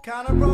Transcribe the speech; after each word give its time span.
Kinda 0.02 0.32
broke 0.34 0.53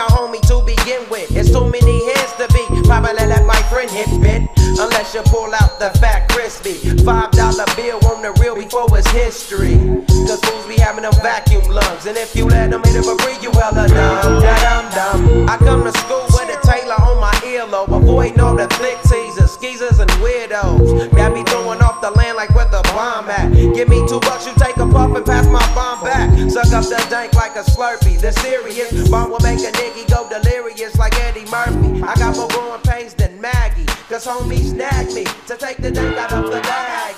my 0.00 0.06
homie 0.16 0.40
to 0.48 0.64
begin 0.64 1.04
with. 1.10 1.28
It's 1.36 1.52
too 1.52 1.68
many 1.68 1.96
heads 2.08 2.32
to 2.40 2.48
be. 2.56 2.64
Probably 2.88 3.12
let 3.12 3.44
my 3.44 3.60
friend 3.68 3.90
hit 3.90 4.08
bit. 4.24 4.48
Unless 4.80 5.12
you 5.12 5.20
pull 5.28 5.52
out 5.52 5.78
the 5.78 5.90
fat 6.00 6.30
crispy. 6.30 6.72
Five 7.04 7.32
dollar 7.32 7.68
bill 7.76 8.00
on 8.08 8.22
the 8.22 8.32
real 8.40 8.56
before 8.56 8.88
it's 8.96 9.10
history. 9.10 9.76
Cause 10.24 10.40
fools 10.40 10.66
be 10.66 10.80
having 10.80 11.02
them 11.02 11.12
vacuum 11.20 11.64
lungs. 11.68 12.06
And 12.06 12.16
if 12.16 12.34
you 12.34 12.46
let 12.46 12.70
them 12.70 12.82
hit 12.84 12.96
it 12.96 13.04
for 13.04 13.18
free, 13.20 13.36
you 13.44 13.52
hella 13.52 13.88
dumb. 13.88 14.40
Da 14.40 14.54
dum 14.64 14.84
dum. 14.96 15.48
I 15.50 15.58
come 15.58 15.84
to 15.84 15.92
school 15.92 16.24
with 16.32 16.48
a 16.48 16.58
Taylor 16.64 16.96
on 16.96 17.20
my 17.20 17.34
earlobe. 17.44 17.92
Avoiding 17.92 18.40
all 18.40 18.56
the 18.56 18.68
thick 18.80 18.96
teasers, 19.04 19.52
skeezers, 19.52 19.98
and 20.00 20.10
weirdos. 20.24 21.14
Got 21.14 21.34
me 21.34 21.44
throwing 21.44 21.82
off 21.82 22.00
the 22.00 22.10
land 22.12 22.36
like 22.38 22.54
where 22.54 22.70
the 22.70 22.80
bomb 22.96 23.28
at. 23.28 23.52
Give 23.52 23.88
me 23.88 24.00
two 24.08 24.20
bucks, 24.20 24.46
you 24.46 24.54
take 24.56 24.78
a 24.78 24.86
puff 24.86 25.14
and 25.14 25.26
pass 25.26 25.46
my. 25.46 25.59
Suck 26.48 26.72
up 26.72 26.84
the 26.84 27.06
dank 27.10 27.34
like 27.34 27.54
a 27.56 27.64
slurpee. 27.72 28.18
The 28.20 28.32
serious 28.32 29.08
bomb 29.10 29.30
will 29.30 29.40
make 29.40 29.60
a 29.60 29.72
nigga 29.80 30.02
go 30.14 30.20
delirious 30.28 30.96
like 30.98 31.14
Eddie 31.26 31.48
Murphy. 31.50 32.02
I 32.02 32.14
got 32.22 32.36
more 32.36 32.48
growing 32.48 32.80
pains 32.82 33.14
than 33.14 33.40
Maggie. 33.40 33.86
Cause 34.08 34.26
homies 34.26 34.70
snagged 34.74 35.12
me 35.14 35.24
to 35.48 35.54
take 35.56 35.78
the 35.84 35.90
dank 35.90 36.16
out 36.16 36.32
of 36.32 36.50
the 36.50 36.60
bag. 36.70 37.14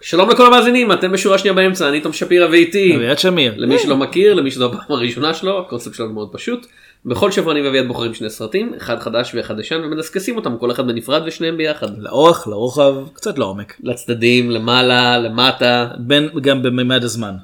שלום 0.00 0.30
לכל 0.30 0.46
המאזינים 0.46 0.92
אתם 0.92 1.12
בשורה 1.12 1.38
שנייה 1.38 1.54
באמצע 1.54 1.88
אני 1.88 2.00
תום 2.00 2.12
שפירא 2.12 2.46
ואיתי 2.50 2.96
אביעד 2.96 3.18
שמיר. 3.18 3.54
למי 3.56 3.78
שלא 3.78 3.96
מכיר 3.96 4.34
למי 4.34 4.50
שזו 4.50 4.66
הפעם 4.66 4.96
הראשונה 4.96 5.34
שלו 5.34 5.60
הקונספט 5.60 5.94
שלנו 5.94 6.12
מאוד 6.12 6.28
פשוט. 6.32 6.66
בכל 7.06 7.30
שבוע 7.30 7.52
אני 7.52 7.62
ואביעד 7.62 7.86
בוחרים 7.86 8.14
שני 8.14 8.30
סרטים 8.30 8.72
אחד 8.76 9.00
חדש 9.00 9.34
ואחד 9.34 9.60
ישן 9.60 9.80
ומדסקסים 9.84 10.36
אותם 10.36 10.56
כל 10.58 10.70
אחד 10.70 10.86
בנפרד 10.86 11.22
ושניהם 11.26 11.56
ביחד. 11.56 11.98
לאורך, 11.98 12.48
לרוחב, 12.48 12.94
קצת 13.12 13.38
לעומק. 13.38 13.76
לצדדים 13.82 14.50
למעלה 14.50 15.18
למטה. 15.18 15.88
בין, 15.98 16.28
גם 16.40 16.62
בממד 16.62 17.04
הזמן. 17.04 17.34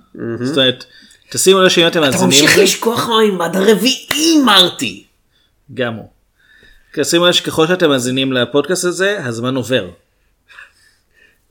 זאת 0.42 0.56
אומרת, 0.56 0.84
תשימו 1.30 1.60
לב 1.60 1.68
שאם 1.68 1.86
אתם 1.86 1.90
אתה 1.90 2.00
מאזינים, 2.00 2.28
ממשיך 2.28 2.58
לשכוח 2.58 3.08
מהמימד 3.08 3.56
הרביעי 3.56 4.42
מרתי. 4.44 5.04
גם 5.74 5.94
הוא. 5.94 6.08
שימו 7.02 7.26
לב 7.26 7.32
שככל 7.32 7.66
שאתם 7.66 7.88
מאזינים 7.88 8.32
לפודקאסט 8.32 8.84
הזה, 8.84 9.24
הזמן 9.24 9.56
עובר. 9.56 9.88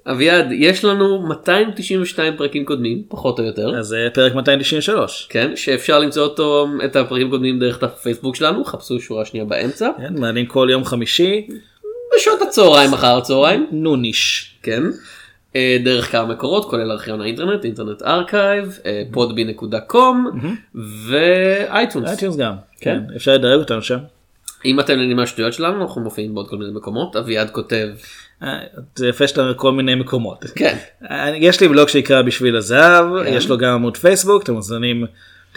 אביעד 0.06 0.52
יש 0.52 0.86
לנו 0.86 1.28
292 1.28 2.38
פרקים 2.38 2.66
קודמים 2.66 3.04
פחות 3.08 3.40
או 3.40 3.44
יותר. 3.44 3.80
אז 3.80 3.86
זה 3.86 4.08
פרק 4.14 4.36
293. 4.36 5.28
כן 5.30 5.56
שאפשר 5.56 6.00
למצוא 6.00 6.24
אותו 6.24 6.68
את 6.86 6.96
הפרקים 6.96 7.28
הקודמים 7.28 7.60
דרך 7.60 7.84
הפייסבוק 7.84 8.36
שלנו 8.36 8.66
חפשו 8.66 9.00
שורה 9.00 9.26
שנייה 9.26 9.46
באמצע 9.46 9.90
כן, 9.98 10.14
מעלים 10.20 10.46
כל 10.46 10.68
יום 10.72 10.86
חמישי, 10.86 11.48
בשעות 12.16 12.42
הצהריים 12.42 12.94
אחר 12.94 13.18
הצהריים. 13.18 13.68
noonish. 13.72 14.56
כן. 14.64 14.84
אה, 15.56 15.78
דרך 15.84 16.12
כמה 16.12 16.26
מקורות 16.26 16.70
כולל 16.70 16.92
ארכיון 16.92 17.22
האינטרנט 17.22 17.66
Internet 17.66 18.02
Archive 18.02 18.80
Podbean.com 19.12 20.40
ו 21.08 21.21
iTunes. 21.21 22.10
iTunes 22.10 22.38
גם. 22.38 22.54
כן. 22.80 23.00
כן. 23.10 23.16
אפשר 23.16 23.34
לדרג 23.34 23.60
אותנו 23.60 23.82
שם. 23.82 23.98
אם 24.66 24.80
אתם 24.80 24.96
נהנים 24.96 25.18
מהשטויות 25.18 25.54
שלנו 25.54 25.82
אנחנו 25.82 26.02
מופיעים 26.02 26.36
בעוד 26.36 26.50
כל 26.50 26.58
מיני 26.58 26.72
מקומות 26.72 27.16
אביעד 27.16 27.50
כותב 27.50 27.88
אה, 27.88 27.96
יפה 29.00 29.28
שאתה 29.28 29.52
בכל 29.52 29.72
מיני 29.72 29.96
מקומות. 29.96 30.46
כן 30.56 30.78
אה, 31.12 31.36
יש 31.38 31.62
לי 31.62 31.68
בלוג 31.68 31.88
שנקרא 31.88 32.22
בשביל 32.22 32.56
הזהב, 32.56 33.06
כן. 33.26 33.34
יש 33.34 33.50
לו 33.50 33.58
גם 33.58 33.74
עמוד 33.74 33.98
פייסבוק, 33.98 34.44
אתם 34.44 34.54
מוזמנים, 34.54 35.06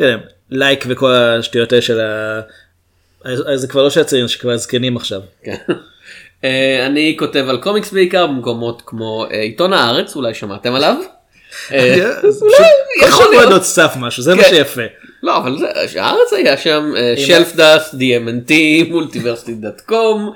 יודע, 0.01 0.17
לייק 0.51 0.85
וכל 0.89 1.13
השטויות 1.13 1.73
האלה 1.73 1.83
של 1.83 2.01
ה... 2.01 2.41
אז 3.25 3.61
זה 3.61 3.69
כבר 3.69 3.83
לא 3.83 3.91
של 3.91 4.01
הצעירים, 4.01 4.29
שכבר 4.29 4.57
זקנים 4.57 4.97
עכשיו. 4.97 5.21
כן. 5.43 5.57
אה, 6.45 6.87
אני 6.87 7.17
כותב 7.19 7.45
על 7.49 7.57
קומיקס 7.57 7.93
בעיקר 7.93 8.27
במקומות 8.27 8.83
כמו 8.87 9.27
אה, 9.31 9.41
עיתון 9.41 9.73
הארץ 9.73 10.17
אולי 10.17 10.35
שמעתם 10.35 10.75
עליו. 10.75 10.97
אה, 11.73 11.95
אולי 12.43 12.57
כל 13.01 13.07
יכול 13.07 13.25
שבוע 13.25 13.29
להיות. 13.31 13.53
עוד 13.53 13.63
צף 13.63 13.95
משהו, 13.97 14.23
זה 14.23 14.35
מה 14.35 14.43
כן. 14.43 14.49
שיפה. 14.49 14.83
לא 15.25 15.37
אבל 15.37 15.59
זה 15.59 15.67
הארץ 16.03 16.33
היה 16.33 16.57
שם 16.57 16.93
שלף 17.17 17.57
דאסט 17.57 17.95
DMNT 17.95 18.53
מולטיברסיטי 18.91 19.55
דאט 19.55 19.81
קום 19.81 20.33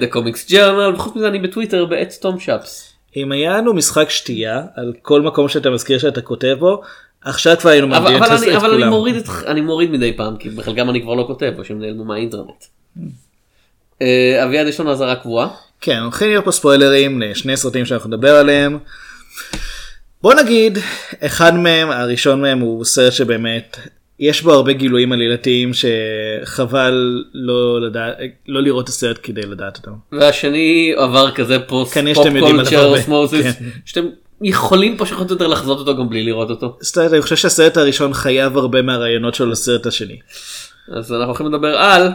דה 0.00 0.06
קומיקס 0.06 0.50
ג'רנל 0.50 0.94
וחוץ 0.94 1.16
מזה 1.16 1.28
אני 1.28 1.38
בטוויטר 1.38 1.84
בעץ 1.84 2.18
תום 2.18 2.40
שפס. 2.40 2.92
אם 3.16 3.32
היה 3.32 3.56
לנו 3.56 3.74
משחק 3.74 4.10
שתייה 4.10 4.62
על 4.76 4.92
כל 5.02 5.22
מקום 5.22 5.48
שאתה 5.48 5.70
מזכיר 5.70 5.98
שאתה 5.98 6.20
כותב 6.20 6.56
בו, 6.58 6.82
עכשיו 7.24 7.56
כבר 7.56 7.70
היינו 7.70 7.96
אבל, 7.96 8.16
אבל, 8.16 8.26
את 8.26 8.42
אני, 8.42 8.50
את 8.50 8.56
אבל 8.56 8.70
אני 8.70 8.78
כולם. 8.78 8.88
מוריד 8.88 9.16
את 9.16 9.28
אני 9.46 9.60
מוריד 9.60 9.90
מדי 9.90 10.12
פעם 10.16 10.36
כי 10.36 10.50
בחלקם 10.50 10.90
אני 10.90 11.02
כבר 11.02 11.14
לא 11.14 11.24
כותב 11.26 11.52
או 11.58 11.64
שהם 11.64 11.80
נעלמו 11.80 12.04
מהאינטרנט. 12.04 12.64
אה, 14.02 14.44
אביעד 14.44 14.66
יש 14.66 14.80
לנו 14.80 14.92
אזהרה 14.92 15.16
קבועה. 15.16 15.48
כן, 15.80 15.98
הולכים 15.98 16.28
להיות 16.28 16.44
פה 16.44 16.52
ספוילרים 16.52 17.22
לשני 17.22 17.56
סרטים 17.56 17.86
שאנחנו 17.86 18.10
נדבר 18.10 18.36
עליהם. 18.36 18.78
בוא 20.22 20.34
נגיד, 20.34 20.78
אחד 21.20 21.54
מהם, 21.54 21.90
הראשון 21.90 22.40
מהם 22.40 22.58
הוא 22.58 22.84
סרט 22.84 23.12
שבאמת, 23.12 23.76
יש 24.20 24.42
בו 24.42 24.52
הרבה 24.52 24.72
גילויים 24.72 25.12
עלילתיים 25.12 25.70
שחבל 25.74 27.24
לא, 27.34 27.80
לדעת, 27.80 28.16
לא 28.48 28.62
לראות 28.62 28.84
את 28.84 28.88
הסרט 28.88 29.18
כדי 29.22 29.42
לדעת 29.42 29.76
אותם. 29.76 29.90
והשני 30.12 30.92
עבר 30.96 31.30
כזה 31.30 31.58
פוסט 31.58 31.98
pop 32.14 32.26
culture. 32.40 32.86
osmosis 32.86 33.56
כן. 33.58 33.64
שאתם 33.84 34.06
יכולים 34.42 34.98
פשוט 34.98 35.30
יותר 35.30 35.46
לחזות 35.46 35.78
אותו 35.78 35.96
גם 35.96 36.08
בלי 36.08 36.22
לראות 36.22 36.50
אותו. 36.50 36.78
אומרת, 36.96 37.12
אני 37.12 37.22
חושב 37.22 37.36
שהסרט 37.36 37.76
הראשון 37.76 38.14
חייב 38.14 38.58
הרבה 38.58 38.82
מהרעיונות 38.82 39.34
שלו 39.34 39.46
לסרט 39.46 39.86
השני. 39.86 40.18
אז 40.96 41.12
אנחנו 41.12 41.26
הולכים 41.26 41.46
לדבר 41.46 41.76
על 41.76 42.12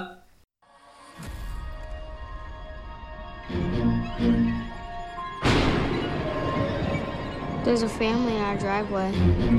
There's 7.66 7.84
a 7.84 7.90
family 8.00 8.35
our 8.56 8.62
driveway. 8.62 9.12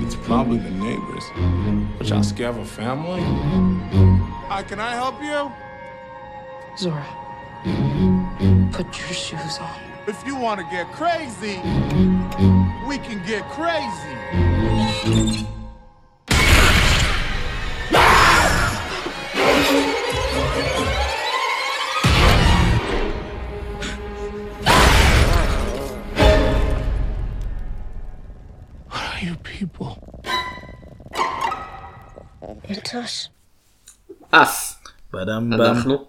It's 0.05 0.17
probably 0.17 0.59
the 0.59 0.71
neighbors. 0.71 1.25
But 1.99 2.09
y'all 2.09 2.23
scared 2.23 2.57
of 2.57 2.59
a 2.59 2.65
family? 2.65 3.21
Hi, 4.49 4.63
can 4.63 4.81
I 4.81 4.93
help 4.93 5.21
you? 5.23 5.53
Zora, 6.79 7.07
put 8.73 8.87
your 8.99 9.09
shoes 9.09 9.59
on. 9.59 9.81
If 10.07 10.25
you 10.27 10.37
want 10.37 10.61
to 10.61 10.67
get 10.71 10.91
crazy, 10.93 11.61
we 12.87 12.99
can 12.99 13.23
get 13.27 13.45
crazy. 13.51 15.47
Are 29.17 29.25
you 29.25 29.37
people? 29.45 29.91
It's 32.69 32.93
us. 32.95 33.29
אס. 34.31 34.79
באדם 35.13 35.51
בם. 35.51 35.61
אנחנו. 35.63 36.05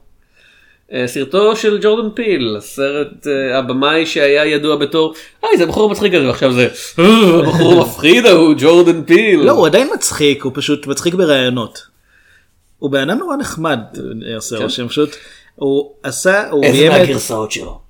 אה, 0.93 1.07
סרטו 1.07 1.55
של 1.55 1.79
ג'ורדן 1.81 2.09
פיל, 2.15 2.55
הסרט 2.57 3.27
אה, 3.27 3.57
הבמאי 3.57 4.05
שהיה 4.05 4.45
ידוע 4.45 4.75
בתור, 4.75 5.13
היי 5.43 5.57
זה 5.57 5.63
הבחור 5.63 5.89
המצחיק 5.89 6.13
הזה, 6.13 6.27
ועכשיו 6.27 6.53
זה, 6.53 6.67
"אה, 6.99 7.03
הבחור 7.47 7.73
המפחיד 7.73 8.25
ההוא, 8.25 8.53
ג'ורדן 8.57 9.03
פיל. 9.03 9.39
לא, 9.39 9.51
הוא 9.51 9.65
עדיין 9.67 9.89
מצחיק, 9.93 10.43
הוא 10.43 10.51
פשוט 10.55 10.87
מצחיק 10.87 11.13
בראיונות. 11.13 11.87
הוא 12.79 12.91
בן 12.91 13.09
אדם 13.09 13.19
נורא 13.19 13.35
נחמד, 13.35 13.79
עושה 14.35 14.57
כן. 14.57 14.63
רושם 14.63 14.87
פשוט. 14.87 15.09
הוא 15.55 15.91
עשה, 16.03 16.49
הוא 16.49 16.63
איזה 16.63 16.89
מהגרסאות 16.89 17.51
שלו. 17.51 17.81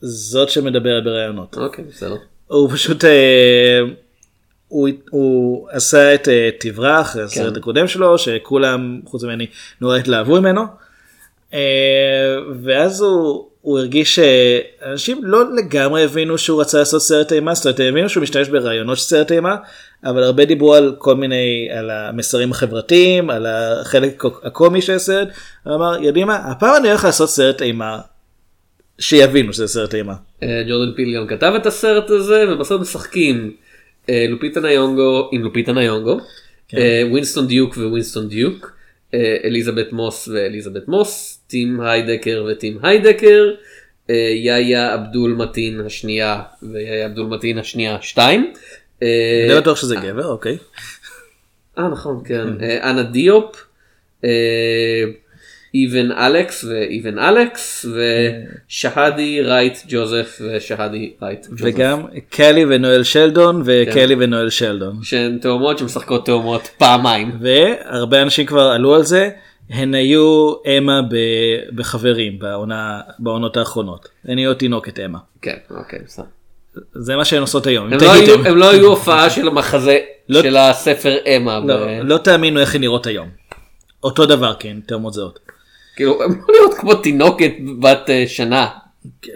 זאת 0.00 0.50
שמדברת 0.50 1.04
בראיונות. 1.04 1.56
אוקיי, 1.58 1.84
בסדר. 1.84 2.16
הוא 2.48 2.70
פשוט, 2.70 3.04
אה, 3.04 3.80
הוא, 4.68 4.88
הוא 5.10 5.68
עשה 5.70 6.14
את 6.14 6.28
אה, 6.28 6.50
תברח, 6.60 7.16
הסרט 7.16 7.56
הקודם 7.56 7.88
שלו, 7.88 8.18
שכולם, 8.18 9.00
חוץ 9.04 9.24
ממני, 9.24 9.46
נורא 9.80 9.96
התלהבו 9.96 10.40
ממנו. 10.40 10.62
אה, 11.54 12.36
ואז 12.62 13.00
הוא, 13.00 13.46
הוא 13.60 13.78
הרגיש 13.78 14.14
שאנשים 14.14 15.20
לא 15.24 15.54
לגמרי 15.54 16.04
הבינו 16.04 16.38
שהוא 16.38 16.60
רצה 16.60 16.78
לעשות 16.78 17.02
סרט 17.02 17.32
אימה, 17.32 17.54
זאת 17.54 17.66
אומרת, 17.66 17.80
הם 17.80 17.86
הבינו 17.86 18.08
שהוא 18.08 18.22
משתמש 18.22 18.48
ברעיונות 18.48 18.98
של 18.98 19.04
סרט 19.04 19.32
אימה, 19.32 19.56
אבל 20.04 20.22
הרבה 20.22 20.44
דיברו 20.44 20.74
על 20.74 20.94
כל 20.98 21.14
מיני, 21.14 21.68
על 21.78 21.90
המסרים 21.90 22.50
החברתיים, 22.50 23.30
על 23.30 23.46
החלק 23.46 24.24
הקומי 24.44 24.82
של 24.82 24.92
הסרט, 24.92 25.28
הוא 25.64 25.74
אמר, 25.74 26.02
יודעים 26.02 26.26
מה, 26.26 26.36
הפעם 26.36 26.76
אני 26.76 26.88
הולך 26.88 27.04
לעשות 27.04 27.30
סרט 27.30 27.62
אימה, 27.62 27.98
שיבינו 28.98 29.52
שזה 29.52 29.68
סרט 29.68 29.94
אימה. 29.94 30.14
אה, 30.42 30.62
ג'ורדן 30.68 30.92
פיל 30.96 31.16
גם 31.16 31.26
כתב 31.26 31.52
את 31.56 31.66
הסרט 31.66 32.10
הזה 32.10 32.44
ובסוף 32.48 32.80
משחקים 32.80 33.52
אה, 34.10 34.26
לופיטה 34.28 34.60
ניונגו 34.60 35.28
עם 35.32 35.42
לופיטה 35.42 35.72
ניונגו, 35.72 36.20
כן. 36.68 36.78
אה, 36.78 37.02
ווינסטון 37.10 37.46
דיוק 37.46 37.76
ווינסטון 37.76 38.28
דיוק, 38.28 38.76
אליזבת 39.44 39.92
מוס 39.92 40.28
ואליזבת 40.28 40.88
מוס, 40.88 41.40
טים 41.46 41.80
היידקר 41.80 42.46
וטים 42.50 42.78
היידקר, 42.82 43.44
יאיה 44.44 44.94
אבדול 44.94 45.32
מתין 45.32 45.80
השנייה 45.80 46.42
ויאיה 46.62 47.06
אבדול 47.06 47.26
מתין 47.26 47.58
השנייה 47.58 47.98
שתיים. 48.00 48.52
אני 49.02 49.48
לא 49.48 49.60
בטוח 49.60 49.76
שזה 49.76 49.96
גבר, 49.96 50.26
אוקיי. 50.26 50.56
אה 51.78 51.88
נכון 51.88 52.22
כן 52.24 52.46
אנה 52.82 53.02
דיופ. 53.02 53.66
איבן 55.82 56.12
אלכס 56.12 56.64
ואיבן 56.64 57.18
אלכס 57.18 57.86
ושהדי 58.68 59.40
רייט 59.42 59.78
ג'וזף 59.88 60.38
ושהדי 60.40 61.12
רייט 61.22 61.46
ג'וזף. 61.46 61.60
וגם 61.64 62.02
קלי 62.30 62.64
ונואל 62.68 63.02
שלדון 63.02 63.62
וקלי 63.64 64.14
ונואל 64.18 64.50
שלדון. 64.50 64.98
שהן 65.02 65.38
תאומות 65.38 65.78
שמשחקות 65.78 66.26
תאומות 66.26 66.68
פעמיים. 66.78 67.30
והרבה 67.40 68.22
אנשים 68.22 68.46
כבר 68.46 68.62
עלו 68.68 68.94
על 68.94 69.02
זה, 69.02 69.30
הן 69.70 69.94
היו 69.94 70.52
אמה 70.78 71.02
ב- 71.02 71.16
בחברים 71.76 72.38
בעונה, 72.38 73.00
בעונות 73.18 73.56
האחרונות. 73.56 74.08
הן 74.24 74.38
היו 74.38 74.54
תינוקת 74.54 74.98
אמה. 75.00 75.18
כן 75.42 75.56
אוקיי 75.70 75.98
בסדר. 76.06 76.24
זה 76.94 77.16
מה 77.16 77.24
שהן 77.24 77.40
עושות 77.40 77.66
היום. 77.66 77.92
הם 77.92 77.98
לא 78.02 78.12
היו-. 78.12 78.46
הם 78.46 78.56
לא 78.56 78.70
היו 78.70 78.86
הופעה 78.86 79.30
של 79.30 79.48
המחזה 79.48 79.98
לא- 80.28 80.42
של 80.42 80.56
הספר 80.56 81.16
אמה. 81.36 81.60
ב- 81.60 81.66
לא, 81.66 81.86
לא 82.02 82.18
תאמינו 82.18 82.60
איך 82.60 82.74
הן 82.74 82.80
נראות 82.80 83.06
היום. 83.06 83.28
אותו 84.04 84.26
דבר 84.26 84.54
כן, 84.58 84.76
תאומות 84.86 85.12
זהות. 85.14 85.38
כאילו 85.96 86.18
לא 86.20 86.26
נראות 86.60 86.74
כמו 86.78 86.94
תינוקת 86.94 87.50
בת 87.80 88.10
אה, 88.10 88.24
שנה. 88.26 88.66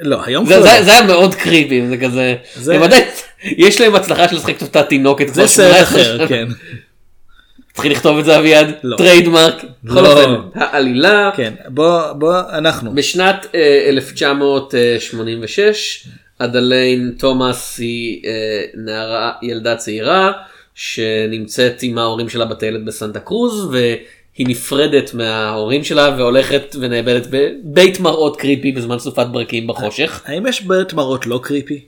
לא, 0.02 0.24
היום 0.24 0.46
זה- 0.46 0.62
זה 0.62 0.68
לא. 0.78 0.82
זה 0.82 0.92
היה 0.92 1.02
מאוד 1.02 1.34
creepy 1.34 1.86
זה 1.88 1.96
כזה. 1.96 2.34
זה- 2.54 2.74
הם 2.74 2.82
עדיין- 2.82 3.04
יש 3.44 3.80
להם 3.80 3.94
הצלחה 3.94 4.28
של 4.28 4.36
לשחק 4.36 4.56
את 4.56 4.62
אותה 4.62 4.82
תינוקת. 4.82 5.28
זה 5.34 5.46
סרט 5.46 5.76
18 5.76 5.82
אחר. 5.82 6.26
כן. 6.28 6.46
צריך 7.74 7.86
לכתוב 7.92 8.18
את 8.18 8.24
זה 8.24 8.38
אביעד. 8.38 8.74
לא. 8.82 8.96
trademark. 8.96 9.54
בכל 9.84 10.00
לא. 10.00 10.12
אופן, 10.12 10.34
העלילה. 10.54 11.30
כן, 11.36 11.54
בוא, 11.68 12.12
בוא, 12.12 12.34
אנחנו. 12.52 12.94
בשנת 12.94 13.46
אה, 13.54 13.84
1986 13.88 16.06
אדליין 16.38 17.14
תומאס 17.18 17.78
היא 17.78 18.22
אה, 18.26 18.30
נערה 18.74 19.32
ילדה 19.42 19.76
צעירה 19.76 20.32
שנמצאת 20.74 21.78
עם 21.82 21.98
ההורים 21.98 22.28
שלה 22.28 22.44
בטיילת 22.44 22.84
בסנטה 22.84 23.20
קרוז 23.20 23.70
והיא 24.34 24.48
נפרדת 24.48 25.14
מההורים 25.14 25.84
שלה 25.84 26.14
והולכת 26.18 26.76
ונאבדת 26.80 27.26
בבית 27.30 28.00
מראות 28.00 28.36
קריפי 28.36 28.72
בזמן 28.72 28.98
סופת 28.98 29.26
ברקים 29.32 29.66
בחושך. 29.66 30.22
האם 30.24 30.46
יש 30.46 30.62
בית 30.62 30.92
מראות 30.92 31.26
לא 31.26 31.40
קריפי? 31.42 31.84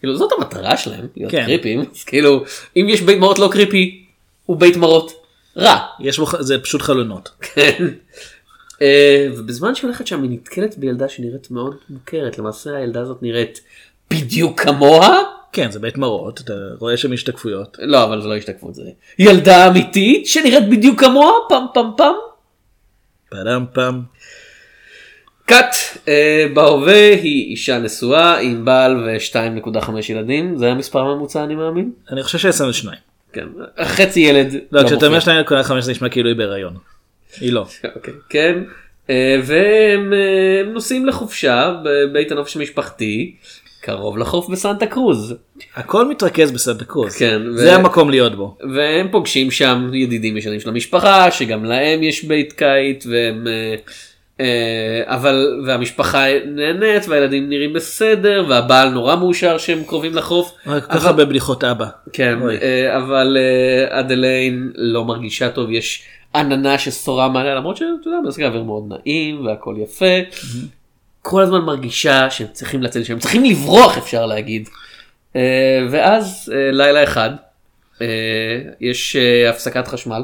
כאילו 0.00 0.16
זאת 0.16 0.32
המטרה 0.38 0.76
שלהם 0.76 1.06
להיות 1.16 1.32
כן. 1.32 1.44
קריפים 1.44 1.84
אז 1.94 2.04
כאילו 2.04 2.44
אם 2.76 2.86
יש 2.88 3.02
בית 3.02 3.18
מראות 3.18 3.38
לא 3.38 3.48
קריפי 3.52 4.04
הוא 4.46 4.56
בית 4.56 4.76
מראות 4.76 5.12
רע. 5.56 5.78
יש 6.00 6.18
בו, 6.18 6.26
זה 6.40 6.58
פשוט 6.58 6.82
חלונות. 6.82 7.30
כן. 7.40 7.84
אה, 8.82 9.28
ובזמן 9.36 9.74
שהיא 9.74 9.88
הולכת 9.88 10.06
שם 10.06 10.22
היא 10.22 10.30
נתקלת 10.30 10.78
בילדה 10.78 11.08
שנראית 11.08 11.50
מאוד 11.50 11.74
מוכרת 11.90 12.38
למעשה 12.38 12.76
הילדה 12.76 13.00
הזאת 13.00 13.22
נראית 13.22 13.60
בדיוק 14.10 14.60
כמוה 14.60 15.22
כן, 15.54 15.70
זה 15.70 15.78
בית 15.78 15.98
מראות, 15.98 16.40
אתה 16.40 16.52
רואה 16.78 16.96
שם 16.96 17.12
השתקפויות. 17.12 17.76
לא 17.82 18.04
אבל 18.04 18.20
זה 18.20 18.28
לא 18.28 18.36
השתקפות 18.36 18.74
זה 18.74 18.82
ילדה 19.18 19.68
אמיתית 19.68 20.26
שנראית 20.26 20.68
בדיוק 20.68 21.00
כמוה 21.00 21.32
פם 21.48 21.64
פם 21.74 21.90
פם. 21.96 22.12
פעם 23.30 23.66
פעם. 23.72 24.02
קאט 25.46 25.76
אה, 26.08 26.46
בהווה 26.54 27.10
היא 27.10 27.50
אישה 27.50 27.78
נשואה 27.78 28.38
עם 28.38 28.64
בעל 28.64 28.96
ו-2.5 28.96 29.90
ילדים 30.08 30.56
זה 30.58 30.70
המספר 30.70 31.00
הממוצע 31.00 31.44
אני 31.44 31.54
מאמין. 31.54 31.92
אני 32.10 32.22
חושב 32.22 32.38
שיצאנו 32.38 32.72
שניים. 32.72 32.98
כן 33.32 33.46
חצי 33.82 34.20
ילד. 34.20 34.54
לא, 34.72 34.86
כשאתה 34.86 35.06
אומר 35.06 35.18
מופיע. 35.18 35.62
2.5 35.62 35.80
זה 35.80 35.90
נשמע 35.90 36.08
כאילו 36.08 36.28
היא 36.28 36.36
בהיריון. 36.36 36.76
היא 37.40 37.52
לא. 37.52 37.66
אוקיי, 37.96 38.14
כן 38.28 38.58
אה, 39.10 39.40
והם 39.44 40.12
אה, 40.12 40.72
נוסעים 40.72 41.06
לחופשה 41.06 41.74
בבית 41.84 42.32
הנופש 42.32 42.56
המשפחתי 42.56 43.36
קרוב 43.84 44.18
לחוף 44.18 44.48
בסנטה 44.48 44.86
קרוז. 44.86 45.34
הכל 45.76 46.08
מתרכז 46.08 46.50
בסנטה 46.52 46.84
קרוז. 46.84 47.16
כן, 47.16 47.42
ו- 47.54 47.58
זה 47.58 47.74
המקום 47.74 48.10
להיות 48.10 48.34
בו. 48.34 48.56
והם 48.74 49.08
פוגשים 49.10 49.50
שם 49.50 49.90
ידידים 49.94 50.36
ישנים 50.36 50.60
של 50.60 50.68
המשפחה 50.68 51.30
שגם 51.30 51.64
להם 51.64 52.02
יש 52.02 52.24
בית 52.24 52.52
קיץ 52.52 53.06
והם 53.06 53.46
אה, 53.46 53.74
אה, 54.40 55.02
אבל 55.14 55.62
והמשפחה 55.66 56.24
נהנית 56.46 57.08
והילדים 57.08 57.48
נראים 57.48 57.72
בסדר 57.72 58.44
והבעל 58.48 58.88
נורא 58.88 59.16
מאושר 59.16 59.58
שהם 59.58 59.84
קרובים 59.84 60.14
לחוף. 60.14 60.52
רק 60.66 60.84
ככה 60.84 61.12
בבדיחות 61.12 61.64
אבא. 61.64 61.86
כן. 62.12 62.38
אה, 62.62 62.96
אבל 62.96 63.36
אדליין 63.88 64.72
לא 64.74 65.04
מרגישה 65.04 65.48
טוב 65.48 65.70
יש 65.70 66.02
עננה 66.34 66.78
ששורה 66.78 67.28
מעליה 67.28 67.54
למרות 67.54 67.76
שאתה 67.76 67.86
יודע 68.06 68.18
מזג 68.26 68.42
האוויר 68.42 68.62
מאוד 68.62 68.84
נעים 68.88 69.46
והכל 69.46 69.74
יפה. 69.78 70.14
כל 71.26 71.42
הזמן 71.42 71.60
מרגישה 71.60 72.30
שהם 72.30 72.46
צריכים 72.52 72.82
לצאת 72.82 73.04
שהם 73.04 73.18
צריכים 73.18 73.44
לברוח 73.44 73.98
אפשר 73.98 74.26
להגיד. 74.26 74.68
אה, 75.36 75.40
ואז 75.90 76.52
אה, 76.56 76.70
לילה 76.72 77.04
אחד 77.04 77.30
אה, 78.02 78.06
יש 78.80 79.16
הפסקת 79.50 79.88
חשמל. 79.88 80.22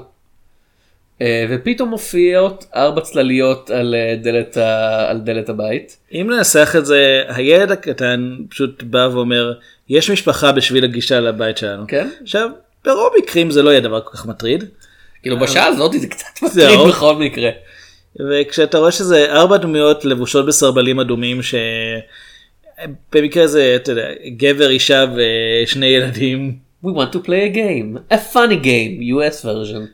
ופתאום 1.51 1.89
מופיעות 1.89 2.65
ארבע 2.77 3.01
צלליות 3.01 3.71
על 3.71 3.95
דלת, 4.23 4.57
ה- 4.57 5.11
על 5.11 5.19
דלת 5.21 5.49
הבית. 5.49 5.97
אם 6.13 6.27
ננסח 6.31 6.75
את 6.79 6.87
זה, 6.87 7.23
הילד 7.29 7.71
הקטן 7.71 8.37
פשוט 8.51 8.83
בא 8.83 9.09
ואומר, 9.13 9.53
יש 9.89 10.11
משפחה 10.11 10.53
בשביל 10.53 10.85
הגישה 10.85 11.21
לבית 11.21 11.57
שלנו. 11.59 11.85
כן. 11.89 12.09
עכשיו, 12.23 12.51
ברוב 12.85 13.13
מקרים 13.23 13.51
זה 13.51 13.63
לא 13.63 13.71
יהיה 13.71 13.81
דבר 13.81 14.01
כל 14.01 14.17
כך 14.17 14.27
מטריד. 14.27 14.65
כאילו 15.23 15.39
בשעה 15.39 15.67
הזאת 15.67 15.93
זה 16.01 16.07
קצת. 16.07 16.27
מטריד 16.43 16.79
בכל 16.89 17.17
מקרה. 17.17 17.51
וכשאתה 18.19 18.79
רואה 18.79 18.93
שזה 18.93 19.33
ארבע 19.33 19.57
דמויות 19.57 20.05
לבושות 20.05 20.47
בסרבלים 20.47 21.01
אדומים 21.01 21.43
ש... 21.43 21.55
במקרה 23.13 23.47
זה, 23.47 23.73
אתה 23.77 23.93
יודע, 23.93 24.09
גבר, 24.37 24.71
אישה 24.71 25.05
ושני 25.17 25.87
ילדים. 25.87 26.59
We 26.85 26.89
want 26.89 27.15
to 27.15 27.19
play 27.27 27.45
a 27.45 27.55
game, 27.55 28.15
a 28.15 28.35
funny 28.35 28.65
game, 28.65 29.03
US 29.17 29.45
version. 29.45 29.87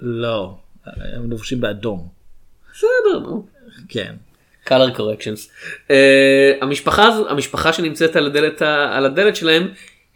לא, 0.00 0.54
הם 0.86 1.32
לבושים 1.32 1.60
באדום. 1.60 2.08
בסדר, 2.72 3.18
נו. 3.22 3.46
כן. 3.88 4.14
color 4.66 4.96
corrections. 4.96 5.48
Uh, 5.88 5.92
המשפחה 6.60 7.08
המשפחה 7.28 7.72
שנמצאת 7.72 8.16
על 8.16 8.26
הדלת, 8.26 8.62
על 8.62 9.06
הדלת 9.06 9.36
שלהם, 9.36 9.68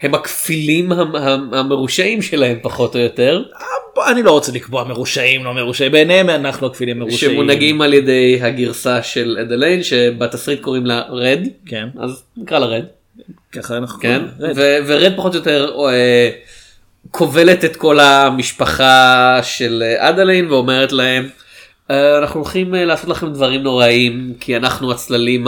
הם 0.02 0.14
הכפילים 0.14 0.92
המ- 0.92 1.16
המ- 1.16 1.54
המרושעים 1.54 2.22
שלהם 2.22 2.58
פחות 2.62 2.94
או 2.96 3.00
יותר, 3.00 3.42
בוא, 3.94 4.04
אני 4.10 4.22
לא 4.22 4.30
רוצה 4.30 4.52
לקבוע 4.52 4.84
מרושעים, 4.84 5.44
לא 5.44 5.54
מרושעים, 5.54 5.92
בעיניהם 5.92 6.30
אנחנו 6.30 6.66
הכפילים 6.66 6.98
מרושעים. 6.98 7.32
שמונהגים 7.32 7.82
על 7.82 7.94
ידי 7.94 8.38
הגרסה 8.42 9.02
של 9.02 9.36
אדליין, 9.40 9.82
שבתסריט 9.82 10.60
קוראים 10.60 10.86
לה 10.86 11.02
רד, 11.08 11.40
כן, 11.66 11.88
אז 12.00 12.22
נקרא 12.36 12.58
לה 12.58 12.66
רד, 12.66 12.84
ככה 13.52 13.76
אנחנו 13.76 14.00
כן? 14.00 14.22
קוראים. 14.38 14.52
ו- 14.56 14.78
ורד 14.86 15.12
פחות 15.16 15.34
או 15.34 15.38
יותר 15.38 15.72
אה, 15.88 16.30
כובלת 17.10 17.64
את 17.64 17.76
כל 17.76 18.00
המשפחה 18.00 19.38
של 19.42 19.82
אה, 19.86 20.08
אדליין 20.08 20.50
ואומרת 20.50 20.92
להם 20.92 21.28
"אה, 21.90 22.18
אנחנו 22.18 22.40
הולכים 22.40 22.74
אה, 22.74 22.84
לעשות 22.84 23.08
לכם 23.10 23.32
דברים 23.32 23.62
נוראים 23.62 24.32
כי 24.40 24.56
אנחנו 24.56 24.92
הצללים 24.92 25.46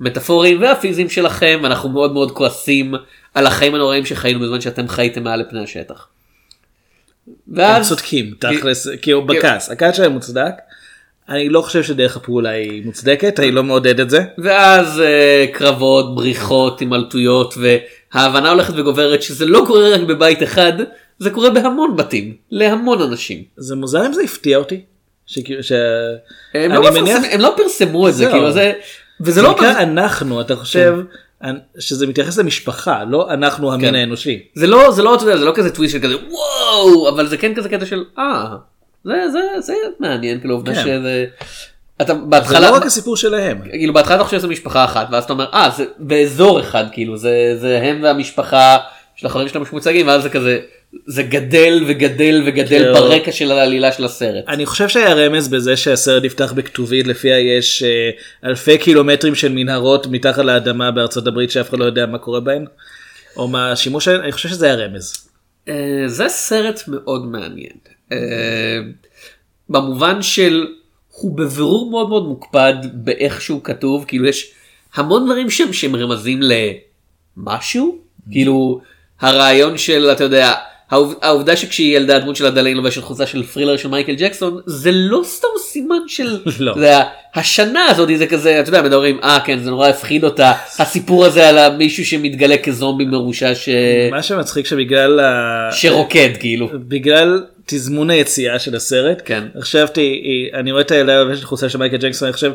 המטאפוריים 0.00 0.62
והפיזיים 0.62 1.08
שלכם 1.08 1.60
אנחנו 1.64 1.88
מאוד 1.88 2.12
מאוד 2.12 2.30
כועסים 2.30 2.94
על 3.34 3.46
החיים 3.46 3.74
הנוראים 3.74 4.06
שחיינו 4.06 4.40
בזמן 4.40 4.60
שאתם 4.60 4.88
חייתם 4.88 5.22
מעל 5.24 5.40
לפני 5.40 5.62
השטח. 5.62 6.06
הם 7.26 7.32
ואז 7.56 7.88
צודקים, 7.88 8.34
תכלס, 8.38 8.88
כאילו 9.02 9.26
בכעס, 9.26 9.70
הכעס 9.70 9.96
שלהם 9.96 10.12
מוצדק. 10.12 10.52
אני 11.28 11.48
לא 11.48 11.62
חושב 11.62 11.82
שדרך 11.82 12.16
הפעולה 12.16 12.50
היא 12.50 12.84
מוצדקת, 12.84 13.40
אני 13.40 13.50
לא 13.50 13.62
מעודד 13.62 14.00
את 14.00 14.10
זה. 14.10 14.24
ואז 14.38 15.00
אה, 15.00 15.46
קרבות 15.52 16.14
בריחות 16.14 16.80
הימלטויות 16.80 17.54
וההבנה 18.14 18.50
הולכת 18.50 18.74
וגוברת 18.76 19.22
שזה 19.22 19.46
לא 19.46 19.64
קורה 19.66 19.88
רק 19.88 20.00
בבית 20.00 20.42
אחד 20.42 20.72
זה 21.18 21.30
קורה 21.30 21.50
בהמון 21.50 21.96
בתים 21.96 22.36
להמון 22.50 23.02
אנשים. 23.02 23.42
זה 23.56 23.76
מוזר 23.76 24.06
אם 24.06 24.12
זה 24.12 24.22
הפתיע 24.22 24.58
אותי. 24.58 24.80
שכאילו 25.26 25.62
ש... 25.62 25.72
הם 26.54 26.72
לא, 26.72 26.90
מניח- 26.90 27.24
הם 27.30 27.40
לא 27.40 27.54
פרסמו 27.56 28.08
את 28.08 28.14
זה. 28.14 28.26
כאילו 28.26 28.52
זה, 28.52 28.72
וזה 29.20 29.32
זה 29.32 29.42
לא, 29.42 29.50
נקרא 29.50 29.82
אנחנו, 29.82 30.40
אתה 30.40 30.56
חושב 30.56 30.94
שזה 31.78 32.06
מתייחס 32.06 32.38
למשפחה, 32.38 33.04
לא 33.04 33.30
אנחנו 33.30 33.72
המין 33.72 33.88
כן. 33.88 33.94
האנושי. 33.94 34.42
זה 34.54 34.66
לא, 34.66 34.90
זה 34.90 35.02
לא, 35.02 35.14
אתה 35.14 35.22
יודע, 35.22 35.36
זה 35.36 35.44
לא 35.44 35.52
כזה 35.54 35.74
טוויסט 35.74 35.92
של 35.92 36.02
כזה 36.02 36.14
וואו, 36.30 37.08
אבל 37.08 37.26
זה 37.26 37.36
כן 37.36 37.54
כזה 37.54 37.68
קטע 37.68 37.86
של 37.86 38.04
אה, 38.18 38.56
זה, 39.04 39.30
זה, 39.32 39.40
זה 39.60 39.74
מעניין, 40.00 40.40
כאילו 40.40 40.54
עובדה 40.54 40.74
כן. 40.74 40.80
שזה, 40.82 41.26
אתה 42.02 42.14
זה 42.14 42.20
בהתחלה, 42.20 42.70
לא 42.70 42.76
רק 42.76 42.86
הסיפור 42.86 43.16
שלהם. 43.16 43.60
כאילו 43.70 43.94
בהתחלה 43.94 44.16
אתה 44.16 44.24
חושב 44.24 44.38
שזה 44.38 44.48
משפחה 44.48 44.84
אחת 44.84 45.08
ואז 45.12 45.24
אתה 45.24 45.32
אומר 45.32 45.46
אה 45.54 45.70
זה 45.76 45.84
באזור 45.98 46.60
אחד 46.60 46.84
כאילו 46.92 47.16
זה 47.16 47.56
זה 47.60 47.80
הם 47.82 48.02
והמשפחה 48.02 48.78
של 49.16 49.26
החברים 49.26 49.48
שלהם 49.48 49.64
שמוצגים 49.64 50.06
ואז 50.06 50.22
זה 50.22 50.28
כזה 50.30 50.60
זה 51.06 51.22
גדל 51.22 51.84
וגדל 51.88 52.42
וגדל 52.46 52.84
כן. 52.84 52.92
ברקע 52.92 53.32
של 53.32 53.52
העלילה 53.52 53.92
של 53.92 54.04
הסרט. 54.04 54.44
אני 54.48 54.66
חושב 54.66 54.88
שהיה 54.88 55.14
רמז 55.14 55.48
בזה 55.48 55.76
שהסרט 55.76 56.24
נפתח 56.24 56.52
בכתובית 56.52 57.06
לפיה 57.06 57.38
יש 57.38 57.82
אה, 57.82 58.10
אלפי 58.44 58.78
קילומטרים 58.78 59.34
של 59.34 59.52
מנהרות 59.52 60.06
מתחת 60.06 60.44
לאדמה 60.44 60.90
בארצות 60.90 61.26
הברית 61.26 61.50
שאף 61.50 61.68
אחד 61.68 61.78
לא 61.78 61.84
יודע 61.84 62.06
מה 62.06 62.18
קורה 62.18 62.40
בהן. 62.40 62.64
או 63.36 63.48
מה 63.48 63.72
השימוש 63.72 64.08
אני 64.08 64.32
חושב 64.32 64.48
שזה 64.48 64.66
היה 64.66 64.74
רמז. 64.74 65.28
אה, 65.68 66.02
זה 66.06 66.28
סרט 66.28 66.80
מאוד 66.88 67.26
מעניין. 67.26 67.76
אה, 68.12 68.78
במובן 69.68 70.22
של 70.22 70.66
הוא 71.08 71.36
בבירור 71.36 71.90
מאוד 71.90 72.08
מאוד 72.08 72.28
מוקפד 72.28 72.74
באיך 72.92 73.40
שהוא 73.40 73.60
כתוב 73.64 74.04
כאילו 74.08 74.26
יש 74.26 74.52
המון 74.94 75.24
דברים 75.24 75.50
שם 75.50 75.72
שהם 75.72 75.96
רמזים 75.96 76.40
למשהו 77.36 77.98
כאילו 78.30 78.80
הרעיון 79.20 79.78
של 79.78 80.08
אתה 80.12 80.24
יודע 80.24 80.54
העובדה 81.22 81.56
שכשהיא 81.56 81.96
ילדה 81.96 82.16
הדמות 82.16 82.36
של 82.36 82.46
הדליין 82.46 82.76
לובשת 82.76 83.02
חולצה 83.02 83.26
של 83.26 83.42
פרילר 83.42 83.76
של 83.76 83.88
מייקל 83.88 84.14
ג'קסון 84.14 84.60
זה 84.66 84.90
לא 84.92 85.20
סתם 85.24 85.48
סימן 85.60 85.98
של 86.06 86.38
לא. 86.58 86.72
יודע, 86.76 87.02
השנה 87.34 87.84
הזאת 87.84 88.08
זה 88.16 88.26
כזה 88.26 88.60
אתה 88.60 88.68
יודע 88.68 88.82
מדברים 88.82 89.18
אה 89.22 89.38
כן 89.44 89.58
זה 89.58 89.70
נורא 89.70 89.88
הפחיד 89.88 90.24
אותה 90.24 90.52
הסיפור 90.78 91.24
הזה 91.24 91.48
על 91.48 91.76
מישהו 91.76 92.04
שמתגלה 92.04 92.58
כזומבי 92.58 93.04
מרושע 93.04 93.54
ש... 93.54 93.68
מה 94.10 94.22
שמצחיק 94.22 94.66
שבגלל 94.66 95.20
ה... 95.20 95.68
שרוקד 95.72 96.30
כאילו. 96.40 96.68
בגלל 96.74 97.44
תזמון 97.66 98.10
היציאה 98.10 98.58
של 98.58 98.76
הסרט, 98.76 99.22
כן. 99.24 99.44
חשבתי, 99.60 100.22
אני 100.54 100.72
רואה 100.72 100.82
את 100.82 100.90
הילדה 100.90 101.22
לובשת 101.22 101.44
חולצה 101.44 101.68
של 101.68 101.78
מייקל 101.78 101.96
ג'קסון, 101.96 102.26
אני 102.26 102.32
חושב, 102.32 102.52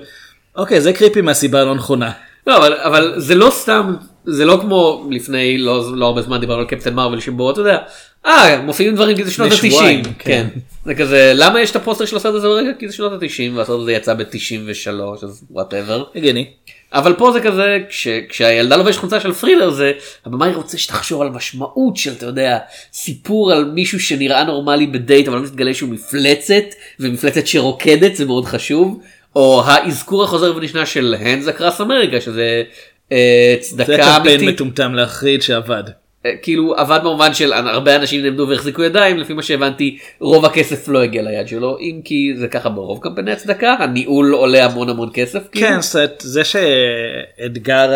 אוקיי 0.55 0.81
זה 0.81 0.93
creepy 0.93 1.21
מהסיבה 1.21 1.61
הלא 1.61 1.75
נכונה. 1.75 2.11
לא 2.47 2.57
אבל 2.57 2.73
אבל 2.73 3.13
זה 3.17 3.35
לא 3.35 3.49
סתם 3.49 3.93
זה 4.29 4.45
לא 4.45 4.57
כמו 4.61 5.07
לפני 5.11 5.57
לא 5.57 5.83
לא 5.95 6.05
הרבה 6.05 6.21
זמן 6.21 6.39
דיברנו 6.39 6.59
על 6.61 6.67
קפטן 6.67 6.93
מרוויל 6.93 7.19
שבו 7.19 7.51
אתה 7.51 7.59
יודע 7.61 7.77
אה 8.25 8.61
מופיעים 8.61 8.95
דברים 8.95 9.17
כזה 9.17 9.31
שנות 9.31 9.51
לפני 9.51 9.71
שבועיים, 9.71 9.99
ה-90 9.99 10.13
כן. 10.19 10.47
כן. 10.53 10.59
זה 10.85 10.95
כזה 10.95 11.31
למה 11.35 11.61
יש 11.61 11.71
את 11.71 11.75
הפוסטר 11.75 12.05
של 12.05 12.15
הסרט 12.15 12.35
הזה 12.35 12.47
ברגע? 12.47 12.69
כי 12.79 12.87
זה 12.87 12.95
שנות 12.95 13.11
ה-90 13.11 13.55
והסרט 13.55 13.79
הזה 13.79 13.91
יצא 13.91 14.13
ב-93 14.13 14.89
אז 15.23 15.43
whatever 15.51 16.03
הגיוני. 16.15 16.45
אבל 16.93 17.13
פה 17.13 17.31
זה 17.31 17.41
כזה 17.41 17.77
כש, 17.89 18.07
כשהילדה 18.29 18.75
לובשת 18.75 18.99
חולצה 18.99 19.19
של 19.19 19.33
ת'רילר 19.33 19.69
זה 19.69 19.91
הבמאי 20.25 20.53
רוצה 20.53 20.77
שתחשוב 20.77 21.21
על 21.21 21.29
משמעות 21.29 21.97
של 21.97 22.11
אתה 22.11 22.25
יודע 22.25 22.57
סיפור 22.93 23.51
על 23.51 23.65
מישהו 23.65 23.99
שנראה 23.99 24.43
נורמלי 24.43 24.87
בדייט 24.87 25.27
אבל 25.27 25.39
מתגלה 25.39 25.73
שהוא 25.73 25.89
מפלצת 25.89 26.63
ומפלצת 26.99 27.47
שרוקדת 27.47 28.15
זה 28.15 28.25
מאוד 28.25 28.45
חשוב. 28.45 28.99
או 29.35 29.63
האזכור 29.65 30.23
החוזר 30.23 30.55
ונשנה 30.55 30.85
של 30.85 31.15
הנדס 31.19 31.47
אקרס 31.47 31.81
אמריקה 31.81 32.21
שזה 32.21 32.63
אה, 33.11 33.55
זה 33.59 33.69
צדקה 33.69 33.97
קמפיין 33.97 34.39
אמיתית 34.39 34.55
מטומטם 34.55 34.93
להחריד 34.93 35.41
שעבד. 35.41 35.83
אה, 36.25 36.31
כאילו 36.41 36.75
עבד 36.77 36.99
במובן 37.03 37.33
של 37.33 37.53
הרבה 37.53 37.95
אנשים 37.95 38.23
נעמדו 38.23 38.47
והחזיקו 38.49 38.83
ידיים 38.83 39.17
לפי 39.17 39.33
מה 39.33 39.43
שהבנתי 39.43 39.97
רוב 40.19 40.45
הכסף 40.45 40.87
לא 40.87 41.03
הגיע 41.03 41.21
ליד 41.21 41.47
שלו 41.47 41.77
אם 41.79 42.01
כי 42.05 42.33
זה 42.37 42.47
ככה 42.47 42.69
ברוב 42.69 42.99
קמפייני 43.03 43.31
הצדקה 43.31 43.75
הניהול 43.79 44.33
עולה 44.33 44.65
המון 44.65 44.89
המון 44.89 45.09
כסף 45.13 45.39
כאילו. 45.51 45.67
כן, 45.67 45.81
זאת 45.81 46.11
זה 46.19 46.41
שאתגר 46.43 47.89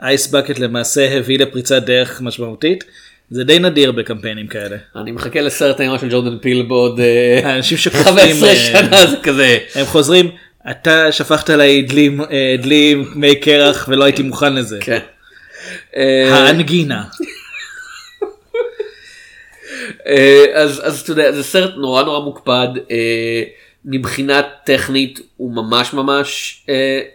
האייס 0.00 0.26
בקט 0.26 0.58
למעשה 0.58 1.18
הביא 1.18 1.38
לפריצת 1.38 1.82
דרך 1.82 2.20
משמעותית, 2.20 2.84
זה 3.30 3.44
די 3.44 3.58
נדיר 3.58 3.92
בקמפיינים 3.92 4.46
כאלה. 4.46 4.76
אני 4.96 5.12
מחכה 5.12 5.40
לסרט 5.40 5.80
האימה 5.80 5.98
של 5.98 6.10
ג'ורדן 6.10 6.38
פיל 6.38 6.62
בעוד 6.62 7.00
אה, 7.00 7.40
האנשים 7.44 7.78
שקופאים, 7.78 8.36
15 8.36 8.48
אה, 8.48 8.56
שנה 8.56 9.06
זה 9.06 9.16
כזה. 9.22 9.58
הם 9.74 9.84
חוזרים, 9.84 10.30
אתה 10.70 11.12
שפכת 11.12 11.50
עליי 11.50 11.82
דלים, 11.82 12.20
אה, 12.20 12.56
דלים, 12.62 13.10
מי 13.14 13.40
קרח 13.40 13.88
ולא 13.88 14.04
הייתי 14.04 14.22
מוכן 14.22 14.54
לזה. 14.54 14.78
כן. 14.80 14.98
אה, 15.96 16.34
האנגינה. 16.34 17.04
אה, 20.06 20.44
אז 20.54 20.82
אז 20.84 21.00
אתה 21.00 21.12
יודע 21.12 21.32
זה 21.32 21.42
סרט 21.42 21.74
נורא 21.76 22.02
נורא 22.02 22.24
מוקפד 22.24 22.68
מבחינה 23.84 24.42
טכנית 24.64 25.20
הוא 25.36 25.52
ממש 25.52 25.92
ממש 25.92 26.62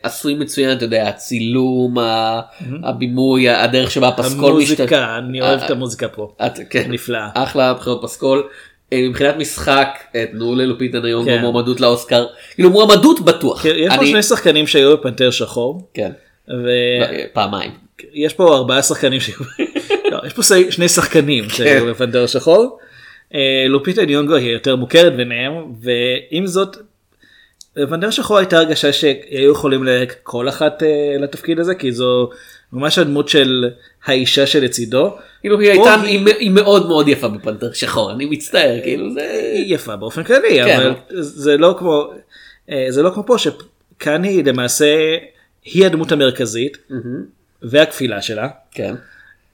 עשוי 0.04 0.34
מצוין 0.34 0.78
אתה 0.78 0.86
יודע 0.86 1.08
הצילום 1.08 1.98
הבימוי 2.84 3.50
הדרך 3.50 3.92
שבה 3.92 4.08
הפסקול 4.08 4.52
המוזיקה, 4.52 5.18
אני 5.18 5.42
אוהב 5.42 5.60
את 5.64 5.72
המוזיקה 5.72 6.08
פה. 6.08 6.34
כן, 6.70 6.92
נפלאה. 6.92 7.30
אחלה 7.34 7.74
בחירות 7.74 8.00
פסקול. 8.04 8.44
אה, 8.94 9.08
מבחינת 9.10 9.36
משחק 9.38 9.88
אה, 10.16 10.26
תנו 10.32 10.56
ללופיטה 10.56 11.00
ניום 11.00 11.26
כן. 11.26 11.38
במועמדות 11.38 11.80
לאוסקר 11.80 12.26
כאילו 12.56 12.70
מועמדות 12.70 13.20
בטוח. 13.22 13.66
יש 13.66 13.88
פה 13.90 13.96
אני- 13.96 14.08
שני 14.12 14.24
שחקנים 14.24 14.68
שהיו 14.68 14.98
בפנתר 14.98 15.32
שחור, 15.32 15.90
כן. 15.94 16.12
ויש 16.48 17.10
אה, 17.12 17.26
פעמיים. 17.34 17.72
פה 18.36 18.56
ארבעה 18.56 18.82
שחקנים 18.82 19.20
שהיו, 19.20 19.36
לא, 20.12 20.20
יש 20.28 20.34
פה 20.34 20.42
שני 20.70 20.90
שחקנים 20.90 21.44
כן. 21.44 21.50
שהיו 21.50 21.86
בפנתר 21.86 22.28
שחור. 22.28 22.80
לופיטה 23.70 24.06
ניונגו 24.06 24.36
היא 24.36 24.52
יותר 24.52 24.76
מוכרת 24.76 25.16
ביניהם, 25.16 25.54
ועם 25.82 26.48
זאת, 26.48 26.78
בפנתר 27.76 28.10
שחור 28.10 28.38
הייתה 28.38 28.58
הרגשה 28.58 28.94
שהיו 28.94 29.52
יכולים 29.52 29.84
ללהק 29.84 30.16
כל 30.24 30.50
אחת 30.50 30.84
לתפקיד 31.20 31.60
הזה, 31.60 31.76
כי 31.76 31.92
זו 31.92 32.30
ממש 32.74 32.98
הדמות 32.98 33.30
של 33.30 33.70
האישה 34.06 34.48
שלצידו. 34.48 35.18
כאילו 35.42 35.60
היא 35.60 35.70
הייתה 35.72 36.02
היא- 36.02 36.26
היא 36.40 36.52
מאוד 36.52 36.88
מאוד 36.88 37.08
יפה 37.08 37.28
בפנתר 37.28 37.72
שחור 37.74 38.12
אני 38.12 38.26
מצטער 38.26 38.80
כאילו 38.84 39.14
זה. 39.14 39.32
היא 39.54 39.76
יפה 39.76 39.96
באופן 39.96 40.24
כללי, 40.24 40.64
כן. 40.66 40.80
אבל 40.82 40.94
זה 41.22 41.58
לא 41.58 41.76
כמו, 41.80 42.14
אה, 42.72 42.86
זה 42.90 43.02
לא 43.04 43.10
כמו 43.14 43.26
פה, 43.26 43.36
שכאן 43.38 44.24
היא 44.24 44.46
למעשה, 44.46 45.18
היא 45.66 45.86
הדמות 45.86 46.12
המרכזית, 46.12 46.78
והכפילה 47.62 48.22
שלה. 48.22 48.48
כן. 48.72 48.96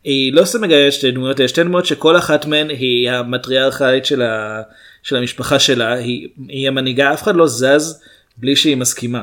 היא 0.03 0.33
לא 0.33 0.45
סתם 0.45 0.61
מגייסת 0.61 0.97
שתי 0.97 1.11
דמויות, 1.11 1.39
יש 1.39 1.51
שתי 1.51 1.63
דמויות 1.63 1.85
שכל 1.85 2.17
אחת 2.17 2.45
מהן 2.45 2.69
היא 2.69 3.09
המטריארכלית 3.11 4.05
של, 4.05 4.21
ה... 4.21 4.61
של 5.03 5.15
המשפחה 5.15 5.59
שלה, 5.59 5.93
היא, 5.93 6.27
היא 6.47 6.67
המנהיגה, 6.67 7.13
אף 7.13 7.23
אחד 7.23 7.35
לא 7.35 7.47
זז 7.47 8.01
בלי 8.37 8.55
שהיא 8.55 8.77
מסכימה. 8.77 9.21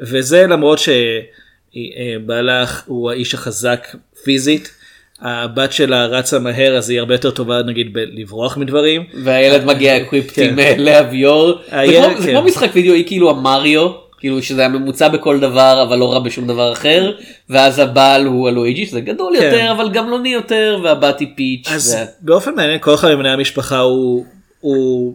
וזה 0.00 0.46
למרות 0.46 0.78
שבעלה 1.74 2.64
הוא 2.86 3.10
האיש 3.10 3.34
החזק 3.34 3.86
פיזית, 4.24 4.70
הבת 5.20 5.72
שלה 5.72 6.06
רצה 6.06 6.38
מהר 6.38 6.76
אז 6.76 6.90
היא 6.90 6.98
הרבה 7.00 7.14
יותר 7.14 7.30
טובה 7.30 7.62
נגיד 7.62 7.92
בלברוח 7.92 8.56
מדברים. 8.56 9.04
והילד 9.24 9.64
מגיע 9.64 9.96
equipped 9.96 10.32
כן. 10.34 10.48
עם 10.48 10.58
אה, 10.58 10.74
להבות. 10.78 11.52
זה 11.70 11.70
כמו- 11.70 12.20
זה 12.20 12.26
כן. 12.26 12.32
כמו 12.32 12.42
משחק 12.42 12.68
וידאו 12.74 12.94
היא 12.94 13.06
כאילו 13.06 13.30
המריו. 13.30 14.04
כאילו 14.18 14.42
שזה 14.42 14.64
הממוצע 14.66 15.08
בכל 15.08 15.40
דבר 15.40 15.82
אבל 15.88 15.98
לא 15.98 16.12
רע 16.12 16.18
בשום 16.18 16.46
דבר 16.46 16.72
אחר 16.72 17.12
ואז 17.50 17.78
הבעל 17.78 18.26
הוא 18.26 18.48
הלואיג'י 18.48 18.86
שזה 18.86 19.00
גדול 19.00 19.32
כן. 19.38 19.44
יותר 19.44 19.72
אבל 19.72 19.90
גם 19.90 20.08
לוני 20.10 20.28
יותר 20.28 20.80
והבת 20.84 21.20
היא 21.20 21.28
פיץ'. 21.36 21.68
אז 21.72 21.94
וה- 21.98 22.04
באופן 22.20 22.54
מעניין 22.54 22.78
כל 22.80 22.94
אחד 22.94 23.14
מבני 23.14 23.30
המשפחה 23.30 23.78
הוא, 23.78 24.24
הוא 24.60 25.14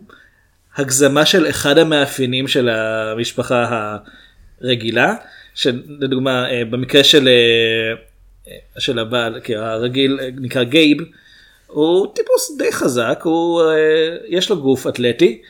הגזמה 0.77 1.25
של 1.25 1.49
אחד 1.49 1.77
המאפיינים 1.77 2.47
של 2.47 2.69
המשפחה 2.69 3.97
הרגילה, 4.61 5.13
שלדוגמה 5.55 6.49
אה, 6.51 6.65
במקרה 6.69 7.03
של, 7.03 7.27
אה, 7.27 7.33
אה, 7.33 7.95
של 8.77 8.99
הבעל, 8.99 9.39
כי 9.39 9.55
הרגיל 9.55 10.19
אה, 10.21 10.29
נקרא 10.35 10.63
גייב, 10.63 10.97
הוא 11.67 12.07
טיפוס 12.15 12.57
די 12.57 12.71
חזק, 12.71 13.19
הוא, 13.23 13.61
אה, 13.61 14.17
יש 14.27 14.49
לו 14.49 14.61
גוף 14.61 14.87
אתלטי. 14.87 15.41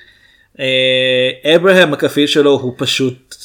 אה, 0.59 1.55
אברהם 1.55 1.93
הכפיל 1.93 2.27
שלו 2.27 2.51
הוא 2.51 2.73
פשוט, 2.77 3.35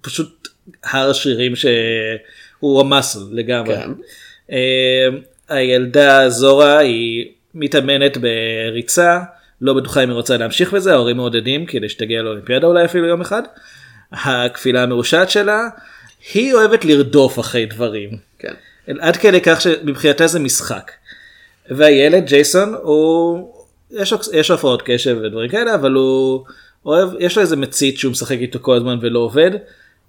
פשוט 0.00 0.48
הר 0.84 1.12
שרירים 1.12 1.52
שהוא 1.56 2.80
המסל 2.80 3.18
לגמרי. 3.30 3.76
כן. 3.76 3.90
אה, 4.52 5.08
הילדה 5.48 6.30
זורה 6.30 6.78
היא 6.78 7.28
מתאמנת 7.54 8.16
בריצה, 8.16 9.20
לא 9.60 9.74
בטוחה 9.74 10.04
אם 10.04 10.08
היא 10.08 10.16
רוצה 10.16 10.36
להמשיך 10.36 10.72
בזה, 10.72 10.92
ההורים 10.92 11.16
מעודדים 11.16 11.66
כדי 11.66 11.88
שתגיע 11.88 12.22
לאולימפיאדה 12.22 12.66
אולי 12.66 12.84
אפילו 12.84 13.06
יום 13.06 13.20
אחד. 13.20 13.42
הכפילה 14.12 14.82
המרושעת 14.82 15.30
שלה, 15.30 15.60
היא 16.34 16.54
אוהבת 16.54 16.84
לרדוף 16.84 17.38
אחרי 17.38 17.66
דברים. 17.66 18.10
עד 19.00 19.16
כדי 19.16 19.40
כך 19.40 19.60
שמבחינתה 19.60 20.26
זה 20.26 20.38
משחק. 20.38 20.90
והילד 21.70 22.26
ג'ייסון 22.26 22.74
הוא 22.82 23.48
יש 23.90 24.12
לו, 24.12 24.18
יש 24.32 24.50
לו 24.50 24.56
הפרעות 24.56 24.82
קשב 24.84 25.18
ודברים 25.22 25.50
כאלה 25.50 25.74
אבל 25.74 25.92
הוא 25.92 26.44
אוהב 26.86 27.08
יש 27.18 27.36
לו 27.36 27.42
איזה 27.42 27.56
מצית 27.56 27.98
שהוא 27.98 28.12
משחק 28.12 28.38
איתו 28.38 28.58
כל 28.62 28.76
הזמן 28.76 28.98
ולא 29.00 29.18
עובד. 29.18 29.50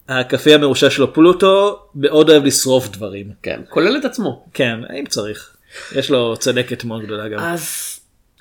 הקפה 0.09 0.53
המרושע 0.53 0.89
שלו 0.89 1.13
פלוטו 1.13 1.79
מאוד 1.95 2.29
אוהב 2.29 2.45
לשרוף 2.45 2.89
דברים. 2.89 3.31
כן. 3.43 3.61
כולל 3.69 3.97
את 3.97 4.05
עצמו. 4.05 4.45
כן 4.53 4.79
אם 4.99 5.05
צריך. 5.05 5.55
יש 5.95 6.11
לו 6.11 6.37
צדקת 6.37 6.83
מאוד 6.83 7.03
גדולה 7.03 7.27
גם. 7.27 7.39
אז 7.39 7.95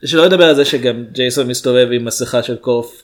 שלא 0.05 0.25
לדבר 0.27 0.45
על 0.45 0.55
זה 0.55 0.65
שגם 0.65 1.05
ג'ייסון 1.13 1.49
מסתובב 1.49 1.89
עם 1.93 2.05
מסכה 2.05 2.43
של 2.43 2.57
קוף 2.57 3.03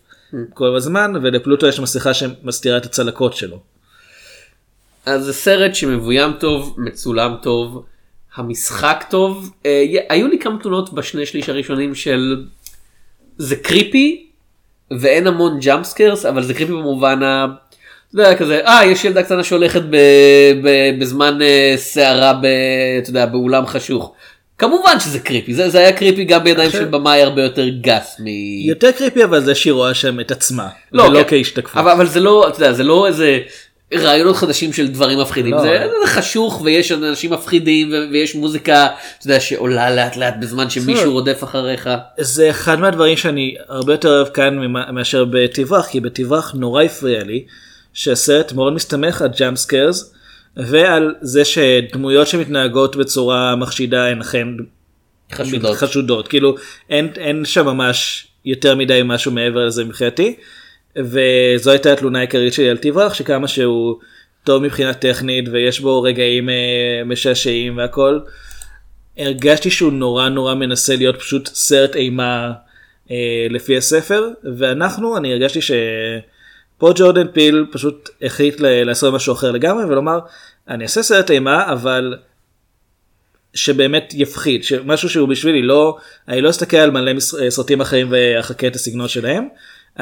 כל 0.54 0.76
הזמן 0.76 1.12
ולפלוטו 1.22 1.66
יש 1.66 1.80
מסכה 1.80 2.14
שמסתירה 2.14 2.76
את 2.76 2.84
הצלקות 2.84 3.34
שלו. 3.34 3.60
אז 5.06 5.24
זה 5.24 5.32
סרט 5.32 5.74
שמבוים 5.74 6.32
טוב 6.32 6.74
מצולם 6.78 7.34
טוב 7.42 7.84
המשחק 8.34 9.04
טוב 9.10 9.50
אה, 9.66 9.84
היו 10.08 10.28
לי 10.28 10.38
כמה 10.38 10.58
תלונות 10.58 10.92
בשני 10.92 11.26
שליש 11.26 11.48
הראשונים 11.48 11.94
של 11.94 12.44
זה 13.38 13.56
creepy 13.56 14.26
ואין 15.00 15.26
המון 15.26 15.58
jump 15.60 15.86
scares 15.86 16.26
אבל 16.26 16.42
זה 16.42 16.54
creepy 16.54 16.72
במובן 16.72 17.22
ה... 17.22 17.46
אתה 18.14 18.22
יודע 18.22 18.34
כזה 18.34 18.60
אה 18.66 18.84
יש 18.84 19.04
ילדה 19.04 19.22
קטנה 19.22 19.44
שהולכת 19.44 19.82
ב, 19.90 19.96
ב, 20.62 20.68
בזמן 21.00 21.42
אה, 21.42 21.74
סערה 21.76 22.32
ב, 22.32 22.46
אתה 23.02 23.10
יודע, 23.10 23.26
באולם 23.26 23.66
חשוך. 23.66 24.14
כמובן 24.58 25.00
שזה 25.00 25.18
קריפי 25.18 25.54
זה, 25.54 25.68
זה 25.68 25.78
היה 25.78 25.92
קריפי 25.92 26.24
גם 26.24 26.44
בידיים 26.44 26.70
של 26.70 26.84
במאי 26.84 27.22
הרבה 27.22 27.42
יותר 27.42 27.68
גס 27.68 28.16
מ... 28.20 28.26
יותר 28.68 28.92
קריפי 28.92 29.24
אבל 29.24 29.40
זה 29.40 29.54
שהיא 29.54 29.72
רואה 29.72 29.94
שם 29.94 30.20
את 30.20 30.30
עצמה. 30.30 30.68
לא, 30.92 31.02
ולא 31.02 31.22
כן. 31.22 31.28
כהשתקפות. 31.28 31.76
אבל, 31.76 31.90
אבל 31.90 32.06
זה 32.06 32.20
לא, 32.20 32.48
אתה 32.48 32.56
יודע, 32.56 32.72
זה 32.72 32.84
לא 32.84 33.06
איזה 33.06 33.38
רעיונות 33.94 34.36
חדשים 34.36 34.72
של 34.72 34.88
דברים 34.88 35.20
מפחידים, 35.20 35.54
לא. 35.54 35.62
זה, 35.62 35.86
זה 36.02 36.06
חשוך 36.06 36.60
ויש 36.64 36.92
אנשים 36.92 37.32
מפחידים 37.32 37.92
ויש 38.12 38.34
מוזיקה, 38.34 38.86
אתה 39.18 39.26
יודע, 39.26 39.40
שעולה 39.40 39.94
לאט 39.94 40.16
לאט 40.16 40.34
בזמן 40.40 40.70
שמישהו. 40.70 41.12
רודף 41.12 41.44
אחריך. 41.44 41.90
זה 42.18 42.50
אחד 42.50 42.80
מהדברים 42.80 43.16
שאני 43.16 43.54
הרבה 43.68 43.92
יותר 43.92 44.08
אוהב 44.08 44.28
כאן 44.28 44.58
מאשר 44.94 45.24
בתברח 45.24 45.86
כי 45.86 46.00
בתברח 46.00 46.54
נורא 46.54 46.82
הפריע 46.82 47.24
לי 47.24 47.44
שהסרט 47.92 48.52
מאוד 48.52 48.72
מסתמך 48.72 49.22
על 49.22 49.28
jump 49.38 49.58
scares 49.58 50.14
ועל 50.56 51.14
זה 51.20 51.44
שדמויות 51.44 52.28
שמתנהגות 52.28 52.96
בצורה 52.96 53.56
מחשידה 53.56 54.06
הן 54.06 54.20
אכן 54.20 54.48
חשודות. 55.32 55.76
חשודות 55.76 56.28
כאילו 56.28 56.54
אין 56.90 57.08
אין 57.16 57.44
שם 57.44 57.66
ממש 57.66 58.26
יותר 58.44 58.76
מדי 58.76 59.00
משהו 59.04 59.32
מעבר 59.32 59.66
לזה 59.66 59.84
מבחינתי. 59.84 60.36
וזו 60.96 61.70
הייתה 61.70 61.92
התלונה 61.92 62.18
העיקרית 62.18 62.52
שלי 62.52 62.70
על 62.70 62.76
תברח 62.76 63.14
שכמה 63.14 63.48
שהוא 63.48 63.96
טוב 64.44 64.62
מבחינה 64.62 64.94
טכנית 64.94 65.48
ויש 65.52 65.80
בו 65.80 66.02
רגעים 66.02 66.48
אה, 66.48 67.02
משעשעים 67.04 67.76
והכל. 67.76 68.18
הרגשתי 69.18 69.70
שהוא 69.70 69.92
נורא 69.92 70.28
נורא 70.28 70.54
מנסה 70.54 70.96
להיות 70.96 71.16
פשוט 71.16 71.46
סרט 71.46 71.96
אימה 71.96 72.52
אה, 73.10 73.46
לפי 73.50 73.76
הספר 73.76 74.28
ואנחנו 74.58 75.16
אני 75.16 75.32
הרגשתי 75.32 75.60
שפה 75.62 76.92
ג'ורדן 76.94 77.28
פיל 77.32 77.66
פשוט 77.72 78.08
החליט 78.22 78.60
ל- 78.60 78.84
לעשות 78.84 79.14
משהו 79.14 79.32
אחר 79.32 79.50
לגמרי 79.50 79.84
ולומר 79.84 80.18
אני 80.68 80.84
אעשה 80.84 81.02
סרט 81.02 81.30
אימה 81.30 81.72
אבל 81.72 82.16
שבאמת 83.54 84.12
יפחיד 84.14 84.64
שמשהו 84.64 85.08
שהוא 85.08 85.28
בשבילי 85.28 85.62
לא 85.62 85.96
אני 86.28 86.40
לא 86.40 86.50
אסתכל 86.50 86.76
על 86.76 86.90
מלא 86.90 87.20
סרטים 87.48 87.80
אחרים 87.80 88.08
ואחכה 88.10 88.66
את 88.66 88.74
הסגנון 88.74 89.08
שלהם 89.08 89.48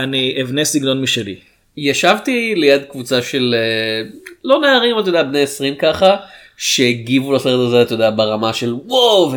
אני 0.02 0.38
אבנה 0.42 0.64
סגנון 0.64 1.02
משלי. 1.02 1.36
ישבתי 1.76 2.54
ליד 2.56 2.82
קבוצה 2.90 3.22
של 3.22 3.54
אה, 3.58 4.10
לא 4.44 4.60
נערים, 4.60 4.98
אתה 4.98 5.08
יודע, 5.08 5.22
בני 5.22 5.42
20 5.42 5.74
ככה. 5.74 6.16
שהגיבו 6.60 7.32
לסרט 7.32 7.68
הזה 7.68 7.82
אתה 7.82 7.94
יודע 7.94 8.10
ברמה 8.10 8.52
של 8.52 8.74
וואו 8.86 9.30
ו- 9.32 9.36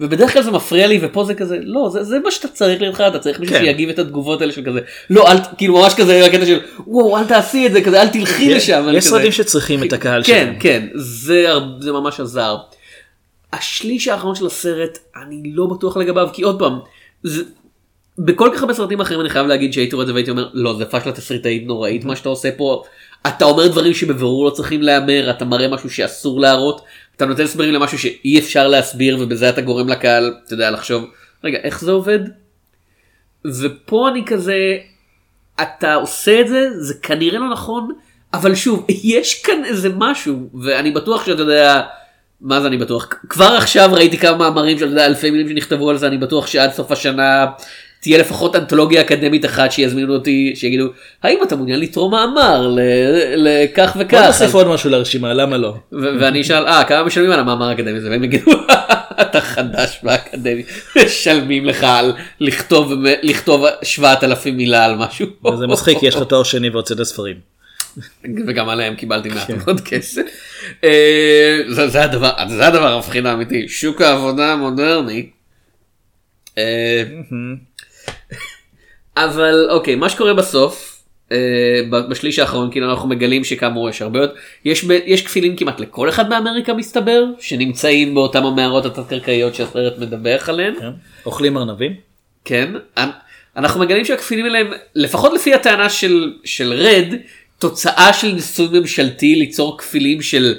ובדרך 0.00 0.32
כלל 0.32 0.42
זה 0.42 0.50
מפריע 0.50 0.86
לי 0.86 0.98
ופה 1.02 1.24
זה 1.24 1.34
כזה 1.34 1.58
לא 1.62 1.88
זה, 1.92 2.04
זה 2.04 2.18
מה 2.24 2.30
שאתה 2.30 2.48
צריך 2.48 2.80
לידך 2.80 3.00
אתה 3.00 3.18
צריך 3.18 3.40
מישהו 3.40 3.54
כן. 3.56 3.60
שיגיב 3.64 3.88
את 3.88 3.98
התגובות 3.98 4.40
האלה 4.40 4.52
של 4.52 4.64
כזה 4.64 4.80
לא 5.10 5.32
אל 5.32 5.36
כאילו 5.58 5.74
ממש 5.78 5.94
כזה 5.94 6.24
הקטע 6.26 6.46
של 6.46 6.60
וואו 6.86 7.18
אל 7.18 7.24
תעשי 7.24 7.66
את 7.66 7.72
זה 7.72 7.82
כזה 7.82 8.02
אל 8.02 8.08
תלכי 8.08 8.54
לשם. 8.54 8.86
יש 8.94 9.04
סרטים 9.04 9.32
שצריכים 9.32 9.84
את 9.84 9.92
הקהל 9.92 10.22
כן 10.22 10.26
שלהם. 10.44 10.56
כן 10.60 10.86
זה 10.94 11.44
הר- 11.50 11.80
זה 11.80 11.92
ממש 11.92 12.20
עזר. 12.20 12.56
השליש 13.52 14.08
האחרון 14.08 14.34
של 14.34 14.46
הסרט 14.46 14.98
אני 15.22 15.42
לא 15.54 15.66
בטוח 15.66 15.96
לגביו 15.96 16.28
כי 16.32 16.42
עוד 16.42 16.58
פעם 16.58 16.78
זה, 17.22 17.42
בכל 18.18 18.50
כך 18.54 18.60
הרבה 18.60 18.74
סרטים 18.74 19.00
אחרים 19.00 19.20
אני 19.20 19.28
חייב 19.30 19.46
להגיד 19.46 19.72
שהייתי 19.72 19.94
רואה 19.94 20.02
את 20.02 20.06
זה 20.06 20.12
והייתי 20.12 20.30
אומר 20.30 20.48
לא 20.52 20.76
זה 20.78 20.84
פשלה 20.84 21.12
תסריטאית 21.12 21.66
נוראית 21.66 22.04
מה 22.04 22.16
שאתה 22.16 22.28
עושה 22.28 22.48
פה 22.56 22.82
אתה 23.26 23.44
אומר 23.44 23.68
דברים 23.68 23.94
שבבירור 23.94 24.44
לא 24.44 24.50
צריכים 24.50 24.82
להיאמר 24.82 25.30
אתה 25.30 25.44
מראה 25.44 25.68
משהו 25.68 25.90
שאסור 25.90 26.40
להראות 26.40 26.84
אתה 27.16 27.26
נותן 27.26 27.42
הסברים 27.42 27.74
למשהו 27.74 27.98
שאי 27.98 28.38
אפשר 28.38 28.68
להסביר 28.68 29.16
ובזה 29.20 29.48
אתה 29.48 29.60
גורם 29.60 29.88
לקהל 29.88 30.34
אתה 30.46 30.54
יודע 30.54 30.70
לחשוב 30.70 31.04
רגע 31.44 31.58
איך 31.62 31.80
זה 31.80 31.90
עובד. 31.90 32.20
ופה 33.44 34.08
אני 34.08 34.24
כזה 34.26 34.56
אתה 35.62 35.94
עושה 35.94 36.40
את 36.40 36.48
זה 36.48 36.70
זה 36.80 36.94
כנראה 36.94 37.38
לא 37.38 37.50
נכון 37.50 37.92
אבל 38.34 38.54
שוב 38.54 38.86
יש 39.14 39.42
כאן 39.42 39.64
איזה 39.64 39.88
משהו 39.96 40.48
ואני 40.62 40.90
בטוח 40.90 41.26
שאתה 41.26 41.42
יודע 41.42 41.82
מה 42.40 42.60
זה 42.60 42.66
אני 42.66 42.76
בטוח 42.76 43.08
כבר 43.28 43.44
עכשיו 43.44 43.90
ראיתי 43.92 44.18
כמה 44.18 44.36
מאמרים 44.36 44.78
של 44.78 44.98
אלפי 44.98 45.30
מילים 45.30 45.48
שנכתבו 45.48 45.90
על 45.90 45.96
זה 45.96 46.06
אני 46.06 46.18
בטוח 46.18 46.46
שעד 46.46 46.72
סוף 46.72 46.92
השנה 46.92 47.46
תהיה 48.00 48.18
לפחות 48.18 48.56
אנתולוגיה 48.56 49.00
אקדמית 49.00 49.44
אחת 49.44 49.72
שיזמינו 49.72 50.14
אותי 50.14 50.52
שיגידו 50.56 50.84
האם 51.22 51.38
אתה 51.42 51.56
מעוניין 51.56 51.80
לתרום 51.80 52.10
מאמר 52.12 52.76
לכך 53.36 53.92
בוא 53.96 54.02
וכך 54.04 54.22
נוסיף 54.26 54.42
אז- 54.42 54.54
עוד 54.54 54.66
משהו 54.68 54.90
לרשימה 54.90 55.34
למה 55.34 55.56
לא. 55.56 55.74
ואני 55.92 56.40
אשאל 56.40 56.66
אה 56.66 56.84
כמה 56.84 57.04
משלמים 57.04 57.30
על 57.30 57.40
המאמר 57.40 57.68
האקדמי 57.68 57.98
הזה 57.98 58.10
והם 58.10 58.24
יגידו 58.24 58.50
אתה 59.20 59.40
חדש 59.40 60.00
באקדמי 60.02 60.62
משלמים 61.04 61.64
לך 61.64 61.84
על 61.84 62.12
לכתוב 62.40 62.92
לכתוב 63.22 63.64
7,000 63.82 64.56
מילה 64.56 64.84
על 64.84 64.96
משהו 64.96 65.26
זה 65.58 65.66
מצחיק 65.66 66.02
יש 66.02 66.14
לך 66.16 66.22
תואר 66.22 66.42
שני 66.42 66.68
והוצאת 66.70 67.02
ספרים. 67.02 67.36
וגם 68.46 68.68
עליהם 68.68 68.94
קיבלתי 68.94 69.28
מעט 69.28 69.50
מאוד 69.50 69.80
כסף. 69.80 70.22
אה, 70.84 71.58
זה 71.68 72.66
הדבר 72.66 72.92
המפחיד 72.92 73.26
האמיתי 73.26 73.68
שוק 73.68 74.00
העבודה 74.00 74.52
המודרני. 74.52 75.26
אבל 79.24 79.66
אוקיי 79.70 79.94
מה 79.94 80.08
שקורה 80.08 80.34
בסוף 80.34 81.02
אה, 81.32 81.36
בשליש 82.10 82.38
האחרון 82.38 82.70
כאילו 82.70 82.90
אנחנו 82.90 83.08
מגלים 83.08 83.44
שכאמור 83.44 83.88
יש 83.88 84.02
הרבה 84.02 84.18
יותר 84.20 84.34
יש 84.64 84.84
יש 85.06 85.22
כפילים 85.26 85.56
כמעט 85.56 85.80
לכל 85.80 86.08
אחד 86.08 86.30
באמריקה 86.30 86.72
מסתבר 86.74 87.24
שנמצאים 87.40 88.14
באותם 88.14 88.44
המערות 88.46 88.86
התת-קרקעיות 88.86 89.54
שהסרט 89.54 89.98
מדווח 89.98 90.48
עליהן. 90.48 90.74
כן? 90.80 90.90
אוכלים 91.26 91.56
ארנבים? 91.58 91.92
כן, 92.44 92.72
אנ- 92.98 93.08
אנחנו 93.56 93.80
מגלים 93.80 94.04
שהכפילים 94.04 94.44
האלה 94.44 94.58
הם, 94.58 94.66
לפחות 94.94 95.32
לפי 95.32 95.54
הטענה 95.54 95.88
של, 95.90 96.32
של 96.44 96.72
רד, 96.72 97.14
תוצאה 97.58 98.12
של 98.12 98.32
ניסוי 98.32 98.80
ממשלתי 98.80 99.34
ליצור 99.34 99.78
כפילים 99.78 100.22
של 100.22 100.54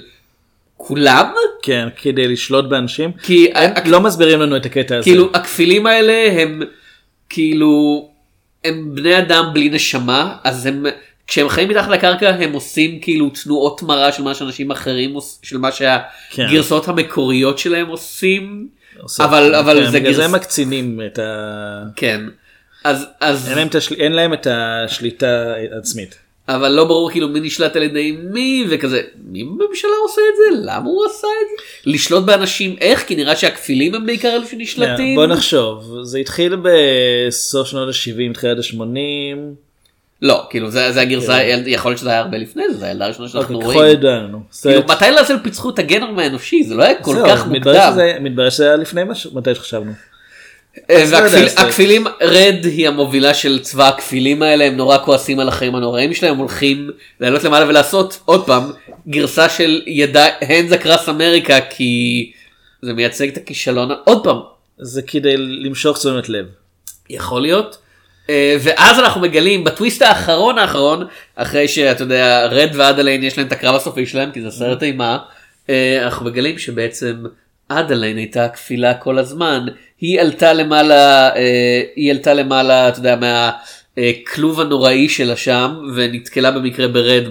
כולם, 0.78 1.26
כן 1.64 1.88
כדי 2.02 2.28
לשלוט 2.28 2.66
באנשים. 2.66 3.12
כי 3.24 3.48
הם 3.56 3.72
הכ- 3.76 3.90
לא 3.90 4.02
מסבירים 4.02 4.40
לנו 4.42 4.58
את 4.58 4.66
הקטע 4.66 4.96
הזה. 4.98 5.04
כאילו 5.04 5.30
הכפילים 5.34 5.86
האלה 5.88 6.42
הם 6.42 6.62
כאילו 7.30 8.09
הם 8.64 8.96
בני 8.96 9.18
אדם 9.18 9.46
בלי 9.54 9.70
נשמה 9.70 10.36
אז 10.44 10.66
הם 10.66 10.86
כשהם 11.28 11.50
חיים 11.50 11.70
מתחת 11.70 11.90
לקרקע 11.90 12.30
הם 12.30 12.54
עושים 12.54 13.00
כאילו 13.00 13.30
תנועות 13.44 13.84
מרה 13.84 14.12
של 14.12 14.24
מה 14.24 14.36
שאנשים 14.36 14.72
אחרים 14.72 15.14
עוש- 15.14 15.38
של 15.44 15.58
מה 15.58 15.70
שהגרסאות 15.72 16.88
המקוריות 16.88 17.60
שלהם 17.60 17.88
עושים. 17.88 18.68
עושה- 19.00 19.24
אבל 19.26 19.56
אבל 19.56 19.80
כן, 19.86 19.92
זה 19.92 20.00
בגלל 20.00 20.14
זה 20.14 20.20
גרס... 20.22 20.30
הם 20.30 20.36
מקצינים 20.36 21.02
את 21.06 21.20
ה... 21.20 21.84
כן. 21.96 22.22
אז 22.84 23.06
אז 23.22 23.48
אין 23.50 23.58
להם 23.58 23.68
את 23.68 23.76
השל- 23.76 23.96
אין 24.00 24.12
להם 24.12 24.34
את 24.34 24.48
השליטה 24.50 25.44
העצמית. 25.74 26.16
אבל 26.50 26.72
לא 26.72 26.86
ברור 26.86 27.12
כאילו 27.12 27.28
מי 27.30 27.40
נשלט 27.40 27.76
על 27.76 27.84
ידי 27.84 28.18
מי 28.24 28.66
וכזה 28.70 29.02
מי 29.26 29.44
בממשלה 29.44 29.92
עושה 30.04 30.22
את 30.32 30.36
זה 30.38 30.62
למה 30.72 30.86
הוא 30.86 31.06
עשה 31.06 31.28
את 31.28 31.48
זה 31.50 31.92
לשלוט 31.92 32.24
באנשים 32.24 32.76
איך 32.82 33.04
כי 33.08 33.16
נראה 33.16 33.36
שהכפילים 33.36 33.96
הם 33.96 34.06
בעיקר 34.06 34.36
אלו 34.36 34.46
שנשלטים. 34.46 35.16
בוא 35.16 35.26
נחשוב 35.26 35.96
זה 36.04 36.20
התחיל 36.20 36.56
בסוף 36.62 37.68
שנות 37.68 37.90
ה-70 37.90 38.34
תחילת 38.34 38.58
ה-80. 38.58 39.38
לא 40.22 40.48
כאילו 40.50 40.72
זה 40.72 40.92
זה 40.92 41.02
הגרסה 41.02 41.44
יכול 41.66 41.92
להיות 41.92 42.00
שזה 42.00 42.10
היה 42.10 42.20
הרבה 42.20 42.38
לפני 42.38 42.64
זה 42.72 42.78
זה 42.78 42.86
הילדה 42.86 43.06
הראשונה 43.06 43.30
שאנחנו 43.30 43.56
אוקיי, 43.56 43.70
ככל 43.70 43.80
רואים. 43.80 43.92
ידענו. 43.92 44.40
כאילו, 44.62 44.82
מתי 44.90 45.12
לעזל 45.12 45.38
פיצחו 45.44 45.70
את 45.70 45.80
הגנום 45.80 46.20
האנושי 46.20 46.64
זה 46.64 46.76
לא 46.76 46.84
היה 46.84 46.96
כל 47.02 47.16
כך 47.28 47.48
מוקדם. 47.48 48.24
מתברר 48.24 48.50
שזה 48.50 48.64
היה 48.64 48.76
לפני 48.76 49.02
משהו 49.04 49.32
מתי 49.36 49.56
שחשבנו. 49.56 49.92
והכפילים 50.90 52.08
רד 52.22 52.56
היא 52.64 52.88
המובילה 52.88 53.34
של 53.34 53.60
צבא 53.62 53.88
הכפילים 53.88 54.42
האלה 54.42 54.66
הם 54.66 54.78
נורא 54.78 54.98
כועסים 54.98 55.40
על 55.40 55.48
החיים 55.48 55.76
הנוראים 55.76 56.14
שלהם 56.14 56.38
הולכים 56.38 56.90
לעלות 57.20 57.44
למעלה 57.44 57.68
ולעשות 57.68 58.20
עוד 58.26 58.46
פעם 58.46 58.72
גרסה 59.08 59.50
של 59.50 59.82
ידע 59.88 60.26
הנדס 60.42 60.74
אקרס 60.74 61.10
אמריקה 61.10 61.60
כי 61.70 62.32
זה 62.82 62.94
מייצג 62.94 63.28
את 63.28 63.38
הכישלון 63.38 63.92
עוד 64.04 64.24
פעם 64.24 64.38
זה 64.78 65.02
כדי 65.02 65.38
למשוך 65.38 65.98
תשומת 65.98 66.30
לב. 66.30 66.46
יכול 67.10 67.42
להיות. 67.42 67.78
אה, 68.30 68.58
ואז 68.60 69.00
אנחנו 69.00 69.22
מגלים 69.22 69.64
בטוויסט 69.64 70.02
האחרון 70.02 70.58
האחרון 70.58 71.08
אחרי 71.36 71.68
שאתה 71.68 72.04
יודע 72.04 72.46
רד 72.46 72.70
ואדליין 72.74 73.24
יש 73.24 73.38
להם 73.38 73.48
את 73.48 73.52
הקרב 73.52 73.76
הסופי 73.76 74.06
שלהם 74.06 74.32
כי 74.32 74.42
זה 74.42 74.52
סרט 74.52 74.84
אימה 74.84 75.18
אה, 75.70 76.04
אנחנו 76.04 76.26
מגלים 76.26 76.58
שבעצם 76.58 77.16
אדליין 77.70 78.18
הייתה 78.18 78.50
כפילה 78.50 78.94
כל 78.94 79.18
הזמן 79.18 79.66
היא 80.00 80.22
עלתה 80.22 80.54
למעלה 80.54 81.36
אה, 81.36 81.82
היא 81.96 82.12
עלתה 82.12 82.34
למעלה 82.34 82.90
אתה 82.90 83.00
יודע 83.00 83.16
מהכלוב 83.98 84.62
הנוראי 84.62 85.10
שלה 85.10 85.36
שם 85.36 85.76
ונתקלה 85.96 86.52
במקרה 86.52 86.88
ברד 86.88 87.24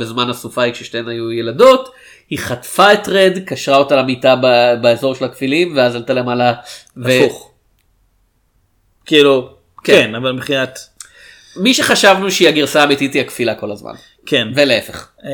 בזמן 0.00 0.30
הסופה 0.30 0.70
כששתיהן 0.70 1.08
היו 1.08 1.32
ילדות. 1.32 1.88
היא 2.30 2.38
חטפה 2.38 2.92
את 2.92 3.08
רד 3.08 3.38
קשרה 3.46 3.76
אותה 3.76 3.96
למיטה 3.96 4.36
באזור 4.82 5.14
של 5.14 5.24
הכפילים 5.24 5.76
ואז 5.76 5.94
עלתה 5.94 6.12
למעלה. 6.12 6.52
ו- 6.96 7.08
הפוך. 7.08 7.52
כאילו 9.06 9.56
כן. 9.84 9.92
כן 9.92 10.14
אבל 10.14 10.32
מבחינת 10.32 10.78
מי 11.56 11.74
שחשבנו 11.74 12.30
שהיא 12.30 12.48
הגרסה 12.48 12.80
האמיתית 12.80 13.14
היא 13.14 13.22
הכפילה 13.22 13.54
כל 13.54 13.72
הזמן. 13.72 13.94
כן 14.26 14.48
ולהפך. 14.54 15.08
אה, 15.24 15.30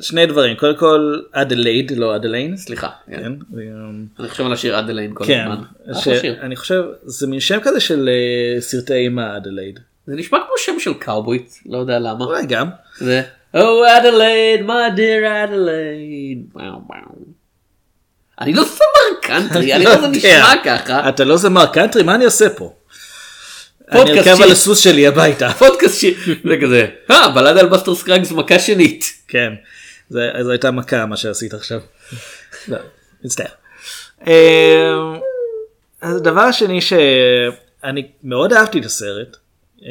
שני 0.00 0.26
דברים 0.26 0.56
קודם 0.56 0.76
כל 0.76 1.20
אדלייד 1.32 1.90
לא 1.96 2.16
אדליין. 2.16 2.56
סליחה. 2.56 2.88
כן. 3.10 3.16
כן. 3.22 3.32
אה, 3.58 4.20
אני 4.20 4.28
חושב 4.28 4.46
על 4.46 4.52
השיר 4.52 4.78
אדליין 4.78 5.14
כל 5.14 5.24
כן, 5.26 5.46
הזמן. 5.86 6.36
אני 6.40 6.56
חושב 6.56 6.82
זה 7.02 7.26
מין 7.26 7.40
שם 7.40 7.58
כזה 7.62 7.80
של 7.80 8.08
אה, 8.08 8.60
סרטי 8.60 8.94
אימה 8.94 9.36
אדלייד. 9.36 9.80
זה 10.06 10.14
נשמע 10.16 10.38
כמו 10.38 10.54
שם 10.58 10.80
של 10.80 10.94
קאובוי 10.94 11.52
לא 11.66 11.78
יודע 11.78 11.98
למה. 11.98 12.24
אולי 12.24 12.46
גם. 12.46 12.68
זה 12.98 13.22
Oh 13.54 13.56
Adelaide 13.56 14.66
my 14.66 14.96
dear 14.96 15.48
Adelaide. 15.48 16.58
אני 18.40 18.52
לא 18.52 18.64
זמר 18.64 19.20
קאנטרי 19.22 19.74
אני 19.74 19.84
לא 19.84 20.00
זה 20.00 20.08
נשמע 20.16 20.52
ככה. 20.64 21.08
אתה 21.08 21.24
לא 21.24 21.36
זמר 21.36 21.66
קאנטרי 21.66 22.02
מה 22.02 22.14
אני 22.14 22.24
עושה 22.24 22.50
פה? 22.50 22.72
אני 23.90 24.18
ארכב. 24.18 24.42
על 24.42 24.50
הסוס 24.50 24.78
שלי 24.78 25.06
הביתה. 25.06 25.52
פודקאסט 25.58 26.00
ש... 26.00 26.04
זה 26.44 26.56
כזה. 26.62 26.86
אה 27.10 27.28
בלדה 27.34 27.58
על 27.58 27.66
באסטר 27.66 27.94
סקרגס 27.94 28.32
מכה 28.32 28.58
שנית. 28.58 29.04
כן. 29.28 29.52
זו 30.10 30.50
הייתה 30.50 30.70
מכה 30.70 31.06
מה 31.06 31.16
שעשית 31.16 31.54
עכשיו. 31.54 31.80
לא, 32.68 32.78
מצטער. 33.24 33.46
אמ, 34.26 34.32
אז 36.02 36.16
הדבר 36.16 36.40
השני 36.40 36.80
שאני 36.80 38.06
מאוד 38.24 38.52
אהבתי 38.52 38.78
את 38.78 38.84
הסרט. 38.84 39.36
אה, 39.84 39.90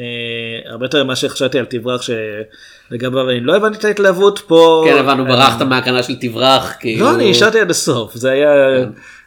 הרבה 0.70 0.84
יותר 0.84 1.04
ממה 1.04 1.16
שחשבתי 1.16 1.58
על 1.58 1.64
תברח 1.64 2.00
שלגביו 2.02 3.30
אני 3.30 3.40
לא 3.40 3.56
הבנתי 3.56 3.78
את 3.78 3.84
ההתלהבות 3.84 4.38
פה. 4.46 4.84
כן 4.88 4.98
הבנו 4.98 5.22
אני- 5.24 5.32
ברחת 5.32 5.62
מהכנה 5.62 6.02
של 6.02 6.14
תברח. 6.20 6.72
כאילו. 6.80 7.06
לא 7.06 7.14
אני 7.14 7.30
השארתי 7.30 7.60
עד 7.60 7.70
הסוף 7.70 8.14
זה 8.14 8.30
היה 8.30 8.50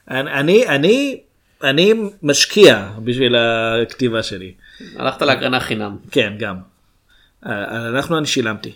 אני 0.10 0.68
אני 0.68 1.20
אני 1.64 1.94
משקיע 2.24 2.90
בשביל 3.04 3.36
הכתיבה 3.36 4.24
שלי 4.24 4.52
הלכת 4.96 5.22
להקרנה 5.22 5.60
חינם. 5.60 5.98
כן 6.12 6.34
גם. 6.40 6.56
אה, 7.46 7.88
אנחנו 7.88 8.18
אני 8.18 8.28
שילמתי. 8.28 8.72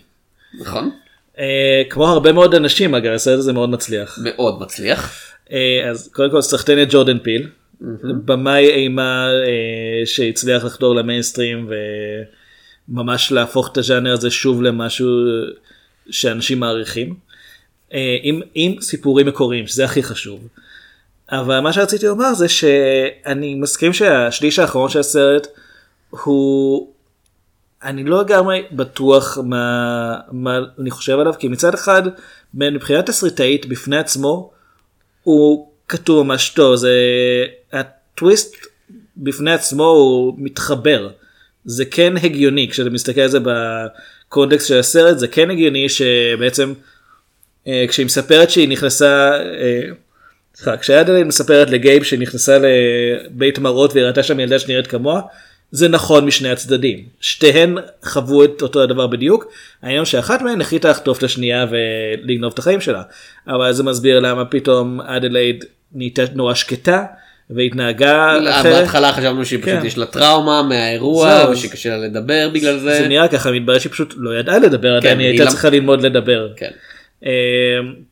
נכון? 0.60 0.90
אה, 1.38 1.82
כמו 1.90 2.08
הרבה 2.08 2.32
מאוד 2.32 2.54
אנשים 2.54 2.94
אגב 2.94 3.12
הסרט 3.12 3.38
הזה 3.38 3.52
מאוד 3.52 3.70
מצליח. 3.70 4.18
מאוד 4.22 4.62
מצליח. 4.62 5.32
אה, 5.52 5.90
אז 5.90 6.08
קודם 6.12 6.30
כל 6.30 6.40
סחטיין 6.42 6.82
את 6.82 6.88
ג'ורדן 6.90 7.18
פיל, 7.18 7.48
במאי 8.24 8.70
אימה 8.70 9.28
אה, 9.46 10.06
שהצליח 10.06 10.64
לחדור 10.64 10.94
למיינסטרים 10.94 11.70
וממש 12.88 13.32
להפוך 13.32 13.72
את 13.72 13.78
הז'אנר 13.78 14.12
הזה 14.12 14.30
שוב 14.30 14.62
למשהו 14.62 15.08
שאנשים 16.10 16.60
מעריכים. 16.60 17.14
אה, 17.94 18.16
עם, 18.22 18.40
עם 18.54 18.80
סיפורים 18.80 19.26
מקוריים 19.26 19.66
שזה 19.66 19.84
הכי 19.84 20.02
חשוב. 20.02 20.48
אבל 21.32 21.60
מה 21.60 21.72
שרציתי 21.72 22.06
לומר 22.06 22.34
זה 22.34 22.48
שאני 22.48 23.54
מסכים 23.54 23.92
שהשליש 23.92 24.58
האחרון 24.58 24.88
של 24.88 25.00
הסרט 25.00 25.46
הוא 26.10 26.88
אני 27.82 28.04
לא 28.04 28.20
לגמרי 28.20 28.62
בטוח 28.72 29.38
מה, 29.44 30.16
מה 30.32 30.58
אני 30.78 30.90
חושב 30.90 31.18
עליו 31.18 31.34
כי 31.38 31.48
מצד 31.48 31.74
אחד 31.74 32.02
מבחינת 32.54 33.06
תסריטאית 33.06 33.66
בפני 33.66 33.98
עצמו 33.98 34.50
הוא 35.22 35.68
כתוב 35.88 36.26
ממש 36.26 36.50
טוב 36.50 36.76
זה 36.76 36.94
הטוויסט 37.72 38.56
בפני 39.16 39.52
עצמו 39.52 39.84
הוא 39.84 40.34
מתחבר. 40.38 41.10
זה 41.64 41.84
כן 41.84 42.16
הגיוני 42.16 42.68
כשאתה 42.70 42.90
מסתכל 42.90 43.20
על 43.20 43.28
זה 43.28 43.38
בקונטקסט 43.40 44.68
של 44.68 44.78
הסרט 44.78 45.18
זה 45.18 45.28
כן 45.28 45.50
הגיוני 45.50 45.88
שבעצם 45.88 46.72
אה, 47.66 47.84
כשהיא 47.88 48.06
מספרת 48.06 48.50
שהיא 48.50 48.68
נכנסה 48.68 49.30
אה, 49.34 49.82
סליחה, 50.54 50.76
כשאדלין 50.76 51.26
מספרת 51.28 51.70
לגייב 51.70 52.02
שהיא 52.02 52.20
נכנסה 52.20 52.58
לבית 52.58 53.58
מראות 53.58 53.92
והיא 53.94 54.04
ראתה 54.06 54.22
שם 54.22 54.40
ילדה 54.40 54.58
שנראית 54.58 54.86
כמוה, 54.86 55.20
זה 55.70 55.88
נכון 55.88 56.24
משני 56.24 56.48
הצדדים. 56.50 57.04
שתיהן 57.20 57.78
חוו 58.04 58.44
את 58.44 58.62
אותו 58.62 58.82
הדבר 58.82 59.06
בדיוק, 59.06 59.52
העניין 59.82 60.04
שאחת 60.04 60.42
מהן 60.42 60.60
החליטה 60.60 60.90
לחטוף 60.90 61.18
את 61.18 61.22
השנייה 61.22 61.66
ולגנוב 61.70 62.52
את 62.52 62.58
החיים 62.58 62.80
שלה. 62.80 63.02
אבל 63.48 63.72
זה 63.72 63.82
מסביר 63.82 64.20
למה 64.20 64.44
פתאום 64.44 65.00
אדלייד 65.00 65.64
נהייתה 65.94 66.22
נורא 66.34 66.54
שקטה 66.54 67.04
והתנהגה 67.50 68.32
אחרת. 68.50 68.72
בהתחלה 68.80 69.12
חשבנו 69.12 69.44
שהיא 69.44 69.58
פשוט 69.62 69.78
כן. 69.80 69.86
יש 69.86 69.98
לה 69.98 70.06
טראומה 70.06 70.62
מהאירוע 70.62 71.46
ושקשה 71.52 71.88
לה 71.88 71.96
לדבר 71.96 72.48
בגלל 72.54 72.78
זה. 72.78 72.94
זה 73.02 73.08
נראה 73.08 73.28
ככה, 73.28 73.50
מתברר 73.50 73.78
שהיא 73.78 73.92
פשוט 73.92 74.14
לא 74.16 74.38
ידעה 74.38 74.58
לדבר, 74.58 74.96
עדיין 74.96 75.18
היא 75.18 75.24
היא 75.26 75.30
הייתה 75.30 75.44
למ- 75.44 75.50
צריכה 75.50 75.70
ללמוד 75.70 76.02
לדבר. 76.02 76.48
כן. 76.56 76.70
אה, 77.26 77.30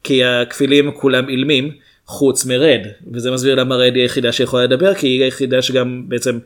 כי 0.05 0.24
הכפילים 0.24 0.90
כולם 0.92 1.29
אילמים 1.29 1.70
חוץ 2.10 2.44
מרד 2.46 2.80
וזה 3.12 3.30
מסביר 3.30 3.54
למה 3.54 3.76
רד 3.76 3.94
היא 3.94 4.02
היחידה 4.02 4.32
שיכולה 4.32 4.64
לדבר 4.64 4.94
כי 4.94 5.06
היא 5.06 5.22
היחידה 5.24 5.62
שגם 5.62 6.02
בעצם 6.08 6.38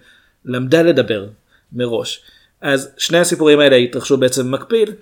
למדה 0.44 0.82
לדבר 0.82 1.26
מראש. 1.72 2.20
אז 2.60 2.90
שני 2.98 3.18
הסיפורים 3.18 3.60
האלה 3.60 3.76
התרחשו 3.76 4.16
בעצם 4.16 4.42
במקביל. 4.50 4.92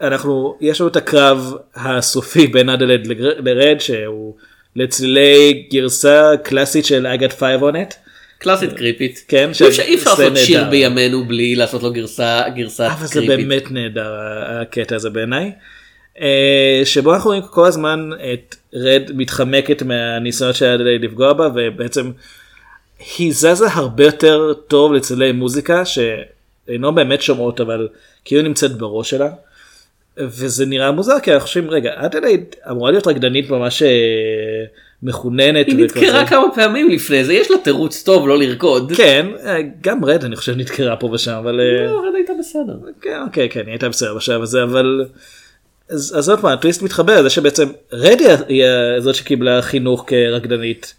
אנחנו 0.00 0.56
יש 0.60 0.80
לנו 0.80 0.90
את 0.90 0.96
הקרב 0.96 1.52
הסופי 1.74 2.46
בין 2.46 2.68
אדלד 2.68 3.06
לרד 3.44 3.76
שהוא 3.80 4.34
לצלילי 4.76 5.66
גרסה 5.72 6.32
קלאסית 6.42 6.84
של 6.84 7.06
I 7.06 7.20
got 7.20 7.32
five 7.32 7.62
on 7.62 7.74
it. 7.74 7.94
קלאסית 8.38 8.72
קריפית. 8.72 9.24
כן, 9.28 9.50
אי 9.80 9.94
אפשר- 9.94 10.10
לעשות 10.10 10.36
שיר. 10.36 10.64
בימינו 10.70 11.24
בלי 11.24 11.54
לעשות 11.56 11.82
לו 11.82 11.92
גרסה 11.92 12.42
גרסה 12.54 12.92
אבל 12.92 13.06
זה 13.06 13.14
קריפית. 13.14 13.28
באמת 13.48 13.70
נהדר 13.70 14.14
הקטע 14.60 14.96
הזה 14.96 15.10
בעיניי. 15.10 15.52
אה, 16.20 16.80
שבו 16.84 17.14
אנחנו 17.14 17.30
רואים 17.30 17.42
כל 17.42 17.66
הזמן 17.66 18.10
את 18.32 18.56
רד 18.74 19.02
מתחמקת 19.14 19.82
מהניסיונות 19.82 20.56
שלה 20.56 20.76
לפגוע 20.76 21.32
בה 21.32 21.48
ובעצם 21.54 22.10
היא 23.18 23.32
זזה 23.32 23.66
הרבה 23.72 24.04
יותר 24.04 24.52
טוב 24.68 24.92
לצלילי 24.92 25.32
מוזיקה 25.32 25.84
שאינו 25.84 26.94
באמת 26.94 27.22
שומעות 27.22 27.60
אבל 27.60 27.88
כאילו 28.24 28.42
נמצאת 28.42 28.72
בראש 28.72 29.10
שלה. 29.10 29.28
וזה 30.20 30.66
נראה 30.66 30.92
מוזר 30.92 31.20
כי 31.20 31.32
אנחנו 31.32 31.46
חושבים 31.46 31.70
רגע 31.70 31.92
אדלייד 31.96 32.44
אמורה 32.70 32.90
להיות 32.90 33.06
רקדנית 33.06 33.50
ממש 33.50 33.82
אה, 33.82 33.88
מחוננת. 35.02 35.66
היא. 35.66 35.76
נדקרה 35.76 36.26
כמה 36.26 36.46
פעמים 36.54 36.88
לפני 36.88 37.24
זה 37.24 37.32
יש 37.32 37.50
לה 37.50 37.58
תירוץ 37.58 38.02
טוב 38.02 38.28
לא 38.28 38.38
לרקוד. 38.38 38.92
כן 38.96 39.26
אה, 39.44 39.58
גם 39.80 40.04
רד 40.04 40.24
אני 40.24 40.36
חושב 40.36 40.56
נדקרה 40.56 40.96
פה 40.96 41.06
ושם 41.12 41.32
אבל. 41.32 41.60
לא, 41.86 42.00
רד 42.08 42.14
הייתה 42.14 42.32
בסדר. 42.38 42.76
כן, 43.00 43.22
אוקיי, 43.26 43.48
כן, 43.48 43.60
היא 43.60 43.70
הייתה 43.70 43.88
בסדר 43.88 44.14
בשלב 44.14 44.42
הזה, 44.42 44.62
אבל... 44.62 45.04
אז, 45.90 46.14
אז 46.18 46.28
עוד 46.28 46.40
פעם, 46.40 46.52
הטוויסט 46.52 46.82
מתחבר 46.82 47.20
לזה 47.20 47.30
שבעצם 47.30 47.68
רדי 47.92 48.24
היא 48.48 48.64
זאת 48.98 49.14
שקיבלה 49.14 49.62
חינוך 49.62 50.04
כרקדנית, 50.06 50.94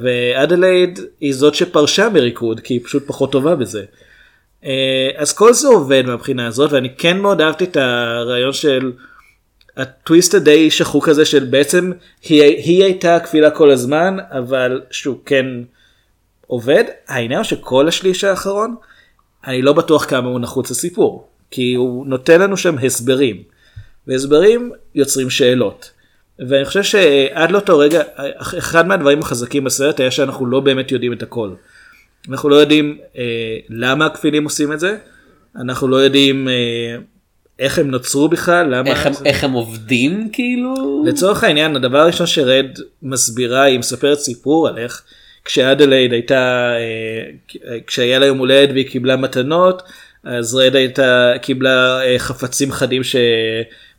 ואדלייד 0.00 1.00
היא 1.20 1.34
זאת 1.34 1.54
שפרשה 1.54 2.08
מריקוד, 2.08 2.60
כי 2.60 2.74
היא 2.74 2.80
פשוט 2.84 3.02
פחות 3.06 3.32
טובה 3.32 3.54
בזה. 3.54 3.84
אה, 4.64 5.10
אז 5.16 5.32
כל 5.32 5.52
זה 5.52 5.68
עובד 5.68 6.02
מהבחינה 6.06 6.46
הזאת, 6.46 6.72
ואני 6.72 6.94
כן 6.98 7.18
מאוד 7.18 7.40
אהבתי 7.40 7.64
את 7.64 7.76
הרעיון 7.76 8.52
של 8.52 8.92
הטוויסט 9.76 10.34
הדי 10.34 10.70
שחוק 10.70 11.08
הזה 11.08 11.24
של 11.24 11.44
בעצם 11.44 11.92
היא, 12.22 12.42
היא 12.42 12.84
הייתה 12.84 13.18
קבילה 13.20 13.50
כל 13.50 13.70
הזמן, 13.70 14.16
אבל 14.30 14.80
שהוא 14.90 15.16
כן 15.26 15.46
עובד. 16.46 16.84
העניין 17.08 17.38
הוא 17.38 17.44
שכל 17.44 17.88
השליש 17.88 18.24
האחרון, 18.24 18.74
אני 19.46 19.62
לא 19.62 19.72
בטוח 19.72 20.04
כמה 20.04 20.28
הוא 20.28 20.40
נחוץ 20.40 20.70
לסיפור, 20.70 21.28
כי 21.50 21.74
הוא 21.74 22.06
נותן 22.06 22.40
לנו 22.40 22.56
שם 22.56 22.78
הסברים, 22.78 23.42
והסברים 24.06 24.72
יוצרים 24.94 25.30
שאלות. 25.30 25.90
ואני 26.48 26.64
חושב 26.64 26.82
שעד 26.82 27.50
לאותו 27.50 27.78
רגע, 27.78 28.02
אחד 28.58 28.86
מהדברים 28.88 29.18
החזקים 29.18 29.64
בסרט 29.64 30.00
היה 30.00 30.10
שאנחנו 30.10 30.46
לא 30.46 30.60
באמת 30.60 30.92
יודעים 30.92 31.12
את 31.12 31.22
הכל. 31.22 31.50
אנחנו 32.30 32.48
לא 32.48 32.56
יודעים 32.56 32.98
אה, 33.18 33.22
למה 33.68 34.06
הכפילים 34.06 34.44
עושים 34.44 34.72
את 34.72 34.80
זה, 34.80 34.96
אנחנו 35.60 35.88
לא 35.88 35.96
יודעים 35.96 36.48
אה, 36.48 36.54
איך 37.58 37.78
הם 37.78 37.90
נוצרו 37.90 38.28
בכלל, 38.28 38.66
למה... 38.74 38.90
איך 38.90 39.06
הם- 39.06 39.12
איך 39.24 39.44
הם 39.44 39.52
עובדים 39.52 40.28
כאילו. 40.32 41.04
לצורך 41.06 41.44
העניין 41.44 41.76
הדבר 41.76 41.98
הראשון 41.98 42.26
שרד 42.26 42.66
מסבירה 43.02 43.62
היא 43.62 43.78
מספרת 43.78 44.18
סיפור 44.18 44.68
על 44.68 44.78
איך 44.78 45.02
כשאדלייד 45.44 46.12
הייתה 46.12 46.72
אה, 46.76 47.76
כשהיה 47.86 48.18
לה 48.18 48.26
יום 48.26 48.38
הולדת 48.38 48.70
והיא 48.72 48.86
קיבלה 48.88 49.16
מתנות 49.16 49.82
אז 50.24 50.54
רד 50.54 50.76
הייתה 50.76 51.32
קיבלה 51.42 52.02
אה, 52.04 52.18
חפצים 52.18 52.72
חדים 52.72 53.02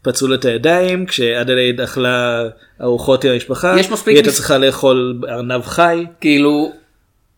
שפצעו 0.02 0.28
לה 0.28 0.36
את 0.36 0.46
הידיים 0.46 1.06
כשאדלייד 1.06 1.82
אכלה 1.82 2.44
ארוחות 2.82 3.24
עם 3.26 3.32
המשפחה 3.32 3.76
יש 3.80 3.92
מספיק 3.92 4.08
היא 4.08 4.16
הייתה 4.16 4.32
צריכה 4.32 4.58
לאכול 4.58 5.22
ארנב 5.30 5.62
חי. 5.62 6.06
כאילו 6.22 6.72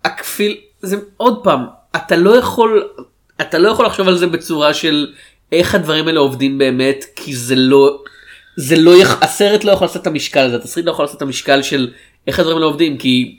הכפיל 0.06 0.58
זה 0.82 0.96
עוד 1.18 1.44
פעם 1.44 1.66
אתה 1.96 2.16
לא 2.16 2.38
יכול 2.38 2.88
אתה 3.42 3.58
לא 3.58 3.70
יכול 3.70 3.86
לחשוב 3.86 4.08
על 4.08 4.18
זה 4.18 4.28
בצורה 4.28 4.74
של 4.74 5.08
איך 5.52 5.76
הדברים 5.76 6.08
האלה 6.08 6.20
עובדים 6.20 6.58
באמת 6.58 7.06
כי 7.16 7.36
זה 7.36 7.56
לא 7.56 8.02
זה 8.56 8.76
לא 8.76 9.02
יח... 9.02 9.24
הסרט 9.24 9.64
לא 9.64 9.72
יכול 9.72 9.86
לעשות 9.86 10.02
את 10.02 10.08
המשקל 10.08 10.40
הזה 10.40 10.56
התסריט 10.56 10.86
לא 10.86 10.92
יכול 10.92 11.06
לעשות 11.06 11.18
את 11.18 11.22
המשקל 11.22 11.62
של 11.62 11.90
איך 12.28 12.40
הדברים 12.40 12.58
האלה 12.58 12.66
עובדים 12.66 12.98
כי 12.98 13.36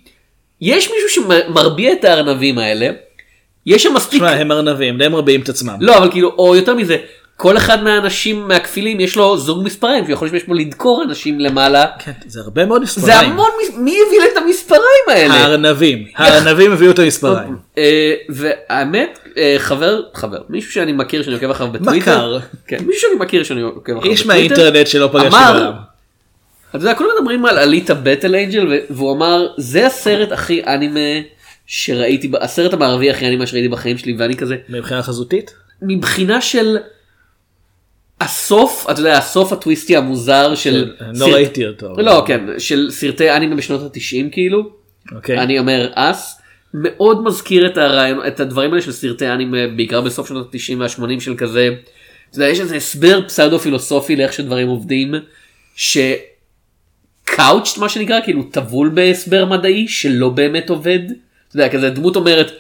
יש 0.61 0.90
מישהו 0.90 1.24
שמרביע 1.24 1.92
את 1.92 2.04
הארנבים 2.04 2.59
האלה 2.59 2.90
יש 3.66 3.83
שם 3.83 3.94
מספיק 3.94 4.22
תשמע 4.22 4.30
הם 4.30 4.52
ארנבים 4.52 4.98
די 4.98 5.09
מרביעים 5.09 5.40
את 5.40 5.48
עצמם. 5.48 5.76
לא 5.80 5.98
אבל 5.98 6.11
כאילו 6.11 6.35
או 6.38 6.56
יותר 6.56 6.74
מזה 6.74 6.96
כל 7.40 7.57
אחד 7.57 7.83
מהאנשים 7.83 8.48
מהכפילים 8.48 9.00
יש 9.00 9.16
לו 9.16 9.37
זוג 9.37 9.64
מספריים 9.64 10.07
שיכול 10.07 10.29
להיות 10.29 10.40
שיש 10.40 10.48
בו 10.48 10.55
לדקור 10.55 11.03
אנשים 11.03 11.40
למעלה 11.40 11.87
כן, 11.98 12.12
זה 12.26 12.40
הרבה 12.40 12.66
מאוד 12.66 12.83
מספריים 12.83 13.07
זה 13.07 13.18
המון 13.18 13.50
מי 13.76 13.96
הביא 14.07 14.18
את 14.33 14.37
המספריים 14.37 15.07
האלה. 15.09 15.35
הארנבים 15.35 16.05
הארנבים 16.16 16.72
הביאו 16.72 16.90
את 16.90 16.98
המספריים 16.98 17.57
אה, 17.79 18.14
והאמת 18.29 19.18
אה, 19.37 19.55
חבר 19.59 20.03
חבר 20.14 20.38
מישהו 20.48 20.72
שאני 20.72 20.92
מכיר 20.92 21.22
שאני 21.22 21.35
עוקב 21.35 21.50
אחריו 21.50 21.72
בטוויטר 21.72 21.96
מכר. 21.96 22.38
כן, 22.66 22.76
מישהו 22.87 23.00
שאני 23.00 23.14
מכיר 23.20 23.42
שאני 23.42 23.61
עוקב 23.61 23.96
אחריו 23.96 24.12
איש 24.12 24.20
בטוויטר, 24.26 24.55
מהאינטרנט 24.57 24.87
שלא 24.87 25.09
פגשתי 25.12 25.29
אמר, 25.29 25.53
בעולם. 25.53 25.72
אתה 26.70 26.79
יודע 26.79 26.94
כולם 26.94 27.11
מדברים 27.16 27.46
על 27.46 27.59
עליתה 27.59 27.94
בטל 27.94 28.35
אנג'ל 28.35 28.68
ו- 28.68 28.79
והוא 28.90 29.16
אמר 29.16 29.46
זה 29.57 29.87
הסרט 29.87 30.33
הכי 30.33 30.62
אנימה 30.66 31.20
שראיתי, 31.66 32.31
הסרט 32.40 32.72
המערבי 32.72 33.11
הכי 33.11 33.26
אנימה 33.26 33.46
שראיתי 33.46 33.68
בחיים 33.68 33.98
שלי 33.98 34.14
ואני 34.18 34.37
כזה, 34.37 34.57
מבחינה 34.68 35.03
חזותית? 35.03 35.55
מבחינה 35.83 36.40
של 36.40 36.79
הסוף, 38.20 38.87
אתה 38.90 39.00
יודע, 39.00 39.18
הסוף 39.18 39.52
הטוויסטי 39.52 39.96
המוזר 39.96 40.54
של... 40.54 40.92
אני 41.00 41.18
לא 41.18 41.26
ראיתי 41.26 41.66
אותו. 41.66 41.94
לא, 41.98 42.24
כן, 42.26 42.44
של 42.59 42.88
סרטי 42.90 43.30
אנימה 43.30 43.56
בשנות 43.56 43.83
התשעים 43.83 44.30
כאילו. 44.30 44.70
אוקיי. 45.12 45.38
אני 45.38 45.59
אומר 45.59 45.90
אס. 45.94 46.40
מאוד 46.74 47.24
מזכיר 47.24 47.66
את 47.66 47.78
הרעיון, 47.78 48.26
את 48.26 48.40
הדברים 48.40 48.70
האלה 48.70 48.83
של 48.83 48.92
סרטי 48.92 49.28
אנימה, 49.28 49.59
בעיקר 49.76 50.00
בסוף 50.00 50.28
שנות 50.28 50.54
ה-90 50.54 50.76
וה-80 50.78 51.20
של 51.20 51.37
כזה. 51.37 51.68
אתה 52.30 52.38
יודע, 52.38 52.48
יש 52.48 52.61
איזה 52.61 52.76
הסבר 52.76 53.20
פסאודו 53.26 53.59
פילוסופי 53.59 54.16
לאיך 54.16 54.33
שדברים 54.33 54.68
עובדים, 54.68 55.14
שקאוצ'ט 55.76 57.78
מה 57.78 57.88
שנקרא, 57.88 58.20
כאילו 58.24 58.42
טבול 58.42 58.88
בהסבר 58.88 59.44
מדעי 59.44 59.88
שלא 59.88 60.28
באמת 60.28 60.70
עובד. 60.70 60.98
אתה 61.48 61.56
יודע, 61.56 61.68
כזה 61.68 61.90
דמות 61.90 62.16
אומרת, 62.16 62.52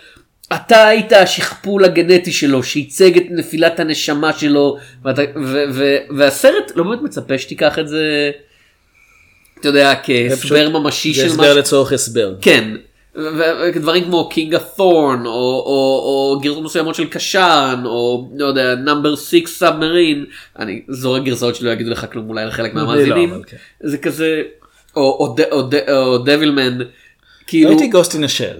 אתה 0.54 0.86
היית 0.86 1.12
השכפול 1.12 1.84
הגנטי 1.84 2.32
שלו 2.32 2.62
שייצג 2.62 3.16
את 3.16 3.24
נפילת 3.30 3.80
הנשמה 3.80 4.32
שלו, 4.32 4.76
ואתה, 5.04 5.22
ו, 5.44 5.62
ו, 5.72 5.96
והסרט 6.16 6.72
לא 6.76 6.84
באמת 6.84 7.02
מצפה 7.02 7.38
שתיקח 7.38 7.78
את 7.78 7.88
זה, 7.88 8.30
אתה 9.60 9.68
יודע, 9.68 9.94
כהסבר 10.02 10.68
ממשי 10.68 11.14
זה 11.14 11.20
של 11.20 11.26
הסבר 11.26 11.42
משהו. 11.42 11.58
לצורך 11.58 11.92
הסבר. 11.92 12.34
כן. 12.40 12.74
ודברים 13.14 14.04
כמו 14.04 14.28
קינג 14.28 14.54
הת'ורן 14.54 15.26
או, 15.26 15.30
או, 15.32 16.02
או 16.34 16.40
גרסות 16.42 16.64
מסוימות 16.64 16.94
של 16.94 17.08
קשן 17.08 17.82
או 17.84 18.30
לא 18.36 18.46
יודע 18.46 18.74
נאמבר 18.74 19.16
6 19.16 19.42
סאבמרין 19.46 20.24
אני 20.58 20.82
זורק 20.88 21.22
גרסאות 21.22 21.56
שלא 21.56 21.70
יגידו 21.70 21.90
לך 21.90 22.06
כלום 22.12 22.28
אולי 22.28 22.46
לחלק 22.46 22.74
לא, 22.74 22.80
מהמאזינים 22.80 23.42
כן. 23.46 23.56
זה 23.80 23.98
כזה 23.98 24.42
או, 24.96 25.02
או, 25.02 25.34
ד- 25.36 25.90
כאילו 27.50 27.70
ראיתי 27.70 27.88
גוסט 27.88 28.14
אין 28.14 28.24
השל. 28.24 28.54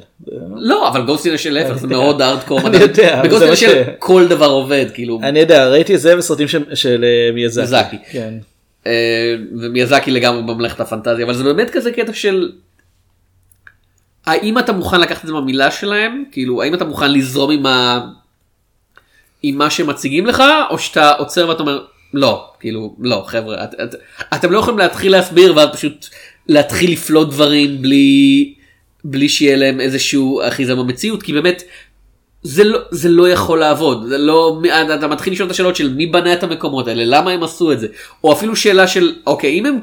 לא 0.57 0.89
אבל 0.89 1.03
גוסטין 1.03 1.39
של 1.39 1.51
להפך 1.53 1.75
זה. 1.79 1.87
מאוד 1.87 2.23
הארדקור 2.23 2.67
אני 2.67 2.77
יודע, 2.77 3.15
אבל 3.21 3.23
זה 3.23 3.29
בגוסטין 3.29 3.49
מה 3.51 3.57
של 3.57 3.85
ש- 3.85 3.89
כל 3.99 4.29
דבר 4.29 4.47
עובד 4.47 4.87
כאילו 4.95 5.21
אני 5.23 5.39
יודע, 5.39 5.69
ראיתי 5.69 5.95
את 5.95 6.01
זה 6.01 6.17
בסרטים 6.17 6.49
של- 6.75 7.05
אה, 7.05 7.33
מיאזקי. 7.35 7.97
כן. 8.11 8.35
אה, 8.87 8.93
ומיאזקי 9.61 10.11
לגמרי 10.11 10.43
בממלכת 10.43 10.81
הפנטזיה 10.81 11.25
אבל 11.25 11.35
זה 11.35 11.45
באמת 11.45 11.71
כזה 11.71 11.93
קטע 11.93 12.13
של 12.13 12.53
האם 14.27 14.59
אתה 14.59 14.73
מוכן 14.73 15.01
לקחת 15.01 15.21
את 15.23 15.27
זה 15.27 15.33
מהמילה 15.33 15.71
שלהם 15.71 16.25
כאילו 16.33 16.63
האם 16.63 16.75
אתה 16.75 16.85
מוכן 16.85 17.13
לזרום 17.13 17.51
עם, 17.51 17.67
ה... 17.67 18.01
עם 19.43 19.59
מה 19.59 19.71
שמציגים 19.71 20.27
לך 20.27 20.43
או 20.71 20.79
שאתה 20.79 21.13
עוצר 21.13 21.49
ואתה 21.49 21.61
אומר 21.61 21.85
לא 22.15 22.51
כאילו 22.61 22.97
לא 23.01 23.25
חבר'ה 23.27 23.65
את, 23.65 23.75
את, 23.85 23.95
אתם 24.35 24.53
לא 24.53 24.59
יכולים 24.59 24.79
להתחיל 24.79 25.13
להסביר 25.13 25.57
ואז 25.57 25.69
פשוט 25.73 26.07
להתחיל 26.49 26.93
לפלוט 26.93 27.29
דברים 27.29 27.83
בלי 27.83 28.55
בלי 29.05 29.29
שיהיה 29.29 29.57
להם 29.57 29.81
איזשהו 29.81 30.41
אחיזה 30.49 30.75
במציאות 30.75 31.23
כי 31.23 31.33
באמת 31.33 31.63
זה 32.43 32.65
לא, 32.65 32.79
זה 32.91 33.09
לא 33.09 33.29
יכול 33.29 33.61
לעבוד, 33.61 34.07
זה 34.09 34.19
לא, 34.19 34.61
אתה 34.95 35.09
מתחיל 35.09 35.33
לשאול 35.33 35.47
את 35.47 35.51
השאלות 35.51 35.77
של 35.77 35.93
מי 35.95 36.07
בנה 36.07 36.33
את 36.33 36.43
המקומות 36.43 36.89
האלה, 36.89 37.05
למה 37.05 37.31
הם 37.31 37.43
עשו 37.43 37.73
את 37.73 37.81
זה, 37.81 37.87
או 38.25 38.33
אפילו 38.33 38.57
שאלה 38.57 38.87
של, 38.87 39.15
אוקיי, 39.27 39.59
אם 39.59 39.67
הם, 39.67 39.81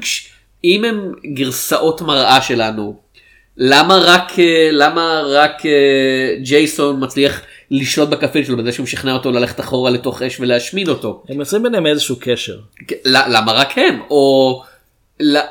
אם 0.64 0.84
הם 0.84 1.12
גרסאות 1.34 2.02
מראה 2.02 2.42
שלנו, 2.42 3.00
למה 3.58 3.98
רק, 3.98 4.40
אה, 4.40 4.70
למה 4.72 5.22
רק 5.26 5.66
אה, 5.66 6.36
ג'ייסון 6.42 7.04
מצליח 7.04 7.42
לשלוט 7.72 8.10
בכפיל 8.10 8.46
שלו 8.46 8.58
בזה 8.58 8.72
שהוא 8.72 8.84
משכנע 8.84 9.14
אותו 9.14 9.32
ללכת 9.32 9.60
אחורה 9.60 9.92
לתוך 9.92 10.22
אש 10.22 10.40
ולהשמיד 10.40 10.90
אותו, 10.90 11.24
הם 11.30 11.40
יוצרים 11.40 11.64
ביניהם 11.64 11.86
איזשהו 11.86 12.16
קשר. 12.20 12.58
ל- 13.06 13.36
למה 13.38 13.52
רק 13.52 13.78
הם, 13.78 14.00
או, 14.10 14.64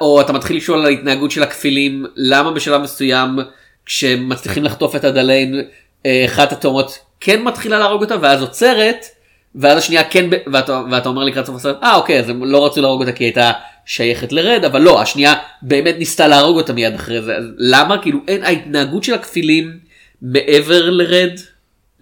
או 0.01 0.21
אתה 0.21 0.33
מתחיל 0.33 0.57
לשאול 0.57 0.79
על 0.79 0.87
ההתנהגות 0.87 1.31
של 1.31 1.43
הכפילים, 1.43 2.07
למה 2.17 2.51
בשלב 2.51 2.81
מסוים 2.81 3.39
כשהם 3.87 4.29
מצליחים 4.29 4.65
לחטוף 4.65 4.97
את 4.97 5.05
הדליין, 5.05 5.63
אה, 6.07 6.25
אחת 6.27 6.53
התאומות 6.53 6.99
כן 7.21 7.43
מתחילה 7.43 7.79
להרוג 7.79 8.03
אותה 8.03 8.15
ואז 8.21 8.41
עוצרת, 8.41 9.07
ואז 9.55 9.79
השנייה 9.79 10.05
כן, 10.05 10.31
ואתה, 10.53 10.83
ואתה 10.91 11.09
אומר 11.09 11.25
לקראת 11.25 11.47
סוף 11.47 11.57
הסרט, 11.57 11.77
אה 11.83 11.95
אוקיי, 11.95 12.19
אז 12.21 12.29
הם 12.29 12.45
לא 12.45 12.67
רצו 12.67 12.83
להרוג 12.83 13.01
אותה 13.01 13.13
כי 13.13 13.25
הייתה 13.25 13.53
שייכת 13.87 14.33
לרד, 14.33 14.65
אבל 14.65 14.81
לא, 14.81 15.03
השנייה 15.03 15.35
באמת 15.63 15.95
ניסתה 15.99 16.29
להרוג 16.29 16.57
אותה 16.57 16.73
מיד 16.73 16.95
אחרי 16.95 17.23
זה, 17.23 17.37
אז 17.37 17.45
למה? 17.59 18.03
כאילו 18.03 18.19
אין, 18.29 18.45
ההתנהגות 18.45 19.05
של 19.05 19.15
הכפילים 19.15 19.79
מעבר 20.23 20.91
לרד 20.91 21.31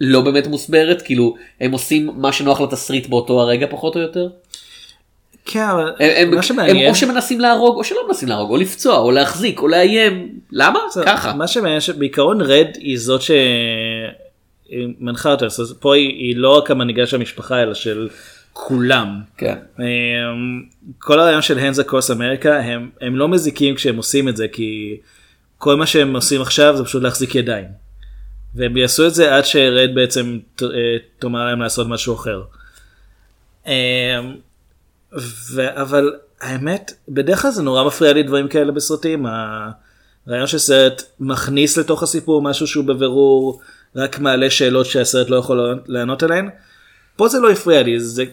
לא 0.01 0.21
באמת 0.21 0.47
מוסברת, 0.47 1.01
כאילו 1.01 1.35
הם 1.61 1.71
עושים 1.71 2.09
מה 2.15 2.31
שנוח 2.31 2.61
לתסריט 2.61 3.07
באותו 3.07 3.41
הרגע 3.41 3.67
פחות 3.69 3.95
או 3.95 4.01
יותר. 4.01 4.29
כן, 5.45 5.63
אבל 5.63 5.91
הם, 5.99 6.09
הם, 6.15 6.29
מה 6.29 6.35
הם 6.35 6.41
שמעניין, 6.41 6.89
או 6.89 6.95
שמנסים 6.95 7.39
להרוג 7.39 7.77
או 7.77 7.83
שלא 7.83 8.07
מנסים 8.07 8.29
להרוג 8.29 8.51
או 8.51 8.57
לפצוע 8.57 8.97
או 8.97 9.11
להחזיק 9.11 9.59
או 9.59 9.67
לאיים 9.67 10.39
למה 10.51 10.79
ככה 11.05 11.33
מה 11.33 11.47
שמעניין 11.47 11.81
שבעיקרון 11.81 12.41
רד 12.41 12.67
היא 12.75 12.97
זאת 12.99 13.21
שמנחה 14.69 15.31
אותה, 15.31 15.45
אז 15.45 15.75
פה 15.79 15.95
היא, 15.95 16.09
היא 16.09 16.35
לא 16.37 16.57
רק 16.57 16.71
המנהיגה 16.71 17.07
של 17.07 17.17
המשפחה 17.17 17.61
אלא 17.61 17.73
של 17.73 18.09
כולם. 18.53 19.21
כן. 19.37 19.55
אמ, 19.79 19.85
כל 20.99 21.19
הרעיון 21.19 21.41
של 21.41 21.59
הנדס 21.59 21.79
אקרוס 21.79 22.11
אמריקה 22.11 22.59
הם, 22.59 22.89
הם 23.01 23.15
לא 23.15 23.27
מזיקים 23.27 23.75
כשהם 23.75 23.97
עושים 23.97 24.29
את 24.29 24.37
זה 24.37 24.47
כי 24.47 24.97
כל 25.57 25.75
מה 25.75 25.85
שהם 25.85 26.15
עושים 26.15 26.41
עכשיו 26.41 26.77
זה 26.77 26.83
פשוט 26.83 27.03
להחזיק 27.03 27.35
ידיים. 27.35 27.65
והם 28.55 28.77
יעשו 28.77 29.07
את 29.07 29.13
זה 29.13 29.35
עד 29.35 29.45
שרד 29.45 29.89
בעצם 29.95 30.39
אה, 30.61 30.67
תאמר 31.19 31.45
להם 31.45 31.61
לעשות 31.61 31.87
משהו 31.87 32.15
אחר. 32.15 32.41
ו- 35.51 35.81
אבל 35.81 36.13
האמת 36.41 36.91
בדרך 37.09 37.41
כלל 37.41 37.51
זה 37.51 37.63
נורא 37.63 37.83
מפריע 37.83 38.13
לי 38.13 38.23
דברים 38.23 38.47
כאלה 38.47 38.71
בסרטים. 38.71 39.25
הרעיון 40.27 40.47
שסרט 40.47 41.03
מכניס 41.19 41.77
לתוך 41.77 42.03
הסיפור 42.03 42.41
משהו 42.41 42.67
שהוא 42.67 42.85
בבירור 42.85 43.61
רק 43.95 44.19
מעלה 44.19 44.49
שאלות 44.49 44.85
שהסרט 44.85 45.29
לא 45.29 45.35
יכול 45.35 45.79
לענות 45.87 46.23
עליהן. 46.23 46.49
פה 47.15 47.27
זה 47.27 47.39
לא 47.39 47.51
הפריע 47.51 47.83
לי, 47.83 47.99
זה, 47.99 48.23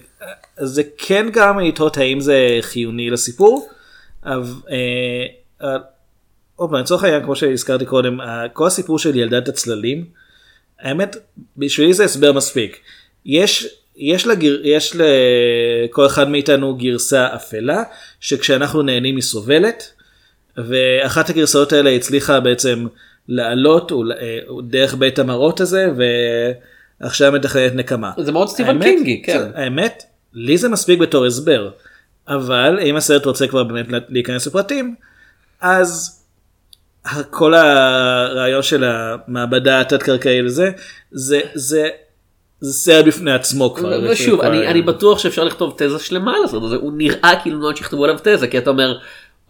זה 0.59 0.83
כן 0.99 1.27
לי 1.33 1.69
לתהות 1.69 1.97
האם 1.97 2.21
זה 2.21 2.59
חיוני 2.61 3.11
לסיפור, 3.11 3.69
אבל 4.25 4.43
אה, 4.71 5.27
אה, 5.69 5.77
עוד 6.57 6.71
פעם, 6.71 6.81
לצורך 6.81 7.05
העניין, 7.05 7.23
כמו 7.23 7.37
שהזכרתי 7.37 7.87
קודם, 7.87 8.21
אה, 8.21 8.49
כל 8.53 8.67
הסיפור 8.67 8.99
של 8.99 9.17
ילדת 9.17 9.49
הצללים, 9.49 10.05
האמת, 10.81 11.17
בשבילי 11.57 11.95
זה 11.95 12.05
הסבר 12.05 12.33
מספיק. 12.33 12.79
יש, 13.25 13.82
יש, 13.97 14.27
לגר, 14.27 14.57
יש 14.63 14.97
לכל 14.97 16.07
אחד 16.07 16.29
מאיתנו 16.29 16.77
גרסה 16.77 17.35
אפלה, 17.35 17.83
שכשאנחנו 18.21 18.83
נהנים 18.83 19.17
היא 19.17 19.23
סובלת, 19.23 19.93
ואחת 20.57 21.31
הגרסאות 21.31 21.73
האלה 21.73 21.91
הצליחה 21.91 22.41
בעצם 22.41 22.87
לעלות 23.29 23.93
אה, 23.93 24.39
דרך 24.63 24.95
בית 24.95 25.19
המראות 25.19 25.61
הזה, 25.61 25.91
ועכשיו 27.01 27.33
מתכננת 27.33 27.75
נקמה. 27.75 28.11
זה 28.19 28.33
מאוד 28.33 28.49
סטיבן 28.49 28.83
קינגי 28.83 29.23
כן. 29.27 29.51
האמת, 29.55 30.03
לי 30.35 30.59
זה 30.59 30.69
מספיק 30.69 30.99
בתור 30.99 31.27
הסבר, 31.27 31.71
אבל 32.29 32.79
אם 32.83 32.97
הסרט 32.97 33.27
רוצה 33.27 33.47
כבר 33.47 33.65
באמת 33.65 33.87
להיכנס 34.09 34.47
לפרטים, 34.47 34.95
אז 35.61 36.23
כל 37.31 37.55
הרעיון 37.55 38.63
של 38.63 38.85
המעבדה 38.85 39.81
התת-קרקעית 39.81 40.45
וזה, 40.45 40.71
זה, 41.11 41.41
זה, 41.55 41.89
זה 42.63 42.73
סרט 42.73 43.05
בפני 43.07 43.33
עצמו 43.33 43.75
כבר. 43.75 44.01
ושוב 44.11 44.41
כבר- 44.41 44.49
אני, 44.49 44.69
אני 44.69 44.83
בטוח 44.83 45.19
שאפשר 45.19 45.45
לכתוב 45.45 45.75
תזה 45.77 45.99
שלמה 45.99 46.35
על 46.37 46.45
הסרט 46.45 46.63
הזה 46.63 46.77
הוא 46.77 46.93
נראה 46.97 47.33
כאילו 47.43 47.59
נועד 47.59 47.77
שיכתבו 47.77 48.05
עליו 48.05 48.19
תזה 48.23 48.47
כי 48.49 48.59
אתה 48.59 48.71
אומר 48.71 48.99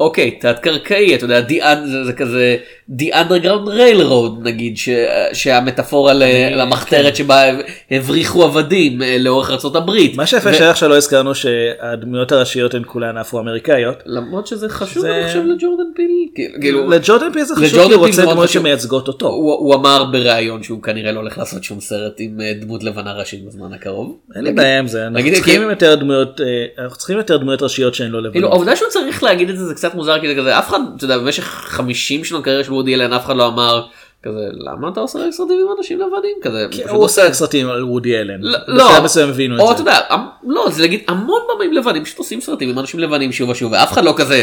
אוקיי 0.03 0.31
תת 0.31 0.59
קרקעי 0.59 1.15
אתה 1.15 1.25
יודע 1.25 1.41
זה, 1.87 2.05
זה 2.05 2.12
כזה 2.12 2.57
the 2.99 3.12
underground 3.12 3.69
railroad 3.69 4.43
נגיד 4.45 4.77
ש, 4.77 4.88
שהמטאפורה 5.33 6.12
למחתרת 6.57 7.17
שבה 7.17 7.43
הבריחו 7.91 8.45
עבדים 8.45 9.03
אה, 9.03 9.17
לאורך 9.19 9.51
הברית. 9.77 10.17
מה 10.17 10.27
שיפה 10.27 10.51
ו- 10.51 10.55
שערך 10.55 10.77
שלא 10.77 10.97
הזכרנו 10.97 11.35
שהדמויות 11.35 12.33
הראשיות 12.33 12.75
הן 12.75 12.83
כולן 12.87 13.17
אפרו-אמריקאיות. 13.19 14.03
למרות 14.07 14.47
שזה 14.47 14.69
חשוב 14.69 15.03
זה- 15.03 15.17
אני 15.17 15.27
חושב 15.27 15.38
לג'ורדן 15.47 15.83
פיל 15.97 16.07
כאילו- 16.35 16.61
כאילו 16.61 16.91
לג'ורדן 16.91 17.33
פיל 17.33 17.45
זה 17.45 17.55
חשוב 17.57 17.87
כי 17.88 17.95
הוא 17.95 18.07
רוצה 18.07 18.23
דמויות. 18.23 18.49
שמייצגות 18.49 19.09
אותו. 19.09 19.29
הוא, 19.29 19.53
הוא 19.55 19.75
אמר 19.75 20.05
בריאיון 20.12 20.62
שהוא 20.62 20.83
כנראה 20.83 21.12
לא 21.12 21.21
הולך 21.21 21.38
לעשות 21.38 21.65
שום 21.65 21.81
סרט 21.81 22.12
עם 22.19 22.41
אה, 22.41 22.53
דמות 22.61 22.85
לבנה 22.85 23.12
ראשית 23.12 23.45
בזמן 23.47 23.73
הקרוב. 23.73 24.17
אין 24.37 24.45
לי 24.45 24.53
בעיה 24.53 24.79
עם 24.79 24.87
זה, 24.87 25.07
אנחנו 25.07 25.21
צריכים 25.35 25.62
כי- 25.62 25.69
יותר 25.71 25.95
דמויות, 25.95 26.41
אה, 26.41 26.47
אנחנו 26.85 26.99
צריכים 26.99 27.17
יותר 27.17 27.37
דמויות 27.37 27.62
ראשיות 27.62 27.95
שהן 27.95 28.11
לא 28.11 28.19
כאילו 28.19 28.31
לבנות. 28.31 28.53
העובדה 28.53 28.77
שהוא 28.77 28.88
צריך 28.91 29.23
להגיד 29.23 29.51
את 29.51 29.59
זה 29.59 29.67
זה 29.67 29.75
קצת 29.75 29.92
מוזר 29.95 30.21
כי 30.21 30.29
זה 30.29 30.41
כזה 30.41 30.59
אף 30.59 30.69
אחד 30.69 30.79
אתה 30.97 31.05
יודע 31.05 31.19
במשך 31.19 31.45
50 31.45 32.25
שנות 32.25 32.45
קריירה 32.45 32.65
של 32.65 32.73
וודי 32.73 32.95
אלן 32.95 33.13
אף 33.13 33.25
אחד 33.27 33.37
לא 33.37 33.47
אמר 33.47 33.87
כזה 34.23 34.39
למה 34.53 34.89
אתה 34.89 35.01
עושה 35.01 35.19
רק 35.19 35.31
סרטים 35.33 35.57
עם 35.67 35.77
אנשים 35.79 35.99
לבנים 36.01 36.37
כזה. 36.43 36.67
הוא 36.91 37.05
עושה 37.05 37.27
רק 37.27 37.33
סרטים 37.33 37.69
על 37.69 37.85
וודי 37.85 38.17
אלן. 38.19 38.41
לא, 38.69 38.85
הבינו 39.23 39.59
או 39.61 39.71
את 39.71 39.75
אתה 39.75 39.83
זה. 39.83 39.91
יודע, 39.91 39.99
לא, 40.47 40.71
זה 40.71 40.83
להגיד 40.83 41.01
המון 41.09 41.41
במאים 41.55 41.73
לבנים 41.73 42.05
פשוט 42.05 42.19
עושים 42.19 42.41
סרטים 42.41 42.69
עם 42.71 42.79
אנשים 42.79 43.01
לבנים 43.01 43.33
שוב 43.33 43.49
ושוב 43.51 43.73
ואף 43.73 43.93
אחד 43.93 44.05
לא 44.05 44.15
כזה 44.17 44.43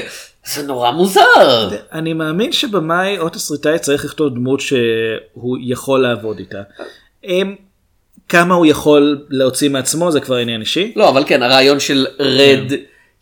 זה 0.54 0.64
נורא 0.68 0.92
מוזר. 0.92 1.70
אני 1.94 2.14
מאמין 2.14 2.52
שבמאי 2.52 3.20
או 3.20 3.30
תסריטאי 3.30 3.80
צריך 3.80 4.06
לכתוב 4.06 4.34
דמות 4.36 4.60
שהוא 4.60 5.58
יכול 5.62 6.02
לעבוד 6.02 6.40
איתה. 6.40 6.62
הם- 7.24 7.56
כמה 8.30 8.56
הוא 8.56 8.66
יכול 8.66 9.26
להוציא 9.30 9.70
מעצמו 9.70 10.12
זה 10.12 10.20
כבר 10.20 10.36
עניין 10.36 10.62
אישי. 10.62 10.94
לא 10.96 11.10
אבל 11.10 11.24
כן 11.28 11.44
הרעיון 11.44 11.80
של 11.80 12.06
רד 12.20 12.74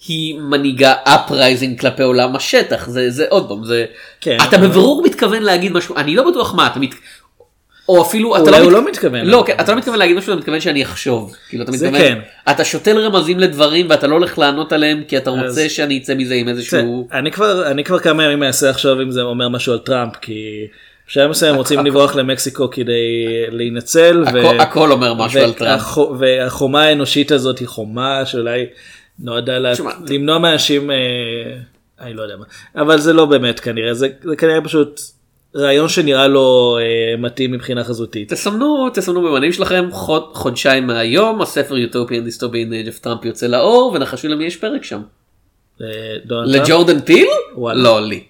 היא 0.08 0.40
מנהיגה 0.40 0.94
uprising 1.04 1.80
כלפי 1.80 2.04
עולם 2.04 2.36
השטח 2.36 2.90
זה 2.90 3.10
זה 3.10 3.26
עוד 3.30 3.48
פעם 3.48 3.66
זה 3.66 3.86
כן, 4.22 4.38
אתה 4.50 4.56
אבל- 4.56 4.68
בבירור 4.68 5.04
מתכוון 5.06 5.42
להגיד 5.44 5.72
משהו 5.72 5.96
אני 5.98 6.16
לא 6.16 6.32
בטוח 6.32 6.56
מה 6.56 6.68
אתה 6.68 6.80
מת... 6.80 6.90
או 7.90 8.02
אפילו 8.02 8.36
אתה 8.38 8.58
הוא 8.58 8.68
מת- 8.68 8.74
לא 8.74 8.86
מתכוון. 8.90 9.26
לא, 9.26 9.44
כן, 9.48 9.56
אתה 9.62 9.72
לא 9.72 9.78
מתכוון 9.78 10.00
להגיד 10.00 10.18
משהו, 10.18 10.32
אתה 10.34 10.40
מתכוון 10.40 10.60
שאני 10.60 10.84
אחשוב. 10.84 11.36
כאילו 11.50 11.64
אתה 11.64 11.72
מתכוון, 11.72 11.98
כן. 11.98 12.20
אתה 12.52 12.64
שותל 12.66 12.98
רמזים 12.98 13.40
לדברים 13.40 13.86
ואתה 13.90 14.08
לא 14.08 14.14
הולך 14.14 14.38
לענות 14.40 14.74
עליהם 14.74 15.04
כי 15.08 15.18
אתה 15.18 15.30
רוצה 15.30 15.46
אז- 15.46 15.62
שאני 15.72 15.98
אצא 15.98 16.16
מזה 16.16 16.34
עם 16.34 16.48
איזשהו... 16.48 17.08
אני 17.14 17.32
כבר 17.32 17.72
אני 17.72 17.84
כבר 17.84 18.00
כמה 18.00 18.24
ימים 18.24 18.40
מנסה 18.40 18.70
לחשוב 18.70 19.00
אם 19.00 19.12
זה 19.12 19.22
אומר 19.22 19.50
משהו 19.50 19.74
על 19.74 19.80
טראמפ 19.80 20.16
כי 20.22 20.68
בשלב 21.08 21.30
מסוים 21.30 21.56
רוצים 21.56 21.86
לברוח 21.86 22.16
למקסיקו 22.16 22.70
כדי 22.72 23.26
להינצל. 23.52 24.24
הכל- 24.60 24.92
אומר 24.92 25.14
משהו 25.14 25.40
על 25.42 25.54
טראמפ. 25.54 25.82
והחו- 25.82 26.14
והחומה 26.20 26.84
האנושית 26.84 27.32
הזאת 27.32 27.60
היא 27.60 27.68
חומה 27.68 28.26
שאולי 28.26 28.66
נועדה 29.20 29.60
לה- 29.60 29.74
למנוע 30.10 30.38
מאנשים, 30.38 30.92
אה, 30.92 30.96
אני 32.02 32.14
לא 32.14 32.22
יודע 32.22 32.36
מה, 32.38 32.46
אבל 32.76 32.98
זה 33.00 33.14
לא 33.14 33.26
באמת 33.26 33.60
כנראה, 33.60 33.94
זה 33.94 34.08
זה 34.24 34.36
כנראה 34.36 34.62
פשוט 34.62 35.02
רעיון 35.56 35.90
שנראה 35.90 36.28
לו 36.28 36.78
אה, 36.82 37.18
מתאים 37.18 37.52
מבחינה 37.52 37.84
חזותית. 37.84 38.30
תסמנו, 38.34 38.90
תסמנו 38.94 39.22
ביומנים 39.22 39.52
שלכם 39.52 39.88
חוד, 39.92 40.24
חודשיים 40.34 40.88
מהיום 40.88 41.42
הספר 41.42 41.78
Utopian 41.78 42.24
Dystopian 42.24 42.74
Age 42.74 42.88
of 42.88 43.00
Trump 43.00 43.26
יוצא 43.26 43.48
לאור 43.48 43.92
ונחשו 43.96 44.28
למי 44.28 44.44
יש 44.46 44.56
פרק 44.58 44.84
שם. 44.84 45.02
אה? 45.82 45.86
לג'ורדן 46.46 47.00
פיל? 47.02 47.28
וואלה. 47.56 47.84
לא 47.84 48.02
לי. 48.02 48.24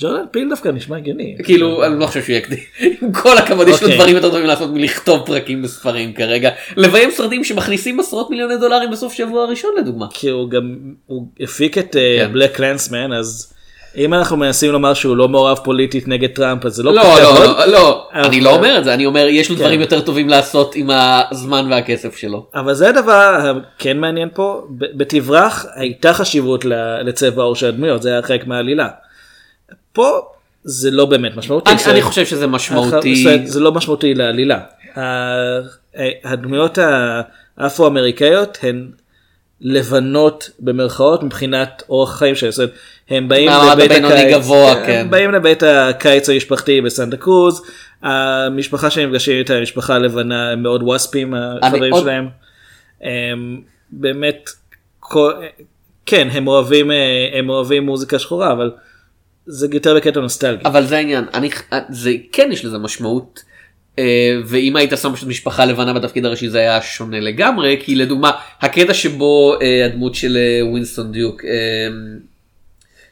ג'ורדן 0.00 0.24
פיל 0.30 0.48
דווקא 0.48 0.68
נשמע 0.68 0.96
הגיוני. 0.96 1.36
כאילו 1.44 1.84
אני 1.86 2.00
לא 2.00 2.06
חושב 2.06 2.22
שהוא 2.22 2.36
יקדים. 2.36 2.58
עם 3.02 3.12
כל 3.12 3.38
הכבוד 3.38 3.68
יש 3.68 3.82
לו 3.82 3.86
אוקיי. 3.88 3.98
דברים 3.98 4.16
יותר 4.16 4.30
טובים 4.30 4.46
לעשות 4.46 4.70
מלכתוב 4.70 5.26
פרקים 5.26 5.62
בספרים 5.62 6.12
כרגע. 6.12 6.50
לביים 6.76 7.10
סרטים 7.10 7.44
שמכניסים 7.44 8.00
עשרות 8.00 8.30
מיליוני 8.30 8.56
דולרים 8.56 8.90
בסוף 8.90 9.12
שבוע 9.12 9.42
הראשון 9.42 9.70
לדוגמה. 9.78 10.06
כי 10.14 10.28
הוא 10.28 10.50
גם 10.50 10.76
הוא 11.06 11.26
הפיק 11.40 11.78
את 11.78 11.92
כן. 12.18 12.30
בלק 12.32 12.56
קלנסמן 12.56 13.12
אז 13.12 13.52
אם 13.96 14.14
אנחנו 14.14 14.36
מנסים 14.36 14.72
לומר 14.72 14.94
שהוא 14.94 15.16
לא 15.16 15.28
מעורב 15.28 15.58
פוליטית 15.64 16.08
נגד 16.08 16.28
טראמפ 16.28 16.66
אז 16.66 16.74
זה 16.74 16.82
לא 16.82 16.92
לא 16.94 17.02
לא. 17.02 17.34
לא 17.44 17.64
לא 17.66 18.02
אבל- 18.14 18.24
אני 18.24 18.40
לא 18.40 18.54
אומר 18.56 18.78
את 18.78 18.84
זה 18.84 18.94
אני 18.94 19.06
אומר 19.06 19.26
יש 19.28 19.50
לו 19.50 19.56
כן. 19.56 19.62
דברים 19.62 19.80
יותר 19.80 20.00
טובים 20.00 20.28
לעשות 20.28 20.74
עם 20.74 20.90
הזמן 20.92 21.66
והכסף 21.70 22.16
שלו. 22.16 22.46
אבל 22.54 22.74
זה 22.74 22.88
הדבר 22.88 23.50
הכן 23.76 23.98
מעניין 23.98 24.28
פה 24.34 24.62
בתברח 24.96 25.66
הייתה 25.74 26.12
חשיבות 26.14 26.64
לצבע 27.04 27.42
העור 27.42 27.54
של 27.56 27.66
הדמויות 27.66 28.02
זה 28.02 28.10
היה 28.12 28.22
חלק 28.22 28.46
מהעלילה. 28.46 28.88
פה 29.92 30.20
זה 30.64 30.90
לא 30.90 31.06
באמת 31.06 31.36
משמעותי. 31.36 31.70
אני- 31.70 31.78
אני 31.92 32.02
חושב 32.02 32.26
שזה 32.26 32.46
משמעותי. 32.46 33.14
זאת 33.16 33.32
אומרת, 33.32 33.46
זה 33.46 33.60
לא 33.60 33.72
משמעותי 33.72 34.14
לעלילה. 34.14 34.60
ה- 34.96 35.58
הדמויות 36.24 36.78
האפרו-אמריקאיות 37.58 38.58
הן 38.62 38.88
לבנות 39.60 40.50
במרכאות 40.60 41.22
מבחינת 41.22 41.82
אורח 41.88 42.22
שלהם. 42.34 42.52
זאת 42.52 42.58
אומרת, 42.58 42.72
הם 43.08 43.28
באים 43.28 43.50
לבית 43.72 43.90
הקיץ, 43.90 44.34
גבוה, 44.34 44.72
הם 44.72 44.86
כן. 44.86 45.06
באים 45.10 45.30
לבית 45.32 45.62
הקיץ 45.62 46.28
המשפחתי 46.28 46.80
בסנטה 46.80 47.16
קרוז, 47.16 47.62
המשפחה 48.02 48.90
שהם 48.90 49.08
נפגשים 49.08 49.38
איתה, 49.38 49.54
המשפחה 49.54 49.94
הלבנה, 49.94 50.50
הם 50.50 50.62
מאוד 50.62 50.82
ווספים 50.82 51.34
החברים 51.34 51.92
עוד- 51.92 52.02
שלהם. 52.02 52.28
הם 53.00 53.60
באמת, 53.90 54.50
כל- 55.00 55.32
כן, 56.06 56.28
הם 56.32 56.46
אוהבים, 56.48 56.90
אה, 56.90 56.96
הם 57.38 57.48
אוהבים 57.48 57.86
מוזיקה 57.86 58.18
שחורה, 58.18 58.52
אבל 58.52 58.70
זה 59.50 59.66
יותר 59.72 59.96
בקטע 59.96 60.20
נוסטלגי. 60.20 60.62
אבל 60.64 60.86
זה 60.86 60.96
העניין 60.96 61.24
אני 61.34 61.50
זה 61.88 62.12
כן 62.32 62.48
יש 62.52 62.64
לזה 62.64 62.78
משמעות. 62.78 63.42
אה, 63.98 64.04
ואם 64.46 64.76
היית 64.76 64.92
שם 65.02 65.14
פשוט 65.14 65.28
משפחה 65.28 65.64
לבנה 65.64 65.92
בתפקיד 65.92 66.24
הראשי 66.24 66.48
זה 66.48 66.58
היה 66.58 66.82
שונה 66.82 67.20
לגמרי 67.20 67.76
כי 67.80 67.94
לדוגמה 67.94 68.30
הקטע 68.60 68.94
שבו 68.94 69.54
אה, 69.62 69.86
הדמות 69.86 70.14
של 70.14 70.36
אה, 70.36 70.66
ווינסטון 70.66 71.12
דיוק 71.12 71.44
אה, 71.44 71.50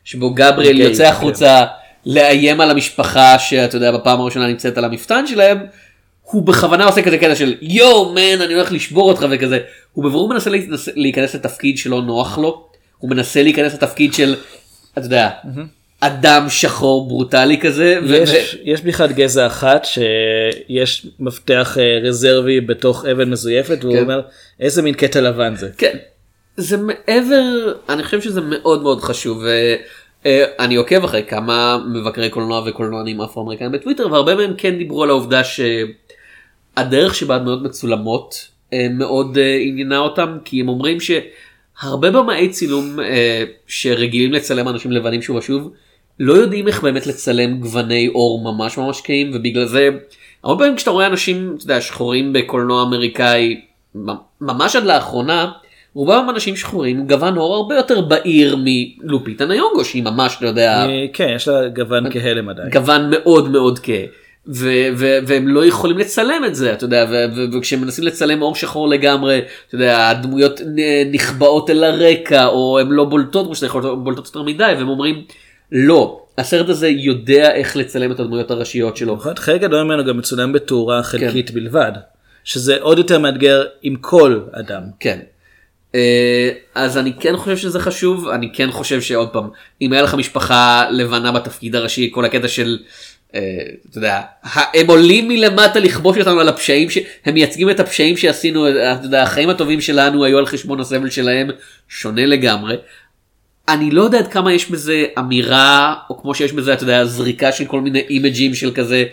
שבו 0.05 0.35
גבריאל 0.35 0.77
גיי, 0.77 0.87
יוצא 0.87 1.05
כן. 1.05 1.11
החוצה 1.11 1.65
לאיים 2.07 2.61
על 2.61 2.71
המשפחה 2.71 3.39
שאתה 3.39 3.77
יודע 3.77 3.93
בפעם 3.93 4.21
הראשונה 4.21 4.47
נמצאת 4.47 4.79
על 4.79 4.85
המפתן 4.85 5.27
שלהם. 5.27 5.59
הוא 6.23 6.47
בכוונה 6.47 6.85
עושה 6.85 7.03
כזה 7.03 7.19
קטע 7.19 7.35
של 7.35 7.55
יואו 7.63 8.13
מן 8.13 8.41
אני 8.43 8.55
הולך 8.55 8.73
לשבור 8.73 9.09
אותך 9.09 9.27
וכזה 9.31 9.59
הוא 9.93 10.05
בבירור 10.05 10.29
מנסה 10.29 10.51
להיכנס- 10.97 11.35
לתפקיד 11.35 11.79
שלא 11.79 12.03
נוח 12.03 12.39
לו 12.39 12.67
הוא 12.99 13.11
מנסה 13.11 13.43
להיכנס 13.43 13.75
לתפקיד 13.75 14.15
של 14.15 14.35
אתה 14.99 15.07
יודע 15.07 15.31
אדם 16.01 16.47
שחור 16.49 17.09
ברוטלי 17.09 17.61
כזה. 17.61 17.99
ו- 18.09 18.25
יש, 18.65 18.83
בכלל 18.83 19.13
גזע 19.13 19.47
אחת 19.47 19.85
שיש 19.85 21.07
מפתח 21.21 21.77
אה, 21.81 21.99
רזרבי 22.03 22.61
בתוך 22.61 23.05
אבן 23.05 23.31
מזויפת 23.31 23.79
והוא 23.81 23.95
כן. 23.95 24.03
אומר 24.03 24.21
איזה 24.61 24.83
מין 24.83 24.95
קטע 24.95 25.21
לבן 25.21 25.57
זה. 25.57 25.71
כן. 25.79 25.97
זה 26.57 26.77
מעבר, 26.77 27.73
אני 27.89 28.03
חושב 28.03 28.21
שזה 28.21 28.41
מאוד 28.41 28.83
מאוד 28.83 29.01
חשוב. 29.01 29.43
ואני 30.25 30.75
עוקב 30.75 31.05
אחרי 31.05 31.23
כמה 31.29 31.79
מבקרי 31.93 32.31
קולנוע 32.31 32.63
וקולנוענים 32.67 33.21
אפרו-אמריקאים 33.21 33.73
בטוויטר 33.73 34.13
והרבה 34.13 34.35
מהם 34.35 34.55
כן 34.59 34.79
דיברו 34.79 35.03
על 35.03 35.11
העובדה 35.11 35.43
שהדרך 35.45 37.15
שבה 37.15 37.37
הדמויות 37.37 37.63
מצולמות 37.63 38.49
אה, 38.73 38.87
מאוד 38.91 39.39
אה, 39.39 39.59
עניינה 39.63 39.99
אותם 39.99 40.39
כי 40.45 40.61
הם 40.61 40.69
אומרים 40.69 40.99
שהרבה 41.01 42.11
במאי 42.11 42.49
צילום 42.49 43.01
אה, 43.01 43.45
שרגילים 43.67 44.33
לצלם 44.33 44.69
אנשים 44.69 44.93
לבנים 44.93 45.23
שוב 45.23 45.37
ושוב 45.37 45.73
לא 46.21 46.33
יודעים 46.33 46.69
איך 46.69 46.83
באמת 46.83 47.07
לצלם 47.07 47.61
גווני 47.61 48.07
עור 48.07 48.53
ממש 48.53 48.79
ממש 48.79 49.01
כהים 49.05 49.31
ובגלל 49.35 49.65
זה 49.67 49.89
הרבה 50.45 50.59
פעמים 50.59 50.77
כשאתה 50.77 50.91
רואה 50.91 51.07
אנשים 51.07 51.55
אתה 51.57 51.65
יודע, 51.65 51.81
שחורים 51.81 52.33
בקולנוע 52.33 52.83
אמריקאי 52.83 53.61
ממ- 53.95 54.09
ממש 54.41 54.77
עד 54.77 54.85
לאחרונה 54.85 55.51
רובם 55.95 56.27
אנשים 56.31 56.57
שחורים 56.57 57.07
גוון 57.07 57.37
עור 57.37 57.55
הרבה 57.55 57.75
יותר 57.77 58.01
בהיר 58.01 58.57
מלופיטה 58.65 59.47
ניונגו 59.47 59.85
שהיא 59.85 60.03
ממש 60.03 60.37
אתה 60.39 60.47
יודע 60.47 60.87
אה, 60.89 61.07
כן 61.13 61.33
יש 61.37 61.49
לה 61.49 61.69
גוון 61.69 62.13
כהלם 62.13 62.49
עדיין. 62.49 62.71
גוון 62.71 63.11
מאוד 63.11 63.51
מאוד 63.51 63.79
כהה. 63.79 64.05
ו- 64.49 64.69
ו- 64.97 65.19
והם 65.27 65.49
לא 65.49 65.65
יכולים 65.67 65.99
לצלם 65.99 66.45
את 66.47 66.55
זה 66.55 66.73
אתה 66.73 66.85
יודע 66.85 67.07
ו- 67.11 67.37
ו- 67.37 67.57
וכשהם 67.59 67.81
מנסים 67.81 68.05
לצלם 68.05 68.41
עור 68.41 68.55
שחור 68.55 68.89
לגמרי 68.89 69.39
אתה 69.69 69.75
יודע 69.75 70.09
הדמויות 70.09 70.61
נחבאות 71.13 71.71
אל 71.71 71.85
הרקע 71.85 72.47
או 72.47 72.79
הן 72.79 72.89
לא 72.89 73.05
בולטות 73.05 73.47
כמו 73.47 73.55
שאתה 73.55 73.67
יכול 73.67 73.83
להיות 73.83 74.05
בולטות 74.05 74.27
יותר 74.27 74.43
מדי 74.43 74.63
והם 74.79 74.89
אומרים 74.89 75.23
לא 75.73 76.23
הסרט 76.39 76.69
הזה 76.69 76.89
יודע 76.89 77.55
איך 77.55 77.77
לצלם 77.77 78.13
את 78.13 78.21
הדמויות 78.21 78.51
הראשיות 78.51 78.97
שלו. 78.97 79.17
נכון? 79.17 79.37
חלק 79.37 79.61
גדול 79.61 79.83
ממנו 79.83 80.05
גם 80.05 80.19
מצולם 80.19 80.53
בתאורה 80.53 81.03
כן. 81.03 81.09
חלקית 81.09 81.51
בלבד. 81.51 81.93
שזה 82.47 82.77
עוד 82.81 82.99
יותר 82.99 83.19
מאתגר 83.19 83.65
עם 83.83 83.97
כל 83.97 84.41
אדם. 84.53 84.83
כן. 85.01 85.19
אה, 85.95 86.51
אז 86.75 86.99
אני 86.99 87.13
כן 87.21 87.37
חושב 87.37 87.57
שזה 87.57 87.81
חשוב 87.81 88.29
אני 88.29 88.51
כן 88.53 88.71
חושב 88.71 89.01
שעוד 89.01 89.29
פעם 89.29 89.49
אם 89.83 89.93
היה 89.93 90.03
לך 90.03 90.15
משפחה 90.15 90.85
לבנה 90.91 91.33
בתפקיד 91.33 91.77
הראשי 91.77 92.11
כל 92.15 92.25
הקטע 92.25 92.49
של. 92.49 92.79
אה, 93.35 93.41
אתה 93.91 93.99
יודע, 93.99 94.21
הם 94.75 94.87
עולים 94.87 95.29
מלמטה 95.29 95.81
לכבוש 95.81 96.19
אותנו 96.19 96.41
על 96.41 96.49
הפשעים 96.49 96.91
שהם 96.91 97.35
מייצגים 97.35 97.71
את 97.71 97.81
הפשעים 97.81 98.17
שעשינו, 98.17 98.69
אתה 98.69 99.01
יודע, 99.03 99.23
החיים 99.23 99.49
הטובים 99.49 99.81
שלנו 99.81 100.25
היו 100.25 100.39
על 100.39 100.47
חשבון 100.47 100.81
הסבל 100.81 101.11
שלהם, 101.11 101.51
שונה 101.89 102.27
לגמרי. 102.27 102.77
אני 103.69 103.91
לא 103.91 104.03
יודע 104.03 104.19
עד 104.19 104.29
כמה 104.29 104.53
יש 104.53 104.71
בזה 104.71 105.05
אמירה, 105.19 105.95
או 106.11 106.23
כמו 106.23 106.35
שיש 106.35 106.53
בזה, 106.53 106.73
אתה 106.73 106.83
יודע, 106.83 107.05
זריקה 107.05 107.53
של 107.53 107.65
כל 107.65 107.81
מיני 107.81 108.01
אימג'ים 108.11 108.55
של 108.55 108.71
כזה. 108.75 109.05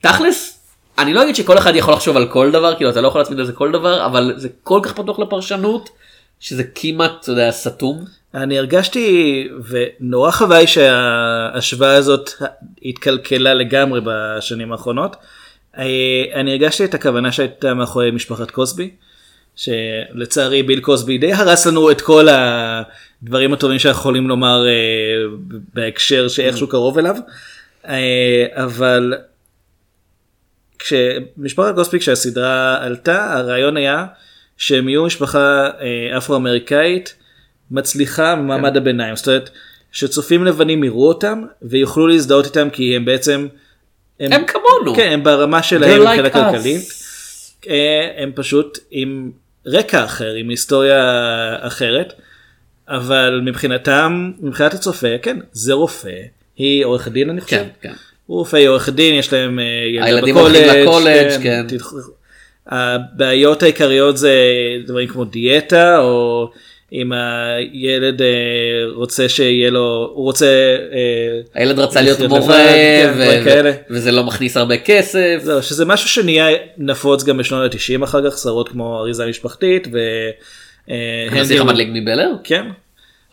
תכלס, 0.00 0.58
אני 0.98 1.14
לא 1.14 1.22
אגיד 1.22 1.36
שכל 1.36 1.58
אחד 1.58 1.76
יכול 1.76 1.94
לחשוב 1.94 2.16
על 2.16 2.28
כל 2.28 2.50
דבר, 2.50 2.74
כאילו 2.76 2.90
אתה 2.90 3.00
לא 3.00 3.08
יכול 3.08 3.20
להצמיד 3.20 3.38
לזה 3.38 3.52
כל 3.52 3.72
דבר, 3.72 4.06
אבל 4.06 4.32
זה 4.36 4.48
כל 4.62 4.80
כך 4.82 4.92
פתוח 4.92 5.18
לפרשנות, 5.18 5.90
שזה 6.40 6.64
כמעט, 6.74 7.12
אתה 7.20 7.30
יודע, 7.30 7.50
סתום. 7.50 8.04
אני 8.34 8.58
הרגשתי 8.58 9.48
ונורא 9.68 10.30
חבל 10.30 10.66
שההשוואה 10.66 11.94
הזאת 11.94 12.30
התקלקלה 12.84 13.54
לגמרי 13.54 14.00
בשנים 14.04 14.72
האחרונות. 14.72 15.16
אה, 15.78 15.84
אני 16.34 16.50
הרגשתי 16.50 16.84
את 16.84 16.94
הכוונה 16.94 17.32
שהייתה 17.32 17.74
מאחורי 17.74 18.10
משפחת 18.10 18.50
קוסבי. 18.50 18.90
שלצערי 19.56 20.62
ביל 20.62 20.80
קוסבי 20.80 21.18
די 21.18 21.32
הרס 21.32 21.66
לנו 21.66 21.90
את 21.90 22.00
כל 22.00 22.26
הדברים 22.28 23.52
הטובים 23.52 23.78
שאנחנו 23.78 24.00
יכולים 24.00 24.28
לומר 24.28 24.66
אה, 24.66 25.36
בהקשר 25.74 26.28
שאיכשהו 26.28 26.68
קרוב 26.68 26.98
אליו. 26.98 27.16
אה, 27.88 28.46
אבל 28.52 29.14
כשמשפחת 30.78 31.74
קוסבי 31.74 31.98
כשהסדרה 31.98 32.84
עלתה 32.84 33.34
הרעיון 33.34 33.76
היה 33.76 34.06
שהם 34.56 34.88
יהיו 34.88 35.04
משפחה 35.04 35.70
אה, 35.80 36.18
אפרו-אמריקאית 36.18 37.14
מצליחה 37.70 38.34
ממעמד 38.34 38.76
הביניים. 38.76 39.16
זאת 39.16 39.28
אומרת 39.28 39.50
שצופים 39.92 40.44
לבנים 40.44 40.84
יראו 40.84 41.08
אותם 41.08 41.42
ויוכלו 41.62 42.06
להזדהות 42.06 42.44
איתם 42.44 42.70
כי 42.70 42.96
הם 42.96 43.04
בעצם. 43.04 43.48
הם 44.20 44.46
כמונו. 44.46 44.96
כן, 44.96 45.10
הם 45.12 45.24
ברמה 45.24 45.62
שלהם 45.62 46.02
מבחינה 46.02 46.28
like. 46.28 46.32
כלכלית. 46.32 47.02
הם 48.16 48.32
פשוט 48.34 48.78
עם 48.90 49.30
רקע 49.66 50.04
אחר, 50.04 50.32
עם 50.34 50.48
היסטוריה 50.48 51.56
אחרת. 51.60 52.12
אבל 52.88 53.40
מבחינתם, 53.44 54.32
מבחינת 54.40 54.74
הצופה, 54.74 55.18
כן, 55.22 55.36
זה 55.52 55.72
רופא, 55.72 56.20
היא 56.56 56.84
עורך 56.84 57.08
דין 57.08 57.30
אני 57.30 57.40
חושב. 57.40 57.56
כן, 57.56 57.68
כן. 57.80 57.92
הוא 58.26 58.38
רופא, 58.38 58.66
עורך 58.66 58.88
דין, 58.88 59.14
יש 59.14 59.32
להם 59.32 59.58
אה, 59.58 60.04
הילדים 60.04 60.36
הולכים 60.36 60.62
לקולג', 60.68 61.42
כן. 61.42 61.66
הבעיות 62.66 63.62
העיקריות 63.62 64.16
זה 64.16 64.34
דברים 64.86 65.08
כמו 65.08 65.24
דיאטה 65.24 65.98
או 65.98 66.50
אם 66.92 67.12
הילד 67.12 68.22
אה, 68.22 68.28
רוצה 68.94 69.28
שיהיה 69.28 69.70
לו, 69.70 70.10
הוא 70.14 70.24
רוצה, 70.24 70.46
אה, 70.92 71.40
הילד 71.54 71.78
רצה 71.78 72.00
להיות 72.00 72.20
מורה 72.20 72.66
כן. 73.44 73.70
וזה 73.90 74.12
לא 74.12 74.24
מכניס 74.24 74.56
הרבה 74.56 74.76
כסף. 74.76 75.38
זהו, 75.42 75.62
שזה 75.62 75.84
משהו 75.84 76.08
שנהיה 76.08 76.46
נפוץ 76.78 77.24
גם 77.24 77.38
בשנות 77.38 77.74
ה-90 77.74 78.04
אחר 78.04 78.30
כך, 78.30 78.36
סדרות 78.36 78.68
כמו 78.68 78.98
אריזה 78.98 79.26
משפחתית 79.26 79.88
ו... 79.92 79.98
אה, 80.90 81.26
הנסיך 81.30 81.60
המדליק 81.60 81.88
מבלר? 81.92 82.30
כן. 82.44 82.66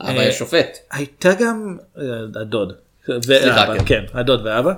אבל 0.01 0.17
אה, 0.17 0.23
יש 0.23 0.37
שופט. 0.39 0.77
הייתה 0.91 1.33
גם 1.39 1.77
אה, 1.97 2.03
הדוד. 2.41 2.73
סליחה, 3.21 3.65
כן. 3.77 3.83
כן, 3.85 4.03
הדוד 4.13 4.41
ואבא. 4.45 4.73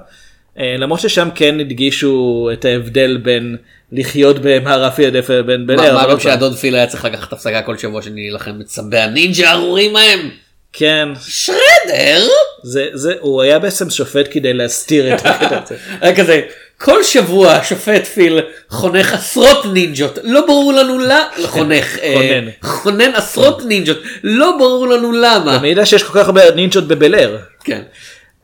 אה, 0.60 0.76
למרות 0.78 1.00
ששם 1.00 1.30
כן 1.36 1.60
הדגישו 1.60 2.50
את 2.54 2.66
ההבדל 2.66 3.18
בין 3.18 3.58
לחיות 3.92 4.36
במערב 4.42 4.92
פילדף 4.92 5.30
לבין 5.30 5.68
בן 5.68 5.76
מה 5.76 5.88
אר. 5.88 5.94
מה 5.94 6.12
גם 6.12 6.20
שהדוד 6.20 6.56
פיל 6.56 6.76
היה 6.76 6.88
צריך 6.88 7.06
לקחת 7.06 7.34
הפסקה 7.34 7.62
כל 7.62 7.78
שבוע 7.78 8.02
שאני 8.02 8.22
להילחם 8.22 8.60
בצבי 8.60 8.98
הנינג'ה 8.98 9.50
הארורים 9.50 9.96
ההם? 9.96 10.30
כן, 10.74 11.10
שרדר? 11.28 12.28
זה, 12.64 12.88
זה, 12.94 13.14
הוא 13.20 13.42
היה 13.42 13.60
בעצם 13.60 13.90
שופט 13.90 14.28
כדי 14.32 14.54
להסתיר 14.54 15.16
את 15.16 15.26
הקטע 15.26 15.60
הזה. 15.64 15.76
היה 16.02 16.16
כזה, 16.16 16.42
כל 16.78 17.04
שבוע 17.04 17.52
השופט 17.52 18.06
פיל 18.06 18.40
חונך 18.70 19.14
עשרות 19.14 19.66
נינג'ות, 19.74 20.20
לא 20.24 20.46
ברור 20.46 20.74
לנו 20.74 21.00
למה, 21.00 21.28
חונך, 21.46 21.98
אה, 22.02 22.14
חונן. 22.14 22.50
חונן 22.62 23.16
עשרות 23.16 23.66
נינג'ות, 23.66 23.98
לא 24.24 24.56
ברור 24.60 24.88
לנו 24.88 25.12
למה. 25.12 25.56
אני 25.56 25.68
יודע 25.68 25.86
שיש 25.86 26.04
כל 26.04 26.20
כך 26.20 26.26
הרבה 26.26 26.52
נינג'ות 26.56 26.88
בבל 26.88 27.16
אר. 27.16 27.38
כן. 27.64 27.82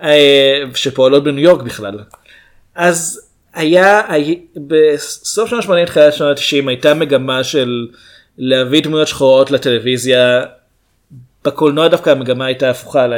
אה, 0.03 0.61
שפועלות 0.75 1.23
בניו 1.23 1.43
יורק 1.43 1.61
בכלל. 1.61 1.99
אז 2.75 3.21
היה, 3.53 4.01
בסוף 4.67 5.49
שנות 5.49 5.65
ה-80 5.65 5.85
תחילת 5.85 6.13
שנות 6.13 6.37
ה-90 6.37 6.67
הייתה 6.69 6.93
מגמה 6.93 7.43
של 7.43 7.87
להביא 8.37 8.81
דמויות 8.81 9.07
שחורות 9.07 9.51
לטלוויזיה. 9.51 10.43
בקולנוע 11.45 11.87
דווקא 11.87 12.09
המגמה 12.09 12.45
הייתה 12.45 12.69
הפוכה 12.69 13.07
ל- 13.07 13.13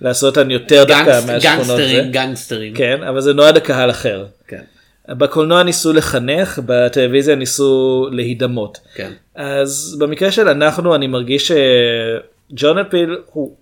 לעשות 0.00 0.36
אותן 0.38 0.50
יותר 0.50 0.84
דווקא 0.84 1.20
מהשכונות. 1.26 1.66
זה. 1.66 1.72
גנגסטרים, 1.76 2.10
גנגסטרים. 2.12 2.74
כן, 2.74 3.02
אבל 3.02 3.20
זה 3.20 3.32
נועד 3.32 3.56
לקהל 3.56 3.90
אחר. 3.90 4.26
כן. 4.48 4.62
בקולנוע 5.08 5.62
ניסו 5.62 5.92
לחנך, 5.92 6.60
בטלוויזיה 6.66 7.34
ניסו 7.34 8.06
להידמות. 8.12 8.78
כן. 8.94 9.12
אז 9.34 9.96
במקרה 9.98 10.30
של 10.32 10.48
אנחנו 10.48 10.94
אני 10.94 11.06
מרגיש 11.06 11.52
שג'ון 11.52 12.84
פיל 12.90 13.16
הוא 13.32 13.54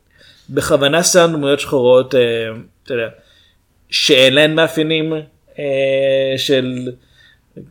בכוונה 0.51 1.03
שם 1.03 1.31
דמויות 1.33 1.61
שחורות, 1.61 2.15
אה, 2.15 2.21
אתה 2.83 2.95
יודע, 2.95 3.09
שאין 3.91 4.35
להן 4.35 4.55
מאפיינים 4.55 5.13
אה, 5.59 6.35
של 6.37 6.93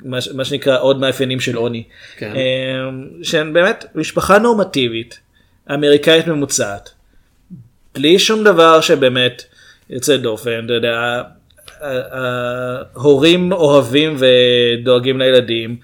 מה, 0.01 0.17
מה 0.33 0.45
שנקרא 0.45 0.79
עוד 0.79 0.99
מאפיינים 0.99 1.39
של 1.39 1.55
עוני. 1.55 1.83
כן. 2.17 2.33
אה, 2.35 2.89
שהן 3.23 3.53
באמת 3.53 3.85
משפחה 3.95 4.39
נורמטיבית, 4.39 5.19
אמריקאית 5.73 6.27
ממוצעת, 6.27 6.89
בלי 7.95 8.19
שום 8.19 8.43
דבר 8.43 8.81
שבאמת 8.81 9.43
יוצא 9.89 10.17
דופן, 10.17 10.65
אתה 10.65 10.73
יודע, 10.73 11.21
ההורים 11.81 13.51
אוהבים 13.51 14.17
ודואגים 14.19 15.19
לילדים, 15.19 15.77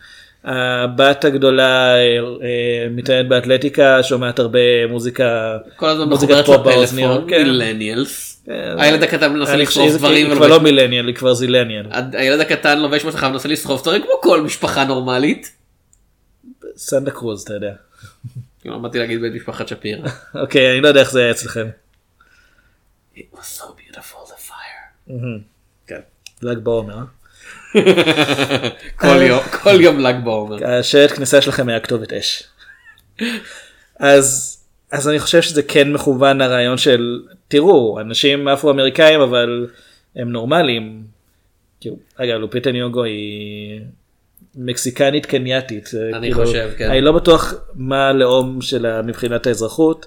הבת 0.44 1.26
הגדולה 1.26 1.96
אה, 1.96 2.18
אה, 2.44 2.88
מתעניינת 2.90 3.30
באתלטיקה, 3.30 4.04
שומעת 4.04 4.40
הרבה 4.40 4.88
מוזיקה, 4.90 5.58
כל 5.76 5.90
הזמן 5.90 6.10
מחוברת 6.10 6.48
לפלאפון, 6.48 7.26
כן. 7.30 7.44
מילניאלס. 7.44 8.42
כן. 8.46 8.76
הילד 8.78 9.04
הקטן 9.04 9.34
מנסה 9.34 9.66
חושב 9.66 9.98
דברים. 9.98 10.28
היא 10.28 10.36
כבר 10.36 10.48
לא 10.48 10.60
מילניאל, 10.60 11.08
היא 11.08 11.16
כבר 11.16 11.34
זילניאל. 11.34 11.86
הילד 12.14 12.40
הקטן 12.40 12.80
לובש 12.80 13.06
מסכה 13.06 13.28
ומנסה 13.28 13.50
לשרוף 13.50 13.82
דברים 13.84 14.02
כמו 14.02 14.12
כל 14.22 14.42
משפחה 14.42 14.86
נורמלית. 14.86 15.52
סנדה 16.76 17.12
קרוז, 17.12 17.42
אתה 17.42 17.54
יודע. 17.54 17.74
כאילו 18.62 18.76
עמדתי 18.76 19.00
להגיד 19.00 19.22
בית 19.22 19.34
משפחת 19.34 19.68
שפירא. 19.68 20.10
אוקיי, 20.36 20.72
אני 20.72 20.82
לא 20.82 20.88
יודע 20.88 21.00
איך 21.00 21.12
זה 21.12 21.20
היה 21.20 21.32
אצלכם. 21.32 21.68
It 23.16 23.20
was 23.34 23.60
so 23.60 23.64
beautiful 23.64 24.30
the 24.30 24.50
fire. 24.50 25.12
כן. 25.88 26.00
ל"ג 26.42 26.58
בעומר. 26.58 26.98
אה? 27.76 28.70
כל 28.96 29.22
יום, 29.22 29.40
כל 29.64 29.82
יום 29.82 30.00
ל"ג 30.00 30.16
בעומר. 30.24 30.68
השלט 30.68 31.12
כניסה 31.12 31.42
שלכם 31.42 31.70
היה 31.70 31.80
כתובת 31.80 32.14
אש. 32.14 32.44
אז 34.00 34.58
אז 34.92 35.10
אני 35.10 35.20
חושב 35.20 35.42
שזה 35.42 35.64
כן 35.64 35.94
מכוון 35.94 36.38
לרעיון 36.38 36.78
של 36.78 37.22
תראו 37.48 38.00
אנשים 38.00 38.48
אפרו-אמריקאים 38.48 39.22
אבל 39.22 39.68
הם 40.16 40.32
נורמליים. 40.32 41.04
כאילו, 41.82 41.96
אגב 42.16 42.40
לופיטה 42.40 42.72
ניוגו 42.72 43.04
היא 43.04 43.82
מקסיקנית 44.56 45.26
קנייתית. 45.26 45.90
אני 46.14 46.32
כאילו, 46.32 46.46
חושב, 46.46 46.70
כן. 46.78 46.90
אני 46.90 47.02
לא 47.02 47.12
בטוח 47.12 47.54
מה 47.76 48.08
הלאום 48.08 48.62
שלה 48.62 49.02
מבחינת 49.02 49.48
האזרחות. 49.48 50.06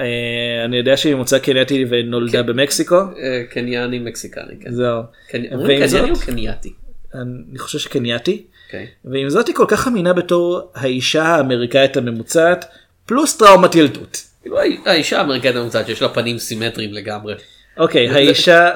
אה, 0.00 0.64
אני 0.64 0.76
יודע 0.76 0.96
שהיא 0.96 1.14
ממוצא 1.14 1.38
קנייתי 1.38 1.84
ונולדה 1.88 2.42
כן. 2.42 2.46
במקסיקו. 2.46 2.96
אה, 2.96 3.42
קנייני 3.50 3.98
מקסיקני, 3.98 4.54
כן. 4.60 4.70
זהו. 4.72 5.02
קנייני 5.28 6.10
או 6.10 6.16
קנייתי? 6.26 6.72
אני 7.14 7.58
חושב 7.58 7.78
שקנייתי. 7.78 8.44
אוקיי. 8.66 8.86
ועם 9.04 9.30
זאת 9.30 9.48
היא 9.48 9.54
כל 9.54 9.64
כך 9.68 9.88
אמינה 9.88 10.12
בתור 10.12 10.70
האישה 10.74 11.22
האמריקאית 11.22 11.96
הממוצעת 11.96 12.64
פלוס 13.06 13.36
טראומת 13.36 13.74
ילדות. 13.74 14.22
כאילו 14.42 14.56
האישה 14.86 15.18
האמריקאית 15.18 15.56
הממוצעת 15.56 15.86
שיש 15.86 16.02
לה 16.02 16.08
פנים 16.08 16.38
סימטריים 16.38 16.92
לגמרי. 16.92 17.34
אוקיי, 17.76 18.08
האישה 18.08 18.70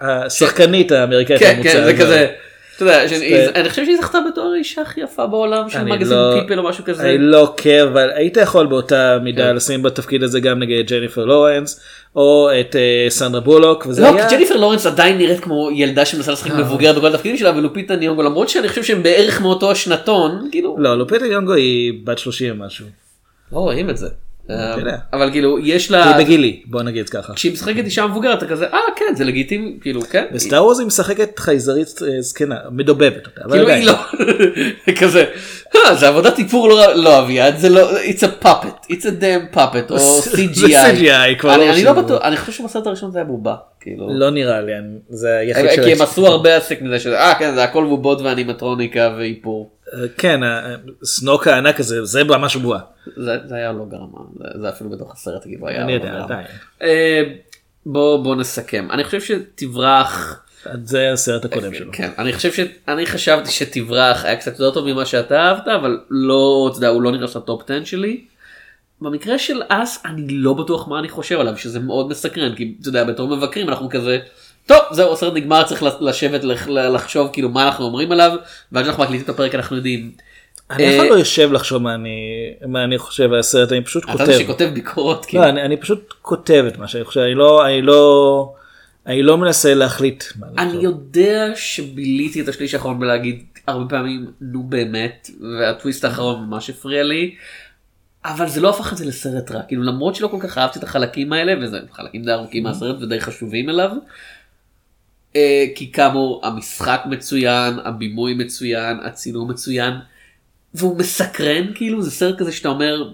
השחקנית 0.00 0.92
האמריקאית 0.92 1.40
כן, 1.40 1.50
הממוצעת. 1.50 1.72
כן, 1.72 1.84
זה 1.84 2.02
כזה. 2.02 2.32
אתה 2.76 2.84
יודע, 2.84 3.04
אני 3.54 3.68
חושב 3.68 3.84
שהיא 3.84 3.96
זכתה 3.96 4.18
בתור 4.30 4.52
האישה 4.54 4.82
הכי 4.82 5.00
יפה 5.00 5.26
בעולם 5.26 5.70
של 5.70 5.84
מגזין 5.84 6.16
לא- 6.16 6.40
פיפל 6.40 6.58
או 6.58 6.64
משהו 6.64 6.84
כזה. 6.84 7.02
אני 7.02 7.18
לא 7.18 7.40
עוקב, 7.40 7.86
אבל 7.86 8.10
היית 8.14 8.36
יכול 8.36 8.66
באותה 8.66 9.18
מידה 9.22 9.42
כן. 9.42 9.56
לשים 9.56 9.82
בתפקיד 9.82 10.22
הזה 10.22 10.40
גם 10.40 10.58
נגד 10.58 10.90
ג'ניפר 10.90 11.24
לורנס, 11.24 11.80
או 12.16 12.48
את 12.60 12.76
אה, 12.76 13.06
סנדרה 13.08 13.40
בולוק, 13.40 13.86
לא. 13.86 14.12
כי 14.28 14.36
ג'ניפר 14.36 14.56
לורנס 14.56 14.86
עדיין 14.86 15.18
נראית 15.18 15.40
כמו 15.40 15.68
ילדה 15.74 16.04
שמנסה 16.04 16.32
לשחק 16.32 16.50
מבוגרת 16.50 16.96
בכל 16.96 17.06
התפקידים 17.06 17.36
שלה 17.36 17.56
ולופיטה 17.56 17.96
ניונגו 17.96 18.22
למרות 18.22 18.48
שאני 18.48 18.68
חושב 18.68 18.82
שהם 18.82 19.02
בערך 19.02 19.40
מאותו 19.40 19.70
השנתון 19.70 20.48
כאילו 20.50 20.76
לא, 20.78 20.98
לופיטה 20.98 21.26
יונגו 21.26 21.52
היא 21.52 21.92
בת 22.04 22.18
30 22.18 22.60
ומשהו. 22.60 22.86
לא 23.52 23.58
רואים 23.58 23.90
את 23.90 23.96
זה. 23.96 24.08
יודע. 24.48 24.96
אבל 25.12 25.30
כאילו 25.30 25.58
יש 25.58 25.90
לה 25.90 26.16
היא 26.16 26.24
בגילי, 26.24 26.62
בוא 26.66 26.82
נגיד 26.82 27.08
ככה. 27.08 27.32
כשהיא 27.34 27.52
משחקת 27.52 27.84
אישה 27.84 28.06
מבוגרת 28.06 28.38
אתה 28.38 28.46
כזה 28.46 28.66
אה 28.66 28.78
כן 28.96 29.14
זה 29.16 29.24
לגיטימי 29.24 29.78
כאילו 29.80 30.00
כן. 30.02 30.24
בסטאר 30.32 30.64
וורז 30.64 30.78
היא 30.78 30.86
משחקת 30.86 31.38
חייזרית 31.38 32.00
אה, 32.02 32.20
זקנה, 32.20 32.56
מדובבת 32.70 33.26
אותה. 33.26 33.40
כאילו. 33.50 33.68
היא 33.68 33.86
לא 33.86 33.92
כזה 35.00 35.24
"אה, 35.76 35.94
זה 35.94 36.08
עבודת 36.08 36.38
איפור 36.38 36.68
לא 36.68 36.94
לא 36.94 37.18
אביעד 37.18 37.56
זה 37.58 37.68
לא 37.68 37.90
it's 37.90 38.20
a 38.20 38.44
puppet 38.44 38.90
it's 38.92 39.04
a 39.04 39.20
damn 39.20 39.56
puppet 39.56 39.90
או 39.90 39.96
CGI. 40.34 41.46
אני 41.46 41.84
לא 41.84 41.92
לא. 41.94 42.02
בטוח 42.02 42.22
אני 42.22 42.36
חושב 42.36 42.52
שבסרט 42.52 42.86
הראשון 42.86 43.10
זה 43.10 43.18
היה 43.18 43.24
בובה. 43.24 43.54
כאילו. 43.80 44.08
לא 44.18 44.30
נראה 44.30 44.60
לי, 44.60 44.72
זה 45.08 45.36
היחיד 45.36 45.84
כי 45.84 45.92
הם. 45.92 46.02
עשו 46.02 46.26
הרבה 46.26 46.56
עסק 46.56 46.82
מזה 46.82 47.00
שזה 47.00 47.18
אה 47.20 47.34
כן 47.38 47.54
זה 47.54 47.64
הכל 47.64 47.84
בובות 47.84 48.20
ואנימטרוניקה 48.20 49.14
ואיפור. 49.18 49.70
כן, 50.18 50.40
סנוק 51.04 51.46
הענק 51.46 51.80
הזה, 51.80 52.04
זה 52.04 52.24
ממש 52.24 52.56
בועה. 52.56 52.80
זה 53.16 53.54
היה 53.54 53.72
לא 53.72 53.84
גרמה 53.90 54.18
זה- 54.60 54.68
אפילו 54.68 54.90
בתוך 54.90 55.12
הסרט 55.12 55.42
כאילו 55.42 55.68
היה 55.68 55.82
אני 55.82 55.98
לא 55.98 56.04
יודע. 56.04 56.22
עדיין. 56.24 56.46
אה, 56.82 57.22
בוא 57.86 58.24
בוא 58.24 58.36
נסכם 58.36 58.88
אני 58.90 59.04
חושב 59.04 59.20
שתברח 59.20 60.40
זה 60.84 61.12
הסרט 61.12 61.44
הקודם 61.44 61.74
שלו. 61.74 61.92
כן 61.92 62.10
אני 62.18 62.32
חושב 62.32 62.52
שאני 62.52 63.06
חשבתי 63.06 63.50
שתברח 63.50 64.24
היה 64.24 64.36
קצת 64.36 64.52
יותר 64.52 64.70
טוב 64.70 64.86
ממה 64.92 65.06
שאתה 65.06 65.40
אהבת 65.42 65.68
אבל 65.68 65.98
לא 66.10 66.68
אתה 66.70 66.78
יודע 66.78 66.88
הוא 66.88 67.02
לא 67.02 67.12
נכנס 67.12 67.36
לטופ 67.36 67.62
10 67.70 67.84
שלי. 67.84 68.24
במקרה 69.00 69.38
של 69.38 69.62
אס 69.68 70.02
אני 70.04 70.28
לא 70.28 70.54
בטוח 70.54 70.88
מה 70.88 70.98
אני 70.98 71.08
חושב 71.08 71.40
עליו 71.40 71.56
שזה 71.56 71.80
מאוד 71.80 72.08
מסקרן 72.08 72.54
כי 72.54 72.74
אתה 72.80 72.88
יודע 72.88 73.04
בתור 73.04 73.36
מבקרים 73.36 73.68
אנחנו 73.68 73.88
כזה. 73.90 74.18
טוב 74.66 74.78
זהו 74.92 75.12
הסרט 75.12 75.32
נגמר 75.34 75.62
צריך 75.62 75.82
לשבת 76.00 76.44
לח- 76.44 76.68
לחשוב 76.68 77.30
כאילו 77.32 77.48
מה 77.48 77.66
אנחנו 77.66 77.84
אומרים 77.84 78.12
עליו 78.12 78.32
ועד 78.72 78.84
שאנחנו 78.84 79.02
מקליטים 79.02 79.24
את 79.24 79.28
הפרק 79.28 79.54
אנחנו 79.54 79.76
יודעים. 79.76 80.10
אני 80.70 80.84
אה, 80.84 80.90
אף 80.96 81.00
פעם 81.00 81.08
לא 81.12 81.18
יושב 81.18 81.52
לחשוב 81.52 81.82
מה 81.82 81.94
אני 81.94 82.18
מה 82.66 82.84
אני 82.84 82.98
חושב 82.98 83.32
על 83.32 83.38
הסרט, 83.38 83.72
אני 83.72 83.84
פשוט 83.84 84.04
אתה 84.04 84.12
כותב. 84.12 84.24
זה 84.24 84.38
שכותב 84.38 84.70
ביקורות 84.74 85.24
כאילו. 85.26 85.42
לא, 85.44 85.48
אני 85.48 85.62
אני 85.62 85.76
פשוט 85.76 86.14
כותב 86.22 86.64
את 86.68 86.78
מה 86.78 86.88
שאני 86.88 87.04
חושב, 87.04 87.20
אני 87.20 87.34
לא, 87.34 87.66
אני 87.66 87.82
לא, 87.82 88.52
אני 89.06 89.22
לא 89.22 89.38
מנסה 89.38 89.74
להחליט 89.74 90.24
אני. 90.58 90.72
יודע 90.84 91.52
שביליתי 91.54 92.40
את 92.40 92.48
השליש 92.48 92.74
האחרון 92.74 93.00
בלהגיד 93.00 93.44
הרבה 93.66 93.88
פעמים 93.90 94.26
נו 94.40 94.62
באמת 94.62 95.30
והטוויסט 95.60 96.04
האחרון 96.04 96.44
ממש 96.48 96.70
הפריע 96.70 97.02
לי. 97.02 97.34
אבל 98.24 98.48
זה 98.48 98.60
לא 98.60 98.70
הפך 98.70 98.92
את 98.92 98.96
זה 98.98 99.04
לסרט 99.06 99.50
רע 99.50 99.62
כאילו 99.62 99.82
למרות 99.82 100.14
שלא 100.14 100.28
כל 100.28 100.36
כך 100.40 100.58
אהבתי 100.58 100.78
את 100.78 100.84
החלקים 100.84 101.32
האלה 101.32 101.52
וזה 101.62 101.78
חלקים 101.92 102.24
די 102.24 102.32
ארוכים 102.32 102.62
מהסרט 102.62 102.96
ודי 103.02 103.20
חשובים 103.20 103.68
אליו. 103.70 103.90
אה, 105.36 105.64
כי 105.74 105.92
כאמור 105.92 106.40
המשחק 106.46 107.02
מצוין 107.06 107.78
הבימוי 107.84 108.34
מצוין 108.34 108.96
הצילום 109.02 109.50
מצוין 109.50 109.94
והוא 110.74 110.98
מסקרן 110.98 111.72
כאילו 111.74 112.02
זה 112.02 112.10
סרט 112.10 112.38
כזה 112.38 112.52
שאתה 112.52 112.68
אומר. 112.68 113.10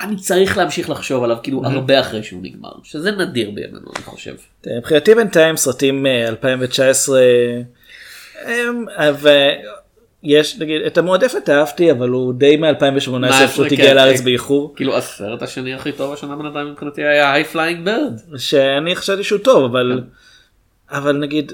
אני 0.00 0.16
צריך 0.16 0.56
להמשיך 0.56 0.90
לחשוב 0.90 1.24
עליו 1.24 1.36
כאילו 1.42 1.64
הרבה 1.64 2.00
אחרי 2.00 2.22
שהוא 2.22 2.42
נגמר 2.42 2.72
שזה 2.82 3.10
נדיר 3.10 3.50
בימינו 3.50 3.90
אני 3.96 4.04
חושב. 4.04 4.34
מבחינתי 4.78 5.14
בינתיים 5.14 5.56
סרטים 5.56 6.06
אה, 6.06 6.28
2019 6.28 7.20
הם, 8.44 8.84
ו- 9.22 9.28
יש 10.22 10.58
נגיד 10.58 10.82
את 10.82 10.98
המועדפת 10.98 11.50
אהבתי 11.50 11.90
אבל 11.90 12.08
הוא 12.08 12.32
די 12.34 12.56
מ-2018 12.56 13.08
מה, 13.10 13.48
פשוט 13.48 13.68
כן, 13.68 13.74
הגיע 13.74 13.94
לארץ 13.94 14.18
כן. 14.18 14.24
באיחור 14.24 14.72
כאילו 14.76 14.96
הסרט 14.96 15.42
השני 15.42 15.74
הכי 15.74 15.92
טוב 15.92 16.12
השנה 16.12 16.36
בינתיים 16.36 16.70
מבחינתי 16.70 17.04
היה 17.04 17.32
High 17.32 17.44
Flying 17.44 17.84
Bird. 17.84 18.38
שאני 18.38 18.96
חשבתי 18.96 19.24
שהוא 19.24 19.38
טוב 19.38 19.64
אבל 19.64 20.00
כן. 20.02 20.08
אבל 20.90 21.16
נגיד 21.16 21.52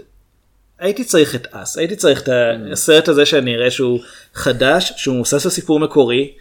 הייתי 0.78 1.04
צריך 1.04 1.34
את 1.34 1.46
אס 1.50 1.78
הייתי 1.78 1.96
צריך 1.96 2.22
את 2.22 2.28
Mm. 2.28 2.72
הסרט 2.72 3.08
הזה 3.08 3.26
שאני 3.26 3.54
אראה 3.54 3.70
שהוא 3.70 4.00
חדש 4.34 4.92
שהוא 4.96 5.16
מבוסס 5.16 5.44
על 5.44 5.50
סיפור 5.50 5.80
מקורי 5.80 6.32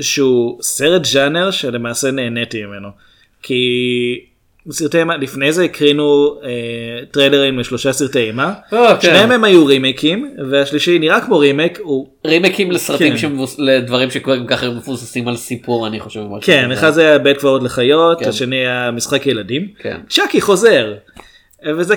שהוא 0.00 0.58
סרט 0.62 1.04
ז'אנר 1.04 1.50
שלמעשה 1.50 2.10
נהניתי 2.10 2.62
ממנו 2.64 2.88
כי 3.42 3.64
סרטי 4.70 4.98
אימה 4.98 5.16
לפני 5.16 5.52
זה 5.52 5.64
הקרינו 5.64 6.36
אה, 6.44 7.04
טריילרים 7.10 7.58
לשלושה 7.58 7.92
סרטי 7.92 8.18
אימה 8.18 8.54
אה, 8.72 8.96
כן. 8.96 9.00
שניהם 9.00 9.32
הם 9.32 9.44
היו 9.44 9.66
רימייקים 9.66 10.34
והשלישי 10.50 10.98
נראה 10.98 11.20
כמו 11.20 11.38
רימייק 11.38 11.78
הוא 11.82 12.06
רימקים 12.26 12.70
לסרטים 12.70 13.12
כן. 13.12 13.18
שמבוס... 13.18 13.56
לדברים 13.58 14.10
שגם 14.10 14.46
ככה 14.46 14.70
מבוססים 14.70 15.28
על 15.28 15.36
סיפור 15.36 15.86
אני 15.86 16.00
חושב. 16.00 16.20
כן. 16.40 16.72
אחד 16.72 16.90
זה 16.90 17.00
היה 17.00 17.18
בית 17.18 17.36
קברות 17.38 17.62
לחיות 17.62 18.20
כן. 18.20 18.28
השני 18.28 18.56
היה 18.56 18.90
משחק 18.90 19.26
ילדים 19.26 19.68
כן. 19.78 19.96
צ'אקי 20.08 20.40
חוזר 20.40 20.94
וזה 21.76 21.94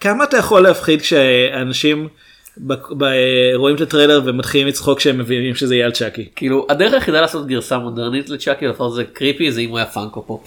כמה 0.00 0.24
אתה 0.24 0.36
יכול 0.36 0.62
להפחיד 0.62 1.02
כשאנשים 1.02 2.08
ב- 2.66 2.72
ב- 3.04 3.04
רואים 3.54 3.76
את 3.76 3.80
הטריילר 3.80 4.20
ומתחילים 4.24 4.66
לצחוק 4.68 5.00
שהם 5.00 5.18
מבינים 5.18 5.54
שזה 5.54 5.74
יהיה 5.74 5.86
על 5.86 5.92
צ'אקי. 5.92 6.28
כאילו 6.36 6.66
הדרך 6.68 6.92
היחידה 6.92 7.20
לעשות 7.20 7.46
גרסה 7.46 7.78
מודרנית 7.78 8.30
לצ'אקי 8.30 8.66
לפחות 8.66 8.94
זה 8.94 9.04
creepy 9.04 9.52
זה 9.52 9.60
אם 9.60 9.68
הוא 9.70 9.78
היה 9.78 9.86
פאנקו 9.86 10.26
פופ. 10.26 10.40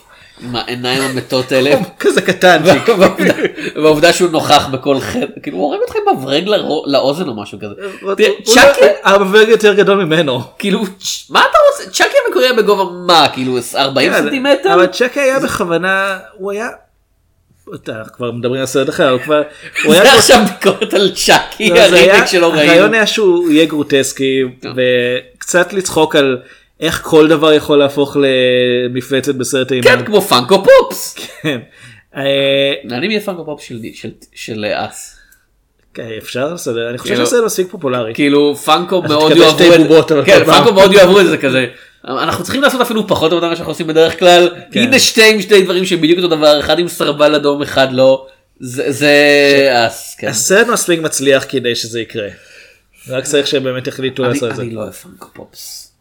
עם 0.43 0.55
העיניים 0.55 1.01
המתות 1.01 1.51
האלה. 1.51 1.72
כזה 1.99 2.22
קטן 2.22 2.62
והעובדה- 3.76 4.14
שהוא 4.14 4.30
נוכח 4.32 4.68
בכל 4.72 4.99
חדר 4.99 5.26
כאילו 5.43 5.57
הוא 5.57 5.66
הורג 5.66 5.80
אותך 5.82 5.95
עם 5.95 6.18
מברג 6.18 6.43
לאוזן 6.86 7.28
או 7.28 7.41
משהו 7.41 7.57
כזה. 7.60 7.74
צ'אקי 8.43 8.86
המברג 9.03 9.47
יותר 9.49 9.74
גדול 9.74 10.03
ממנו. 10.03 10.41
כאילו 10.60 10.80
מה 11.30 11.39
אתה 11.41 11.57
רוצה 11.72 11.91
צ'אקי 11.91 12.16
המקורי 12.28 12.45
היה 12.45 12.53
בגובה 12.53 12.84
מה 13.07 13.28
כאילו 13.34 13.57
40 13.76 14.12
כן, 14.12 14.18
סנטימטר. 14.24 14.74
אבל 14.74 14.88
צ'אקי 14.88 15.20
היה 15.20 15.39
בכוונה 15.39 16.18
הוא 16.38 16.51
היה. 16.51 16.68
אתה 17.76 18.03
כבר 18.13 18.32
מדברים 18.32 18.59
על 18.61 18.65
סרט 18.65 18.89
אחר 18.89 19.09
הוא 19.09 19.20
כבר. 19.20 19.41
הוא 19.84 19.93
היה 19.93 20.15
עכשיו 20.15 20.45
ביקורת 20.47 20.93
על 20.93 21.11
צ'אקי 21.15 21.70
לא, 21.70 21.80
הרימק 21.80 22.26
שלא 22.26 22.53
ראינו. 22.53 22.72
הרעיון 22.72 22.93
היה 22.93 23.07
שהוא 23.07 23.51
יהיה 23.51 23.65
גרוטסקי 23.65 24.41
וקצת 24.76 25.74
לצחוק 25.74 26.15
על 26.15 26.38
איך 26.80 27.01
כל 27.03 27.28
דבר 27.28 27.53
יכול 27.53 27.80
להפוך 27.80 28.17
למפלצת 28.20 29.36
בסרט 29.36 29.72
אימה. 29.72 29.84
כן 29.84 30.05
כמו 30.05 30.22
פאנקו 30.22 30.63
פופס. 30.63 31.15
כן. 31.41 31.59
אה, 32.15 32.74
אני 32.91 33.07
מי 33.07 33.20
פאנקו 33.20 33.45
פופ 33.45 33.61
של 33.61 33.80
של 33.93 34.09
של 34.36 34.65
אס. 34.65 35.18
כן, 35.94 36.08
אפשר 36.18 36.54
לסדר 36.54 36.90
אני 36.90 36.98
חושב 36.98 37.14
כאילו- 37.14 37.28
שזה 37.28 37.42
מספיק 37.46 37.68
פופולרי. 37.72 38.14
כאילו 38.16 38.56
פאנקו 38.56 39.02
מאוד 39.02 39.32
יאהבו 39.38 40.00
את 40.00 40.12
כן, 40.26 40.46
מאוד 40.74 40.94
יאהבו 40.94 41.20
את 41.20 41.28
זה 41.28 41.38
כזה. 41.38 41.66
אנחנו 42.08 42.44
צריכים 42.44 42.62
לעשות 42.62 42.82
אפילו 42.82 43.08
פחות 43.08 43.34
ממה 43.34 43.56
שאנחנו 43.56 43.72
עושים 43.72 43.88
בדרך 43.88 44.20
כלל. 44.20 44.50
כן. 44.72 44.80
הנה 44.80 45.00
שתי 45.00 45.42
שתי 45.42 45.62
דברים 45.62 45.86
שבדיוק 45.86 46.20
אותו 46.20 46.36
דבר 46.36 46.60
אחד 46.60 46.80
עם 46.80 46.88
סרבל 46.88 47.36
אדום 47.36 47.62
אחד 47.62 47.94
לא. 47.94 48.28
זה. 48.60 49.74
הסרט 50.28 50.68
מספיק 50.68 51.00
מצליח 51.00 51.46
כדי 51.50 51.76
שזה 51.76 52.02
יקרה. 52.02 52.28
רק 53.10 53.24
צריך 53.24 53.48
שהם 53.48 53.64
באמת 53.64 53.88
יחליטו 53.88 54.24
לעשות 54.24 54.52
את 54.52 54.56
זה. 54.56 54.62
אני 54.62 54.72
לא 54.72 54.82
אוהב 54.82 54.94
פאנקו 54.94 55.28
פופס. 55.34 55.92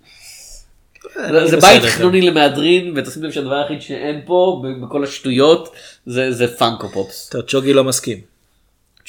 אני 1.18 1.48
זה 1.48 1.56
בית. 1.56 1.82
חנוני 1.82 2.22
למהדרין 2.22 2.92
ותשים 2.96 3.22
לב 3.22 3.30
שהדבר 3.30 3.54
היחיד 3.54 3.82
שאין 3.82 4.20
פה 4.26 4.62
בכל 4.82 5.04
השטויות 5.04 5.74
זה 6.06 6.56
פאנקו 6.58 6.88
פופס. 6.88 7.28
טוב, 7.28 7.42
צ'וגי 7.42 7.72
לא 7.72 7.84
מסכים. 7.84 8.37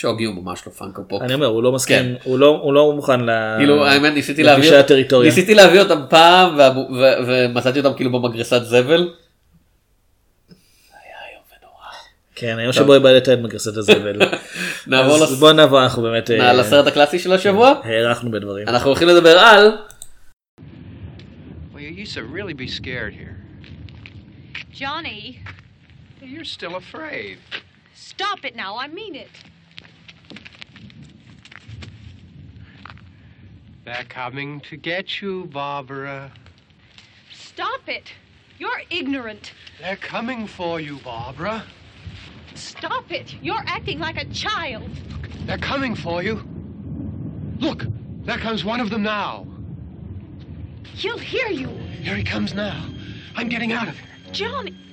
צ'וגי 0.01 0.23
הוא 0.25 0.35
ממש 0.43 0.67
לא 0.67 0.71
פאנקו 0.71 1.01
פופ. 1.07 1.21
אני 1.21 1.33
אומר 1.33 1.45
הוא 1.45 1.63
לא 1.63 1.71
מסכים 1.71 1.97
כן. 1.97 2.13
הוא 2.23 2.39
לא 2.39 2.47
הוא 2.61 2.73
לא 2.73 2.93
מוכן 2.95 3.21
ל... 3.21 3.29
כאילו 3.57 3.85
האמת 3.87 4.13
ניסיתי 4.13 4.43
לפגישה 4.43 4.69
להביא 4.69 4.79
הטריטוריה. 4.85 5.29
ניסיתי 5.29 5.53
להביא 5.55 5.79
אותם 5.79 6.01
פעם 6.09 6.59
ומצאתי 7.27 7.79
אותם 7.79 7.93
כאילו 7.93 8.11
במגרסת 8.11 8.61
זבל. 8.63 9.13
כן 12.35 12.59
היום 12.59 12.73
שבו 12.73 12.93
איבדת 12.93 13.29
את 13.29 13.39
מגרסת 13.39 13.77
הזבל. 13.77 14.19
נעבור 14.87 15.15
אז 15.15 15.21
לס- 15.21 15.39
בוא 15.39 15.51
נעבור 15.51 15.83
אנחנו 15.83 16.01
באמת 16.01 16.31
אה, 16.31 16.53
לסרט 16.53 16.87
הקלאסי 16.87 17.19
של 17.19 17.33
השבוע 17.33 17.73
הארכנו 17.83 18.31
בדברים. 18.31 18.67
אנחנו 18.67 18.87
הולכים 18.89 19.07
לדבר 19.07 19.39
על. 19.39 19.77
Johnny, 24.73 25.21
You're 26.21 26.45
still 26.57 26.75
afraid. 26.83 27.37
stop 27.95 28.39
it 28.43 28.55
now. 28.55 28.71
I 28.85 28.87
mean 28.87 29.15
it. 29.25 29.33
They're 33.89 34.03
coming 34.03 34.59
to 34.69 34.77
get 34.77 35.19
you, 35.19 35.45
Barbara. 35.45 36.31
Stop 37.33 37.89
it. 37.89 38.13
You're 38.59 38.83
ignorant. 38.91 39.53
They're 39.81 39.95
coming 39.95 40.45
for 40.45 40.79
you, 40.79 40.99
Barbara. 40.99 41.63
Stop 42.53 43.11
it. 43.11 43.35
You're 43.41 43.63
acting 43.65 43.97
like 43.97 44.21
a 44.21 44.25
child. 44.25 44.91
They're 45.47 45.57
coming 45.57 45.95
for 45.95 46.21
you. 46.21 46.47
Look, 47.57 47.85
there 48.25 48.37
comes 48.37 48.63
one 48.63 48.79
of 48.79 48.91
them 48.91 49.01
now. 49.01 49.47
He'll 50.93 51.17
hear 51.17 51.47
you. 51.47 51.69
Here 51.69 52.15
he 52.15 52.23
comes 52.23 52.53
now. 52.53 52.87
I'm 53.35 53.49
getting 53.49 53.71
out 53.71 53.87
of 53.87 53.97
here. 53.97 54.07
Johnny. 54.31 54.88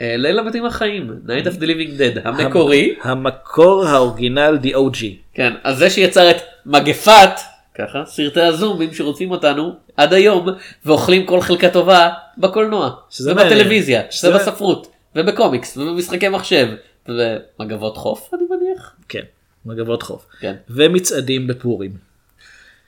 ליל 0.00 0.38
הבתים 0.38 0.66
החיים 0.66 1.20
Night 1.26 1.46
of 1.46 1.56
the 1.56 1.62
Living 1.62 1.98
Dead 2.00 2.20
המקורי 2.28 2.94
המקור 3.02 3.84
האורגינל 3.86 4.58
The 4.62 4.74
OG. 4.74 5.04
כן 5.34 5.52
אז 5.64 5.78
זה 5.78 5.90
שיצר 5.90 6.30
את 6.30 6.36
מגפת 6.66 7.30
ככה 7.78 8.02
סרטי 8.06 8.40
הזומבים 8.40 8.94
שרוצים 8.94 9.30
אותנו 9.30 9.72
עד 9.96 10.12
היום 10.12 10.48
ואוכלים 10.84 11.26
כל 11.26 11.40
חלקה 11.40 11.68
טובה 11.70 12.08
בקולנוע 12.38 12.90
שזה 13.10 13.32
ובטלוויזיה. 13.32 14.02
שזה- 14.10 14.30
ובספרות 14.34 14.86
ובקומיקס 15.16 15.76
ובמשחקי 15.76 16.28
מחשב 16.28 16.68
ומגבות 17.08 17.96
חוף 17.96 18.34
אני 18.34 18.42
מניח. 18.50 18.94
כן. 19.08 19.22
מגבות 19.66 20.02
חוף. 20.02 20.26
כן. 20.40 20.54
ומצעדים 20.70 21.46
בפורים. 21.46 21.90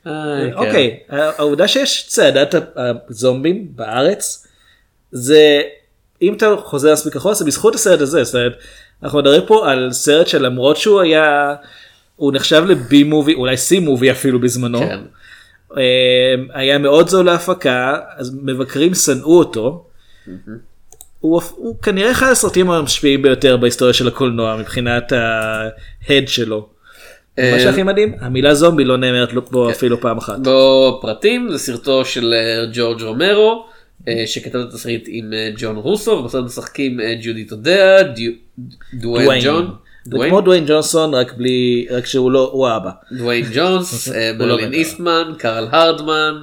אה, 0.07 0.13
כן. 0.13 0.53
אוקיי, 0.55 0.99
העובדה 1.09 1.69
שיש 1.69 2.07
צעדת 2.09 2.55
הזומבים 2.77 3.69
בארץ, 3.77 4.47
זה, 5.11 5.61
אם 6.23 6.35
אתה 6.35 6.55
חוזר 6.65 6.93
מספיק 6.93 7.17
אחורה, 7.17 7.35
זה 7.35 7.45
בזכות 7.45 7.75
הסרט 7.75 8.01
הזה, 8.01 8.25
זאת 8.25 8.35
אומרת, 8.35 8.53
אנחנו 9.03 9.19
מדברים 9.19 9.43
פה 9.47 9.71
על 9.71 9.93
סרט 9.93 10.27
שלמרות 10.27 10.77
שהוא 10.77 11.01
היה, 11.01 11.55
הוא 12.17 12.33
נחשב 12.33 12.65
לבי 12.67 13.03
מובי, 13.03 13.35
אולי 13.35 13.57
סי 13.57 13.79
מובי 13.79 14.11
אפילו 14.11 14.41
בזמנו, 14.41 14.79
כן. 14.79 15.01
אה, 15.77 16.35
היה 16.55 16.79
מאוד 16.79 17.09
זול 17.09 17.27
להפקה, 17.27 17.99
אז 18.17 18.37
מבקרים 18.43 18.95
שנאו 18.95 19.39
אותו. 19.39 19.85
הוא, 21.21 21.41
הוא 21.57 21.77
כנראה 21.83 22.11
אחד 22.11 22.31
הסרטים 22.31 22.71
המשפיעים 22.71 23.23
ביותר 23.23 23.57
בהיסטוריה 23.57 23.95
של 23.95 24.09
הקולנוע 24.09 24.57
מבחינת 24.57 25.13
ההד 25.13 26.29
שלו. 26.29 26.69
מה 27.39 27.45
אה, 27.45 27.61
שהכי 27.61 27.83
מדהים, 27.83 28.15
המילה 28.21 28.55
זומבי 28.55 28.85
לא 28.85 28.97
נאמרת 28.97 29.33
בו 29.33 29.71
אפילו 29.71 30.01
פעם 30.01 30.19
אחת. 30.19 30.39
בו 30.39 30.99
פרטים 31.03 31.49
זה 31.51 31.59
סרטו 31.59 32.05
של 32.05 32.35
אה, 32.35 32.71
ג'ורג' 32.73 33.03
רומרו 33.03 33.67
שכתב 34.27 34.57
את 34.59 34.69
התסריט 34.69 35.05
עם 35.07 35.33
אה, 35.33 35.51
ג'ון 35.57 35.77
רוסו 35.77 36.11
ובסרט 36.11 36.45
משחקים 36.45 37.01
אה, 37.01 37.15
ג'ודי 37.23 37.47
דיו- 38.15 38.33
דוויין. 38.95 39.43
ג'ון, 39.45 39.75
זה? 40.05 40.17
כמו 40.29 40.41
דוויין 40.41 40.65
ג'ונסון 40.67 41.15
רק 41.15 41.33
בלי, 41.33 41.87
רק 41.91 42.07
שהוא 42.07 42.31
לא, 42.33 42.51
הוא 42.53 42.69
האבא. 42.69 42.91
דוויין 43.13 43.45
ג'ונס, 43.55 44.09
אה, 44.13 44.33
לא 44.33 44.39
ברלין 44.39 44.69
בטח. 44.69 44.79
איסטמן, 44.79 45.33
קרל 45.39 45.69
הרדמן, 45.73 46.35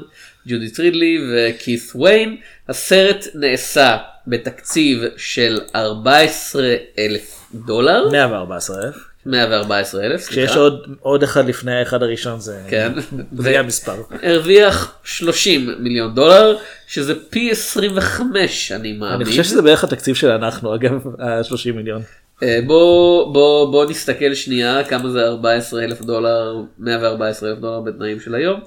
ג'ודי 0.47 0.69
טרידלי 0.69 1.17
וכית' 1.33 1.91
ויין. 1.95 2.37
הסרט 2.69 3.25
נעשה 3.35 3.97
בתקציב 4.27 5.01
של 5.17 5.59
14 5.75 6.63
אלף 6.99 7.45
דולר, 7.53 8.09
114 8.11 8.83
אלף. 8.85 8.95
114 9.25 10.05
אלף, 10.05 10.27
כשיש 10.27 10.55
עוד, 10.55 10.85
עוד 10.99 11.23
אחד 11.23 11.47
לפני 11.47 11.75
האחד 11.79 12.03
הראשון 12.03 12.39
זה, 12.39 12.61
כן. 12.69 12.91
זה 13.37 13.59
המספר. 13.59 13.95
הרוויח 14.23 14.93
30 15.03 15.69
מיליון 15.79 16.15
דולר, 16.15 16.57
שזה 16.87 17.13
פי 17.29 17.51
25 17.51 18.71
אני 18.71 18.93
מאמין. 18.93 19.15
אני 19.15 19.25
חושב 19.25 19.43
שזה 19.43 19.61
בערך 19.61 19.83
התקציב 19.83 20.15
של 20.15 20.29
אנחנו 20.29 20.75
אגב, 20.75 21.07
ה-30 21.19 21.71
מיליון. 21.75 22.01
אה, 22.43 22.59
בוא 22.67 23.33
בוא 23.33 23.71
בוא 23.71 23.85
נסתכל 23.85 24.33
שנייה 24.33 24.83
כמה 24.83 25.09
זה 25.09 25.27
14 25.27 25.83
אלף 25.83 26.01
דולר 26.01 26.55
114 26.79 27.49
אלף 27.49 27.59
דולר 27.59 27.79
בתנאים 27.79 28.19
של 28.19 28.35
היום 28.35 28.59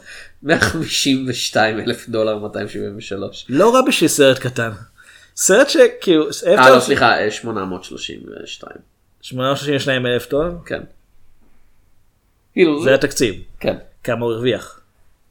152 0.42 1.80
אלף 1.80 2.08
דולר 2.08 2.38
273. 2.38 3.46
לא 3.48 3.74
רע 3.74 3.80
בשביל 3.86 4.08
סרט 4.08 4.38
קטן. 4.38 4.70
סרט 5.36 5.68
שכאילו, 5.68 6.26
אה 6.46 6.70
לא 6.70 6.80
סליחה 6.80 7.18
אה, 7.18 7.30
832. 7.30 8.91
832 9.22 10.06
אלף 10.06 10.30
דולר? 10.30 10.52
כן. 10.66 10.80
כאילו 12.52 12.82
זה 12.84 12.94
התקציב. 12.94 13.34
כן. 13.60 13.76
כמה 14.04 14.24
הוא 14.24 14.32
הרוויח. 14.32 14.80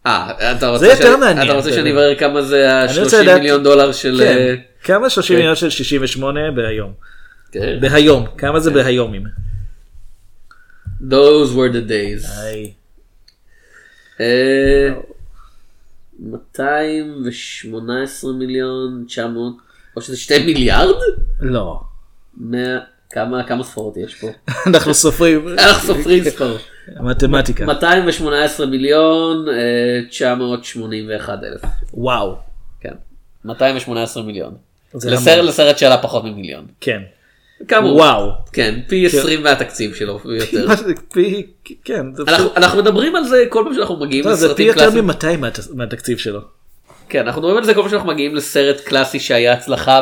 אה, 0.05 0.31
אתה 0.57 0.67
רוצה 0.67 0.95
ש- 0.95 1.01
מעניין, 1.19 1.47
אתה 1.47 1.57
רוצה 1.57 1.71
שאני. 1.73 1.91
אברר 1.91 2.15
כמה 2.15 2.41
זה 2.41 2.83
אני 2.83 2.99
רוצה 3.03 3.17
ה-30 3.17 3.23
לדעת- 3.23 3.37
מיליון 3.39 3.63
דולר 3.63 3.91
של... 3.91 4.17
כן. 4.23 4.37
אה, 4.37 4.55
כמה 4.83 5.09
30 5.09 5.35
כן. 5.35 5.39
מיליון 5.39 5.55
של 5.55 5.69
68 5.69 6.51
בהיום? 6.51 6.93
כן. 7.51 7.77
בהיום. 7.81 8.25
כמה 8.37 8.59
זה 8.59 8.71
בהיומים? 8.71 9.23
Those 11.01 11.49
were 11.55 11.71
the 11.73 11.89
days. 11.89 12.31
היי. 12.41 12.73
אה, 14.19 14.89
218 16.19 18.31
מיליון 18.33 19.03
900 19.07 19.53
או 19.95 20.01
שזה 20.01 20.17
2 20.17 20.45
מיליארד? 20.45 20.95
לא. 21.39 21.81
100 22.37 22.79
כמה 23.11 23.43
כמה 23.43 23.63
ספרות 23.63 23.97
יש 23.97 24.15
פה? 24.15 24.27
אנחנו 24.67 24.93
סופרים. 24.93 25.47
אנחנו 25.59 25.95
סופרים 25.95 26.23
ספר. 26.23 26.57
מתמטיקה. 26.99 27.65
218 27.65 28.65
מיליון 28.65 29.45
אה, 29.49 30.09
981 30.09 31.39
אלף. 31.43 31.61
וואו. 31.93 32.35
כן. 32.81 32.93
218 33.45 34.23
מיליון. 34.23 34.53
לסרט, 35.41 35.77
שעלה 35.77 35.97
פחות 35.97 36.23
ממיליון. 36.23 36.65
כן. 36.81 37.01
כאמור. 37.67 37.95
וואו. 37.95 38.31
כן, 38.53 38.79
פי 38.87 39.05
20 39.05 39.43
מהתקציב 39.43 39.93
שלו 39.93 40.19
זה, 40.75 40.93
פי- 41.13 41.47
כן. 41.85 42.05
אנחנו, 42.57 42.81
מדברים 42.81 43.15
על 43.15 43.23
זה 43.23 43.43
כל 43.49 43.63
פעם 43.65 43.73
שאנחנו 43.73 43.99
מגיעים 43.99 44.25
לא, 44.25 44.35
זה 44.35 44.39
פי 44.39 44.45
לסרטים 44.45 44.67
יותר 44.67 44.79
קלאסיים. 44.79 45.07
מ-200 45.07 45.75
מהתקציב 45.75 46.17
שלו. 46.17 46.39
כן, 47.09 47.19
אנחנו 47.19 47.41
מדברים 47.41 47.57
על 47.57 47.63
זה 47.63 47.73
כל 47.73 47.81
פעם 47.81 47.89
שאנחנו 47.89 48.09
מגיעים 48.09 48.35
לסרט 48.35 48.79
קלאסי 48.79 49.19
שהיה 49.19 49.53
הצלחה 49.53 50.01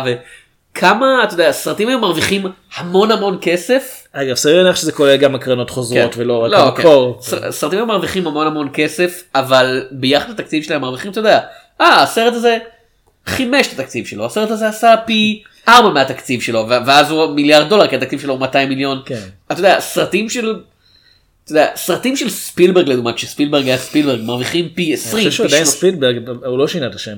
וכמה, 0.73 1.23
אתה 1.23 1.33
יודע, 1.33 1.49
הסרטים 1.49 1.87
האלה 1.87 1.99
מרוויחים 1.99 2.45
המון 2.75 3.11
המון 3.11 3.37
כסף. 3.41 4.07
אגב, 4.13 4.35
סביר 4.35 4.63
להניח 4.63 4.75
שזה 4.75 4.91
כולל 4.91 5.15
גם 5.17 5.35
הקרנות 5.35 5.69
חוזרות 5.69 6.15
כן. 6.15 6.21
ולא 6.21 6.43
רק 6.43 6.51
לא, 6.51 6.67
המקור. 6.67 7.21
כן. 7.21 7.51
ס- 7.51 7.59
סרטים 7.59 7.79
האלה 7.79 7.87
מרוויחים 7.87 8.27
המון 8.27 8.47
המון 8.47 8.69
כסף, 8.73 9.23
אבל 9.35 9.87
ביחד 9.91 10.29
לתקציב 10.29 10.63
שלהם 10.63 10.81
מרוויחים, 10.81 11.11
אתה 11.11 11.19
יודע, 11.19 11.39
אה, 11.81 12.03
הסרט 12.03 12.33
הזה 12.33 12.57
חימש 13.27 13.67
את 13.67 13.79
התקציב 13.79 14.05
שלו, 14.05 14.25
הסרט 14.25 14.51
הזה 14.51 14.67
עשה 14.67 14.95
פי 15.05 15.43
ארבע 15.67 15.89
מהתקציב 15.89 16.41
שלו, 16.41 16.65
ואז 16.85 17.11
הוא 17.11 17.25
מיליארד 17.35 17.69
דולר, 17.69 17.87
כי 17.87 17.95
התקציב 17.95 18.19
שלו 18.21 18.33
הוא 18.33 18.39
200 18.41 18.69
מיליון. 18.69 19.01
כן. 19.05 19.19
אתה 19.51 19.59
יודע, 19.59 19.79
סרטים 19.79 20.29
של... 20.29 20.55
אתה 21.43 21.51
יודע, 21.51 21.67
סרטים 21.75 22.15
של 22.15 22.29
ספילברג 22.29 22.89
לדוגמה, 22.89 23.13
כשספילברג 23.13 23.65
היה 23.65 23.77
ספילברג, 23.77 24.21
מרוויחים 24.21 24.69
פי 24.75 24.93
20, 24.93 25.21
אני 25.23 25.29
חושב 25.31 25.43
שעדיין 25.43 25.65
30. 25.65 25.77
ספילברג, 25.79 26.15
הוא 26.45 26.57
לא 26.57 26.67
שינה 26.67 26.87
את 26.87 26.95
השם. 26.95 27.15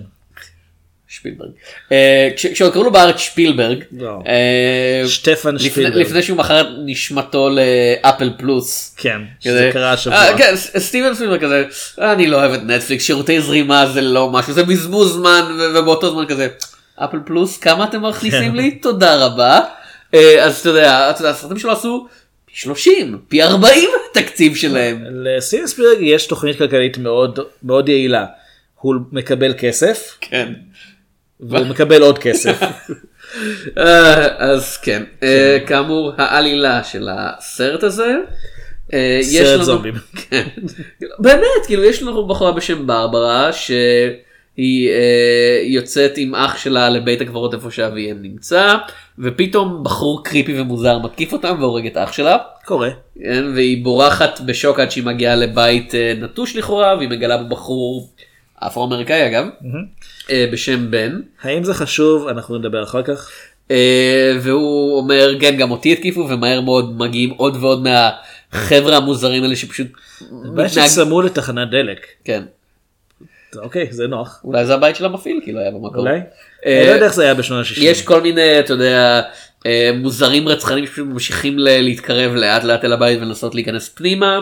שפילברג. 1.11 1.49
אה, 1.91 2.29
כש- 2.35 2.45
כשעוד 2.45 2.73
קראו 2.73 2.83
לו 2.83 2.91
בארץ 2.91 3.17
שפילברג, 3.19 3.83
לא. 3.97 4.19
אה, 4.27 5.07
שטפן 5.07 5.59
שפילברג. 5.59 6.01
לפני 6.01 6.23
שהוא 6.23 6.37
מכר 6.37 6.61
את 6.61 6.67
נשמתו 6.85 7.49
לאפל 7.49 8.29
פלוס. 8.37 8.95
כן, 8.97 9.21
שזה 9.39 9.69
קרה 9.73 9.91
השבוע. 9.93 10.17
אה, 10.17 10.37
כן, 10.37 10.53
סטיבן 10.55 11.13
ספילברג 11.13 11.41
כזה, 11.41 11.65
אני 11.97 12.27
לא 12.27 12.37
אוהב 12.37 12.51
את 12.53 12.59
נטפליקס, 12.63 13.03
שירותי 13.03 13.41
זרימה 13.41 13.85
זה 13.93 14.01
לא 14.01 14.29
משהו, 14.29 14.53
זה 14.53 14.63
בזבוז 14.63 15.13
זמן, 15.13 15.41
ובאותו 15.75 16.11
זמן 16.11 16.25
כזה, 16.27 16.47
אפל 16.95 17.17
פלוס, 17.25 17.57
כמה 17.57 17.83
אתם 17.83 18.05
מכניסים. 18.05 18.55
לי? 18.55 18.71
תודה 18.83 19.25
רבה. 19.25 19.59
אז 20.41 20.59
אתה 20.59 20.69
יודע, 20.69 21.07
הסרטים 21.29 21.59
שלו 21.59 21.71
עשו 21.71 22.07
פי 22.45 22.51
30, 22.55 23.19
פי 23.27 23.43
40 23.43 23.89
תקציב 24.13 24.55
שלהם. 24.55 25.03
לסטיבן 25.09 25.67
ספילברג 25.67 25.97
יש 26.01 26.27
תוכנית 26.27 26.57
כלכלית 26.57 26.97
מאוד 26.97 27.39
מאוד 27.63 27.89
יעילה. 27.89 28.25
הוא 28.75 28.95
מקבל 29.11 29.53
כסף 29.57 30.17
כן. 30.21 30.53
והוא 31.41 31.67
מקבל 31.67 32.01
עוד 32.01 32.17
כסף. 32.17 32.61
אה, 33.77 34.27
אז 34.37 34.77
כן, 34.77 35.03
אה, 35.23 35.57
כאמור 35.67 36.11
העלילה 36.17 36.83
של 36.83 37.09
הסרט 37.11 37.83
הזה. 37.83 38.15
אה, 38.93 39.19
סרט 39.21 39.61
זומבים. 39.61 39.93
כן. 40.29 40.47
באמת, 41.19 41.65
כאילו 41.67 41.83
יש 41.83 42.03
לנו 42.03 42.27
בחורה 42.27 42.51
בשם 42.51 42.87
ברברה 42.87 43.53
שהיא 43.53 44.89
יוצאת 45.63 46.11
עם 46.17 46.35
אח 46.35 46.57
שלה 46.57 46.89
לבית 46.89 47.21
הקברות 47.21 47.53
איפה 47.53 47.71
שאביהם 47.71 48.21
נמצא, 48.21 48.75
ופתאום 49.19 49.83
בחור 49.83 50.23
קריפי 50.23 50.61
ומוזר 50.61 50.99
מתקיף 50.99 51.33
אותם 51.33 51.57
והורג 51.59 51.85
את 51.85 51.97
אח 51.97 52.11
שלה. 52.11 52.37
קורה. 52.65 52.89
כן, 53.23 53.45
והיא 53.55 53.83
בורחת 53.83 54.39
בשוק 54.45 54.79
עד 54.79 54.91
שהיא 54.91 55.03
מגיעה 55.03 55.35
לבית 55.35 55.93
נטוש 56.21 56.55
לכאורה 56.55 56.95
והיא 56.97 57.09
מגלה 57.09 57.37
בבחור 57.37 58.09
אפרו-אמריקאי 58.67 59.27
אגב 59.27 59.45
אה, 59.45 59.69
בשם 60.51 60.91
בן. 60.91 61.19
האם 61.41 61.63
זה 61.63 61.73
חשוב? 61.73 62.27
אנחנו 62.27 62.57
נדבר 62.57 62.83
אחר 62.83 63.01
כך. 63.03 63.29
אה, 63.71 64.31
והוא 64.41 64.97
אומר 64.97 65.35
כן 65.39 65.57
גם 65.57 65.71
אותי 65.71 65.91
התקיפו 65.91 66.27
ומהר 66.29 66.61
מאוד 66.61 66.97
מגיעים 66.97 67.29
עוד 67.29 67.57
ועוד 67.63 67.83
מהחבר'ה 67.83 68.97
המוזרים 68.97 69.43
האלה 69.43 69.55
שפשוט 69.55 69.87
מתנהג- 70.31 70.67
שצמוד 70.87 71.25
לתחנת 71.25 71.69
דלק. 71.69 72.05
כן 72.25 72.43
אוקיי, 73.57 73.87
זה 73.91 74.07
נוח. 74.07 74.41
אולי 74.43 74.65
זה 74.65 74.73
הבית 74.73 74.95
של 74.95 75.05
המפעיל 75.05 75.39
כי 75.45 75.51
לא 75.51 75.59
היה 75.59 75.71
במקום. 75.71 75.95
אולי? 75.95 76.19
אה, 76.65 76.77
אני 76.79 76.87
לא 76.87 76.93
יודע 76.93 77.05
איך 77.05 77.13
זה 77.13 77.23
היה 77.23 77.33
בשנות 77.33 77.65
ה-60. 77.65 77.73
יש 77.81 78.01
כל 78.01 78.21
מיני 78.21 78.59
אתה 78.59 78.73
יודע 78.73 79.21
מוזרים 79.93 80.47
רצחנים 80.47 80.85
שפשוט 80.87 81.07
ממשיכים 81.07 81.55
להתקרב 81.59 82.35
לאט 82.35 82.63
לאט 82.63 82.85
אל 82.85 82.93
הבית 82.93 83.19
ולנסות 83.21 83.55
להיכנס 83.55 83.89
פנימה 83.89 84.39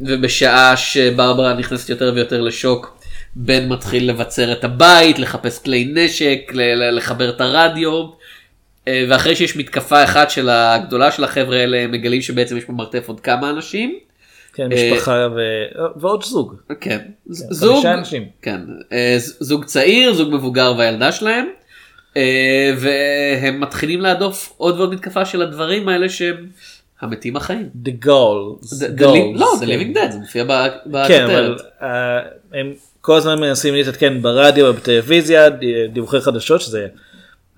ובשעה 0.00 0.76
שברברה 0.76 1.54
נכנסת 1.54 1.90
יותר 1.90 2.12
ויותר 2.14 2.40
לשוק 2.40 2.99
בן 3.34 3.68
מתחיל 3.68 4.08
לבצר 4.10 4.52
את 4.52 4.64
הבית 4.64 5.18
לחפש 5.18 5.58
כלי 5.62 5.92
נשק 5.94 6.52
לחבר 6.92 7.30
את 7.30 7.40
הרדיו 7.40 8.06
אה, 8.88 9.04
ואחרי 9.08 9.36
שיש 9.36 9.56
מתקפה 9.56 10.04
אחת 10.04 10.30
של 10.30 10.48
הגדולה 10.48 11.10
של 11.12 11.24
החבר'ה 11.24 11.56
האלה 11.60 11.76
הם 11.80 11.92
מגלים 11.92 12.22
שבעצם 12.22 12.56
יש 12.56 12.64
במרתף 12.64 13.08
עוד 13.08 13.20
כמה 13.20 13.50
אנשים. 13.50 13.98
כן, 14.54 14.72
אה, 14.72 14.90
משפחה 14.94 15.28
ו- 15.36 15.80
ועוד 16.00 16.24
זוג. 16.24 16.54
כן, 16.80 16.98
חמישה 17.26 17.44
זוג, 17.50 17.86
אנשים. 17.86 18.24
כן, 18.42 18.60
אה, 18.92 19.14
זוג 19.18 19.64
צעיר, 19.64 20.12
זוג 20.14 20.34
מבוגר 20.34 20.74
והילדה 20.78 21.12
שלהם, 21.12 21.46
והם 22.76 23.60
מתחילים 23.60 24.00
להדוף 24.00 24.52
עוד 24.56 24.76
ועוד 24.78 24.94
מתקפה 24.94 25.24
של 25.24 25.42
הדברים 25.42 25.88
האלה 25.88 26.08
שהם 26.08 26.46
המתים 27.00 27.36
החיים. 27.36 27.68
The 27.84 28.06
goals. 28.06 28.66
The- 28.66 29.00
the 29.00 29.04
li- 29.04 29.38
לא, 29.40 29.52
The 29.60 29.64
Living 29.64 29.96
Dead, 29.96 30.10
זה 30.12 30.18
מופיע 30.18 30.44
כן, 30.44 30.50
אבל 30.50 30.70
בכותרת. 30.86 31.60
אה, 31.82 32.18
הם 32.54 32.72
כל 33.00 33.16
הזמן 33.16 33.40
מנסים 33.40 33.74
להתעדכן 33.74 34.22
ברדיו 34.22 34.66
ובטלוויזיה, 34.66 35.48
דיווחי 35.92 36.20
חדשות, 36.20 36.60
שזה 36.60 36.86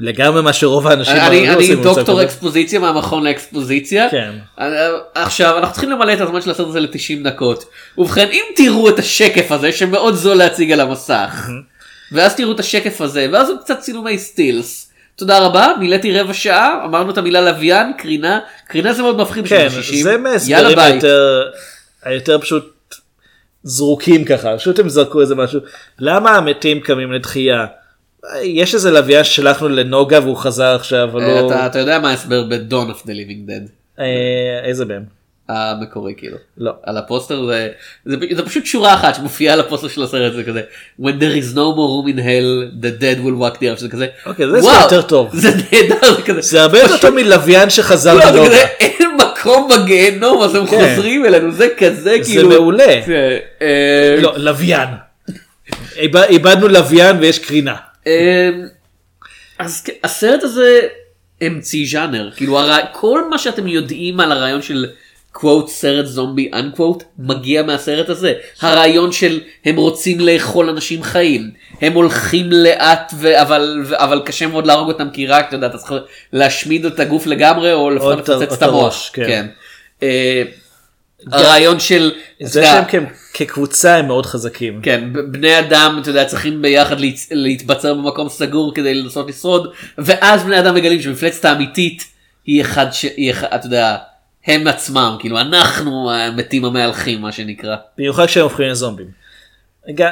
לגמרי 0.00 0.42
מה 0.42 0.52
שרוב 0.52 0.86
האנשים 0.86 1.16
אני 1.16 1.50
אני 1.50 1.74
דוקטור. 1.74 2.22
אקספוזיציה 2.22 2.80
מהמכון 2.80 3.24
לאקספוזיציה. 3.24 4.10
כן. 4.10 4.32
עכשיו 5.14 5.58
אנחנו 5.58 5.72
צריכים 5.72 5.90
למלא 5.90 6.12
את 6.12 6.20
הזמן 6.20 6.40
של 6.40 6.50
הסרט 6.50 6.68
הזה 6.68 6.80
ל-90 6.80 7.24
דקות. 7.24 7.64
ובכן 7.98 8.28
אם 8.32 8.42
תראו 8.56 8.88
את 8.88 8.98
השקף 8.98 9.52
הזה 9.52 9.72
שמאוד 9.72 10.14
זול 10.14 10.36
להציג 10.36 10.72
על 10.72 10.80
המסך. 10.80 11.48
ואז 12.12 12.36
תראו 12.36 12.52
את 12.52 12.60
השקף 12.60 13.00
הזה 13.00 13.26
ואז 13.32 13.50
הוא 13.50 13.58
קצת 13.58 13.78
צילומי 13.78 14.18
סטילס. 14.18 14.92
תודה 15.16 15.38
רבה 15.38 15.72
מילאתי 15.80 16.20
רבע 16.20 16.34
שעה 16.34 16.84
אמרנו 16.84 17.10
את 17.10 17.18
המילה 17.18 17.40
לוויין 17.40 17.92
קרינה 17.98 18.38
קרינה 18.68 18.92
זה 18.92 19.02
מאוד 19.02 19.16
מפחיד 19.16 19.46
כן, 19.46 19.66
בשנות 19.66 19.84
ה-60. 19.84 20.38
זה 20.38 20.74
ביי. 20.74 20.92
היותר, 20.92 21.42
היותר 22.02 22.38
פשוט 22.38 22.72
זרוקים 23.64 24.24
ככה, 24.24 24.56
פשוט 24.56 24.78
הם 24.78 24.88
זרקו 24.88 25.20
איזה 25.20 25.34
משהו. 25.34 25.60
למה 25.98 26.30
המתים 26.36 26.80
קמים 26.80 27.12
לתחייה? 27.12 27.66
יש 28.42 28.74
איזה 28.74 28.90
לוויין 28.90 29.24
ששלחנו 29.24 29.68
לנוגה 29.68 30.20
והוא 30.20 30.36
חזר 30.36 30.74
עכשיו, 30.74 31.08
אבל 31.12 31.22
אה, 31.22 31.40
לא... 31.42 31.66
אתה- 31.66 31.78
יודע 31.78 31.98
מה 31.98 32.10
ההסבר 32.10 32.44
ב-Dawn 32.48 32.90
of 32.90 33.02
the 33.02 33.10
Living 33.10 33.48
Dead. 33.48 33.70
אה, 33.98 34.04
איזה 34.64 34.84
בהם? 34.84 35.21
המקורי 35.52 36.14
כאילו. 36.16 36.36
לא. 36.58 36.72
על 36.82 36.96
הפוסטר 36.98 37.46
זה, 37.46 37.68
זה, 38.04 38.16
זה 38.36 38.42
פשוט 38.46 38.66
שורה 38.66 38.94
אחת 38.94 39.14
שמופיעה 39.14 39.54
על 39.54 39.60
הפוסטר 39.60 39.88
של 39.88 40.02
הסרט 40.02 40.32
זה 40.32 40.44
כזה 40.44 40.62
When 41.00 41.12
there 41.20 41.42
is 41.42 41.54
no 41.54 41.66
more 41.76 41.88
room 41.92 42.14
in 42.14 42.18
hell 42.18 42.82
the 42.84 43.02
dead 43.02 43.24
will 43.24 43.40
walk 43.42 43.56
the 43.58 43.76
earth 43.76 43.78
שזה 43.78 43.88
כזה 43.88 44.06
אוקיי, 44.26 44.46
זה 44.50 44.58
וואו, 44.58 44.82
יותר 44.82 45.02
טוב. 45.02 45.30
זה 45.32 45.48
נהדר 45.48 46.14
זה 46.16 46.22
כזה 46.22 46.40
זה 46.40 46.62
הרבה 46.62 46.78
יותר 46.80 46.98
טוב 46.98 47.10
מלוויין 47.14 47.70
שחזר 47.70 48.14
לא, 48.14 48.32
זה. 48.32 48.38
כזה, 48.46 48.62
אין 48.80 49.08
מקום 49.16 49.68
בגיהנום 49.68 50.42
אז 50.42 50.54
הם 50.54 50.66
כן. 50.66 50.76
חוזרים 50.94 51.24
אלינו 51.24 51.52
זה 51.52 51.68
כזה 51.78 52.00
זה 52.02 52.16
כאילו 52.24 52.48
מעולה. 52.48 53.00
זה, 53.06 53.38
אה, 53.62 54.16
לא, 54.20 54.32
לוויין. 54.36 54.88
איבד- 55.96 56.26
איבדנו 56.28 56.68
לוויין 56.68 57.16
ויש 57.20 57.38
קרינה. 57.38 57.74
אה, 58.06 58.50
אז 59.58 59.84
הסרט 60.04 60.42
הזה 60.42 60.80
המציא 61.40 61.86
ז'אנר 61.90 62.30
כאילו 62.36 62.58
הרע- 62.60 62.86
כל 62.92 63.28
מה 63.30 63.38
שאתם 63.38 63.66
יודעים 63.68 64.20
על 64.20 64.32
הרעיון 64.32 64.62
של 64.62 64.86
קוואט 65.32 65.68
סרט 65.68 66.06
זומבי 66.06 66.50
אנקוואט 66.54 67.02
מגיע 67.18 67.62
מהסרט 67.62 68.08
הזה 68.08 68.32
הרעיון 68.60 69.12
של 69.12 69.40
הם 69.64 69.76
רוצים 69.76 70.20
לאכול 70.20 70.68
אנשים 70.68 71.02
חיים 71.02 71.50
הם 71.80 71.92
הולכים 71.92 72.52
לאט 72.52 73.12
ו- 73.18 73.40
אבל 73.42 73.84
אבל 73.92 74.22
קשה 74.24 74.46
מאוד 74.46 74.66
להרוג 74.66 74.88
אותם 74.88 75.08
כי 75.12 75.26
רק 75.26 75.48
אתה 75.48 75.56
יודע 75.56 75.66
אתה 75.66 75.78
צריך 75.78 75.92
להשמיד 76.32 76.86
את 76.86 77.00
הגוף 77.00 77.26
לגמרי 77.26 77.72
או 77.72 77.90
לפחות 77.90 78.28
לפוצץ 78.28 78.52
את. 78.52 78.62
הראש, 78.62 79.10
כן. 79.10 79.46
אה, 80.02 80.42
הרעיון 81.32 81.80
של 81.80 82.12
זה 82.42 82.60
אתה 82.60 82.90
שהם 82.90 83.06
כ- 83.06 83.36
כקבוצה 83.36 83.96
הם 83.96 84.06
מאוד 84.06 84.26
חזקים. 84.26 84.80
כן, 84.82 85.04
בני 85.32 85.58
אדם, 85.58 85.98
אתה 86.02 86.10
יודע, 86.10 86.24
צריכים 86.24 86.62
ביחד 86.62 87.00
להצ- 87.00 87.28
להתבצר 87.30 87.94
במקום 87.94 88.28
סגור 88.28 88.74
כדי 88.74 88.94
לנסות 88.94 89.28
לשרוד, 89.28 89.66
ואז 89.98 90.42
בני 90.42 90.58
אדם 90.58 90.74
מגלים 90.74 91.02
שמפלצת 91.02 91.44
האמיתית 91.44 92.04
היא 92.46 92.60
אחד 92.62 92.86
ש... 92.92 93.02
היא 93.16 93.32
אתה 93.54 93.66
יודע, 93.66 93.96
הם 94.46 94.66
עצמם, 94.66 95.16
כאילו 95.20 95.40
אנחנו 95.40 96.12
המתים 96.12 96.64
המהלכים 96.64 97.20
מה 97.20 97.32
שנקרא. 97.32 97.76
במיוחד 97.98 98.26
כשהם 98.26 98.42
הופכים 98.42 98.68
לזומבים. 98.68 99.06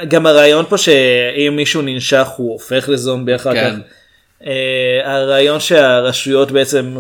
גם 0.09 0.27
הרעיון 0.27 0.65
פה 0.69 0.79
שאם 0.79 1.53
מישהו 1.57 1.83
ננשך 1.83 2.29
הוא 2.37 2.53
הופך 2.53 2.89
לזומבי 2.89 3.35
אחר 3.35 3.53
כן. 3.55 3.77
כך. 3.77 3.87
אה, 4.47 5.01
הרעיון 5.05 5.61
שהרשויות 5.61 6.51
בעצם 6.51 6.97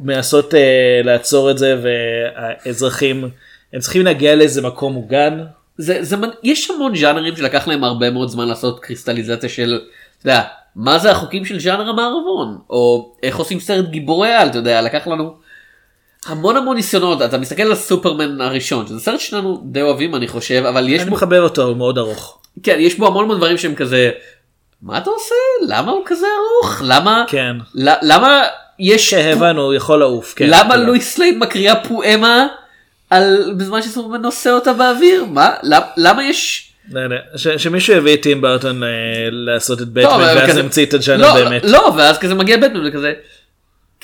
מנסות 0.00 0.54
אה, 0.54 1.00
לעצור 1.04 1.50
את 1.50 1.58
זה 1.58 1.76
והאזרחים 1.82 3.30
הם 3.72 3.80
צריכים 3.80 4.04
להגיע 4.04 4.34
לאיזה 4.34 4.62
מקום 4.62 4.92
מוגן. 4.92 5.44
זה, 5.78 5.98
זה, 6.04 6.16
יש 6.42 6.70
המון 6.70 6.96
ז'אנרים 6.96 7.36
שלקח 7.36 7.68
להם 7.68 7.84
הרבה 7.84 8.10
מאוד 8.10 8.28
זמן 8.28 8.48
לעשות 8.48 8.80
קריסטליזציה 8.80 9.48
של, 9.48 9.80
אתה 10.18 10.28
יודע, 10.28 10.42
מה 10.76 10.98
זה 10.98 11.10
החוקים 11.10 11.44
של 11.44 11.60
ז'אנר 11.60 11.88
המערבון, 11.88 12.58
או 12.70 13.14
איך 13.22 13.36
עושים 13.36 13.60
סרט 13.60 13.88
גיבורי 13.88 14.32
על, 14.32 14.48
אתה 14.48 14.58
יודע, 14.58 14.82
לקח 14.82 15.06
לנו 15.06 15.34
המון 16.26 16.56
המון 16.56 16.76
ניסיונות, 16.76 17.22
אתה 17.22 17.38
מסתכל 17.38 17.62
על 17.62 17.74
סופרמן 17.74 18.40
הראשון, 18.40 18.86
שזה 18.86 19.00
סרט 19.00 19.20
שלנו 19.20 19.62
די 19.64 19.82
אוהבים 19.82 20.14
אני 20.14 20.28
חושב, 20.28 20.62
אבל 20.68 20.88
יש 20.88 21.00
אני 21.02 21.10
בו, 21.10 21.16
מחבר 21.16 21.42
אותו, 21.42 21.62
הוא 21.62 21.76
מאוד 21.76 21.98
ארוך. 21.98 22.38
כן, 22.62 22.76
יש 22.78 22.98
בו 22.98 23.06
המון 23.06 23.24
המון 23.24 23.36
דברים 23.36 23.58
שהם 23.58 23.74
כזה, 23.74 24.10
מה 24.82 24.98
אתה 24.98 25.10
עושה? 25.10 25.34
למה 25.68 25.92
הוא 25.92 26.02
כזה 26.06 26.26
ארוך? 26.38 26.82
למה, 26.84 27.24
כן. 27.28 27.56
למה 27.74 28.42
יש, 28.78 29.14
הבנו, 29.14 29.62
הוא 29.62 29.74
יכול 29.74 29.98
לעוף. 29.98 30.34
כן, 30.36 30.46
למה. 30.48 30.76
לואיס 30.76 31.14
סלייד 31.14 31.38
מקריאה 31.38 31.76
פואמה 31.84 32.46
על 33.10 33.54
בזמן 33.56 33.82
שסופרמן 33.82 34.22
נושא 34.22 34.50
אותה 34.50 34.72
באוויר? 34.72 35.24
מה? 35.24 35.50
למה- 35.62 35.86
למה 35.96 36.24
יש... 36.24 36.62
לא, 36.92 37.00
לא, 37.06 37.16
שמישהו 37.58 37.94
יביא 37.94 38.14
את 38.14 38.22
טים 38.22 38.40
בארטון 38.40 38.82
אה, 38.82 38.88
לעשות 39.30 39.82
את 39.82 39.86
לא, 39.94 40.02
בטמן 40.16 40.22
ואז 40.36 40.56
נמציא 40.58 40.86
את 40.86 40.94
הג'אנר 40.94 41.34
באמת. 41.34 41.62
לא, 41.64 41.92
ואז 41.96 42.18
כזה 42.18 42.34
מגיע 42.34 42.56
בטמן 42.56 42.88
וכזה, 42.88 43.12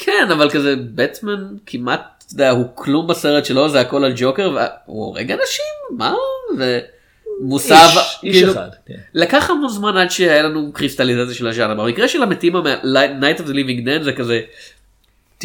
כן, 0.04 0.28
אבל 0.32 0.50
כזה 0.50 0.74
בטמן 0.94 1.44
כמעט, 1.66 2.00
אתה 2.26 2.34
יודע, 2.34 2.50
הוא 2.50 2.66
כלום 2.74 3.06
בסרט 3.06 3.44
שלו, 3.44 3.68
זה 3.68 3.80
הכל 3.80 4.04
על 4.04 4.12
ג'וקר, 4.16 4.50
והוא 4.50 4.64
הורג 5.04 5.30
אנשים? 5.32 5.64
מה? 5.98 6.14
ומוסב, 6.58 7.74
איש- 7.74 7.96
איש 8.22 8.36
כאילו, 8.36 8.52
אחד, 8.52 8.68
כן. 8.86 8.94
לקח 9.14 9.50
המון 9.50 9.68
זמן 9.68 9.96
עד 9.96 10.10
שהיה 10.10 10.42
לנו 10.42 10.70
קריסטליזציה 10.72 11.34
של 11.34 11.46
הז'אנר. 11.46 11.74
במקרה 11.84 12.08
של 12.08 12.22
המתים, 12.22 12.56
of 13.38 13.48
the 13.48 13.52
Living 13.52 13.86
Dead 13.86 14.02
זה 14.04 14.12
כזה, 14.12 14.40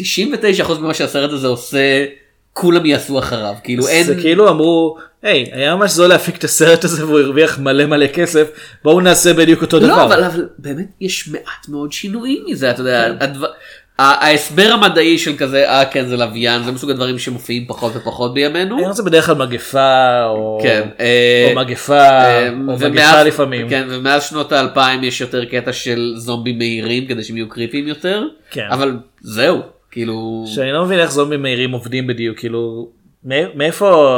ממה 0.80 0.94
שהסרט 0.94 1.30
הזה 1.32 1.46
עושה, 1.46 2.04
כולם 2.52 2.86
יעשו 2.86 3.18
אחריו, 3.18 3.54
כאילו 3.64 3.88
אין... 3.88 4.06
זה 4.06 4.14
כאילו 4.14 4.48
אמרו, 4.48 4.98
היי, 5.22 5.50
היה 5.52 5.76
ממש 5.76 5.90
זול 5.90 6.06
להפיק 6.06 6.36
את 6.36 6.44
הסרט 6.44 6.84
הזה 6.84 7.06
והוא 7.06 7.18
הרוויח 7.20 7.58
מלא 7.58 7.86
מלא 7.86 8.06
כסף, 8.06 8.48
בואו 8.84 9.00
נעשה 9.00 9.34
בדיוק 9.34 9.62
אותו 9.62 9.78
דבר. 9.78 9.88
לא, 9.88 10.04
אבל, 10.04 10.24
אבל 10.24 10.48
באמת 10.58 10.86
יש 11.00 11.28
מעט 11.28 11.68
מאוד 11.68 11.92
שינויים 11.92 12.44
מזה, 12.46 12.70
אתה 12.70 12.80
יודע, 12.80 13.14
הדבר, 13.20 13.46
ה- 13.46 13.50
ההסבר 13.98 14.70
המדעי 14.72 15.18
של 15.18 15.36
כזה, 15.36 15.68
אה 15.70 15.84
כן 15.84 16.06
זה 16.06 16.16
לוויין, 16.16 16.62
זה 16.62 16.72
מסוג 16.72 16.90
הדברים 16.90 17.18
שמופיעים 17.18 17.64
פחות 17.66 17.92
ופחות 17.96 18.34
בימינו. 18.34 18.78
היום 18.78 18.92
זה 18.92 19.02
בדרך 19.02 19.26
כלל 19.26 19.34
מגפה, 19.34 20.24
או 20.24 20.58
כן, 20.62 20.88
אה, 21.00 21.48
או 21.50 21.56
מגפה, 21.56 21.98
אה, 22.00 22.48
או 22.48 22.54
מגפה 22.78 23.22
לפעמים. 23.22 23.68
כן, 23.68 23.86
ומאז 23.90 24.24
שנות 24.24 24.52
האלפיים 24.52 25.04
יש 25.04 25.20
יותר 25.20 25.44
קטע 25.44 25.72
של 25.72 26.12
זומבים 26.16 26.58
מהירים 26.58 27.06
כדי 27.06 27.24
שהם 27.24 27.36
יהיו 27.36 27.48
קריפיים 27.48 27.88
יותר, 27.88 28.22
כן. 28.50 28.66
אבל 28.70 28.96
זהו, 29.20 29.60
כאילו, 29.90 30.44
שאני 30.54 30.72
לא 30.72 30.84
מבין 30.84 30.98
איך 30.98 31.10
זומבים 31.12 31.42
מהירים 31.42 31.70
עובדים 31.72 32.06
בדיוק, 32.06 32.38
כאילו, 32.38 32.88
מא- 33.24 33.54
מאיפה, 33.54 34.14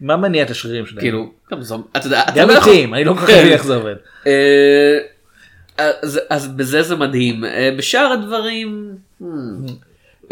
מה 0.00 0.16
מניע 0.16 0.42
את 0.42 0.50
השרירים 0.50 0.86
שלהם? 0.86 1.00
כאילו, 1.00 1.26
גם 1.52 1.62
זומב, 1.62 1.82
אתה 1.96 2.06
יודע, 2.06 2.22
אתה 2.22 2.32
גם 2.40 2.50
איטיים, 2.50 2.94
אני 2.94 3.04
לא 3.04 3.12
כל 3.12 3.18
כך 3.20 3.26
כן. 3.26 3.38
מבין 3.40 3.52
איך 3.52 3.64
זה 3.64 3.74
עובד. 3.74 3.94
אז, 5.78 6.20
אז 6.30 6.48
בזה 6.48 6.82
זה 6.82 6.96
מדהים, 6.96 7.44
אה, 7.44 7.70
בשאר 7.78 8.12
הדברים, 8.12 8.94
hmm. 9.22 9.24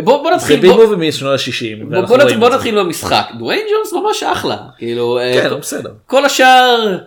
בוא, 0.03 0.22
בוא 0.22 0.30
זה 0.30 0.36
נתחיל, 0.36 0.61
בי 0.61 0.68
בוא, 0.68 0.84
מובי 0.86 1.09
משנות 1.09 1.40
ה-60. 1.40 1.84
בוא, 1.84 2.01
בוא, 2.01 2.34
בוא 2.38 2.49
נתחיל 2.49 2.78
במשחק, 2.78 3.24
דוויין 3.38 3.66
ג'ונס 3.72 3.92
ממש 3.92 4.22
אחלה, 4.22 4.57
כאילו, 4.78 5.18
אה, 5.18 5.40
כן, 5.42 5.49
כל- 5.49 5.55
בסדר. 5.55 5.90
כל 6.07 6.24
השאר, 6.24 6.99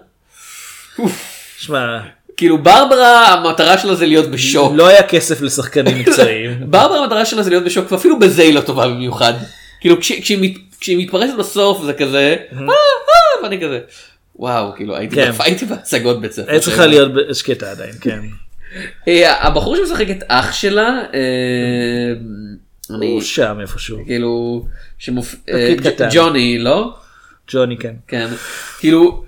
שמע, 1.57 1.99
כאילו 2.37 2.57
ברברה 2.57 3.27
המטרה 3.27 3.77
שלה 3.77 3.95
זה 3.95 4.05
להיות 4.05 4.27
בשוק, 4.31 4.73
לא 4.75 4.87
היה 4.87 5.03
כסף 5.03 5.41
לשחקנים 5.41 5.99
מקצועיים. 5.99 6.51
ברברה 6.71 7.03
המטרה 7.03 7.25
שלה 7.25 7.43
זה 7.43 7.49
להיות 7.49 7.63
בשוק 7.63 7.91
ואפילו 7.91 8.19
בזה 8.19 8.41
היא 8.41 8.53
לא 8.53 8.61
טובה 8.61 8.87
במיוחד, 8.87 9.33
כאילו 9.81 9.99
כש, 9.99 10.11
כשהיא, 10.11 10.55
כשהיא 10.79 10.97
מתפרצת 10.97 11.33
בסוף 11.37 11.83
זה 11.83 11.93
כזה, 11.93 12.35
אה, 12.51 12.57
אה, 12.61 13.43
ואני 13.43 13.61
כזה, 13.61 13.79
וואו, 14.39 14.75
כאילו 14.75 14.95
הייתי, 14.95 15.15
כן. 15.15 15.31
בהצגות 15.69 16.21
בית 16.21 16.31
ספר, 16.31 16.51
היה 16.51 16.59
צריכה 16.59 16.85
להיות 16.85 17.11
שקטה 17.33 17.71
עדיין, 17.71 17.93
כן. 18.01 18.19
אה, 19.07 19.47
הבחור 19.47 19.75
שמשחק 19.75 20.09
את 20.09 20.23
אח 20.27 20.51
שלה, 20.51 20.87
אה, 21.13 22.13
אני, 22.95 23.05
הוא 23.05 23.21
שם 23.21 23.57
איפשהו. 23.61 24.05
כאילו. 24.05 24.65
תפקיד 25.77 26.01
אה. 26.01 26.09
ג'וני, 26.11 26.59
לא? 26.59 26.93
ג'וני 27.51 27.77
כן. 27.77 27.93
כן. 28.07 28.27
כאילו, 28.79 29.23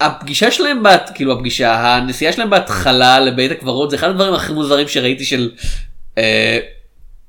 הפגישה 0.00 0.50
שלהם, 0.50 0.82
בת, 0.82 1.10
כאילו 1.14 1.32
הפגישה, 1.32 1.96
הנסיעה 1.96 2.32
שלהם 2.32 2.50
בהתחלה 2.50 3.20
לבית 3.20 3.50
הקברות 3.50 3.90
זה 3.90 3.96
אחד 3.96 4.08
הדברים 4.08 4.34
הכי 4.34 4.52
מוזרים 4.52 4.88
שראיתי 4.88 5.24
של... 5.24 5.50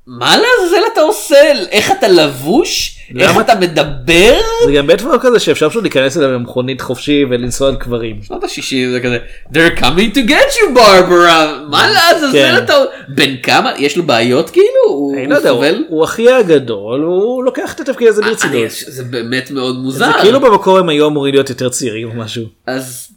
אה, 0.08 0.14
מה 0.18 0.36
לעזאזל 0.36 0.82
אתה 0.92 1.00
עושה? 1.00 1.36
איך 1.70 1.90
אתה 1.90 2.08
לבוש? 2.08 2.98
איך 3.18 3.30
למה? 3.30 3.40
אתה 3.40 3.54
מדבר? 3.54 4.38
זה 4.66 4.72
גם 4.72 4.86
בית 4.86 5.02
דבר 5.02 5.18
כזה 5.20 5.38
שאפשר 5.40 5.68
פשוט 5.68 5.82
להיכנס 5.82 6.16
אליו 6.16 6.28
במכונית 6.30 6.80
חופשי 6.80 7.24
ולנסוע 7.30 7.68
על 7.68 7.76
קברים. 7.76 8.22
שנות 8.22 8.44
ה-60 8.44 8.50
זה 8.92 9.00
כזה 9.02 9.18
they're 9.52 9.78
coming 9.80 10.14
to 10.14 10.28
get 10.28 10.52
you 10.54 10.74
ברברה 10.74 11.58
מה 11.70 11.86
לעזאזל 11.90 12.32
כן. 12.32 12.64
אתה 12.64 12.74
בן 13.08 13.36
כמה 13.42 13.72
יש 13.78 13.96
לו 13.96 14.02
בעיות 14.02 14.50
כאילו 14.50 15.12
אני 15.14 15.26
לא 15.26 15.36
יודע, 15.36 15.50
הוא- 15.88 16.04
אחי 16.04 16.32
הגדול, 16.32 17.00
הוא 17.02 17.44
לוקח 17.44 17.72
את 17.74 17.80
התפקיד 17.80 18.08
הזה 18.08 18.22
אני- 18.22 18.30
ברצינות. 18.30 18.54
זה 18.70 19.04
באמת 19.04 19.50
מאוד 19.50 19.74
זה 19.74 19.80
מוזר 19.80 20.12
כאילו 20.22 20.40
במקור 20.40 20.78
הם 20.78 20.88
היו 20.88 21.06
אמורים 21.08 21.34
להיות 21.34 21.50
יותר 21.50 21.68
צעירים 21.68 22.08
או 22.10 22.14
משהו. 22.14 22.44
אז 22.66 23.08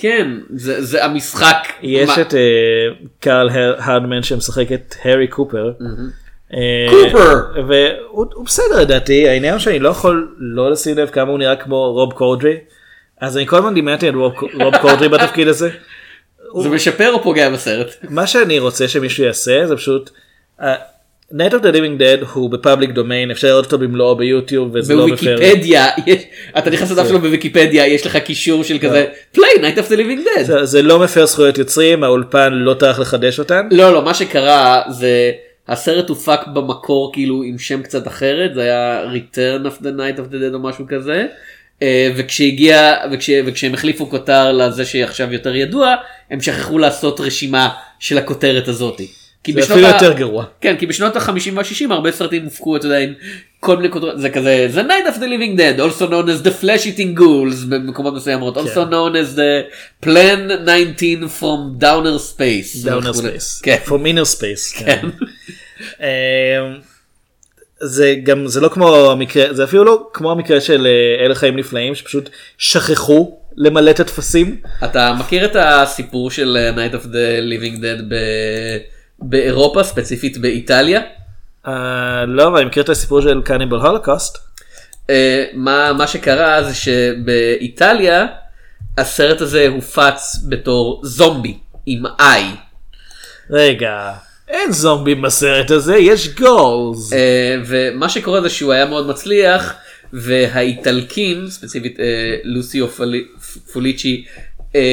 כן 0.00 0.28
זה 0.50 0.84
זה 0.84 1.04
המשחק 1.04 1.56
יש 1.82 2.08
מה- 2.08 2.20
את 2.22 2.34
אה, 2.34 2.40
קרל 3.20 3.48
הר- 3.50 3.74
הרדמן 3.78 4.22
שמשחק 4.22 4.72
את 4.72 4.94
הארי 5.04 5.26
קופר. 5.26 5.66
אה, 5.80 5.86
קופר! 6.90 7.40
והוא 7.68 8.26
הוא 8.34 8.44
בסדר 8.46 8.80
לדעתי, 8.80 9.28
העניין 9.28 9.58
שאני 9.58 9.78
לא 9.78 9.88
יכול 9.88 10.34
לא 10.38 10.70
לשים 10.70 10.98
לב 10.98 11.08
כמה 11.08 11.30
הוא 11.30 11.38
נראה 11.38 11.56
כמו 11.56 11.92
רוב 11.92 12.12
קורדרי. 12.12 12.56
אז 13.20 13.36
אני 13.36 13.46
כל 13.46 13.56
הזמן 13.56 13.74
דמיינתי 13.74 14.08
את 14.08 14.14
רוב 14.60 14.76
קורדרי 14.80 15.08
בתפקיד 15.08 15.48
הזה. 15.48 15.70
זה 16.62 16.68
משפר 16.68 17.12
או 17.12 17.22
פוגע 17.22 17.50
בסרט 17.50 17.94
מה 18.08 18.26
שאני 18.26 18.58
רוצה 18.58 18.88
שמישהו 18.88 19.24
יעשה 19.24 19.66
זה 19.66 19.76
פשוט. 19.76 20.10
uh, 20.60 20.64
Night 21.32 21.52
of 21.52 21.62
the 21.62 21.72
Living 21.72 22.00
Dead 22.00 22.26
הוא 22.32 22.50
בפאבליק 22.50 22.90
דומיין 22.90 23.30
אפשר 23.30 23.48
לראות 23.48 23.64
אותו 23.64 23.78
במלואו 23.78 24.16
ביוטיוב 24.16 24.70
וזה 24.74 24.94
לא 24.94 25.06
בפר. 25.06 25.36
בוויקיפדיה 25.36 25.86
אתה 26.58 26.70
נכנס 26.70 26.90
לדף 26.90 27.08
שלו 27.08 27.18
בוויקיפדיה 27.18 27.86
יש 27.86 28.06
לך 28.06 28.16
קישור 28.16 28.64
של 28.64 28.78
כזה 28.78 29.06
play 29.36 29.58
night 29.58 29.78
of 29.78 29.90
the 29.90 29.94
living 29.94 30.26
dead 30.26 30.64
זה 30.64 30.82
לא 30.82 30.98
מפר 30.98 31.26
זכויות 31.26 31.58
יוצרים 31.58 32.04
האולפן 32.04 32.52
לא 32.52 32.74
טרח 32.74 32.98
לחדש 32.98 33.38
אותן. 33.38 33.68
לא 33.70 33.92
לא 33.92 34.04
מה 34.04 34.14
שקרה 34.14 34.82
זה 34.90 35.32
הסרט 35.68 36.08
הופק 36.08 36.46
במקור 36.46 37.12
כאילו 37.12 37.42
עם 37.42 37.58
שם 37.58 37.82
קצת 37.82 38.06
אחרת 38.06 38.54
זה 38.54 38.62
היה 38.62 39.04
return 39.04 39.66
of 39.66 39.82
the 39.82 39.86
night 39.98 40.18
of 40.18 40.32
the 40.32 40.34
dead 40.34 40.54
או 40.54 40.58
משהו 40.58 40.84
כזה. 40.88 41.26
אה, 41.82 42.10
וכשהגיע 42.16 42.94
וכש, 43.12 43.30
וכשהם 43.46 43.74
החליפו 43.74 44.10
כותר 44.10 44.52
לזה 44.52 44.84
שעכשיו 44.84 45.32
יותר 45.32 45.54
ידוע 45.56 45.94
הם 46.30 46.40
שכחו 46.40 46.78
לעשות 46.78 47.20
רשימה 47.20 47.68
של 47.98 48.18
הכותרת 48.18 48.68
הזאתי. 48.68 49.23
זה 49.52 49.60
אפילו 49.60 49.88
יותר 49.88 50.12
גרוע. 50.12 50.44
כן 50.60 50.76
כי 50.78 50.86
בשנות 50.86 51.16
ה-50 51.16 51.50
וה-60 51.54 51.92
הרבה 51.92 52.12
סרטים 52.12 52.44
הופקו 52.44 52.76
אתה 52.76 52.86
יודע 52.86 52.98
עם 52.98 53.12
כל 53.60 53.76
מיני 53.76 53.90
כותרות 53.90 54.20
זה 54.20 54.30
כזה 54.30 54.68
the 54.74 54.78
night 54.78 55.14
of 55.14 55.18
the 55.18 55.24
living 55.24 55.58
dead 55.58 55.80
also 55.80 56.02
known 56.10 56.28
as 56.28 56.46
the 56.46 56.62
flesh 56.62 56.86
eating 56.86 57.20
ghouls 57.20 57.66
במקומות 57.68 58.14
מסוימות 58.14 58.56
also 58.56 58.74
כן. 58.74 58.90
known 58.90 59.12
as 59.14 59.36
the 59.36 60.06
plan 60.06 60.66
19 60.66 61.28
from 61.40 61.82
outer 61.82 62.18
space. 62.34 62.88
וכולי. 62.88 63.12
space. 63.14 63.60
כן. 63.60 63.76
From 63.86 63.90
inner 63.90 64.38
space. 64.38 64.78
כן. 64.84 65.00
אמ, 66.00 66.06
זה 67.80 68.14
גם 68.22 68.46
זה 68.46 68.60
לא 68.60 68.68
כמו 68.68 69.10
המקרה 69.10 69.54
זה 69.54 69.64
אפילו 69.64 69.84
לא 69.84 70.08
כמו 70.12 70.30
המקרה 70.32 70.60
של 70.60 70.86
אה, 70.86 71.24
אלה 71.24 71.34
חיים 71.34 71.56
נפלאים 71.56 71.94
שפשוט 71.94 72.30
שכחו 72.58 73.38
למלא 73.56 73.90
את 73.90 74.00
הטפסים. 74.00 74.56
אתה 74.84 75.12
מכיר 75.20 75.44
את 75.44 75.56
הסיפור 75.58 76.30
של 76.30 76.56
uh, 76.56 76.76
night 76.76 76.94
of 76.94 77.04
the 77.04 77.40
living 77.52 77.76
dead 77.76 78.02
ב- 78.08 78.93
באירופה 79.18 79.82
ספציפית 79.84 80.38
באיטליה? 80.38 81.00
אה, 81.66 81.72
לא 82.26 82.46
אבל 82.48 82.56
אני 82.58 82.64
מכיר 82.66 82.82
את 82.82 82.88
הסיפור 82.88 83.20
של 83.22 83.42
קניבל 83.44 83.76
הולוקוסט. 83.76 84.38
אה, 85.10 85.44
מה 85.54 85.92
מה 85.92 86.06
שקרה 86.06 86.62
זה 86.62 86.74
שבאיטליה 86.74 88.26
הסרט 88.98 89.40
הזה 89.40 89.68
הופץ 89.68 90.36
בתור 90.48 91.00
זומבי 91.04 91.58
עם 91.86 92.02
איי. 92.20 92.44
רגע 93.50 94.12
אין 94.48 94.72
זומבים 94.72 95.22
בסרט 95.22 95.70
הזה 95.70 95.96
יש 95.96 96.28
ghouls. 96.34 97.12
אה, 97.12 97.56
ומה 97.66 98.08
שקורה 98.08 98.40
זה 98.40 98.50
שהוא 98.50 98.72
היה 98.72 98.86
מאוד 98.86 99.06
מצליח 99.06 99.74
והאיטלקים 100.12 101.48
ספציפית 101.48 102.00
אה, 102.00 102.04
לוסיו 102.44 102.88
פול- 102.88 103.26
פולצ'י 103.72 104.24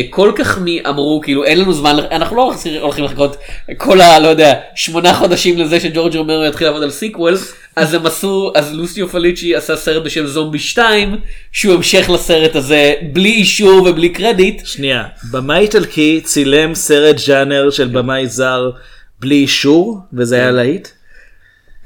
כל 0.09 0.32
כך 0.36 0.59
מי 0.59 0.82
אמרו 0.89 1.21
כאילו 1.23 1.43
אין 1.43 1.59
לנו 1.59 1.73
זמן 1.73 1.97
אנחנו 2.11 2.36
לא 2.36 2.53
הולכים 2.82 3.03
לחכות 3.03 3.38
כל 3.77 4.01
ה... 4.01 4.19
לא 4.19 4.27
יודע 4.27 4.53
שמונה 4.75 5.13
חודשים 5.13 5.57
לזה 5.57 5.79
שג'ורג' 5.79 6.15
רומרו 6.15 6.45
יתחיל 6.45 6.67
לעבוד 6.67 6.84
על 6.84 6.91
sequel 6.91 7.38
אז 7.75 7.93
הם 7.93 8.05
עשו 8.05 8.51
אז 8.55 8.73
לוסיו 8.73 9.07
פולצ'י 9.07 9.55
עשה 9.55 9.75
סרט 9.75 10.03
בשם 10.03 10.27
זומבי 10.27 10.59
2 10.59 11.15
שהוא 11.51 11.75
המשך 11.75 12.09
לסרט 12.09 12.55
הזה 12.55 12.93
בלי 13.13 13.29
אישור 13.29 13.84
ובלי 13.84 14.09
קרדיט. 14.09 14.65
שנייה, 14.65 15.03
במאי 15.32 15.59
איטלקי 15.59 16.21
צילם 16.23 16.75
סרט 16.75 17.17
ז'אנר 17.17 17.69
של 17.69 17.88
במאי 17.88 18.27
זר 18.27 18.71
בלי 19.19 19.36
אישור, 19.36 19.99
וזה 20.13 20.36
היה 20.36 20.51
להיט? 20.51 20.88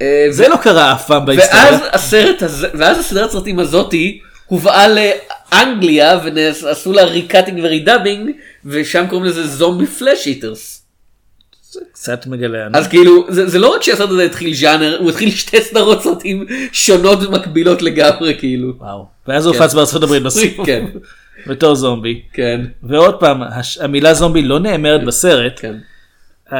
אה, 0.02 0.26
זה 0.30 0.48
לא 0.48 0.56
קרה 0.56 0.92
אף 0.92 1.06
פעם 1.06 1.24
ואז 1.26 1.36
בהיסטוריה. 1.36 1.90
הסרט 1.92 2.42
הזה 2.42 2.68
ואז 2.74 2.98
הסדרת 2.98 3.30
סרטים 3.30 3.58
הזאתי 3.58 4.20
הובאה 4.46 4.86
לאנגליה 5.52 6.20
ועשו 6.62 6.92
לה 6.92 7.04
recutting 7.04 7.60
ו 7.62 7.69
redubbing 7.69 8.30
ושם 8.64 9.04
קוראים 9.08 9.26
לזה 9.26 9.46
Zombie 9.46 9.86
Flesh 9.86 10.26
Eaters. 10.26 10.82
קצת 11.92 12.26
מגלה. 12.26 12.68
אז 12.72 12.88
כאילו 12.88 13.26
זה, 13.28 13.48
זה 13.48 13.58
לא 13.58 13.74
רק 13.74 13.82
שהסרט 13.82 14.10
הזה 14.10 14.22
התחיל 14.22 14.54
ז'אנר 14.54 14.98
הוא 15.00 15.10
התחיל 15.10 15.30
שתי 15.30 15.60
סדרות 15.60 16.02
סרטים 16.02 16.46
שונות 16.72 17.22
ומקבילות 17.22 17.82
לגמרי 17.82 18.34
כאילו. 18.38 18.72
וואו. 18.78 19.06
ואז 19.28 19.46
הוא 19.46 19.54
כן. 19.54 19.62
הופץ 19.62 19.74
בארצות 19.74 20.02
הברית 20.02 20.22
בסוף. 20.22 20.44
כן. 20.66 20.86
בתור 21.46 21.74
זומבי. 21.74 22.22
כן. 22.32 22.60
ועוד 22.82 23.20
פעם, 23.20 23.42
המילה 23.80 24.14
זומבי 24.14 24.42
לא 24.42 24.60
נאמרת 24.60 25.04
בסרט. 25.04 25.52
כן. 25.56 25.74
אה, 26.52 26.58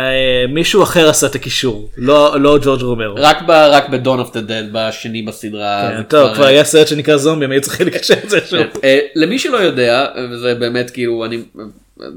מישהו 0.49 0.83
אחר 0.83 1.09
עשה 1.09 1.27
את 1.27 1.35
הקישור, 1.35 1.89
לא 1.97 2.41
לא 2.41 2.59
ג'ורג' 2.63 2.83
רומרו. 2.83 3.15
רק 3.19 3.43
ב... 3.47 3.51
רק 3.51 3.89
ב-Dawn 3.89 4.27
of 4.27 4.31
the 4.31 4.49
Dead 4.49 4.73
בשני 4.73 5.23
בסדרה. 5.23 5.91
כן, 5.97 6.03
טוב, 6.03 6.35
כבר 6.35 6.45
היה 6.45 6.65
סרט 6.65 6.89
שנקרא 6.89 7.17
זומבי, 7.17 7.45
הם 7.45 7.51
היו 7.51 7.61
צריכים 7.61 7.87
לקשר 7.87 8.15
את 8.25 8.31
זה 8.31 8.39
שוב. 8.51 8.59
כן. 8.63 8.79
אה, 8.85 8.99
למי 9.15 9.39
שלא 9.39 9.57
יודע 9.59 10.07
וזה 10.31 10.55
באמת 10.55 10.91
כאילו 10.91 11.25
אני 11.25 11.43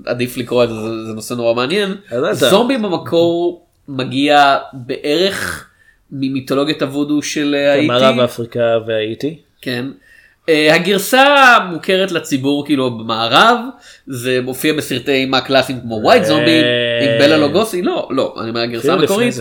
עדיף 0.05 0.37
לקרוא 0.37 0.63
את 0.63 0.69
זה 0.69 0.75
זה- 0.75 1.13
נושא 1.15 1.33
נורא 1.33 1.53
מעניין 1.53 1.95
תדע. 2.09 2.33
זומבי 2.33 2.77
במקור 2.77 3.65
מגיע 3.87 4.57
בערך 4.73 5.65
ממיתולוגיית 6.11 6.81
הוודו 6.81 7.21
של 7.21 7.55
אה, 7.55 7.71
האיטי. 7.71 7.87
מערב 7.87 8.19
אפריקה 8.19 8.59
והאיטי. 8.87 9.37
כן. 9.61 9.85
Uh, 10.49 10.73
הגרסה 10.73 11.21
המוכרת 11.21 12.11
לציבור 12.11 12.65
כאילו 12.65 12.97
במערב 12.97 13.57
זה 14.07 14.39
מופיע 14.43 14.73
בסרטי 14.73 15.11
אימה 15.11 15.41
קלאסיים 15.41 15.81
כמו 15.81 15.95
ווייט 16.03 16.23
זומבי 16.23 16.61
עם 17.01 17.19
בלה 17.19 17.37
לוגוסי 17.37 17.81
לא 17.81 18.07
לא 18.11 18.35
אני 18.41 18.49
אומר 18.49 18.61
הגרסה 18.61 18.95
לפני 18.95 19.01
המקורית. 19.03 19.33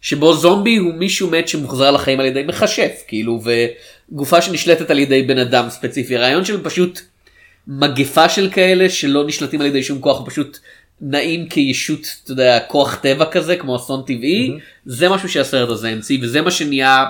שבו 0.00 0.34
זומבי 0.34 0.76
הוא 0.76 0.94
מישהו 0.94 1.30
מת 1.30 1.48
שמוחזר 1.48 1.90
לחיים 1.90 2.20
על 2.20 2.26
ידי 2.26 2.42
מכשף 2.42 3.02
כאילו 3.08 3.40
וגופה 4.12 4.42
שנשלטת 4.42 4.90
על 4.90 4.98
ידי 4.98 5.22
בן 5.22 5.38
אדם 5.38 5.70
ספציפי. 5.70 6.16
הרעיון 6.16 6.44
של 6.44 6.64
פשוט 6.64 7.00
מגפה 7.68 8.28
של 8.28 8.50
כאלה 8.50 8.90
שלא 8.90 9.26
נשלטים 9.26 9.60
על 9.60 9.66
ידי 9.66 9.82
שום 9.82 10.00
כוח 10.00 10.22
פשוט 10.26 10.58
נעים 11.00 11.48
כישות 11.48 12.00
אתה 12.24 12.32
יודע 12.32 12.60
כוח 12.68 12.94
טבע 12.94 13.24
כזה 13.24 13.56
כמו 13.56 13.76
אסון 13.76 14.02
טבעי 14.06 14.58
זה 14.86 15.08
משהו 15.08 15.28
שהסרט 15.28 15.68
הזה 15.68 15.88
המציא 15.88 16.18
וזה 16.22 16.42
מה 16.42 16.50
שנהיה 16.50 17.04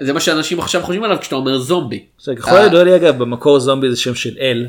זה 0.00 0.12
מה 0.12 0.20
שאנשים 0.20 0.58
עכשיו 0.60 0.82
חושבים 0.82 1.04
עליו 1.04 1.18
כשאתה 1.20 1.34
אומר 1.34 1.58
זומבי. 1.58 2.04
ככל 2.36 2.50
אה, 2.50 2.62
הידוע 2.62 2.84
לי 2.84 2.96
אגב 2.96 3.18
במקור 3.18 3.60
זומבי 3.60 3.90
זה 3.90 3.96
שם 3.96 4.14
של 4.14 4.34
אל 4.40 4.66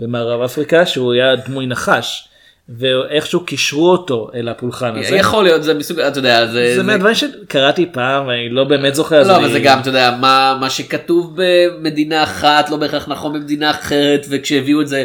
במערב 0.00 0.40
אפריקה 0.40 0.86
שהוא 0.86 1.12
היה 1.12 1.36
דמוי 1.36 1.66
נחש 1.66 2.28
ואיכשהו 2.68 3.40
קישרו 3.44 3.90
אותו 3.90 4.30
אל 4.34 4.48
הפולחן 4.48 4.96
הזה. 4.96 5.16
יכול 5.16 5.44
להיות 5.44 5.62
זה 5.62 5.74
מסוג 5.74 5.98
אתה 6.00 6.18
יודע 6.18 6.46
זה 6.46 6.72
זה 6.76 6.82
מהדברים 6.82 7.14
שקראתי 7.14 7.86
פעם 7.92 8.26
ואני 8.26 8.48
לא 8.48 8.64
באמת 8.64 8.94
זוכר. 8.94 9.22
לא 9.22 9.36
אבל 9.36 9.52
זה 9.52 9.60
גם 9.60 9.80
אתה 9.80 9.88
יודע 9.88 10.16
מה 10.20 10.56
מה 10.60 10.70
שכתוב 10.70 11.36
במדינה 11.36 12.22
אחת 12.22 12.70
לא 12.70 12.76
בהכרח 12.76 13.08
נכון 13.08 13.32
במדינה 13.32 13.70
אחרת 13.70 14.26
וכשהביאו 14.30 14.80
את 14.80 14.88
זה 14.88 15.04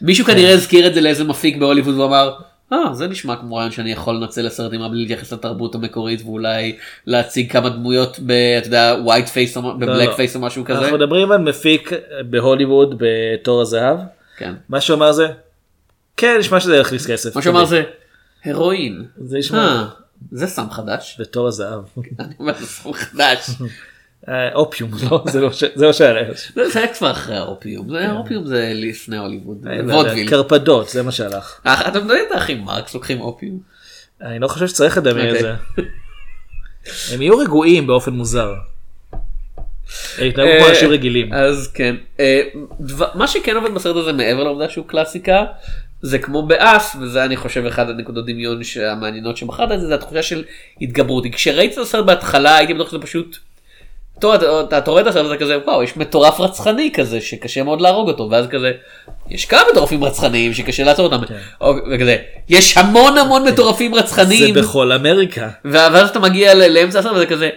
מישהו 0.00 0.24
כנראה 0.24 0.52
הזכיר 0.52 0.86
את 0.86 0.94
זה 0.94 1.00
לאיזה 1.00 1.24
מפיק 1.24 1.56
בהוליווד 1.56 1.98
ואמר. 1.98 2.32
אה 2.72 2.94
זה 2.94 3.06
נשמע 3.06 3.36
כמו 3.36 3.56
רעיון 3.56 3.70
שאני 3.70 3.92
יכול 3.92 4.14
לנצל 4.14 4.42
לסרטים 4.42 4.80
בלי 4.90 5.00
להתייחס 5.00 5.32
לתרבות 5.32 5.74
המקורית 5.74 6.22
ואולי 6.24 6.76
להציג 7.06 7.52
כמה 7.52 7.68
דמויות 7.68 8.18
ב... 8.26 8.30
אתה 8.58 8.66
יודע 8.66 8.96
white 9.04 9.28
face 9.28 9.56
או 9.56 9.78
ב 9.78 9.83
black 9.83 10.08
לא. 10.08 10.14
face 10.14 10.36
או 10.36 10.40
משהו 10.40 10.64
כזה. 10.64 10.78
אנחנו 10.78 10.96
מדברים 10.96 11.32
על 11.32 11.38
מפיק 11.38 11.90
בהוליווד 12.30 12.94
בתור 12.98 13.60
הזהב. 13.62 13.98
כן. 14.36 14.54
מה 14.68 14.80
שהוא 14.80 14.96
אמר 14.96 15.12
זה. 15.12 15.28
כן 16.16 16.36
נשמע 16.38 16.60
שזה 16.60 16.76
יכניס 16.76 17.10
כסף. 17.10 17.36
מה 17.36 17.42
שאמר 17.42 17.64
זה 17.64 17.82
הרואין. 18.44 19.04
זה 19.16 19.38
נשמע 19.38 19.58
אה, 19.58 19.84
זה 20.32 20.46
סם 20.46 20.70
חדש. 20.70 21.16
בתור 21.20 21.48
הזהב. 21.48 21.82
אני 22.20 22.34
אומר 22.38 22.54
זה 22.58 22.66
סם 22.66 22.92
חדש. 22.92 23.50
אה, 24.28 24.54
אופיום 24.54 24.90
לא 25.10 25.24
זה 25.26 25.40
לא 25.40 25.52
ש- 25.52 25.64
זה 25.74 25.86
לא. 25.86 25.92
זה 26.68 26.78
היה 26.78 26.94
כבר 26.94 27.10
אחרי 27.10 27.36
האופיום. 27.36 27.88
זה 27.90 28.08
האופיום 28.08 28.46
זה 28.46 28.72
לפני 28.74 29.18
הוליווד. 29.18 29.66
יודע, 29.76 29.94
וודוויל. 29.96 30.28
קרפדות 30.30 30.88
זה 30.88 31.02
מה 31.02 31.12
שהלך. 31.12 31.60
אה, 31.66 31.88
אתה 31.88 32.00
מדמיין 32.00 32.24
את 32.26 32.32
האחים 32.32 32.64
מרקס 32.64 32.94
לוקחים 32.94 33.20
אופיום? 33.20 33.58
אני 34.22 34.38
לא 34.38 34.48
חושב 34.48 34.66
שצריך 34.66 34.98
לדמיין 34.98 35.30
את 35.30 35.34
אוקיי. 35.34 35.42
זה. 35.42 35.54
הם 37.14 37.22
יהיו 37.22 37.38
רגועים 37.38 37.86
באופן 37.86 38.12
מוזר. 38.12 38.54
הם 40.18 40.26
יתנהגו 40.26 40.50
כמו 40.56 40.64
אה, 40.64 40.70
אנשים 40.70 40.90
רגילים. 40.90 41.32
אז 41.34 41.70
כן. 41.74 41.96
אה, 42.20 42.42
מה 43.14 43.28
שכן 43.28 43.56
עובד 43.56 43.74
בסרט 43.74 43.96
הזה 43.96 44.12
מעבר 44.12 44.44
לעובדה 44.44 44.68
שהוא 44.68 44.86
קלאסיקה 44.86 45.44
זה 46.02 46.18
כמו 46.18 46.46
באס 46.46 46.96
וזה 47.00 47.24
אני 47.24 47.36
חושב 47.36 47.64
אחד 47.66 47.90
הנקודות 47.90 48.26
דמיון 48.26 48.60
המעניינות 48.92 49.36
שבחרת 49.36 49.72
את 49.72 49.80
זה 49.80 49.86
זה 49.86 49.94
התחושה 49.94 50.22
של 50.22 50.44
התגברות. 50.80 51.24
כשראית 51.32 51.72
את 51.72 51.78
הסרט 51.78 52.06
בהתחלה 52.06 52.56
הייתי 52.56 52.74
בטוח 52.74 52.88
שזה 52.90 52.98
פשוט. 52.98 53.38
אתה, 54.18 54.90
רואה 54.90 55.02
את 55.02 55.06
הסרט 55.06 55.26
הזה 55.26 55.36
כזה 55.36 55.58
וואו 55.64 55.82
יש 55.82 55.96
מטורף 55.96 56.40
רצחני 56.40 56.90
כזה 56.94 57.20
שקשה 57.20 57.62
מאוד 57.62 57.80
להרוג 57.80 58.08
אותו 58.08 58.28
ואז 58.30 58.46
כזה 58.50 58.72
יש 59.28 59.44
כמה 59.44 59.60
מטורפים 59.72 60.04
רצחניים 60.04 60.54
שקשה 60.54 60.84
לעצור 60.84 61.06
אותם 61.12 61.34
או, 61.60 61.74
וכזה 61.92 62.16
יש 62.48 62.76
המון 62.76 63.18
המון 63.18 63.48
מטורפים 63.48 63.94
זה 63.94 64.00
רצחניים 64.00 64.54
בכל 64.54 64.92
אמריקה. 64.92 65.48
ואז 65.64 66.08
אתה 66.08 66.18
מגיע 66.18 66.54
לאמצע 66.54 66.98
הסרט 66.98 67.12
וזה 67.16 67.26
כזה 67.26 67.50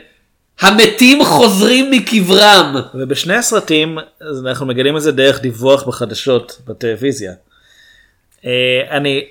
המתים 0.61 1.23
חוזרים 1.25 1.91
מקברם. 1.91 2.75
ובשני 2.93 3.35
הסרטים 3.35 3.97
אנחנו 4.47 4.65
מגלים 4.65 4.97
את 4.97 5.01
זה 5.01 5.11
דרך 5.11 5.41
דיווח 5.41 5.83
בחדשות 5.87 6.61
בטלוויזיה. 6.67 7.33
אה, 8.45 8.51
אני 8.91 9.25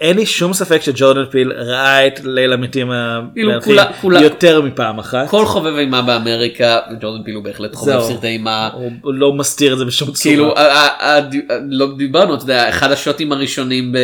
אין 0.00 0.16
לי 0.16 0.26
שום 0.26 0.52
ספק 0.52 0.82
שג'ורדן 0.82 1.24
פיל 1.30 1.52
ראה 1.52 2.06
את 2.06 2.20
ליל 2.24 2.52
המתים 2.52 2.90
המארחים 2.90 3.76
יותר 4.22 4.62
מפעם 4.62 4.98
אחת. 4.98 5.28
כל 5.28 5.46
חובב 5.46 5.76
אימה 5.76 6.02
באמריקה 6.02 6.78
ג'ורדן 7.00 7.22
פיל 7.24 7.34
הוא 7.34 7.44
בהחלט 7.44 7.74
חובב. 7.74 8.00
סרטי 8.00 8.26
אימה. 8.26 8.70
הוא 9.02 9.14
לא 9.14 9.32
מסתיר 9.32 9.72
את 9.72 9.78
זה 9.78 9.84
בשום 9.84 10.12
צורה. 10.12 10.34
כאילו 10.34 10.54
לא 11.68 11.96
דיברנו 11.96 12.34
אתה 12.34 12.42
יודע 12.42 12.68
אחד 12.68 12.92
השוטים 12.92 13.32
הראשונים 13.32 13.92
ב... 13.92 13.98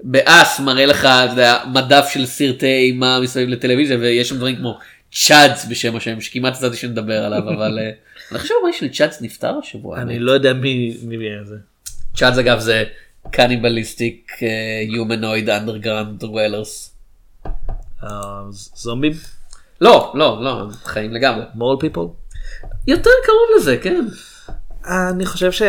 ב 0.00 0.20
Us 0.20 0.60
מראה 0.60 0.86
לך 0.86 0.98
אתה 0.98 1.26
יודע, 1.32 1.58
מדף 1.72 2.08
של 2.12 2.26
סרטי 2.26 2.66
אימה 2.66 3.20
מסביב 3.20 3.48
לטלוויזיה 3.48 3.96
ויש 4.00 4.28
שם 4.28 4.36
דברים 4.36 4.56
כמו 4.56 4.78
CHUDs 5.12 5.66
בשם 5.70 5.96
השם 5.96 6.20
שכמעט 6.20 6.56
יצאתי 6.56 6.76
שנדבר 6.76 7.24
עליו 7.24 7.38
אבל 7.38 7.78
אה, 7.78 7.90
אני 8.30 8.38
חושב 8.38 8.54
שהבמאי 8.60 8.74
של 8.74 8.88
CHUDs 8.88 9.22
נפטר 9.22 9.54
השבוע. 9.62 10.02
אני. 10.02 10.18
לא 10.18 10.32
יודע 10.32 10.52
מי 10.52 10.96
זה. 11.44 11.56
CHUDs 12.16 12.38
אגב 12.38 12.58
זה 12.58 12.84
Cannibalistic 13.30 14.32
Humanoid 14.88 15.50
Underground 15.50 16.20
Dwellers. 16.20 16.94
אה, 18.04 18.42
זומבים? 18.52 19.12
לא 19.80 20.12
לא 20.14 20.38
לא 20.44 20.66
חיים 20.84 21.12
לגמרי. 21.12 21.44
מורל 21.54 21.80
פיפול? 21.80 22.08
יותר 22.86 23.10
קרוב 23.24 23.48
לזה 23.56 23.76
כן. 23.82 24.04
אני 24.86 25.26
חושב 25.26 25.52
ש... 25.52 25.62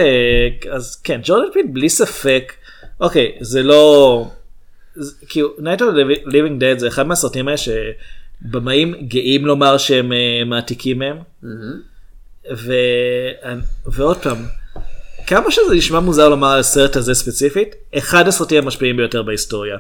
אז 0.72 0.96
כן, 0.96 1.20
ג'ורדן 1.24 1.52
פיל 1.54 1.66
בלי 1.74 1.90
ספק, 1.90 2.54
אוקיי, 3.00 3.38
זה 3.42 3.64
לא... 3.64 4.26
כאילו, 5.30 5.50
Night 5.60 5.80
of 5.80 5.82
the 5.82 6.28
Living 6.28 6.62
Dead 6.62 6.80
זה 6.80 6.88
אחד 6.88 7.08
מהסרטים 7.08 7.48
האלה 7.48 7.58
שבמאים 7.58 8.94
גאים 9.08 9.46
לומר 9.46 9.78
שהם 9.78 10.14
אה, 10.14 10.46
מעתיקים 10.46 11.00
מהם. 11.00 11.18
ו... 12.56 12.74
ועוד 13.86 14.18
פעם, 14.18 14.38
כמה 15.28 15.52
שזה 15.52 15.76
נשמע 15.76 16.00
מוזר 16.00 16.30
לומר 16.30 16.48
על 16.48 16.60
הסרט 16.60 16.96
הזה 16.96 17.14
ספציפית, 17.14 17.76
אחד 17.98 18.28
הסרטים 18.28 18.64
המשפיעים 18.64 18.98
ביותר 18.98 19.24
בהיסטוריה. 19.24 19.78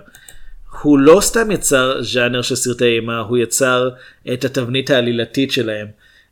הוא 0.81 0.99
לא 0.99 1.21
סתם 1.21 1.51
יצר 1.51 2.01
ז'אנר 2.01 2.41
של 2.41 2.55
סרטי 2.55 2.85
אימה, 2.85 3.19
הוא 3.19 3.37
יצר 3.37 3.89
את 4.33 4.45
התבנית 4.45 4.89
העלילתית 4.89 5.51
שלהם. 5.51 5.87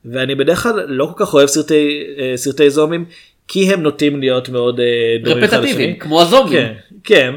ואני 0.05 0.35
בדרך 0.35 0.63
כלל 0.63 0.85
לא 0.87 1.05
כל 1.05 1.25
כך 1.25 1.33
אוהב 1.33 1.47
סרטי, 1.47 2.03
אה, 2.17 2.33
סרטי 2.35 2.69
זומים, 2.69 3.05
כי 3.47 3.73
הם 3.73 3.83
נוטים 3.83 4.19
להיות 4.19 4.49
מאוד 4.49 4.79
אה, 4.79 4.85
דומים 5.23 5.43
אחד 5.43 5.57
רפטטיביים 5.57 5.89
לשני. 5.89 5.99
כמו 5.99 6.21
הזומבים. 6.21 6.59
כן, 6.59 6.73
כן. 7.03 7.33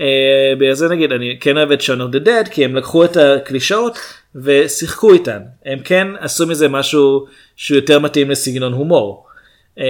אה, 0.00 0.54
בגלל 0.58 0.74
זה 0.74 0.88
נגיד 0.88 1.12
אני 1.12 1.36
כן 1.40 1.56
אוהב 1.56 1.72
את 1.72 1.80
Shaun 1.80 1.84
of 1.84 2.14
the 2.14 2.26
Dead 2.26 2.50
כי 2.50 2.64
הם 2.64 2.76
לקחו 2.76 3.04
את 3.04 3.16
הקלישאות 3.16 3.98
ושיחקו 4.34 5.12
איתן. 5.12 5.40
הם 5.64 5.78
כן 5.84 6.08
עשו 6.20 6.46
מזה 6.46 6.68
משהו 6.68 7.26
שהוא 7.56 7.76
יותר 7.76 7.98
מתאים 7.98 8.30
לסגנון 8.30 8.72
הומור. 8.72 9.25
אה, 9.78 9.84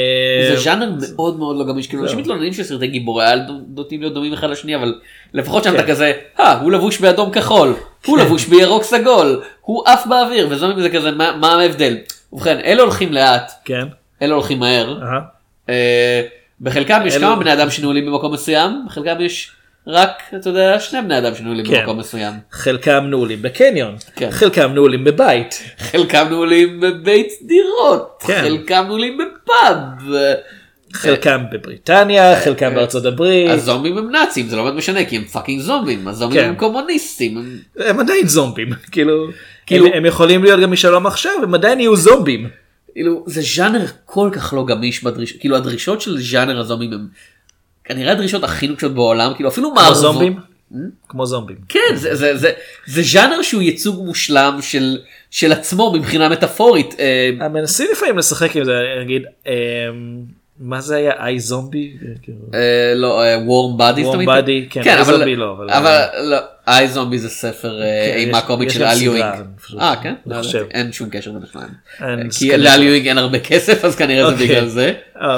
זה 0.48 0.56
ז'אנר 0.60 0.90
מאוד 1.14 1.38
מאוד 1.38 1.56
לא 1.56 1.64
גמיש 1.64 1.86
כאילו 1.86 2.02
אנשים 2.02 2.18
מתלוננים 2.18 2.52
שסרטי 2.52 2.86
גיבורי 2.86 3.26
על 3.26 3.40
נוטים 3.74 4.00
להיות 4.00 4.14
דומים 4.14 4.32
אחד 4.32 4.50
לשני 4.50 4.76
אבל 4.76 4.94
לפחות 5.34 5.64
שם 5.64 5.70
כן. 5.70 5.76
אתה 5.76 5.86
כזה 5.86 6.12
אה 6.40 6.60
הוא 6.60 6.72
לבוש 6.72 7.00
באדום 7.00 7.30
כחול 7.30 7.74
הוא 8.06 8.18
לבוש 8.18 8.44
בירוק 8.46 8.82
סגול 8.82 9.42
הוא 9.60 9.82
עף 9.86 10.06
באוויר 10.06 10.48
וזומבים 10.50 10.82
זה 10.82 10.90
כזה 10.90 11.10
מה 11.10 11.60
ההבדל. 11.60 11.96
ובכן 12.32 12.58
אלה 12.64 12.82
הולכים 12.82 13.12
לאט 13.12 13.52
כן. 13.64 13.86
אלה 14.22 14.34
הולכים 14.34 14.58
מהר. 14.58 14.98
אה, 15.68 16.22
בחלקם 16.60 17.02
יש 17.06 17.16
כמה 17.16 17.36
בני 17.36 17.52
אדם 17.52 17.70
שנעולים 17.70 18.06
במקום 18.06 18.32
מסוים, 18.32 18.84
בחלקם 18.86 19.20
יש 19.20 19.55
רק, 19.88 20.10
אתה 20.40 20.48
יודע, 20.48 20.80
שני 20.80 21.02
בני 21.02 21.18
אדם 21.18 21.34
שנעולים 21.34 21.66
כן. 21.66 21.80
במקום 21.80 21.98
מסוים. 21.98 22.32
חלקם 22.52 23.04
נעולים 23.10 23.42
בקניון, 23.42 23.94
כן. 24.16 24.30
חלקם 24.30 24.72
נעולים 24.74 25.04
בבית. 25.04 25.62
חלקם 25.78 26.26
נעולים 26.30 26.80
בבית 26.80 27.28
דירות, 27.42 28.22
כן. 28.26 28.40
חלקם 28.42 28.84
נעולים 28.86 29.18
בפאב. 29.18 29.78
חלקם 30.92 31.40
בבריטניה, 31.52 32.40
חלקם 32.40 32.74
בארצות 32.74 33.04
הברית. 33.04 33.50
הזומבים 33.50 33.98
הם 33.98 34.10
נאצים, 34.10 34.48
זה 34.48 34.56
לא 34.56 34.64
באמת 34.64 34.74
משנה, 34.76 35.04
כי 35.04 35.16
הם 35.16 35.24
fucking 35.24 35.60
זומבים, 35.60 36.08
הזומבים 36.08 36.40
כן. 36.42 36.48
הם 36.48 36.54
קומוניסטים. 36.54 37.38
הם- 37.38 37.58
הם 37.78 38.00
עדיין 38.00 38.26
זומבים, 38.28 38.68
כאילו, 38.92 39.26
כאילו- 39.66 39.86
הם, 39.86 39.92
הם 39.92 40.06
יכולים 40.06 40.42
להיות 40.44 40.60
גם 40.60 40.70
משלום 40.72 41.06
עכשיו, 41.06 41.32
הם 41.42 41.54
עדיין 41.54 41.80
יהיו 41.80 41.96
זומבים. 41.96 42.48
כאילו, 42.92 43.24
זה 43.26 43.40
ז'אנר 43.56 43.84
כל 44.04 44.28
כך 44.32 44.52
לא 44.52 44.64
גמיש 44.66 45.04
בדרישות, 45.04 45.40
כאילו 45.40 45.56
הדרישות 45.56 46.00
של 46.00 46.18
ז'אנר 46.20 46.60
הזומבים 46.60 46.92
הם 46.92 47.06
כנראה 47.88 48.12
הדרישות 48.12 48.44
הכי 48.44 48.68
נוקשות 48.68 48.94
בעולם, 48.94 49.32
כאילו 49.36 49.48
אפילו 49.48 49.68
כמו 49.70 49.74
מערבונים. 49.76 49.96
זומבים? 49.96 50.36
כמו 51.08 51.26
זומבים. 51.26 51.56
כן, 51.68 51.80
זה, 51.94 52.14
זה, 52.14 52.36
זה, 52.36 52.50
זה 52.86 53.02
ז'אנר 53.02 53.42
שהוא 53.42 53.62
ייצוג 53.62 54.04
מושלם 54.06 54.58
של, 54.62 54.98
של 55.30 55.52
עצמו 55.52 55.92
מבחינה 55.92 56.28
מטאפורית. 56.28 56.94
אה, 56.98 57.48
מנסים 57.48 57.86
לפעמים 57.92 58.18
לשחק 58.18 58.56
עם 58.56 58.64
זה, 58.64 58.72
נגיד, 59.02 59.22
אמ, 59.46 59.52
מה 60.60 60.80
זה 60.80 60.96
היה, 60.96 61.12
איי 61.24 61.40
זומבי? 61.40 61.96
אה, 62.54 62.60
לא, 62.94 63.20
וורם 63.44 63.80
Warm 63.80 64.12
תמיד. 64.12 64.28
Body, 64.28 64.70
כן, 64.70 64.82
כן, 64.84 64.98
I 64.98 65.00
אבל, 65.00 65.24
לא, 65.34 65.56
אבל- 65.68 66.06
לא, 66.22 66.36
איי 66.68 66.88
זומבי 66.88 67.18
זה 67.18 67.28
ספר 67.28 67.82
אה, 67.82 67.86
כן, 68.12 68.18
אימה 68.18 68.38
יש- 68.38 68.44
קומית 68.44 68.70
של 68.70 68.82
אל 68.84 69.02
יואינג. 69.02 69.24
אה 69.80 69.94
כן? 70.02 70.14
לא 70.26 70.36
אין 70.70 70.92
שום 70.92 71.08
קשר 71.10 71.30
בין 71.32 71.42
השניים. 71.42 71.68
אין, 72.00 72.18
אה, 72.20 72.24
אז 72.26 72.38
כי 72.38 72.56
לאל 72.56 72.82
יואינג 72.82 73.08
אין 73.08 73.18
הרבה 73.18 73.38
כסף 73.38 73.84
אז 73.84 73.96
כנראה 73.96 74.26
זה 74.26 74.32
אוקיי. 74.32 74.46
בגלל 74.48 74.66
זה. 74.68 74.92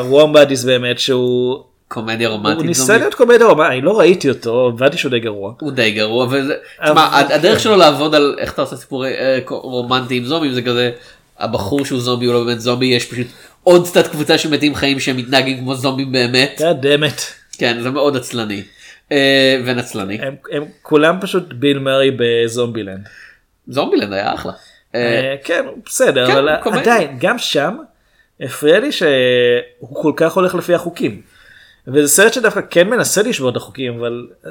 וורם 0.05 0.32
בדיס 0.32 0.64
באמת 0.64 0.99
שהוא, 0.99 1.62
קומדיה 1.89 2.28
הוא 2.28 2.36
רומנטית 2.36 2.64
ניסה 2.66 2.82
זומבי. 2.84 2.99
להיות 3.01 3.14
קומדיה 3.14 3.47
רומנטית, 3.47 3.72
אני 3.72 3.80
לא 3.80 3.99
ראיתי 3.99 4.28
אותו, 4.28 4.68
הבנתי 4.68 4.97
שהוא 4.99 5.11
די 5.11 5.20
גרוע. 5.20 5.53
הוא 5.61 5.72
די 5.72 5.91
גרוע 5.91 6.26
וזה, 6.30 6.55
אבל- 6.80 6.91
תשמע, 6.91 7.09
הד- 7.18 7.32
הדרך 7.32 7.61
שלו 7.61 7.76
לעבוד 7.76 8.14
על 8.14 8.36
איך 8.39 8.53
אתה 8.53 8.62
עושה 8.62 8.76
סיפורי 8.76 9.14
אה, 9.18 9.39
קו- 9.45 9.61
רומנטיים 9.61 10.24
זומבים 10.24 10.53
זה 10.53 10.62
כזה 10.62 10.91
הבחור 11.39 11.84
שהוא 11.84 12.01
זומבי 12.01 12.26
הוא 12.26 12.34
לא 12.34 12.45
באמת 12.45 12.61
זומבי 12.61 12.86
יש 12.86 13.05
פשוט 13.07 13.26
עוד 13.64 13.86
קצת 13.89 14.07
קבוצה 14.07 14.39
של 14.39 14.51
מתים 14.51 14.74
חיים 14.74 15.01
שהם 15.01 15.16
מתנהגים 15.16 15.59
כמו 15.59 15.74
זומבים 15.74 16.12
באמת. 16.12 16.61
God 16.61 16.84
damn 16.84 17.12
it. 17.16 17.20
כן 17.59 17.78
זה 17.82 17.91
מאוד 17.91 18.16
עצלני. 18.16 18.62
אה, 19.12 19.61
ונצלני. 19.64 20.18
הם, 20.53 20.64
כולם 20.82 21.16
פשוט 21.20 21.53
ביל 21.53 21.78
מרי 21.78 22.11
בזומבילנד. 22.18 23.09
זומבילנד 23.68 24.12
היה 24.12 24.34
אחלה. 24.34 24.53
אה, 24.95 25.34
כן, 25.45 25.64
בסדר, 25.86 26.26
כן, 26.26 26.32
אבל. 26.36 26.78
עדיין, 26.78 27.16
גם 27.20 27.39
שם, 27.39 27.76
הפריע 28.41 28.80
לי 28.80 28.93
שהוא 28.93 29.09
כל 30.03 30.12
כך 30.16 30.32
הולך 30.32 30.55
לפי 30.55 30.74
החוקים. 30.74 31.20
וזה 31.95 32.09
סרט 32.09 32.32
שדווקא 32.32 32.61
כן 32.70 32.89
מנסה 32.89 33.22
לשבור 33.22 33.51
את 33.51 33.57
החוקים, 33.57 33.99
אבל... 33.99 34.26
אה, 34.47 34.51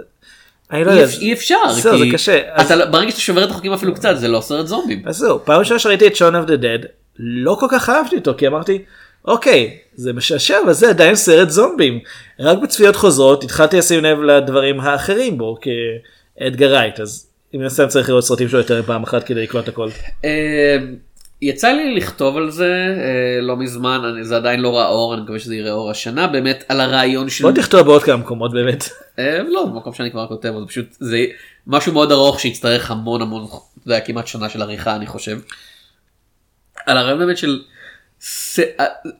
אני 0.71 0.83
לא 0.85 0.91
אי 0.91 0.95
יודע. 0.99 1.11
אי 1.19 1.33
אפשר, 1.33 1.55
זהו, 1.71 1.97
זה 1.97 2.03
כי 2.03 2.11
קשה. 2.11 2.41
אתה- 2.61 2.85
ברגע 2.85 3.11
שאתה 3.11 3.21
שובר 3.21 3.43
את 3.43 3.49
החוקים 3.49 3.73
אפילו 3.73 3.93
קצת 3.95 4.17
זה 4.17 4.27
לא 4.27 4.41
סרט 4.41 4.67
זומבים. 4.67 5.01
אז 5.05 5.17
זהו, 5.17 5.39
פעם 5.45 5.59
ראשונה 5.59 5.79
שראיתי 5.79 6.07
את 6.07 6.15
Shaun 6.15 6.35
of 6.35 6.45
the 6.45 6.55
Dead, 6.55 6.79
לא 7.19 7.57
כל 7.59 7.67
כך 7.71 7.89
אהבתי 7.89 8.15
אותו, 8.15 8.33
כי 8.37 8.47
אמרתי, 8.47 8.81
אוקיי, 9.25 9.77
זה 9.95 10.13
משעשע, 10.13 10.57
אבל 10.65 10.73
זה 10.73 10.89
עדיין 10.89 11.15
סרט 11.15 11.49
זומבים. 11.49 11.99
רק 12.39 12.57
בצפיות 12.57 12.95
חוזרות 12.95 13.43
התחלתי 13.43 13.77
לשים 13.77 14.03
לב 14.03 14.21
לדברים 14.21 14.79
האחרים 14.79 15.37
בו, 15.37 15.57
כי 15.61 16.08
אדגר 16.08 16.71
רייט, 16.71 16.99
אז 16.99 17.27
אם 17.55 17.61
נסתם 17.63 17.87
צריך 17.87 18.09
לראות 18.09 18.23
סרטים 18.23 18.49
שלו 18.49 18.59
יותר 18.59 18.79
מפעם 18.81 19.03
אחת 19.03 19.23
כדי 19.23 19.43
לקלוט 19.43 19.67
הכל. 19.67 19.89
אה, 21.43 21.47
יצא 21.49 21.67
לי 21.71 21.95
לכתוב 21.95 22.37
על 22.37 22.49
זה 22.51 22.73
אה, 22.97 23.41
לא 23.41 23.57
מזמן 23.57 24.01
אני- 24.05 24.23
זה 24.23 24.35
עדיין 24.35 24.59
לא 24.59 24.77
ראה 24.77 24.87
אור 24.87 25.13
אני 25.13 25.21
מקווה 25.21 25.39
שזה 25.39 25.55
יראה 25.55 25.71
אור 25.71 25.89
השנה 25.91 26.27
באמת 26.27 26.63
על 26.69 26.81
הרעיון 26.81 27.29
של 27.29 27.43
בוא 27.43 27.51
תכתוב 27.51 27.81
בעוד 27.81 28.03
כמה 28.03 28.17
מקומות 28.17 28.51
באמת. 28.53 28.89
אה, 29.19 29.43
לא 29.47 29.65
במקום 29.65 29.93
שאני 29.93 30.11
כבר 30.11 30.27
כותב 30.27 30.53
זה 30.59 30.65
פשוט 30.67 30.85
זה 30.99 31.25
משהו 31.67 31.93
מאוד 31.93 32.11
ארוך 32.11 32.39
שיצטרך 32.39 32.91
המון 32.91 33.21
המון 33.21 33.43
אתה 33.45 33.55
יודע, 33.85 33.99
כמעט 33.99 34.27
שנה 34.27 34.49
של 34.49 34.61
עריכה 34.61 34.95
אני 34.95 35.07
חושב. 35.07 35.39
על 36.85 36.97
הרעיון 36.97 37.19
באמת 37.19 37.37
של 37.37 37.61
ס... 38.21 38.59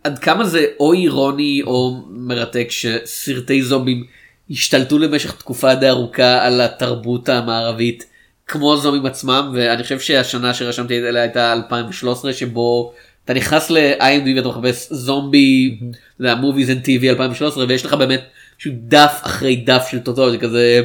עד 0.04 0.20
כמה 0.20 0.44
זה 0.44 0.66
או 0.80 0.94
אירוני 0.94 1.62
או 1.66 2.04
מרתק 2.10 2.68
שסרטי 2.70 3.62
זומבים 3.64 4.06
השתלטו 4.52 5.00
למשך 5.00 5.32
תקופה 5.32 5.76
די 5.76 5.90
ארוכה 5.90 6.46
על 6.46 6.62
התרבות 6.62 7.30
המערבית 7.30 8.06
כמו 8.48 8.78
זומבים 8.78 9.06
עצמם 9.06 9.52
ואני 9.54 9.84
חושב 9.84 10.00
שהשנה 10.00 10.54
שרשמתי 10.54 11.08
עליה 11.08 11.22
הייתה 11.22 11.54
2013 11.54 12.34
שבו 12.34 12.94
אתה 13.26 13.34
נכנס 13.34 13.70
ל-IMDb 13.70 14.36
ואתה 14.36 14.48
מחפש 14.48 14.88
זומבי, 14.92 15.80
אתה 15.80 16.24
יודע, 16.24 16.36
movies 16.42 16.68
and 16.68 16.86
TV 16.88 17.04
2013 17.10 17.66
ויש 17.68 17.86
לך 17.86 17.94
באמת 17.94 18.22
פשוט 18.58 18.74
דף 18.78 19.20
אחרי 19.24 19.56
דף 19.56 19.88
של 19.92 20.00
טוטו 20.00 20.32
זה 20.32 20.38
כזה. 20.38 20.82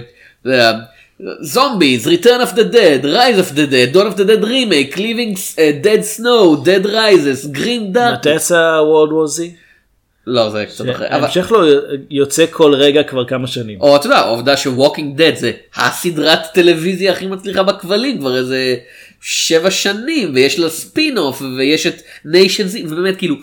Zombies, 1.55 2.05
Return 2.05 2.41
of 2.41 2.53
the 2.57 2.65
Dead, 2.65 3.05
Rise 3.05 3.39
of 3.39 3.55
the 3.55 3.67
Dead, 3.67 3.93
Dawn 3.93 4.07
of 4.09 4.17
the 4.17 4.25
Dead 4.25 4.43
Remake, 4.43 4.97
Living 4.97 5.37
uh, 5.37 5.73
Dead 5.87 6.05
Snow, 6.05 6.57
Dead 6.65 6.85
Rises, 6.85 7.47
Green 7.47 7.93
Dark. 7.93 8.19
מתי 8.19 8.35
יצא 8.35 8.81
World 8.81 9.11
War 9.11 9.39
Z? 9.39 9.62
לא 10.27 10.51
זה 10.51 10.65
קצת 10.67 10.85
אחרי. 10.91 11.07
אבל- 11.09 11.15
ההמשך 11.25 11.51
לו 11.51 11.59
יוצא 12.11 12.45
כל 12.51 12.75
רגע 12.75 13.03
כבר 13.03 13.25
כמה 13.25 13.47
שנים. 13.47 13.81
או 13.81 13.97
אתה 13.97 14.07
יודע 14.07 14.17
העובדה 14.19 14.57
ש 14.57 14.70
Walking 14.70 15.17
Dead 15.17 15.33
זה 15.37 15.53
הסדרת 15.77 16.39
טלוויזיה 16.55 17.13
הכי 17.13 17.27
מצליחה 17.27 17.63
בכבלים 17.63 18.19
כבר 18.19 18.37
איזה 18.37 18.77
שבע 19.21 19.71
שנים 19.71 20.35
ויש 20.35 20.59
לה 20.59 20.69
spin 20.69 21.19
off 21.19 21.43
ויש 21.59 21.87
את 21.87 21.95
Nation 22.25 22.67
Z 22.67 22.85
ובאמת 22.87 23.17
כאילו. 23.19 23.37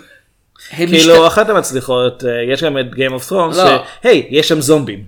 כאילו 0.70 0.92
משת- 1.16 1.28
אחת 1.28 1.50
המצליחות, 1.50 2.24
אה, 2.26 2.54
יש 2.54 2.64
גם 2.64 2.78
את 2.78 2.86
Game 2.94 3.22
of 3.24 3.30
Thrones, 3.30 3.58
לא. 3.58 3.84
שהי, 4.04 4.28
יש 4.30 4.48
שם 4.48 4.62
זומבים. 4.62 5.04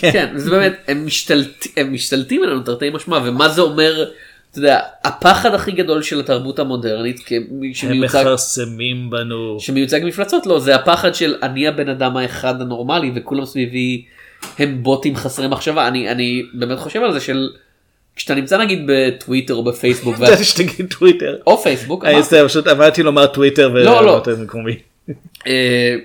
כן 0.00 0.32
זה 0.36 0.50
באמת 0.50 0.76
הם 0.88 1.06
משתלט- 1.06 1.66
הם 1.76 1.92
משתלטים 1.94 2.42
עלינו 2.42 2.60
תרתי 2.60 2.90
משמע 2.90 3.18
ומה 3.24 3.48
זה 3.48 3.60
אומר. 3.60 4.04
אתה 4.50 4.58
יודע, 4.58 4.80
הפחד 5.04 5.54
הכי 5.54 5.72
גדול 5.72 6.02
של 6.02 6.20
התרבות 6.20 6.58
המודרנית 6.58 7.20
כמי 7.26 7.66
הם 7.68 7.74
שמיוצג 7.74 8.18
מכרסמים 8.18 9.10
בנו. 9.10 9.56
שמיוצג 9.60 10.00
מפלצות 10.04 10.46
לא 10.46 10.58
זה 10.58 10.74
הפחד 10.74 11.14
של 11.14 11.34
אני 11.42 11.68
הבן 11.68 11.88
אדם 11.88 12.16
האחד 12.16 12.60
הנורמלי 12.60 13.12
וכולם 13.14 13.44
סביבי 13.44 14.04
הם 14.58 14.82
בוטים 14.82 15.16
חסרי 15.16 15.48
מחשבה 15.48 15.88
אני 15.88 16.08
אני 16.10 16.42
באמת 16.54 16.78
חושב 16.78 17.02
על 17.02 17.12
זה 17.12 17.20
של 17.20 17.48
כשאתה 18.16 18.34
נמצא 18.34 18.58
נגיד 18.58 18.82
בטוויטר 18.86 19.54
או 19.54 19.64
בפייסבוק 19.64 20.16
ידעתי 20.18 20.44
שתגיד 20.44 20.94
טוויטר. 20.98 21.38
או 21.46 21.58
פייסבוק 21.58 22.04
פשוט 22.44 22.66
עמדתי 22.66 23.02
לומר 23.02 23.26
טוויטר 23.26 23.68
לא. 23.68 24.22
אה, 25.46 25.96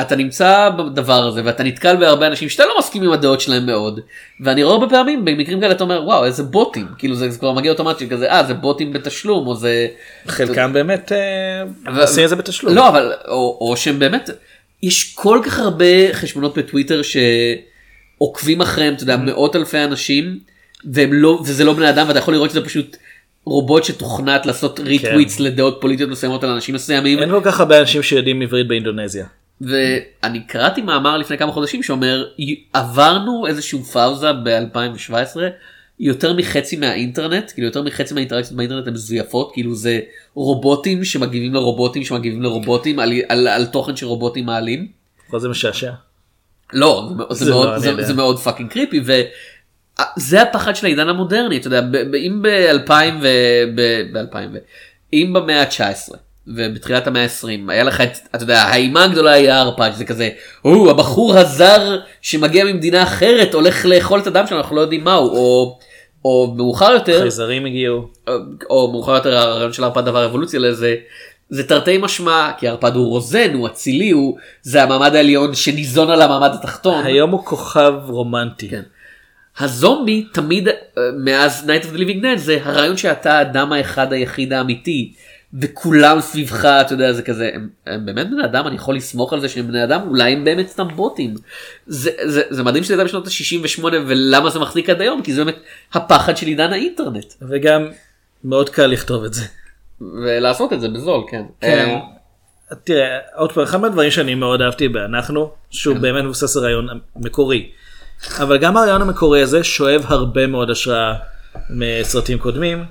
אתה 0.00 0.16
נמצא 0.16 0.70
בדבר 0.78 1.26
הזה 1.26 1.42
ואתה 1.44 1.62
נתקל 1.62 1.96
בהרבה 1.96 2.26
אנשים 2.26 2.48
שאתה 2.48 2.66
לא 2.66 2.78
מסכים 2.78 3.02
עם 3.02 3.12
הדעות 3.12 3.40
שלהם 3.40 3.66
מאוד 3.66 4.00
ואני 4.40 4.62
רואה 4.64 4.74
הרבה 4.74 4.88
פעמים 4.88 5.24
במקרים 5.24 5.60
כאלה 5.60 5.72
אתה 5.72 5.84
אומר 5.84 6.02
וואו 6.04 6.24
איזה 6.24 6.42
בוטים 6.42 6.86
כאילו 6.98 7.14
זה, 7.14 7.30
זה 7.30 7.38
כבר 7.38 7.52
מגיע 7.52 7.72
אוטומטית 7.72 8.10
כזה 8.10 8.32
אה 8.32 8.44
זה 8.44 8.54
בוטים 8.54 8.92
בתשלום 8.92 9.46
או 9.46 9.54
זה 9.56 9.86
חלקם 10.26 10.72
באמת 10.72 11.12
אה, 11.12 11.62
ו- 11.94 12.00
עושים 12.00 12.24
את 12.24 12.28
זה 12.28 12.36
בתשלום. 12.36 12.74
לא 12.74 12.88
אבל 12.88 13.12
או, 13.28 13.58
או 13.60 13.76
שהם 13.76 13.98
באמת 13.98 14.30
יש 14.82 15.14
כל 15.14 15.40
כך 15.44 15.58
הרבה 15.58 16.12
חשבונות 16.12 16.58
בטוויטר 16.58 17.00
שעוקבים 17.02 18.60
אחריהם 18.60 18.94
אתה 18.94 19.02
יודע 19.02 19.16
מאות 19.16 19.56
אלפי 19.56 19.78
אנשים 19.78 20.38
והם 20.92 21.12
לא 21.12 21.40
וזה 21.44 21.64
לא 21.64 21.72
בני 21.72 21.90
אדם 21.90 22.08
ואתה 22.08 22.18
יכול 22.18 22.34
לראות 22.34 22.50
שזה 22.50 22.64
פשוט 22.64 22.96
רובוט 23.44 23.84
שתוכנת 23.84 24.46
לעשות 24.46 24.80
ריטוויטס 24.80 25.40
לדעות 25.40 25.78
פוליטיות 25.80 26.10
מסוימות 26.10 26.44
על 26.44 26.50
אנשים 26.50 26.74
מסוימים 26.74 27.18
אין 27.18 27.30
כל 27.30 27.40
כך 27.44 27.60
הרבה 27.60 27.80
אנשים 27.80 28.02
שיודעים 28.02 28.42
עברית 28.42 28.68
באינדונזיה. 28.68 29.26
ואני 29.60 30.46
קראתי 30.46 30.82
מאמר 30.82 31.16
לפני 31.16 31.38
כמה 31.38 31.52
חודשים 31.52 31.82
שאומר 31.82 32.24
עברנו 32.72 33.46
איזשהו 33.46 33.84
פאוזה 33.84 34.32
ב-2017 34.32 35.36
יותר 36.00 36.32
מחצי 36.32 36.76
מהאינטרנט 36.76 37.50
כאילו 37.50 37.66
יותר 37.66 37.82
מחצי 37.82 38.14
מהאינטראקציות 38.14 38.56
באינטרנט 38.56 38.86
הן 38.86 38.92
מזויפות 38.92 39.50
כאילו 39.52 39.74
זה 39.74 40.00
רובוטים 40.34 41.04
שמגיבים 41.04 41.54
לרובוטים 41.54 42.04
שמגיבים 42.04 42.42
לרובוטים 42.42 42.98
על, 42.98 43.12
על, 43.28 43.48
על 43.48 43.66
תוכן 43.66 43.96
שרובוטים 43.96 44.46
מעלים. 44.46 44.88
אבל 45.30 45.40
זה 45.40 45.48
משעשע. 45.48 45.92
לא 46.72 47.10
זה, 47.30 47.44
זה, 47.44 47.50
מאוד, 47.50 47.78
זה. 47.78 48.02
זה 48.02 48.14
מאוד 48.14 48.38
fucking 48.38 48.70
creepy 48.70 49.00
וזה 49.00 50.42
הפחד 50.42 50.76
של 50.76 50.86
העידן 50.86 51.08
המודרני 51.08 51.56
אתה 51.56 51.66
יודע 51.66 51.80
אם 52.26 52.42
ב-2000 52.42 52.92
ו... 53.22 53.28
ב-2000 54.12 54.36
ו... 54.52 54.58
אם 55.12 55.32
במאה 55.34 55.62
ה-19 55.62 56.16
ובתחילת 56.46 57.06
המאה 57.06 57.22
ה-20 57.22 57.70
היה 57.70 57.84
לך 57.84 58.00
את 58.00 58.18
אתה 58.34 58.42
יודע 58.42 58.62
האימה 58.62 59.04
הגדולה 59.04 59.32
היא 59.32 59.50
הערפד 59.50 59.90
זה 59.94 60.04
כזה 60.04 60.28
או 60.64 60.90
הבחור 60.90 61.36
הזר 61.38 61.98
שמגיע 62.22 62.64
ממדינה 62.64 63.02
אחרת 63.02 63.54
הולך 63.54 63.86
לאכול 63.86 64.20
את 64.20 64.26
הדם 64.26 64.46
שלנו 64.46 64.60
אנחנו 64.60 64.76
לא 64.76 64.80
יודעים 64.80 65.04
מהו 65.04 65.28
או. 65.28 65.78
או 66.24 66.54
מאוחר 66.56 66.92
יותר 66.92 67.20
חייזרים 67.20 67.66
הגיעו. 67.66 68.08
או, 68.28 68.32
או 68.70 68.92
מאוחר 68.92 69.14
יותר 69.14 69.36
הרעיון 69.36 69.72
של 69.72 69.84
ערפד 69.84 70.08
עבר 70.08 70.26
אבולוציה 70.26 70.60
לזה 70.60 70.94
זה 71.48 71.68
תרתי 71.68 71.98
משמע 71.98 72.50
כי 72.58 72.68
ערפד 72.68 72.96
הוא 72.96 73.06
רוזן 73.06 73.54
הוא 73.54 73.66
אצילי 73.66 74.10
הוא 74.10 74.36
זה 74.62 74.82
המעמד 74.82 75.14
העליון 75.14 75.54
שניזון 75.54 76.10
על 76.10 76.22
המעמד 76.22 76.50
התחתון. 76.54 77.04
היום 77.04 77.30
הוא 77.30 77.44
כוכב 77.44 77.92
רומנטי. 78.08 78.68
כן. 78.68 78.82
הזומבי 79.58 80.26
תמיד 80.32 80.68
אה, 80.68 80.74
מאז 81.18 81.70
Night 81.70 81.84
of 81.84 81.96
the 81.96 81.98
Living 81.98 82.22
Dead 82.22 82.36
זה 82.36 82.58
הרעיון 82.64 82.96
שאתה 82.96 83.38
האדם 83.38 83.72
האחד 83.72 84.12
היחיד 84.12 84.52
האמיתי 84.52 85.12
וכולם 85.54 86.20
סביבך 86.20 86.64
אתה 86.64 86.94
יודע 86.94 87.12
זה 87.12 87.22
כזה 87.22 87.50
הם, 87.54 87.68
הם 87.86 88.06
באמת 88.06 88.30
בני 88.30 88.44
אדם 88.44 88.66
אני 88.66 88.74
יכול 88.76 88.96
לסמוך 88.96 89.32
על 89.32 89.40
זה 89.40 89.48
שהם 89.48 89.68
בני 89.68 89.84
אדם 89.84 90.00
אולי 90.08 90.32
הם 90.32 90.44
באמת 90.44 90.68
סתם 90.68 90.88
בוטים. 90.96 91.34
זה, 91.86 92.10
זה, 92.24 92.42
זה 92.50 92.62
מדהים 92.62 92.84
שזה 92.84 92.94
היה 92.94 93.04
בשנות 93.04 93.26
ה-68 93.26 93.84
ולמה 93.84 94.50
זה 94.50 94.58
מחזיק 94.58 94.90
עד 94.90 95.00
היום 95.00 95.22
כי 95.22 95.32
זה 95.32 95.44
באמת 95.44 95.56
הפחד 95.92 96.36
של 96.36 96.46
עידן 96.46 96.72
האינטרנט 96.72 97.32
וגם 97.48 97.88
מאוד 98.44 98.68
קל 98.68 98.86
לכתוב 98.86 99.24
את 99.24 99.34
זה. 99.34 99.44
ולעשות 100.00 100.72
את 100.72 100.80
זה 100.80 100.88
בזול 100.88 101.24
כן. 101.30 101.42
כן. 101.60 101.88
אה, 102.72 102.76
תראה, 102.84 103.18
עוד 103.34 103.52
פעם, 103.52 103.62
אחד 103.62 103.80
מהדברים 103.80 104.10
שאני 104.10 104.34
מאוד 104.34 104.62
אהבתי 104.62 104.88
באנחנו, 104.88 105.50
שהוא 105.70 105.94
כן. 105.94 106.00
באמת 106.00 106.24
מבוסס 106.24 106.56
על 106.56 106.62
רעיון 106.62 106.88
מקורי. 107.16 107.70
אבל 108.40 108.58
גם 108.58 108.76
הרעיון 108.76 109.02
המקורי 109.02 109.42
הזה 109.42 109.64
שואב 109.64 110.04
הרבה 110.08 110.46
מאוד 110.46 110.70
השראה 110.70 111.14
מסרטים 111.70 112.38
קודמים, 112.38 112.84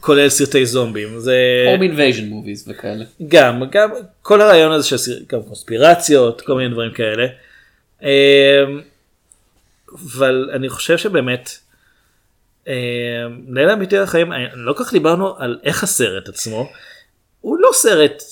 כולל 0.00 0.28
סרטי 0.28 0.66
זומבים. 0.66 1.18
זה 1.20 1.36
home 1.72 1.82
invasion 1.82 2.24
movies 2.24 2.64
וכאלה. 2.68 3.04
גם, 3.28 3.62
גם 3.70 3.90
כל 4.22 4.40
הרעיון 4.40 4.72
הזה 4.72 4.88
של 4.88 4.96
סר- 4.96 5.18
גם 5.32 5.42
קונספירציות, 5.42 6.40
כל 6.40 6.54
מיני 6.54 6.70
דברים 6.74 6.92
כאלה. 6.92 7.26
אמ, 8.02 8.08
אבל 9.94 10.50
אני 10.52 10.68
חושב 10.68 10.98
שבאמת, 10.98 11.50
אמ, 12.66 12.72
לילה 13.48 13.72
אמיתי 13.72 13.98
החיים, 13.98 14.32
לא 14.54 14.74
כך 14.78 14.92
דיברנו 14.92 15.34
על 15.38 15.58
איך 15.64 15.82
הסרט 15.82 16.28
עצמו. 16.28 16.70
הוא 17.40 17.58
לא 17.58 17.70
סרט 17.72 18.22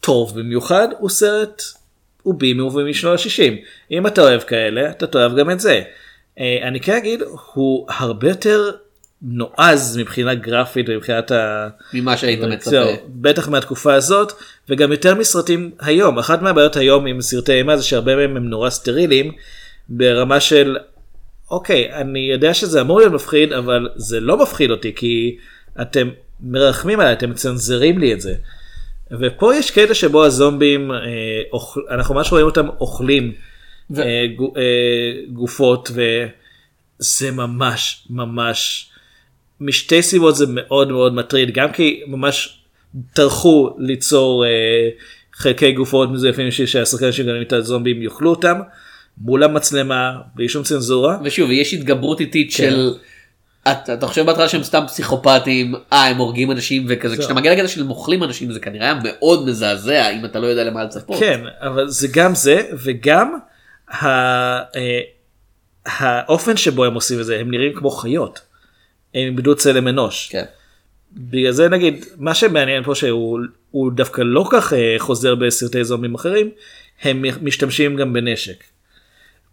טוב 0.00 0.38
במיוחד, 0.38 0.88
הוא 0.98 1.10
סרט, 1.10 1.62
הוא 2.22 2.34
בי 2.34 2.52
מובי 2.52 2.90
משנות 2.90 3.20
ה-60. 3.20 3.52
אם 3.90 4.06
אתה 4.06 4.20
אוהב 4.20 4.40
כאלה, 4.40 4.90
אתה 4.90 5.06
תאהב 5.06 5.36
גם 5.38 5.50
את 5.50 5.60
זה. 5.60 5.82
אה, 6.38 6.58
אני 6.62 6.80
כן 6.80 6.96
אגיד, 6.96 7.20
הוא 7.54 7.86
הרבה 7.90 8.28
יותר 8.28 8.70
נועז 9.22 9.96
מבחינה 9.96 10.34
גרפית 10.34 10.86
ומבחינת 10.88 11.30
ה... 11.30 11.68
ממה 11.94 12.16
שהיית 12.16 12.40
מצפה. 12.40 12.76
בטח 13.08 13.48
מהתקופה 13.48 13.94
הזאת, 13.94 14.32
וגם 14.68 14.92
יותר 14.92 15.14
מסרטים 15.14 15.70
היום. 15.80 16.18
אחת 16.18 16.42
מהבעיות 16.42 16.76
היום 16.76 17.06
עם 17.06 17.20
סרטי 17.20 17.52
אימה 17.52 17.76
זה 17.76 17.82
שהרבה 17.82 18.16
מהם 18.16 18.36
הם 18.36 18.48
נורא 18.48 18.70
סטריליים, 18.70 19.32
ברמה 19.88 20.40
של, 20.40 20.76
אוקיי, 21.50 21.92
אני 21.92 22.30
יודע 22.32 22.54
שזה 22.54 22.80
אמור 22.80 22.98
להיות 22.98 23.12
מפחיד, 23.12 23.52
אבל 23.52 23.88
זה 23.96 24.20
לא 24.20 24.42
מפחיד 24.42 24.70
אותי, 24.70 24.94
כי 24.94 25.36
אתם 25.80 26.08
מרחמים 26.40 27.00
עליי, 27.00 27.12
אתם 27.12 27.30
מצנזרים 27.30 27.98
לי 27.98 28.12
את 28.12 28.20
זה. 28.20 28.34
ופה 29.10 29.54
יש 29.54 29.70
קטע 29.70 29.94
שבו 29.94 30.24
הזומבים, 30.24 30.92
אה, 30.92 30.96
אוכל, 31.52 31.80
אנחנו 31.90 32.14
ממש 32.14 32.32
רואים 32.32 32.46
אותם 32.46 32.68
אוכלים 32.80 33.32
ו- 33.90 34.02
אה, 34.02 34.26
אה, 34.56 35.12
גופות, 35.32 35.90
וזה 35.90 37.30
ממש 37.30 38.06
ממש, 38.10 38.90
משתי 39.60 40.02
סיבות 40.02 40.36
זה 40.36 40.44
מאוד 40.48 40.92
מאוד 40.92 41.14
מטריד, 41.14 41.54
גם 41.54 41.72
כי 41.72 42.02
ממש 42.06 42.58
טרחו 43.12 43.70
ליצור 43.78 44.44
אה, 44.46 44.50
חלקי 45.34 45.72
גופות 45.72 46.10
מזויפים 46.10 46.48
בשביל 46.48 46.66
שהשחקנים 46.66 47.12
שגרים 47.12 47.42
את 47.42 47.52
הזומבים 47.52 48.02
יאכלו 48.02 48.30
אותם, 48.30 48.60
מול 49.20 49.44
המצלמה, 49.44 50.12
בלי 50.34 50.48
שום 50.48 50.62
צנזורה. 50.62 51.18
ושוב 51.24 51.50
יש 51.50 51.74
התגברות 51.74 52.20
איטית 52.20 52.50
כן. 52.50 52.56
של. 52.56 52.94
אתה, 53.62 53.94
אתה 53.94 54.06
חושב 54.06 54.26
בהתחלה 54.26 54.48
שהם 54.48 54.62
סתם 54.62 54.84
פסיכופטים, 54.86 55.74
אה 55.92 56.06
הם 56.06 56.16
הורגים 56.16 56.50
אנשים 56.50 56.86
וכזה, 56.88 57.14
זהו. 57.14 57.18
כשאתה 57.18 57.34
מגיע 57.34 57.52
לקטע 57.52 57.68
של 57.68 57.82
מוכלים 57.82 58.22
אנשים 58.22 58.52
זה 58.52 58.60
כנראה 58.60 58.86
היה 58.86 58.98
מאוד 59.04 59.46
מזעזע 59.48 60.10
אם 60.10 60.24
אתה 60.24 60.38
לא 60.38 60.46
יודע 60.46 60.64
למה 60.64 60.84
לצפות. 60.84 61.18
כן, 61.20 61.40
אבל 61.60 61.88
זה 61.88 62.08
גם 62.12 62.34
זה, 62.34 62.62
וגם 62.84 63.38
ה, 63.90 64.06
אה, 64.76 65.00
האופן 65.86 66.56
שבו 66.56 66.84
הם 66.84 66.94
עושים 66.94 67.20
את 67.20 67.24
זה, 67.24 67.40
הם 67.40 67.50
נראים 67.50 67.72
כמו 67.74 67.90
חיות. 67.90 68.47
הם 69.14 69.22
איבדו 69.24 69.56
צלם 69.56 69.88
אנוש. 69.88 70.28
כן. 70.32 70.44
בגלל 71.12 71.52
זה 71.52 71.68
נגיד, 71.68 72.04
מה 72.16 72.34
שמעניין 72.34 72.82
פה 72.84 72.94
שהוא 72.94 73.38
הוא 73.70 73.92
דווקא 73.92 74.22
לא 74.24 74.48
כך 74.52 74.72
אה, 74.72 74.94
חוזר 74.98 75.34
בסרטי 75.34 75.84
זומבים 75.84 76.14
אחרים, 76.14 76.50
הם 77.02 77.24
משתמשים 77.42 77.96
גם 77.96 78.12
בנשק. 78.12 78.64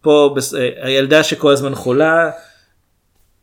פה 0.01 0.33
בס- 0.35 0.55
אה, 0.55 0.69
הילדה 0.81 1.23
שכל 1.23 1.51
הזמן 1.51 1.75
חולה, 1.75 2.31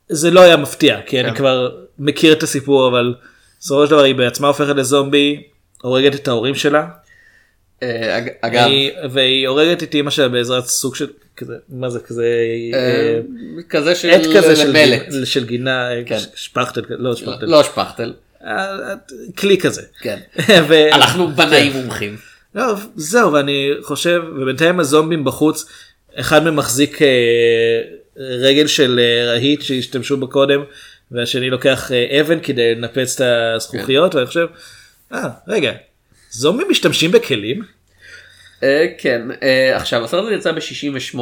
זה 0.09 0.31
לא 0.31 0.41
היה 0.41 0.57
מפתיע, 0.57 1.01
כי 1.07 1.21
אני 1.21 1.29
כן. 1.31 1.37
כבר 1.37 1.71
מכיר 1.99 2.33
את 2.33 2.43
הסיפור, 2.43 2.89
אבל 2.89 3.15
בסופו 3.61 3.85
של 3.87 3.91
דבר 3.91 4.03
היא 4.03 4.15
בעצמה 4.15 4.49
הופכת 4.49 4.77
לזומבי, 4.77 5.43
הורגת 5.83 6.15
את 6.15 6.29
ההורים 6.29 6.55
שלה, 6.55 6.89
אה, 7.83 8.19
אג- 8.19 8.29
אגב, 8.41 8.67
היא, 8.67 8.91
והיא 9.11 9.49
הורגת 9.49 9.83
את 9.83 9.95
אימא 9.95 10.11
שלה 10.11 10.29
בעזרת 10.29 10.65
סוג 10.67 10.95
של 10.95 11.07
כזה 11.45 11.57
מה 11.69 11.91
זה 11.91 12.01
כזה 12.01 12.25
אה, 12.75 12.79
אה, 12.79 13.21
כזה 13.69 13.95
של 13.95 14.11
עט 14.11 14.23
כזה 14.37 14.57
של, 14.57 14.73
מלט. 14.73 15.03
של 15.25 15.47
גינה 15.47 15.89
כן. 16.07 16.19
שפכטל 16.35 16.83
לא 16.89 17.17
שפכטל 17.17 17.47
לא 17.47 17.63
שפכטל. 17.63 18.13
אה, 18.45 18.95
כלי 19.39 19.59
כזה. 19.59 19.83
כן. 20.01 20.19
ו- 20.69 20.93
אנחנו 20.93 21.29
בנאים 21.29 21.73
כן. 21.73 21.79
מומחים. 21.79 22.17
לא, 22.55 22.75
זהו 22.97 23.33
ואני 23.33 23.71
חושב 23.83 24.23
ובינתיים 24.37 24.81
הזומבים 24.81 25.25
בחוץ 25.25 25.65
אחד 26.15 26.45
מהם 26.45 26.57
מחזיק 26.57 27.03
אה, 27.03 27.09
רגל 28.17 28.67
של 28.67 29.01
רהיט 29.27 29.63
שהשתמשו 29.63 30.17
בה 30.17 30.27
קודם 30.27 30.61
והשני 31.11 31.51
לוקח 31.51 31.91
אבן 32.21 32.41
כדי 32.41 32.75
לנפץ 32.75 33.21
את 33.21 33.27
הזכוכיות 33.57 34.15
ואני 34.15 34.27
חושב 34.27 34.47
אה 35.13 35.29
רגע 35.49 35.73
זומבים 36.31 36.67
משתמשים 36.71 37.13
בכלים 37.13 37.63
כן 38.99 39.23
אה, 39.43 39.77
עכשיו 39.77 40.05
הסרט 40.05 40.25
הזה 40.25 40.35
יצא 40.35 40.53
ב-68 40.53 41.19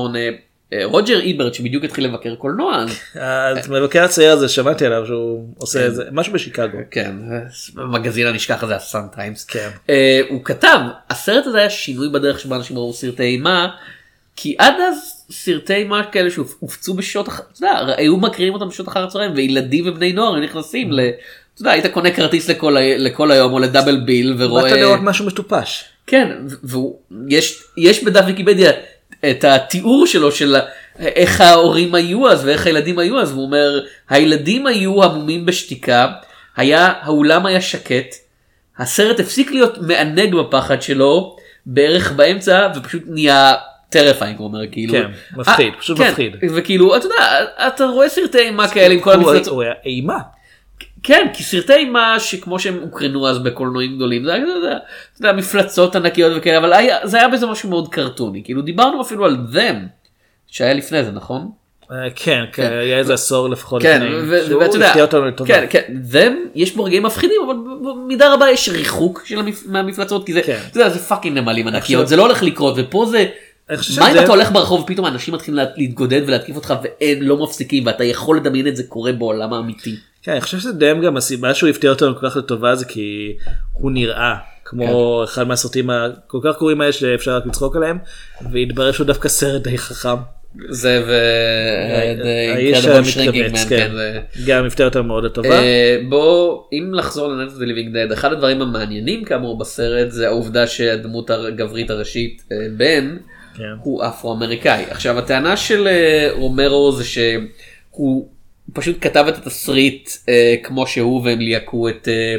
רוג'ר 0.85 1.21
איברט 1.21 1.55
שבדיוק 1.55 1.85
התחיל 1.85 2.05
לבקר 2.05 2.35
קולנוע 2.35 2.85
המבקר 3.15 4.05
הצעיר 4.05 4.33
הזה 4.33 4.49
שמעתי 4.49 4.87
עליו 4.87 5.07
שהוא 5.07 5.47
עושה 5.59 5.87
את 5.87 5.95
זה 5.95 6.05
משהו 6.13 6.33
בשיקגו. 6.33 6.79
כן 6.91 7.15
המגזין 7.77 8.27
הנשכח 8.27 8.63
הזה 8.63 8.77
הסאן 8.77 9.07
טיימס 9.15 9.45
כן. 9.45 9.69
אה, 9.91 10.21
הוא 10.29 10.45
כתב 10.45 10.79
הסרט 11.11 11.47
הזה 11.47 11.59
היה 11.59 11.71
שינוי 11.71 12.09
בדרך 12.09 12.41
שבה 12.41 12.57
אנשים 12.57 12.79
ראו 12.79 12.93
סרטי 12.93 13.23
אימה 13.23 13.69
כי 14.37 14.55
עד 14.59 14.75
אז 14.89 15.25
סרטי 15.31 15.75
אימה 15.75 16.05
כאלה 16.05 16.31
שהופצו 16.31 16.95
בשעות 16.95 17.29
אחר 17.29 17.43
היו 17.97 18.17
מקריאים 18.17 18.55
אותם 18.55 18.69
בשעות 18.69 18.89
אחר 18.89 19.05
הצהריים 19.05 19.33
וילדים 19.35 19.89
ובני 19.89 20.13
נוער 20.13 20.41
נכנסים 20.41 20.93
ל... 20.93 21.01
אתה 21.01 21.63
יודע 21.63 21.71
היית 21.71 21.87
קונה 21.87 22.11
כרטיס 22.11 22.51
לכל, 22.51 23.31
היום 23.31 23.53
או 23.53 23.59
לדאבל 23.59 24.01
ביל 24.01 24.35
ורואה 24.39 24.97
משהו 24.97 25.27
מטופש. 25.27 25.85
כן 26.11 26.37
ויש 26.63 27.63
יש 27.77 28.05
בדף 28.05 28.23
ויקיפדיה 28.27 28.71
את 29.31 29.45
התיאור 29.45 30.07
שלו 30.07 30.33
של 30.33 30.57
איך 30.99 31.41
ההורים 31.41 31.95
היו 31.95 32.29
אז 32.29 32.45
ואיך 32.45 32.67
הילדים 32.67 32.99
היו 32.99 33.21
אז 33.21 33.33
והוא 33.33 33.45
אומר 33.45 33.81
הילדים 34.09 34.67
היו 34.67 35.05
המומים 35.05 35.47
בשתיקה 35.47 36.09
היה 36.57 36.93
האולם 37.01 37.47
היה 37.47 37.61
שקט 37.61 38.15
הסרט 38.79 39.21
הפסיק 39.21 39.51
להיות 39.51 39.79
מענג 39.79 40.35
בפחד 40.35 40.83
שלו 40.83 41.37
בערך 41.67 42.13
באמצע 42.13 42.69
ופשוט 42.77 43.03
נהיה 43.07 43.55
terrifying 43.89 44.39
הוא 44.39 44.47
אומר 44.47 44.67
כאילו 44.73 44.93
כן, 44.93 45.11
מפחיד, 45.37 45.73
אה, 45.75 45.81
פשוט 45.81 45.99
כן, 45.99 46.11
מפחיד. 46.11 46.37
וכאילו 46.57 46.97
אתה 46.97 47.07
יודע 47.07 47.45
אתה 47.67 47.85
רואה 47.85 48.09
סרטי 48.09 48.39
אימה 48.39 48.69
כאלה 48.69 48.95
עם 48.95 49.01
כל 49.01 49.13
המפלצות 49.13 49.47
הוא 49.47 49.63
היה 49.63 49.73
אימה. 49.85 50.19
כן 51.03 51.27
כי 51.35 51.43
סרטי 51.43 51.73
אימה 51.75 52.21
שכמו 52.21 52.59
שהם 52.59 52.79
הוקרנו 52.81 53.29
אז 53.29 53.39
בקולנועים 53.39 53.97
גדולים 53.97 54.25
זה 54.25 54.33
היה 54.35 54.43
אתה 54.43 54.51
יודע, 55.27 55.33
מפלצות 55.33 55.97
ענקיות 55.97 56.33
וכאלה 56.37 56.59
אבל 56.59 56.73
היה, 56.73 57.07
זה 57.07 57.17
היה 57.19 57.29
בזה 57.29 57.47
משהו 57.47 57.71
מאוד 57.71 57.89
קרטוני 57.89 58.43
כאילו 58.45 58.63
דיברנו 58.63 59.01
אפילו 59.03 59.25
על 59.25 59.37
them 59.53 59.75
שהיה 60.47 60.75
לפני 60.75 61.05
זה 61.05 61.11
נכון? 61.11 61.51
אה, 61.93 61.97
כן, 62.17 62.45
כן, 62.53 62.73
היה 62.73 62.99
איזה 62.99 63.15
עשור 63.15 63.51
לפחות 63.51 63.83
כן 63.83 64.03
לפני, 64.03 64.45
שהוא 64.47 64.63
ואתה 64.63 64.77
יודע, 64.77 64.87
הפתיע 64.87 65.03
אותנו 65.03 65.25
לטובה. 65.25 65.55
כן 65.55 65.67
כן 65.71 65.95
them 66.13 66.33
יש 66.55 66.77
בו 66.77 66.85
רגעים 66.85 67.03
מפחידים 67.03 67.37
אבל 67.47 67.55
במידה 67.95 68.35
רבה 68.35 68.51
יש 68.51 68.69
ריחוק. 68.69 69.25
מהמפלצות 69.67 70.27
כי 70.27 70.33
זה 70.33 70.43
כן. 70.43 70.59
fucking 71.09 71.39
נמלים 71.39 71.67
ענקיות 71.69 72.09
זה 72.09 72.17
לא 72.17 72.23
הולך 72.23 72.43
לקרות 72.43 72.75
ופה 72.77 73.07
זה. 73.07 73.27
מה 73.99 74.13
אם 74.13 74.19
אתה 74.25 74.33
הולך 74.33 74.53
ברחוב 74.53 74.81
ופתאום 74.81 75.07
אנשים 75.07 75.35
מתחילים 75.35 75.57
לה- 75.57 75.71
להתגודד 75.77 76.23
ולהתקיף 76.27 76.57
אותך 76.57 76.75
ואין 76.83 77.25
לא 77.25 77.37
מפסיקים 77.37 77.87
ואתה 77.87 78.05
יכול 78.05 78.37
לדמיין 78.37 78.67
את 78.67 78.77
זה 78.77 78.83
קורה 78.83 79.13
בעולם 79.13 79.53
האמיתי. 79.53 79.97
כן, 80.23 80.33
אני 80.33 80.41
חושב 80.41 80.59
שזה 80.59 80.73
די 80.73 80.93
גם 81.05 81.17
הסיבה 81.17 81.55
שהוא 81.55 81.71
הפתיע 81.71 81.91
אותנו 81.91 82.17
כל 82.17 82.31
כך 82.31 82.37
לטובה 82.37 82.75
זה 82.75 82.85
כי 82.85 83.37
הוא 83.73 83.91
נראה 83.91 84.37
כמו 84.65 85.23
כן. 85.27 85.33
אחד 85.33 85.49
מהסרטים 85.49 85.91
הכל 85.91 86.39
כך 86.45 86.59
גרועים 86.59 86.81
האלה 86.81 86.93
שאפשר 86.93 87.37
רק 87.37 87.47
לצחוק 87.47 87.77
עליהם 87.77 87.99
והתברר 88.53 88.93
שהוא 88.93 89.07
דווקא 89.07 89.29
סרט 89.29 89.63
די 89.63 89.79
חכם. 89.79 90.17
זה 90.69 91.03
ו... 91.07 91.13
האיש 92.55 92.85
Incredible 92.85 92.89
Shrinking 92.89 93.29
המתכווץ, 93.29 93.69
כן. 93.69 93.91
כן, 93.91 94.21
גם 94.47 94.67
הפתיע 94.67 94.87
אותנו 94.87 95.05
מאוד 95.05 95.25
לטובה. 95.25 95.49
אה, 95.49 96.01
בוא 96.09 96.63
אם 96.73 96.95
לחזור 96.95 97.29
לנטפליקס 97.29 97.61
ליבינג 97.61 97.97
דד 97.97 98.13
אחד 98.13 98.33
הדברים 98.33 98.63
המעניינים 98.63 99.25
כאמור 99.25 99.59
בסרט 99.59 100.11
זה 100.11 100.27
העובדה 100.27 100.67
שהדמות 100.67 101.31
הגברית 101.31 101.91
הראשית 101.91 102.43
אה, 102.53 102.57
בן 102.77 103.17
כן. 103.57 103.65
הוא 103.83 104.05
אפרו-אמריקאי 104.05 104.85
עכשיו 104.91 105.19
הטענה 105.19 105.57
של 105.57 105.89
אה, 105.89 106.29
רומרו 106.33 106.93
זה 106.93 107.05
שהוא 107.05 108.29
פשוט 108.73 108.97
כתב 109.01 109.25
את 109.29 109.39
התסריט 109.39 110.11
אה, 110.29 110.55
כמו 110.63 110.87
שהוא 110.87 111.23
והם 111.25 111.41
ליהקו 111.41 111.89
את 111.89 112.09
אה, 112.09 112.37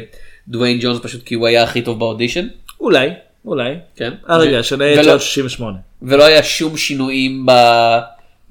דוויין 0.47 0.77
ג'ונס 0.81 0.99
פשוט 1.03 1.23
כי 1.23 1.35
הוא 1.35 1.47
היה 1.47 1.63
הכי 1.63 1.81
טוב 1.81 1.99
באודישן. 1.99 2.47
אולי, 2.79 3.09
אולי. 3.45 3.73
כן. 3.95 4.13
אה 4.29 4.37
רגע, 4.37 4.59
ו- 4.59 4.63
שנה 4.63 4.83
ולא- 4.85 4.99
1968. 5.13 5.77
ולא 6.01 6.23
היה 6.25 6.43
שום 6.43 6.77
שינויים 6.77 7.45
ב... 7.45 7.51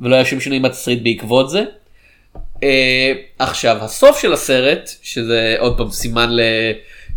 ולא 0.00 0.14
היה 0.14 0.24
שום 0.24 0.40
שינויים 0.40 0.62
בתסריט 0.62 1.02
בעקבות 1.02 1.50
זה. 1.50 1.62
Uh, 2.56 2.62
עכשיו 3.38 3.76
הסוף 3.80 4.20
של 4.22 4.32
הסרט 4.32 4.90
שזה 5.02 5.56
עוד 5.58 5.76
פעם 5.76 5.90
סימן 5.90 6.30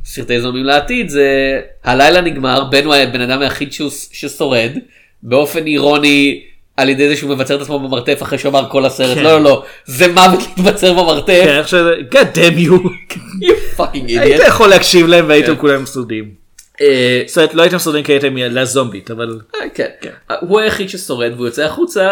סרטי 0.06 0.42
זומבים 0.42 0.64
לעתיד 0.64 1.10
זה 1.10 1.28
הלילה 1.84 2.22
נגמר 2.22 2.64
בן 2.64 2.86
הוא 2.86 2.96
הבן 2.96 3.22
אדם 3.22 3.42
היחיד 3.42 3.74
שהוא- 3.74 3.90
ששורד 4.12 4.72
באופן 5.24 5.66
אירוני 5.68 6.44
על 6.78 6.90
ידי 6.90 7.10
זה 7.10 7.16
שהוא 7.16 7.30
מבצר 7.30 7.56
את 7.56 7.62
עצמו 7.62 7.80
במרתף 7.80 8.20
אחרי 8.22 8.38
שהוא 8.38 8.50
אמר 8.50 8.70
כל 8.70 8.86
הסרט 8.86 9.18
כן. 9.18 9.24
לא 9.24 9.32
לא 9.32 9.42
לא 9.42 9.64
זה 9.86 10.08
מוות 10.08 10.40
להתבצר 10.40 10.94
במרתף 10.94 11.42
כן, 11.44 11.58
איך 11.58 11.68
שזה, 11.68 11.94
God 12.12 12.38
damn 12.38 12.68
you. 12.68 12.72
you 13.46 13.80
fucking 13.80 14.08
היית 14.08 14.42
idiot. 14.42 14.48
יכול 14.48 14.70
להקשיב 14.70 15.08
להם 15.08 15.26
והייתם 15.28 15.56
כן. 15.56 15.62
כולם 15.62 15.86
סטודים. 15.86 16.44
אה, 16.82 17.22
זאת 17.28 17.38
אומרת, 17.38 17.54
לא 17.54 17.62
הייתם 17.62 17.78
סטודים 17.78 18.04
כי 18.04 18.12
הייתם 18.12 18.38
ילדה 18.38 18.66
זומבית, 18.66 19.12
אבל... 19.12 19.40
אה, 19.56 19.70
כן. 19.74 20.10
הוא 20.42 20.60
היחיד 20.60 20.90
ששורד 20.90 21.32
והוא 21.36 21.46
יוצא 21.46 21.66
החוצה. 21.66 22.10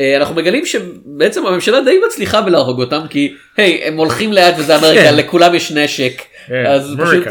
אה, 0.00 0.16
אנחנו 0.16 0.34
מגלים 0.34 0.66
שבעצם 0.66 1.46
הממשלה 1.46 1.80
די 1.80 2.00
מצליחה 2.06 2.40
בלהרוג 2.40 2.80
אותם 2.80 3.00
כי 3.10 3.34
היי 3.56 3.82
הם 3.84 3.96
הולכים 3.96 4.32
לאט 4.32 4.54
וזה 4.58 4.76
אמריקה 4.76 5.02
כן. 5.02 5.16
לכולם 5.16 5.54
יש 5.54 5.72
נשק. 5.72 6.22
כן, 6.46 6.66
אז 6.66 6.94
פשוט. 6.98 7.24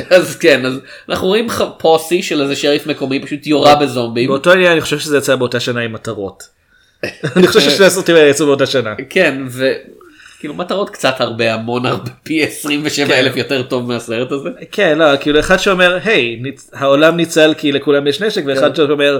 אז 0.16 0.36
כן 0.36 0.66
אז 0.66 0.78
אנחנו 1.08 1.26
רואים 1.26 1.50
ח- 1.50 1.62
פוסי 1.78 2.22
של 2.22 2.42
איזה 2.42 2.56
שריף 2.56 2.86
מקומי 2.86 3.22
פשוט 3.22 3.46
יורה 3.46 3.74
בזומבים. 3.74 4.28
באותו 4.28 4.52
עניין 4.52 4.72
אני 4.72 4.80
חושב 4.80 4.98
שזה 4.98 5.18
יצא 5.18 5.36
באותה 5.36 5.60
שנה 5.60 5.80
עם 5.80 5.92
מטרות. 5.92 6.48
אני 7.36 7.46
חושב 7.46 7.60
ששני 7.60 7.86
הסרטים 7.86 8.16
האלה 8.16 8.30
יצאו 8.30 8.46
באותה 8.46 8.66
שנה. 8.66 8.94
כן 9.10 9.42
וכאילו 9.48 10.54
מטרות 10.54 10.90
קצת 10.90 11.20
הרבה 11.20 11.54
המון 11.54 11.86
הרבה 11.86 12.10
פי 12.22 12.42
27 12.44 13.06
כן. 13.06 13.12
אלף 13.12 13.36
יותר 13.36 13.62
טוב 13.62 13.88
מהסרט 13.92 14.32
הזה. 14.32 14.48
כן, 14.72 14.98
לא, 14.98 15.16
כאילו 15.20 15.40
אחד 15.40 15.56
שאומר, 15.56 15.98
היי, 16.04 16.40
העולם 16.72 17.16
ניצל 17.16 17.54
כי 17.58 17.72
לכולם 17.72 18.06
יש 18.06 18.22
נשק, 18.22 18.42
ואחד 18.46 18.68
כן. 18.68 18.74
שאומר, 18.76 19.18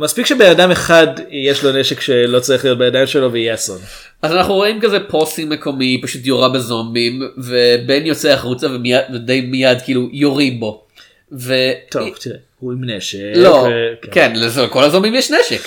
מספיק 0.00 0.26
שבן 0.26 0.50
אדם 0.50 0.70
אחד 0.70 1.06
יש 1.30 1.64
לו 1.64 1.72
נשק 1.72 2.00
שלא 2.00 2.40
צריך 2.40 2.64
להיות 2.64 2.78
בידיים 2.78 3.06
שלו 3.06 3.32
ויהיה 3.32 3.54
אסון. 3.54 3.78
אז 4.22 4.32
אנחנו 4.32 4.54
רואים 4.54 4.80
כזה 4.80 4.98
פוסי 5.08 5.44
מקומי 5.44 6.00
פשוט 6.02 6.26
יורה 6.26 6.48
בזומבים 6.48 7.22
ובן 7.38 8.06
יוצא 8.06 8.28
החוצה 8.28 8.66
ומיד 8.66 9.00
ודי 9.14 9.40
מיד 9.40 9.78
כאילו 9.84 10.08
יורים 10.12 10.60
בו. 10.60 10.84
ו... 11.32 11.54
טוב, 11.90 12.08
תראה, 12.20 12.36
הוא 12.58 12.72
עם 12.72 12.90
נשק. 12.90 13.18
לא, 13.36 13.68
ו- 13.70 14.10
כן, 14.12 14.32
לכל 14.36 14.84
הזומבים 14.84 15.14
יש 15.14 15.30
נשק. 15.30 15.60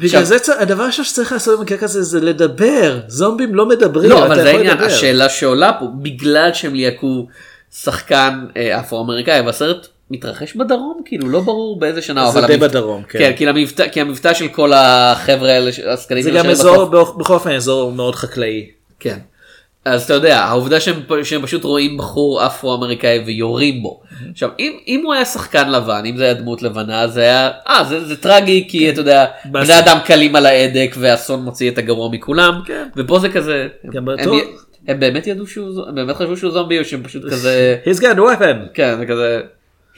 בגלל 0.00 0.22
זה 0.22 0.36
הדבר 0.58 0.82
הראשון 0.82 1.04
שצריך 1.04 1.32
לעשות 1.32 1.58
במקרה 1.58 1.78
כזה 1.78 2.02
זה 2.02 2.20
לדבר, 2.20 3.00
זומבים 3.06 3.54
לא 3.54 3.66
מדברים, 3.66 4.10
לא, 4.10 4.26
אבל 4.26 4.42
זה 4.42 4.50
העניין. 4.50 4.78
השאלה 4.78 5.28
שעולה 5.28 5.72
פה, 5.80 5.86
בגלל 6.02 6.50
שהם 6.54 6.74
ליהקו 6.74 7.26
שחקן 7.74 8.46
אה, 8.56 8.80
אפרו-אמריקאי, 8.80 9.40
והסרט 9.40 9.86
מתרחש 10.10 10.54
בדרום, 10.56 11.00
כאילו 11.04 11.28
לא 11.28 11.40
ברור 11.40 11.78
באיזה 11.78 12.02
שנה. 12.02 12.30
זה 12.30 12.38
אבל 12.38 12.46
די 12.46 12.52
המבטא- 12.54 12.68
בדרום, 12.68 13.02
כן. 13.02 13.18
כן, 13.18 13.32
כי 13.36 13.46
המבטא- 13.48 13.88
כי 13.92 14.00
המבטא 14.00 14.34
של 14.34 14.48
כל 14.48 14.72
החבר'ה 14.74 15.50
האלה, 15.52 15.70
הסקנים 15.86 16.22
זה 16.22 16.30
גם 16.30 16.46
אזור, 16.46 16.84
באופ- 16.84 17.16
בכל 17.18 17.34
אופן 17.34 17.50
אזור 17.52 17.92
מאוד 17.92 18.14
חקלאי. 18.14 18.66
כן. 19.00 19.18
אז 19.84 20.04
אתה 20.04 20.14
יודע, 20.14 20.38
העובדה 20.40 20.80
שהם, 20.80 20.94
שהם 21.22 21.42
פשוט 21.42 21.64
רואים 21.64 21.96
בחור 21.96 22.46
אפרו-אמריקאי 22.46 23.18
ויורים 23.26 23.82
בו. 23.82 24.00
עכשיו, 24.32 24.50
אם, 24.58 24.72
אם 24.88 25.00
הוא 25.04 25.14
היה 25.14 25.24
שחקן 25.24 25.70
לבן, 25.70 26.02
אם 26.06 26.16
זה 26.16 26.24
היה 26.24 26.34
דמות 26.34 26.62
לבנה, 26.62 27.08
זה 27.08 27.20
היה, 27.20 27.50
אה, 27.68 27.84
זה, 27.88 28.04
זה 28.04 28.16
טרגי, 28.16 28.66
כי 28.68 28.90
אתה 28.90 29.00
יודע, 29.00 29.24
בני 29.44 29.78
אדם 29.78 29.98
קלים 30.04 30.36
על 30.36 30.46
ההדק 30.46 30.94
והאסון 30.98 31.42
מוציא 31.42 31.70
את 31.70 31.78
הגרוע 31.78 32.08
מכולם, 32.12 32.60
ופה 32.96 33.18
זה 33.18 33.28
כזה, 33.28 33.68
גם 33.92 34.08
הם, 34.08 34.16
בטוח. 34.20 34.34
הם, 34.88 35.00
באמת 35.00 35.26
ידעו 35.26 35.46
שהוא, 35.46 35.86
הם 35.88 35.94
באמת 35.94 36.16
חשבו 36.16 36.36
שהוא 36.36 36.52
זומבי, 36.52 36.78
או 36.78 36.84
שהם 36.84 37.02
פשוט 37.02 37.22
כזה, 37.30 37.76
He's 37.84 37.98
got 38.00 38.16
a 38.16 38.40
weapon. 38.40 38.68
כן, 38.74 38.96
זה 38.98 39.06
כזה, 39.06 39.40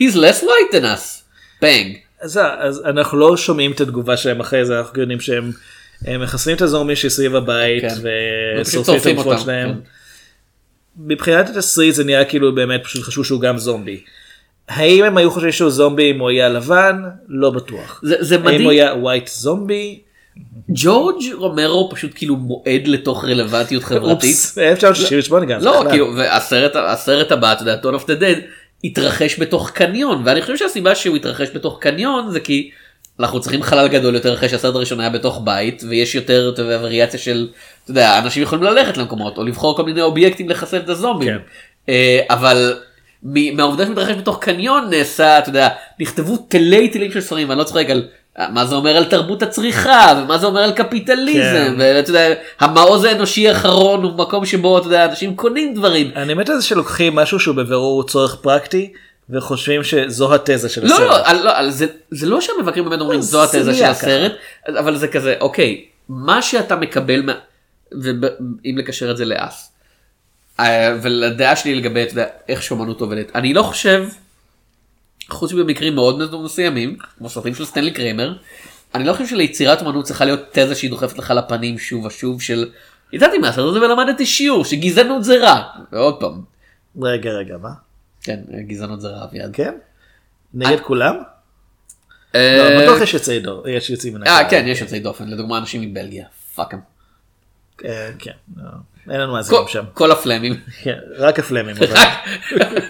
he's 0.00 0.14
less 0.14 0.42
white 0.42 0.72
than 0.72 0.84
us, 0.84 1.22
bang. 1.62 1.96
אז, 2.20 2.40
אז 2.58 2.82
אנחנו 2.84 3.18
לא 3.18 3.36
שומעים 3.36 3.72
את 3.72 3.80
התגובה 3.80 4.16
שלהם 4.16 4.40
אחרי 4.40 4.64
זה, 4.64 4.78
אנחנו 4.78 5.00
יודעים 5.00 5.20
שהם 5.20 5.52
הם 6.04 6.22
מחסלים 6.22 6.56
את 6.56 6.62
הזורמים 6.62 6.96
שסביב 6.96 7.36
הבית 7.36 7.82
כן. 7.82 7.94
ושורפים 8.60 8.96
את 8.96 9.06
הגופות 9.06 9.40
שלהם. 9.40 9.68
כן. 9.68 9.78
מבחינת 10.98 11.48
התסריט 11.48 11.94
זה 11.94 12.04
נראה 12.04 12.24
כאילו 12.24 12.54
באמת 12.54 12.80
פשוט 12.84 13.02
חשבו 13.02 13.24
שהוא 13.24 13.40
גם 13.40 13.58
זומבי. 13.58 14.00
האם 14.68 15.04
הם 15.04 15.16
היו 15.16 15.30
חושבים 15.30 15.52
שהוא 15.52 15.70
זומבי 15.70 16.10
אם 16.10 16.20
הוא 16.20 16.30
היה 16.30 16.48
לבן? 16.48 17.02
לא 17.28 17.50
בטוח. 17.50 18.00
זה, 18.04 18.16
זה 18.20 18.34
האם 18.34 18.44
מדהים, 18.44 18.62
הוא 18.62 18.70
היה 18.70 18.94
ווייט 18.94 19.28
זומבי? 19.28 20.00
ג'ורג' 20.68 21.22
רומרו 21.34 21.90
פשוט 21.92 22.10
כאילו 22.14 22.36
מועד 22.36 22.82
לתוך 22.86 23.24
רלוונטיות 23.24 23.84
חברתית. 23.84 24.30
אופס, 24.30 24.58
1968 24.58 25.46
גם. 25.46 25.60
לא. 25.60 25.84
כאילו, 25.90 26.14
והסרט 26.16 26.76
הסרט 26.76 27.32
הבא, 27.32 27.52
אתה 27.52 27.62
יודע, 27.62 27.76
Dawn 27.82 28.00
of 28.00 28.04
the 28.04 28.20
Dead, 28.20 28.40
התרחש 28.84 29.40
בתוך 29.40 29.70
קניון, 29.70 30.22
ואני 30.24 30.42
חושב 30.42 30.56
שהסיבה 30.56 30.94
שהוא 30.94 31.16
התרחש 31.16 31.48
בתוך 31.54 31.78
קניון 31.80 32.30
זה 32.30 32.40
כי 32.40 32.70
אנחנו 33.20 33.40
צריכים 33.40 33.62
חלל 33.62 33.88
גדול 33.88 34.14
יותר 34.14 34.34
אחרי 34.34 34.48
שהסרט 34.48 34.74
הראשון 34.74 35.00
היה 35.00 35.10
בתוך 35.10 35.40
בית, 35.44 35.82
ויש 35.88 36.14
יותר 36.14 36.52
וריאציה 36.56 37.20
של, 37.20 37.48
אתה 37.82 37.90
יודע, 37.90 38.18
אנשים 38.18 38.42
יכולים 38.42 38.64
ללכת 38.64 38.96
למקומות, 38.96 39.38
או 39.38 39.44
לבחור 39.44 39.76
כל 39.76 39.84
מיני 39.84 40.02
אובייקטים 40.02 40.48
לחסל 40.48 40.76
את 40.76 40.88
הזומבים. 40.88 41.28
כן. 41.28 41.38
אה, 41.88 42.20
אבל 42.30 42.78
מהעובדה 43.22 43.86
שמתרחש 43.86 44.14
בתוך 44.14 44.38
קניון 44.40 44.90
נעשה, 44.90 45.38
אתה 45.38 45.48
יודע, 45.48 45.68
נכתבו 46.00 46.36
תלי 46.36 46.88
תלים 46.88 47.12
של 47.12 47.20
ספרים, 47.20 47.48
ואני 47.48 47.58
לא 47.58 47.64
צוחק 47.64 47.90
על 47.90 48.08
מה 48.50 48.66
זה 48.66 48.74
אומר 48.74 48.96
על 48.96 49.04
תרבות 49.04 49.42
הצריכה, 49.42 50.22
ומה 50.22 50.38
זה 50.38 50.46
אומר 50.46 50.60
על 50.60 50.72
קפיטליזם, 50.72 51.40
כן. 51.40 51.74
ואתה 51.78 52.10
יודע, 52.10 52.28
המעוז 52.60 53.04
האנושי 53.04 53.48
האחרון 53.48 54.02
הוא 54.02 54.12
מקום 54.12 54.46
שבו, 54.46 54.78
אתה 54.78 54.86
יודע, 54.86 55.04
אנשים 55.04 55.36
קונים 55.36 55.74
דברים. 55.74 56.10
אני 56.16 56.34
מת 56.34 56.48
על 56.48 56.56
זה 56.56 56.66
שלוקחים 56.66 57.14
משהו 57.14 57.40
שהוא 57.40 57.56
בבירור 57.56 58.02
צורך 58.06 58.34
פרקטי 58.40 58.92
וחושבים 59.30 59.84
שזו 59.84 60.34
התזה 60.34 60.68
של 60.68 60.86
לא, 60.86 60.94
הסרט. 60.94 61.08
לא, 61.08 61.16
על- 61.28 61.42
לא, 61.44 61.56
על 61.58 61.70
זה, 61.70 61.86
זה 62.10 62.26
לא 62.26 62.40
שהמבקרים 62.40 62.84
באמת 62.84 63.00
אומרים 63.00 63.20
זו 63.20 63.46
זה 63.46 63.58
התזה 63.58 63.74
של 63.74 63.84
הסרט, 63.84 64.32
אבל 64.68 64.96
זה 64.96 65.08
כזה, 65.08 65.34
אוקיי, 65.40 65.84
מה 66.08 66.42
שאתה 66.42 66.76
מקבל, 66.76 67.22
מה- 67.22 67.32
ואם 67.92 68.78
לקשר 68.78 69.10
את 69.10 69.16
זה 69.16 69.24
לאס, 69.24 69.72
אה, 70.60 70.94
ולדעה 71.02 71.56
שלי 71.56 71.74
לגבי, 71.74 72.02
אתה 72.02 72.12
יודע, 72.12 72.26
איך 72.48 72.62
שאומנות 72.62 73.00
עובדת, 73.00 73.30
אני 73.34 73.54
לא 73.54 73.62
חושב, 73.62 74.04
חוץ 75.28 75.52
מבמקרים 75.52 75.94
מאוד 75.94 76.42
מסוימים, 76.44 76.96
כמו 77.18 77.28
סרטים 77.28 77.54
של 77.54 77.64
סטנלי 77.64 77.90
קריימר, 77.90 78.36
אני 78.94 79.04
לא 79.04 79.12
חושב 79.12 79.26
שליצירת 79.26 79.80
אומנות 79.80 80.04
צריכה 80.04 80.24
להיות 80.24 80.40
תזה 80.52 80.74
שהיא 80.74 80.90
דוחפת 80.90 81.18
לך 81.18 81.30
לפנים 81.30 81.78
שוב 81.78 82.04
ושוב 82.04 82.42
של, 82.42 82.70
ידעתי 83.12 83.38
מהסרט 83.38 83.70
הזה 83.70 83.80
ולמדתי 83.80 84.26
שיעור 84.26 84.64
שגזענות 84.64 85.24
זה 85.24 85.36
רע, 85.36 85.62
ועוד 85.92 86.20
פעם, 86.20 86.42
רגע 87.02 87.30
רגע 87.30 87.56
מה? 87.62 87.70
כן, 88.22 88.40
גזענות 88.66 89.00
זה 89.00 89.08
רע 89.08 89.24
אביעד. 89.24 89.50
כן? 89.52 89.74
נגד 90.54 90.80
כולם? 90.80 91.16
אה, 92.34 92.56
לא, 92.56 92.82
בטוח 92.82 93.02
יש 93.02 93.14
יוצאי 93.14 93.40
דור, 93.40 93.68
יש 93.68 93.90
יוצאים 93.90 94.14
מן 94.14 94.26
אה 94.26 94.38
הכלל. 94.38 94.50
כן 94.50 94.64
יש 94.66 94.80
יוצאי 94.80 95.00
דופן 95.00 95.28
לדוגמה 95.28 95.58
אנשים 95.58 95.80
מבלגיה 95.80 96.26
פאקם 96.54 96.78
אה, 97.84 98.10
כן, 98.18 98.32
לא, 98.56 98.70
אין 99.10 99.20
לנו 99.20 99.32
מאזינים 99.32 99.68
שם. 99.68 99.84
כל 99.94 100.10
הפלמים 100.10 100.60
כן, 100.82 100.98
רק 101.16 101.38
הפלמים. 101.38 101.76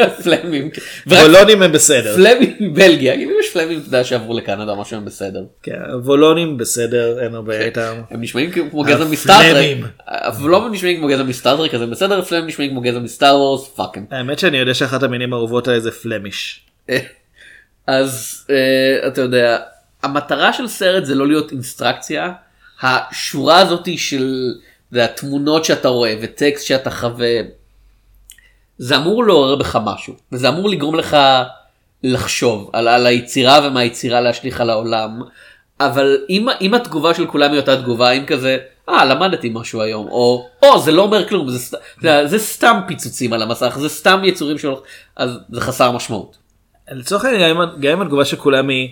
רק 0.01 0.21
פלמים 0.25 0.71
ורק 1.07 1.21
וולונים 1.23 1.63
הם 1.63 1.73
בסדר. 1.73 2.15
פלמים 2.17 2.57
מבלגיה 2.61 3.17
כאילו 3.17 3.41
יש 3.41 3.53
פלמים 3.53 3.79
אתה 3.79 3.87
יודע 3.87 4.05
שעברו 4.05 4.39
לקנדה 4.39 4.75
משהו 4.75 4.97
הם 4.97 5.05
בסדר 5.05 5.45
כן, 5.63 5.79
וולונים 6.05 6.57
בסדר, 6.57 7.21
אין 7.21 7.35
הרבה 7.35 7.61
איתם. 7.61 7.95
הם 8.11 8.21
נשמעים 8.21 8.51
כמו 8.51 8.83
גזע 8.83 9.05
מסטארטרק 9.05 9.51
הפלמים. 9.51 9.85
אבל 10.07 10.51
לא 10.51 10.69
נשמעים 10.71 10.99
כמו 10.99 11.09
גזע 11.09 11.23
מסטארטרק 11.23 11.75
אז 11.75 11.83
הם 11.83 11.91
בסדר 11.91 12.19
הפלמים 12.19 12.47
נשמעים 12.47 12.71
כמו 12.71 12.81
גזע 12.81 12.99
מסטאר 12.99 13.37
וורס 13.37 13.69
פאקם 13.69 14.05
האמת 14.11 14.39
שאני 14.39 14.59
יודע 14.59 14.75
שאחת 14.75 15.03
המינים 15.03 15.33
האהובות 15.33 15.69
עליי 15.69 15.81
זה 15.81 15.91
פלמיש. 15.91 16.61
אז 17.87 18.45
אה, 18.51 19.09
אתה 19.09 19.21
יודע 19.21 19.59
המטרה 20.03 20.53
של 20.53 20.69
סרט 20.69 21.05
זה 21.05 21.15
לא 21.15 21.27
להיות 21.27 21.53
אינסטרקציה 21.53 22.33
השורה 22.83 23.59
הזאתי 23.59 23.99
של 23.99 24.53
זה 24.91 25.05
התמונות 25.05 25.65
שאתה 25.65 25.89
רואה 25.89 26.15
וטקסט 26.23 26.67
שאתה 26.67 26.91
חווה 26.91 27.37
זה 28.79 28.97
אמור 28.97 29.25
לעורר 29.25 29.57
בך 29.57 29.79
משהו 29.85 30.15
וזה 30.33 30.49
אמור 30.49 30.69
לגרום 30.69 30.95
לך 30.95 31.17
לחשוב 32.05 32.71
על, 32.73 32.89
על 32.89 33.07
היצירה 33.07 33.61
ומהיצירה 33.67 34.21
להשליך 34.21 34.61
על 34.61 34.71
העולם 34.71 35.21
אבל 35.81 36.19
אם, 36.31 36.47
אם 36.61 36.75
התגובה 36.75 37.15
של 37.15 37.27
כולם 37.27 37.51
היא 37.53 37.61
אותה 37.61 37.77
תגובה 37.83 38.11
אם 38.11 38.27
כזה 38.27 38.59
אה 38.89 39.05
למדתי 39.05 39.51
משהו 39.55 39.83
היום 39.83 40.09
או 40.09 40.47
או 40.63 40.79
זה 40.79 40.93
לא 40.93 41.03
אומר 41.03 41.29
כלום 41.29 41.51
זה, 41.51 41.77
זה, 42.03 42.27
זה 42.27 42.39
סתם 42.39 42.81
פיצוצים 42.89 43.33
על 43.33 43.43
המסך 43.43 43.77
זה 43.81 43.89
סתם 43.89 44.21
יצורים 44.25 44.59
של 44.59 44.71
אז 45.17 45.31
זה 45.53 45.61
חסר 45.61 45.93
משמעות. 45.93 46.37
לצורך 46.91 47.25
העניין 47.25 47.57
גם 47.81 47.93
אם- 47.93 48.03
התגובה 48.03 48.25
של 48.25 48.37
כולם 48.37 48.69
היא, 48.69 48.89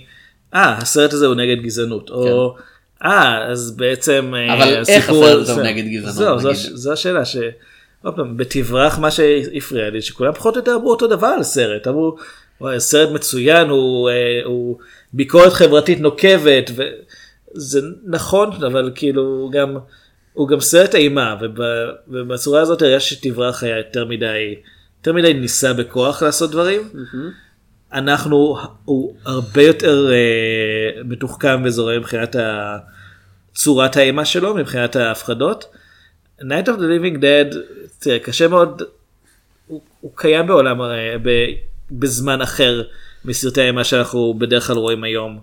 אה 0.54 0.72
הסרט 0.78 1.12
הזה 1.12 1.26
הוא 1.26 1.34
נגד 1.34 1.62
גזענות, 1.62 2.10
או 2.10 2.54
אה 3.04 3.46
אז 3.46 3.76
בעצם 3.76 4.32
אה. 4.36 4.54
אבל 4.54 4.84
איך 4.88 5.04
הסיפור 5.08 5.24
הסרט 5.26 5.36
הוא 5.36 5.44
זה- 5.44 5.62
נגד 5.62 5.84
גזענות, 5.86 6.40
זהו, 6.40 6.54
זו 6.54 6.76
זו 6.76 6.92
השאלה 6.92 7.24
ש... 7.24 7.36
עוד 8.02 8.16
פעם, 8.16 8.36
בתברח 8.36 8.98
מה 8.98 9.10
שהפריע 9.10 9.90
לי 9.90 10.02
שכולם 10.02 10.32
פחות 10.32 10.54
או 10.54 10.60
יותר 10.60 10.74
אמרו 10.74 10.90
אותו 10.90 11.06
דבר 11.06 11.26
על 11.26 11.42
סרט 11.42 11.88
אמרו 11.88 12.16
וואי, 12.60 12.80
סרט 12.80 13.10
מצוין 13.10 13.68
הוא, 13.68 14.10
אה, 14.10 14.14
הוא 14.44 14.78
ביקורת 15.12 15.52
חברתית 15.52 16.00
נוקבת 16.00 16.70
וזה 17.54 17.80
נכון 18.06 18.50
אבל 18.64 18.92
כאילו 18.94 19.50
גם 19.52 19.76
הוא 20.32 20.48
גם 20.48 20.60
סרט 20.60 20.94
אימה 20.94 21.36
וב, 21.40 21.58
ובצורה 22.08 22.60
הזאת 22.60 22.82
הרגשתי 22.82 23.14
שתברח 23.14 23.62
היה 23.62 23.76
יותר 23.76 24.04
מדי 24.04 24.54
יותר 25.00 25.12
מדי 25.12 25.34
ניסה 25.34 25.72
בכוח 25.72 26.22
לעשות 26.22 26.50
דברים. 26.50 26.80
אנחנו 27.92 28.56
הוא 28.84 29.16
הרבה 29.24 29.62
יותר 29.62 30.12
אה, 30.12 31.02
מתוחכם 31.04 31.62
וזורם 31.64 31.98
מבחינת 31.98 32.36
צורת 33.54 33.96
האימה 33.96 34.24
שלו 34.24 34.54
מבחינת 34.54 34.96
ההפחדות. 34.96 35.64
Night 36.40 36.66
of 36.66 36.78
the 36.78 36.82
Living 36.82 37.16
Dead 37.16 37.56
תראה, 37.98 38.18
קשה 38.18 38.48
מאוד 38.48 38.82
הוא, 39.66 39.80
הוא 40.00 40.12
קיים 40.14 40.46
בעולם, 40.46 40.80
הרי, 40.80 40.98
ב, 41.22 41.28
בזמן 41.90 42.42
אחר 42.42 42.82
מסרטי 43.24 43.62
האימה 43.62 43.84
שאנחנו 43.84 44.34
בדרך 44.38 44.66
כלל 44.66 44.76
רואים 44.76 45.04
היום. 45.04 45.40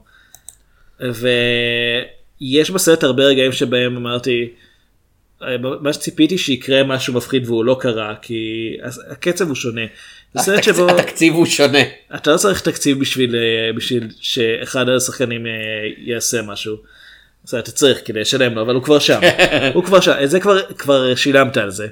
ויש 1.00 2.72
בסרט 2.72 3.04
הרבה 3.04 3.24
רגעים 3.24 3.52
שבהם 3.52 3.98
אמרתי, 3.98 4.50
אה, 5.42 5.58
מה 5.58 5.94
שציפיתי 5.94 6.38
שיקרה 6.38 6.84
משהו 6.84 7.14
מפחיד 7.14 7.48
והוא 7.48 7.66
לא 7.66 7.78
קרה, 7.80 8.16
כי 8.22 8.74
הקצב 9.10 9.48
הוא 9.48 9.56
שונה. 9.56 9.82
זה 10.34 10.44
סרט 10.44 10.64
שבו 10.64 10.90
התקציב 10.90 11.34
הוא 11.34 11.46
שונה. 11.46 11.80
אתה 12.16 12.32
לא 12.32 12.38
צריך 12.38 12.62
תקציב 12.62 13.00
בשביל, 13.00 13.36
אה, 13.36 13.74
בשביל 13.76 14.08
שאחד 14.20 14.90
השחקנים 14.90 15.46
אה, 15.48 15.52
יעשה 15.98 16.42
משהו. 16.42 16.76
אז 17.48 17.56
אתה 17.56 17.72
צריך 17.72 18.02
כדי 18.06 18.22
לשלם 18.22 18.56
לו, 18.56 18.62
אבל 18.62 18.76
הוא 18.76 18.84
כבר 18.84 19.00
שם. 19.00 19.20
הוא 19.74 19.84
כבר 19.84 20.00
שם, 20.00 20.14
זה 20.26 20.40
כבר, 20.40 20.62
כבר 20.78 21.16
שילמת 21.16 21.58
על 21.58 21.72
זה. 21.72 21.88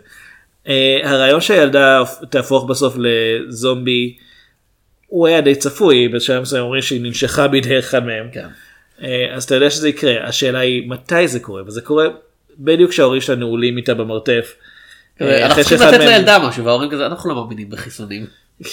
אה, 0.68 1.00
הרעיון 1.04 1.42
שהילדה 1.42 2.04
תהפוך 2.30 2.70
בסוף 2.70 2.96
לזומבי, 2.98 4.16
הוא 5.08 5.28
היה 5.28 5.42
די 5.42 5.56
צפוי, 5.56 6.08
בשלב 6.08 6.42
מסוים 6.42 6.64
אומרים 6.64 6.82
שהיא 6.82 7.02
ננשכה 7.02 7.48
בידי 7.48 7.80
אחד 7.80 8.06
מהם. 8.06 8.28
כן. 8.32 8.48
אה, 9.04 9.34
אז 9.34 9.44
אתה 9.44 9.56
יודע 9.56 9.70
שזה 9.70 9.90
יקרה, 9.90 10.28
השאלה 10.28 10.60
היא 10.60 10.90
מתי 10.90 11.28
זה 11.28 11.40
קורה, 11.40 11.64
וזה 11.68 11.82
קורה 11.82 12.08
בדיוק 12.60 12.92
כשההורים 12.92 13.22
שלה 13.22 13.36
נעולים 13.36 13.78
איתה 13.78 13.94
במרתף. 13.94 14.54
אה, 15.22 15.46
אנחנו 15.46 15.64
צריכים 15.64 15.88
לתת 15.88 16.00
לילדה 16.00 16.40
משהו 16.40 16.66
וההורים 16.66 16.90
כזה 16.90 17.06
אנחנו 17.06 17.30
לא 17.30 17.36
מאמינים 17.36 17.70
בחיסונים. 17.70 18.26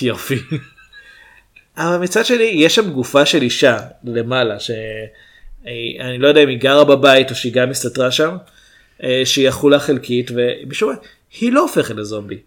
יופי. 0.03 0.39
אבל 1.77 1.97
מצד 1.97 2.25
שני 2.25 2.45
יש 2.45 2.75
שם 2.75 2.91
גופה 2.91 3.27
של 3.27 3.43
אישה 3.43 3.79
למעלה 4.05 4.61
שאני 4.61 6.19
לא 6.19 6.29
יודע 6.29 6.43
אם 6.43 6.49
היא 6.49 6.59
גרה 6.59 6.85
בבית 6.85 7.31
או 7.31 7.35
שהיא 7.35 7.53
גם 7.53 7.71
הסתתרה 7.71 8.11
שם 8.11 8.37
אה, 9.03 9.23
שהיא 9.25 9.49
אכולה 9.49 9.79
חלקית 9.79 10.31
ומשום 10.35 10.91
מה 10.91 10.97
היא 11.41 11.53
לא 11.53 11.61
הופכת 11.61 11.95
לזומבי 11.95 12.39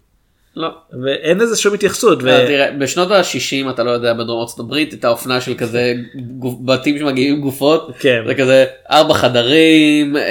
לא. 0.56 0.68
ואין 1.04 1.38
לזה 1.38 1.56
שום 1.56 1.74
התייחסות. 1.74 2.18
ו... 2.22 2.28
אה, 2.28 2.46
תראה, 2.46 2.70
בשנות 2.78 3.10
ה-60 3.10 3.70
אתה 3.70 3.82
לא 3.82 3.90
יודע 3.90 4.12
בדרום 4.12 4.40
ארצות 4.40 4.60
הברית 4.60 4.94
את 4.94 5.04
האופנה 5.04 5.40
של 5.40 5.54
כזה 5.54 5.94
גוף- 6.38 6.58
בתים 6.64 6.98
שמגיעים 6.98 7.40
גופות 7.40 7.90
כן. 7.98 8.22
זה 8.26 8.34
כזה 8.34 8.64
ארבע 8.90 9.14
חדרים 9.14 10.16
אה, 10.16 10.22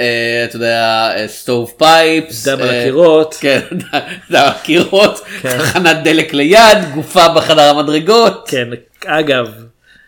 אתה 0.44 0.56
יודע 0.56 1.10
סטוב 1.26 1.72
פייפס 1.78 2.44
דם 2.48 2.58
על 2.62 2.68
הקירות. 2.68 3.34
כן 3.40 3.60
דם 3.72 3.98
על 4.30 4.46
הקירות 4.48 5.18
כן. 5.42 5.58
תחנת 5.58 5.96
דלק 6.04 6.34
ליד 6.34 6.78
גופה 6.94 7.28
בחדר 7.28 7.62
המדרגות 7.78 8.44
כן 8.48 8.68
אגב 9.06 9.48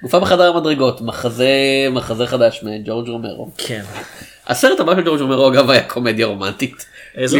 גופה 0.02 0.20
בחדר 0.20 0.42
המדרגות 0.56 1.00
מחזה 1.00 1.48
מחזה 1.90 2.26
חדש 2.26 2.60
מג'ורג' 2.62 3.08
רומרו 3.08 3.50
כן 3.58 3.82
הסרט 4.46 4.80
הבא 4.80 4.94
של 4.94 5.02
ג'ורג' 5.04 5.20
רומרו 5.20 5.48
אגב 5.48 5.70
היה 5.70 5.82
קומדיה 5.82 6.26
רומנטית. 6.26 6.86
איזו? 7.16 7.38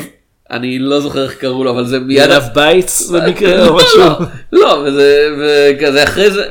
אני 0.54 0.78
לא 0.78 1.00
זוכר 1.00 1.24
איך 1.24 1.34
קראו 1.34 1.64
לו 1.64 1.70
אבל 1.70 1.84
זה 1.86 1.98
מיד 2.00 2.24
ילד 2.30 2.42
בייטס 2.54 3.10
במקרה 3.10 3.66
או 3.66 3.66
לא, 3.66 3.76
משהו. 3.76 3.98
לא, 4.00 4.18
לא, 4.52 4.84
וזה, 4.86 5.28
וכזה 5.38 6.04
אחרי 6.04 6.30
זה, 6.30 6.44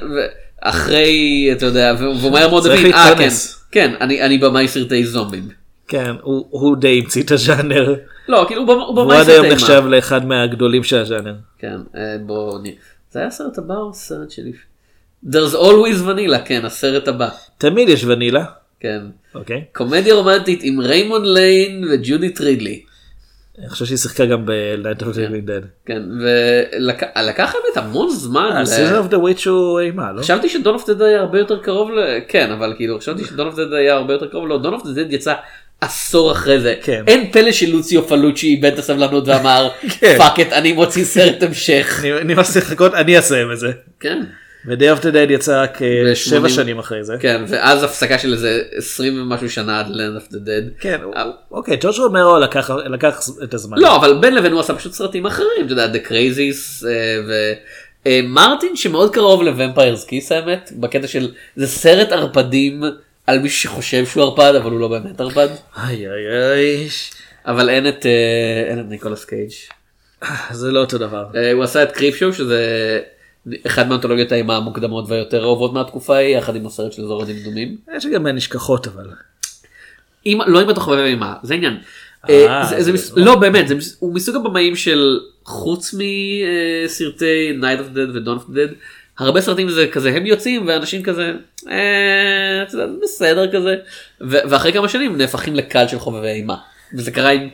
אחרי, 0.62 1.10
אתה 1.52 1.66
יודע, 1.66 1.94
והוא 2.00 2.32
מהר 2.32 2.50
מאוד 2.50 2.66
הבין, 2.68 2.94
אה, 2.94 3.14
כן. 3.18 3.30
כן, 3.72 3.94
אני 4.02 4.22
אני 4.22 4.38
במאי 4.38 4.68
סרטי 4.68 5.06
זומבים. 5.06 5.48
כן 5.88 6.12
הוא, 6.22 6.46
הוא 6.50 6.78
די 6.78 7.00
המציא 7.04 7.24
את 7.24 7.32
הז'אנר. 7.32 7.96
לא, 8.28 8.46
כאילו, 8.48 8.62
הוא 8.62 8.68
במ- 8.68 8.74
הוא 8.80 8.86
הוא 8.88 8.96
במאי 8.96 9.18
עד 9.18 9.30
היום 9.30 9.44
סרטי 9.46 9.56
נחשב. 9.56 9.84
לאחד 9.88 10.26
מהגדולים 10.26 10.84
של 10.84 10.98
הז'אנר. 10.98 11.34
כן, 11.60 11.78
אה, 11.98 12.16
בוא 12.26 12.60
נראה. 12.64 12.76
זה 13.12 13.20
היה 13.20 13.28
הסרט 13.28 13.58
הבא 13.58 13.74
או 13.76 13.94
סרט 13.94 14.32
שלי? 14.32 14.52
There's 15.26 15.54
always 15.56 16.08
vanilla, 16.08 16.38
כן, 16.46 16.66
הסרט 16.66 17.08
הבא. 17.08 17.30
תמיד 17.58 17.90
יש 17.90 18.04
ונילה. 18.04 18.44
כן. 18.80 19.00
אוקיי. 19.36 19.64
קומדיה 19.74 20.16
רומנטית 20.16 20.60
עם 20.64 20.80
ריימון 20.80 21.22
ליין 21.26 21.84
וג'ודית 21.92 22.30
רידלי. 22.30 22.82
אני 23.60 23.70
חושב 23.70 23.86
שהיא 23.86 23.98
שיחקה 23.98 24.26
גם 24.26 24.46
ב-Night 24.46 25.02
of 25.02 25.06
the 25.06 25.18
Living 25.18 25.48
Dead. 25.48 25.66
כן, 25.86 26.02
ולקח 26.22 27.54
באמת 27.54 27.78
המון 27.78 28.10
זמן. 28.10 28.50
ל- 28.50 28.58
ה-Season 28.58 29.08
of 29.10 29.14
the 29.14 29.18
Witch 29.18 29.50
הוא 29.50 29.80
אימה, 29.80 30.12
לא? 30.12 30.22
חשבתי 30.22 30.50
ש 30.50 30.58
Dawn 30.58 30.74
of 30.74 30.90
Dead 30.90 31.02
היה 31.02 31.20
הרבה 31.20 31.40
יותר 31.40 31.60
קרוב 31.64 31.92
ל... 31.92 32.00
כן 32.28 32.52
אבל 32.52 32.74
כאילו 32.78 33.00
חשבתי 33.00 33.26
ש 33.26 33.33
Dawn 33.33 33.48
of 33.48 33.56
Dead 33.56 33.74
היה 33.74 33.94
הרבה 33.94 34.14
יותר 34.14 34.28
קרוב 34.28 34.48
לא 34.48 34.58
Dawn 34.58 34.74
of 34.74 34.84
Dead 34.88 35.14
יצא 35.14 35.34
עשור 35.82 36.32
אחרי 36.32 36.60
זה 36.60 36.76
כן. 36.84 37.04
אין 37.08 37.32
פלא 37.32 37.52
שלוציו 37.52 38.08
פולצ'י 38.08 38.48
איבד 38.48 38.74
את 38.74 38.80
הסבלנות 38.80 39.28
ואמר 39.28 39.70
כן. 40.00 40.16
fuck 40.18 40.40
את 40.40 40.54
אני 40.54 40.74
מוציא 40.74 41.06
סרט 41.06 41.44
המשך 41.44 42.04
אני 42.22 42.34
נמאס 42.34 42.58
לחכות, 42.58 42.94
אני 42.94 43.20
אסיים 43.20 43.52
את 43.52 43.60
זה. 43.60 43.72
כן 44.00 44.22
ו-Day 44.68 45.00
of 45.00 45.04
the 45.04 45.14
Dead 45.14 45.32
יצא 45.32 45.62
רק 45.62 45.82
אה, 45.82 45.88
ב- 46.12 46.14
שבע 46.14 46.36
80. 46.50 46.50
שנים 46.56 46.80
אחרי 46.80 47.04
זה. 47.04 47.16
כן 47.20 47.42
ואז 47.48 47.84
הפסקה 47.84 48.20
של 48.20 48.34
איזה 48.34 48.62
20 48.78 49.22
ומשהו 49.22 49.50
שנה 49.50 49.80
עד 49.80 49.86
land 49.88 50.22
of 50.24 50.34
the 50.34 50.38
dead. 50.38 50.82
כן, 50.82 51.00
הוא- 51.04 51.14
אוקיי, 51.52 51.78
ג'ורג' 51.82 51.96
רומרו 52.00 52.40
לקח 52.40 52.70
לקח 52.70 53.20
את 53.44 53.54
הזמן. 53.54 53.78
לא 53.78 53.96
אבל 53.96 54.18
בין 54.22 54.36
לבין 54.36 54.52
הוא 54.52 54.60
עשה 54.60 54.74
פשוט 54.76 54.94
סרטים 54.94 55.26
אחרים 55.26 55.66
אתה 55.66 55.72
יודע 55.72 55.88
The 55.94 56.08
Crazies 56.08 56.88
אה, 56.88 56.92
ו... 57.28 57.54
אה, 58.08 58.20
מרטין 58.24 58.76
שמאוד 58.76 59.14
קרוב 59.14 59.44
לוומפיירס 59.44 60.06
כיס 60.06 60.32
האמת 60.32 60.72
בקטע 60.76 61.08
של 61.08 61.32
זה 61.56 61.68
סרט 61.68 62.12
ערפדים 62.12 62.84
על 63.28 63.40
מישהו 63.40 63.60
שחושב 63.62 64.06
שהוא 64.06 64.24
ערפד 64.24 64.56
אבל 64.56 64.72
הוא 64.72 64.80
לא 64.80 64.88
באמת 64.88 65.22
ערפד. 65.22 65.48
איי 65.84 66.08
איי 66.08 66.52
איי, 66.54 66.88
אבל 67.46 67.70
אין 67.70 67.88
את 67.88 68.06
אה, 68.06 68.12
אין 68.70 68.80
את 68.80 68.86
ניקולס 68.90 69.26
קייג'. 69.26 69.50
זה 70.52 70.72
לא 70.72 70.80
אותו 70.80 70.98
דבר. 70.98 71.26
אה, 71.36 71.52
הוא 71.52 71.64
עשה 71.64 71.84
את 71.84 71.92
קריפ 71.92 72.16
שואו 72.16 72.34
שזה 72.34 73.00
אחד 73.68 73.88
מאנתולוגיות 73.90 74.32
האימה 74.32 74.58
המוקדמות 74.58 75.06
והיותר 75.10 75.44
אהובות 75.44 75.74
מהתקופה 75.74 76.16
ההיא 76.16 76.38
יחד 76.38 76.56
עם 76.56 76.66
הסרט 76.66 76.94
של 76.94 77.02
אזור 77.04 77.22
הדמדומים. 77.22 77.78
יש 77.98 78.06
גם 78.06 78.28
נשכחות 78.28 78.88
אבל. 78.88 79.06
אם 80.26 80.40
לא 80.48 80.62
אם 80.62 80.70
אתה 80.70 80.80
חובב 80.80 80.98
אימה 80.98 81.34
זה 81.44 81.54
עניין. 81.54 81.78
אה, 82.30 82.46
אה, 82.60 82.66
זה- 82.66 82.76
זה- 82.78 82.84
זה 82.84 82.94
מס- 82.94 83.12
לא 83.16 83.36
באמת 83.36 83.68
זה 83.68 83.76
הוא 84.00 84.16
מסוג 84.16 84.36
הבמאים 84.36 84.76
של 84.76 85.20
חוץ 85.46 85.94
מסרטי 85.94 87.58
Night 87.62 87.80
of 87.80 87.96
the 87.96 88.00
Dead 88.00 88.16
ו-Dawn 88.16 88.40
of 88.40 88.52
the 88.52 88.72
Dead 88.72 88.74
הרבה 89.20 89.42
סרטים 89.42 89.70
זה 89.70 89.88
כזה 89.92 90.10
הם 90.10 90.26
יוצאים 90.26 90.68
ואנשים 90.68 91.04
כזה 91.04 91.34
"אה, 91.70 92.64
בסדר 93.04 93.52
כזה 93.52 93.76
ו- 94.22 94.50
ואחרי 94.50 94.74
כמה 94.74 94.90
שנים 94.90 95.18
נהפכים 95.18 95.56
לקהל 95.56 95.88
של 95.88 96.00
חובבי 96.00 96.28
אימה 96.28 96.56
וזה 96.98 97.12
קרה 97.12 97.30
עם 97.32 97.48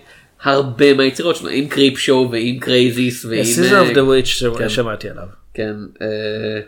הרבה 0.44 0.94
מהיצירות 0.94 1.36
שלו 1.36 1.49
עם 1.49 1.68
Creepshow 1.68 2.31
ועם 2.32 2.60
Crazies 2.60 3.26
ועם 3.26 3.44
Season 3.44 3.91
of 3.91 3.95
the 3.95 3.99
Witch 3.99 4.57
כן. 4.57 4.70
שמעתי 4.70 5.10
עליו. 5.10 5.39
כן, 5.53 5.73
אה, 6.01 6.59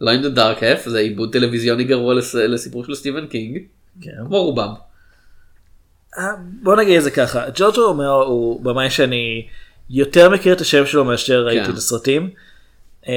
לא 0.00 0.10
עם 0.10 0.20
The 0.22 0.36
Dark 0.38 0.60
Half, 0.60 0.88
זה 0.90 0.98
עיבוד 0.98 1.32
טלוויזיוני 1.32 1.84
גרוע 1.84 2.14
לס- 2.14 2.34
לסיפור 2.34 2.84
של 2.84 2.94
סטיבן 2.94 3.26
קינג, 3.26 3.58
כן. 4.02 4.10
כמו 4.26 4.42
רובם. 4.42 4.72
אה, 6.18 6.24
בוא 6.62 6.76
נגיד 6.76 6.96
את 6.96 7.02
זה 7.02 7.10
ככה, 7.10 7.44
ג'ורג' 7.54 7.76
רומרו 7.76 8.22
הוא 8.22 8.64
במאי 8.64 8.90
שאני 8.90 9.46
יותר 9.90 10.28
מכיר 10.30 10.52
את 10.52 10.60
השם 10.60 10.86
שלו 10.86 11.04
מאשר 11.04 11.46
ראיתי 11.46 11.64
כן. 11.64 11.72
את 11.72 11.76
הסרטים. 11.76 12.30
אה, 13.08 13.12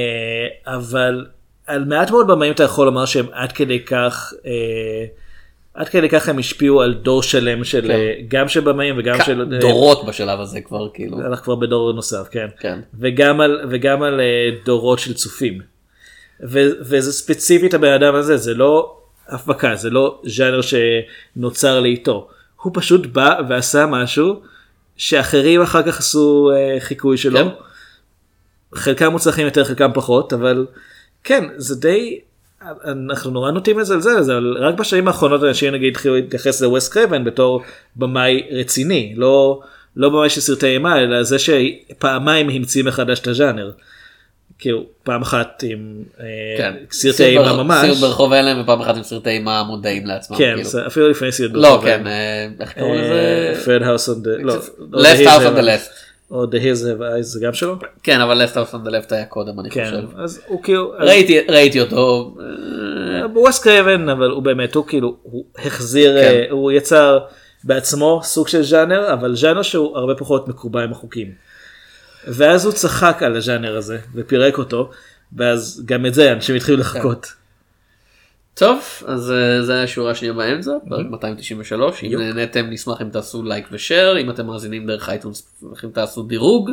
אבל 0.66 1.26
על 1.66 1.84
מעט 1.84 2.10
מאוד 2.10 2.26
במאים 2.26 2.52
אתה 2.52 2.62
יכול 2.62 2.86
לומר 2.86 3.04
שהם 3.06 3.26
עד 3.32 3.52
כדי 3.52 3.84
כך 3.84 4.32
אה, 4.46 5.04
עד 5.74 5.88
כדי 5.88 6.08
כך 6.08 6.28
הם 6.28 6.38
השפיעו 6.38 6.82
על 6.82 6.94
דור 6.94 7.22
שלם 7.22 7.64
של 7.64 7.82
כן. 7.82 7.90
אה, 7.90 8.14
גם 8.28 8.48
של 8.48 8.60
במאים 8.60 8.94
וגם 8.98 9.18
כ- 9.18 9.24
של 9.26 9.40
אה, 9.52 9.58
דורות 9.60 10.06
בשלב 10.06 10.40
הזה 10.40 10.60
כבר 10.60 10.88
כאילו. 10.94 11.20
אנחנו 11.20 11.44
כבר 11.44 11.54
בדור 11.54 11.92
נוסף 11.92 12.28
כן 12.30 12.46
כן. 12.60 12.80
וגם 12.98 13.40
על 13.40 13.60
וגם 13.70 14.02
על 14.02 14.20
אה, 14.20 14.50
דורות 14.64 14.98
של 14.98 15.14
צופים. 15.14 15.60
ו, 16.48 16.58
וזה 16.80 17.12
ספציפית 17.12 17.74
הבן 17.74 17.92
אדם 17.92 18.14
הזה 18.14 18.36
זה 18.36 18.54
לא 18.54 18.96
הפקה 19.28 19.74
זה 19.76 19.90
לא 19.90 20.20
ז'אנר 20.24 20.60
שנוצר 20.62 21.80
לאיתו 21.80 22.28
הוא 22.62 22.72
פשוט 22.74 23.06
בא 23.06 23.40
ועשה 23.48 23.86
משהו 23.86 24.40
שאחרים 24.96 25.62
אחר 25.62 25.82
כך 25.82 25.98
עשו 25.98 26.50
חיקוי 26.78 27.16
שלו. 27.16 27.38
כן. 27.38 27.48
חלקם 28.74 29.12
מוצלחים 29.12 29.44
יותר 29.46 29.64
חלקם 29.64 29.90
פחות 29.94 30.32
אבל 30.32 30.66
כן 31.24 31.44
זה 31.56 31.80
די 31.80 32.20
אנחנו 32.84 33.30
נורא 33.30 33.50
נוטים 33.50 33.78
לזלזל 33.78 34.22
זה 34.22 34.32
אבל 34.36 34.56
רק 34.60 34.74
בשנים 34.74 35.08
האחרונות 35.08 35.44
אנשים 35.44 35.74
נגיד 35.74 35.90
התחילו 35.92 36.14
להתייחס 36.14 36.62
לווס 36.62 36.92
קרייבן 36.92 37.24
בתור 37.24 37.62
במאי 37.96 38.42
רציני 38.50 39.14
לא 39.16 39.60
לא 39.96 40.08
במאי 40.08 40.30
של 40.30 40.40
סרטי 40.40 40.66
אימה 40.66 40.98
אלא 40.98 41.22
זה 41.22 41.36
שפעמיים 41.38 42.48
המציא 42.50 42.84
מחדש 42.84 43.20
את 43.20 43.26
הז'אנר. 43.26 43.70
כאילו 44.58 44.84
פעם 45.02 45.22
אחת 45.22 45.62
עם 45.66 46.02
אה, 46.20 46.24
כן. 46.58 46.74
סרטי 46.90 47.24
אימה 47.24 47.42
בר- 47.44 47.62
ממש. 47.62 47.84
סיוט 47.84 47.98
ברחוב 47.98 48.32
אלם 48.32 48.60
ופעם 48.60 48.80
אחת 48.80 48.96
עם 48.96 49.02
סרטי 49.02 49.30
אימה 49.30 49.62
מודעים 49.62 50.06
לעצמם. 50.06 50.36
כן, 50.36 50.54
כאילו. 50.64 50.86
אפילו 50.86 51.08
לפני 51.08 51.32
סיוט 51.32 51.50
לא 51.54 51.80
כן, 51.84 52.06
אה, 52.06 52.48
איך 52.60 52.72
קראו 52.72 52.94
לזה? 52.94 53.52
Last 53.64 53.82
House 53.82 54.08
on 54.08 54.12
the... 54.12 54.42
לא, 54.42 54.54
או 54.92 54.98
Left 55.00 55.16
The 55.18 55.58
Hills 55.58 56.03
או 56.34 56.44
The 56.44 56.54
Hills 56.54 56.82
Have 56.82 57.00
Eyes 57.00 57.22
זה 57.22 57.40
גם 57.42 57.54
שלו? 57.54 57.76
כן 58.02 58.20
אבל 58.20 58.42
Left 58.46 58.54
House 58.54 58.74
on 58.74 58.86
the 58.86 58.90
Left 58.90 59.14
היה 59.14 59.24
קודם 59.24 59.60
אני 59.60 59.70
כן, 59.70 59.84
חושב. 59.84 60.18
אז 60.18 60.40
הוא 60.46 60.62
כאילו... 60.62 60.92
ראיתי 60.98 61.40
ראיתי 61.40 61.80
אותו. 61.80 62.34
אה, 62.40 63.26
ווסט 63.34 63.62
קרבן 63.62 64.08
אבל 64.08 64.30
הוא 64.30 64.42
באמת 64.42 64.74
הוא 64.74 64.86
כאילו 64.86 65.16
הוא 65.22 65.44
החזיר 65.58 66.20
כן. 66.20 66.26
אה, 66.26 66.46
הוא 66.50 66.72
יצר 66.72 67.18
בעצמו 67.64 68.20
סוג 68.22 68.48
של 68.48 68.62
ז'אנר 68.62 69.12
אבל 69.12 69.36
ז'אנר 69.36 69.62
שהוא 69.62 69.98
הרבה 69.98 70.14
פחות 70.14 70.48
מקובע 70.48 70.82
עם 70.82 70.92
החוקים. 70.92 71.32
ואז 72.26 72.64
הוא 72.64 72.72
צחק 72.72 73.22
על 73.22 73.36
הז'אנר 73.36 73.76
הזה 73.76 73.98
ופירק 74.14 74.58
אותו 74.58 74.90
ואז 75.36 75.82
גם 75.84 76.06
את 76.06 76.14
זה 76.14 76.32
אנשים 76.32 76.56
התחילו 76.56 76.78
לחכות. 76.78 77.43
טוב 78.54 78.82
אז 79.06 79.32
אה, 79.32 79.62
זה 79.62 79.72
היה 79.72 79.82
השורה 79.82 80.10
השנייה 80.10 80.34
באמצע 80.34 80.70
פרק 80.88 81.06
293 81.10 82.04
אם 82.04 82.18
נהניתם 82.18 82.66
נשמח 82.70 83.02
אם 83.02 83.08
תעשו 83.08 83.42
לייק 83.42 83.68
ושאר 83.72 84.20
אם 84.20 84.30
אתם 84.30 84.46
מאזינים 84.46 84.86
דרך 84.86 85.08
אייטונס 85.08 85.64
אם 85.84 85.90
תעשו 85.90 86.22
דירוג 86.22 86.70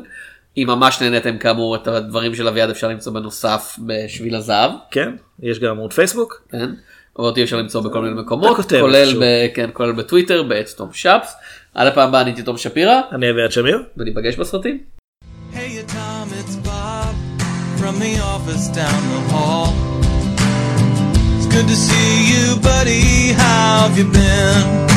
אם 0.57 0.63
ממש 0.67 1.01
נהניתם 1.01 1.37
כאמור 1.37 1.75
את 1.75 1.87
הדברים 1.87 2.35
של 2.35 2.47
אביעד 2.47 2.69
אפשר 2.69 2.87
למצוא 2.87 3.13
בנוסף 3.13 3.75
בשביל 3.85 4.35
הזהב. 4.35 4.71
כן, 4.91 5.09
יש 5.39 5.59
גם 5.59 5.69
עמוד 5.69 5.93
פייסבוק. 5.93 6.47
כן. 6.51 6.69
אותי 7.15 7.43
אפשר 7.43 7.57
למצוא 7.57 7.81
בכל 7.81 8.01
מיני 8.01 8.21
מקומות, 8.21 8.57
כולל. 8.79 9.13
ב, 9.21 9.53
כן, 9.53 9.69
כולל 9.73 9.91
בטוויטר, 9.91 10.43
בעת 10.43 10.69
תום 10.77 10.89
שפס. 10.93 11.35
עד 11.73 11.87
הפעם 11.87 12.09
הבאה 12.09 12.21
אני 12.21 12.43
תום 12.43 12.57
שפירא, 12.57 13.01
אני 13.11 13.31
אביעד 13.31 13.51
שמיר. 13.51 13.83
וניפגש 13.97 14.35
בסרטים. 14.35 14.79
Hey, 15.53 15.83
Tom, 15.87 16.27
it's 16.39 16.55
Bob 16.67 17.13
from 17.79 17.99
the 17.99 18.13
office 18.33 18.67
down 18.79 19.01
the 19.13 19.21
hall. 19.33 19.90
Good 21.51 21.67
to 21.67 21.75
see 21.75 22.31
you, 22.31 22.55
buddy. 22.61 23.33
How 23.33 23.89
have 23.89 23.97
you 23.97 24.05
been? 24.05 24.87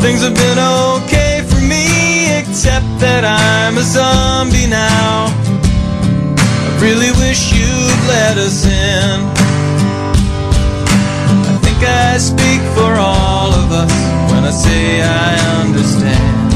Things 0.00 0.22
have 0.22 0.34
been 0.34 0.58
okay 0.58 1.44
for 1.46 1.60
me, 1.60 2.32
except 2.40 2.88
that 3.04 3.28
I'm 3.28 3.76
a 3.76 3.82
zombie 3.82 4.66
now. 4.66 5.28
I 6.64 6.78
really 6.80 7.12
wish 7.20 7.52
you'd 7.52 8.00
let 8.08 8.38
us 8.38 8.64
in. 8.64 9.20
I 11.52 11.58
think 11.60 11.84
I 11.84 12.16
speak 12.16 12.62
for 12.72 12.96
all 12.96 13.52
of 13.52 13.70
us 13.70 13.92
when 14.32 14.44
I 14.44 14.50
say 14.50 15.02
I 15.02 15.60
understand 15.60 16.48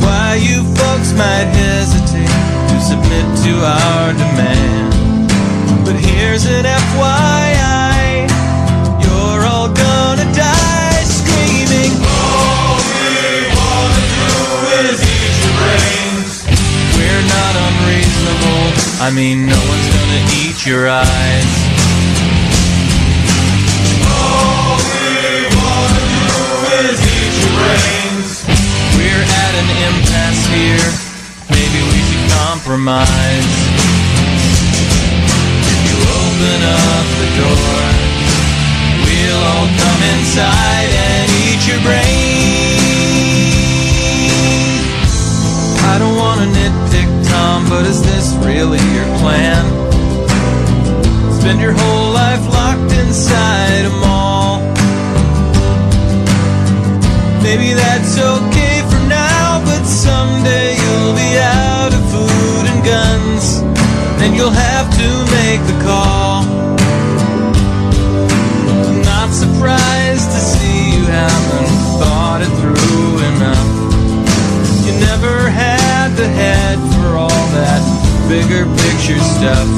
why 0.00 0.40
you 0.40 0.64
folks 0.72 1.12
might 1.12 1.52
hesitate 1.52 2.32
to 2.72 2.76
submit 2.80 3.28
to 3.44 3.52
our 3.60 4.12
demand. 4.14 4.89
But 5.84 5.96
here's 5.96 6.46
an 6.46 6.64
FYI, 6.66 8.26
you're 9.02 9.42
all 9.46 9.68
gonna 9.68 10.26
die 10.34 11.02
screaming. 11.06 11.94
All 12.02 12.76
we 12.76 13.46
wanna 13.54 14.04
do 14.18 14.34
is 14.86 14.98
eat 14.98 15.34
your 15.42 15.54
brains. 15.62 16.32
We're 16.98 17.26
not 17.26 17.54
unreasonable, 17.66 18.64
I 19.00 19.10
mean, 19.14 19.46
no 19.46 19.58
one's 19.70 19.88
gonna 19.94 20.22
eat 20.42 20.66
your 20.66 20.88
eyes. 20.90 21.52
All 24.10 24.74
we 24.74 25.46
wanna 25.54 26.02
do 26.10 26.34
is 26.82 26.98
eat 26.98 27.34
your 27.40 27.52
brains. 27.58 28.42
We're 28.98 29.22
at 29.22 29.52
an 29.62 29.68
impasse 29.88 30.44
here. 30.50 30.88
Maybe 31.50 31.80
we 31.90 31.98
should 32.10 32.26
compromise. 32.42 33.79
Open 36.40 36.62
up 36.64 37.06
the 37.20 37.28
door, 37.36 37.84
we'll 39.04 39.42
all 39.52 39.68
come 39.76 40.02
inside 40.16 40.88
and 40.88 41.28
eat 41.44 41.60
your 41.68 41.80
brain. 41.84 42.80
I 45.84 45.98
don't 45.98 46.16
wanna 46.16 46.46
nitpick, 46.46 47.10
Tom, 47.28 47.68
but 47.68 47.84
is 47.84 48.00
this 48.00 48.32
really 48.46 48.80
your 48.96 49.04
plan? 49.20 49.66
Spend 51.40 51.60
your 51.60 51.74
whole 51.74 52.10
life 52.14 52.40
locked 52.48 52.92
inside 53.04 53.84
a 53.84 53.90
mall. 54.00 54.62
Maybe 57.42 57.74
that's 57.74 58.16
okay 58.16 58.80
for 58.88 59.02
now, 59.10 59.60
but 59.66 59.84
someday 59.84 60.74
you'll 60.80 61.12
be 61.12 61.38
out 61.38 61.92
of 61.92 62.02
food 62.10 62.64
and 62.70 62.82
guns, 62.82 63.60
and 64.22 64.34
you'll 64.34 64.58
have 64.70 64.88
to 64.96 65.08
make 65.36 65.60
the 65.66 65.76
call. 65.84 66.09
Picture 79.00 79.22
stuff. 79.22 79.68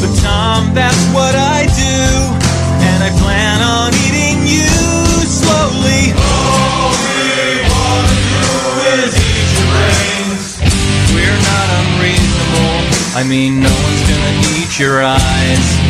But 0.00 0.14
Tom, 0.22 0.74
that's 0.74 1.04
what 1.12 1.34
I 1.34 1.66
do, 1.74 1.98
and 2.86 3.02
I 3.02 3.10
plan 3.18 3.60
on 3.62 3.90
eating 4.06 4.46
you 4.46 4.70
slowly. 5.26 6.14
All 6.14 6.94
we 6.94 7.58
wanna 7.74 8.14
do 8.30 8.46
is 9.02 9.12
eat 9.18 9.48
your 9.56 9.66
brains. 9.74 10.62
We're 11.14 11.40
not 11.50 11.68
unreasonable. 11.82 13.18
I 13.18 13.24
mean, 13.26 13.60
no 13.60 13.72
one's 13.82 14.02
gonna 14.08 14.34
eat 14.58 14.78
your 14.78 15.02
eyes. 15.02 15.83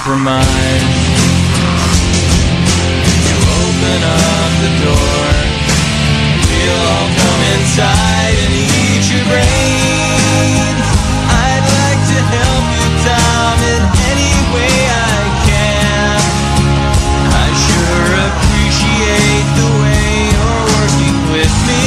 Compromise. 0.00 0.96
You 3.28 3.36
open 3.36 4.00
up 4.00 4.52
the 4.64 4.72
door. 4.80 5.28
We'll 6.48 6.84
all 6.88 7.10
come 7.20 7.42
inside 7.52 8.36
and 8.44 8.52
eat 8.56 9.04
your 9.12 9.24
brains. 9.28 10.88
I'd 11.28 11.66
like 11.84 12.02
to 12.12 12.18
help 12.32 12.66
you, 12.80 12.86
Tom, 13.04 13.56
in 13.60 13.82
any 14.08 14.34
way 14.56 14.76
I 14.88 15.20
can. 15.44 16.16
I 17.28 17.48
sure 17.68 18.08
appreciate 18.24 19.48
the 19.60 19.68
way 19.84 20.08
you're 20.32 20.64
working 20.80 21.18
with 21.28 21.54
me. 21.68 21.84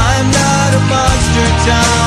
I'm 0.00 0.26
not 0.32 0.70
a 0.72 0.82
monster, 0.88 1.46
Tom. 1.68 2.03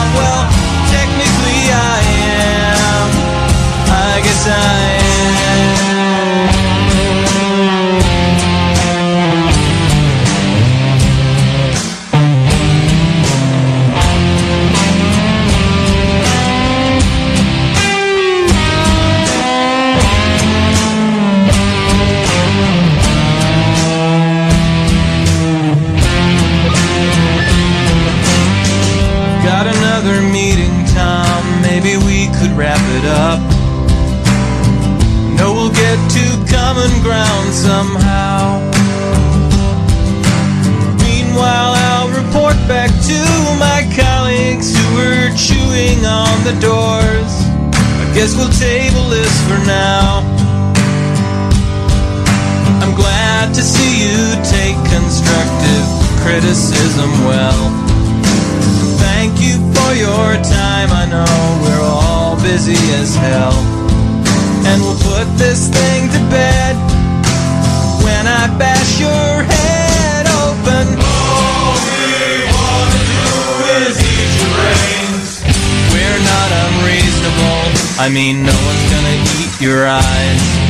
The 46.48 46.61
doors. 46.64 47.34
I 47.76 48.07
guess 48.15 48.32
we'll 48.38 48.56
table 48.56 49.10
this 49.10 49.36
for 49.52 49.60
now. 49.68 50.24
I'm 52.80 52.95
glad 52.95 53.53
to 53.53 53.61
see 53.61 54.07
you 54.07 54.32
take 54.48 54.80
constructive 54.88 55.86
criticism 56.24 57.11
well. 57.28 57.68
Thank 59.03 59.41
you 59.44 59.60
for 59.76 59.91
your 59.91 60.40
time. 60.40 60.90
I 60.95 61.03
know 61.11 61.36
we're 61.64 61.84
all 61.84 62.40
busy 62.41 62.80
as 62.95 63.14
hell. 63.14 63.57
And 64.72 64.82
we'll 64.82 65.02
put 65.03 65.28
this 65.36 65.68
thing 65.68 66.07
to 66.15 66.22
bed 66.32 66.76
when 68.06 68.24
I 68.26 68.48
bash 68.57 69.02
your 69.02 69.44
head 69.44 69.76
I 77.99 78.10
mean, 78.10 78.44
no 78.44 78.53
one's 78.53 78.91
gonna 78.91 79.24
eat 79.41 79.60
your 79.60 79.88
eyes. 79.88 80.66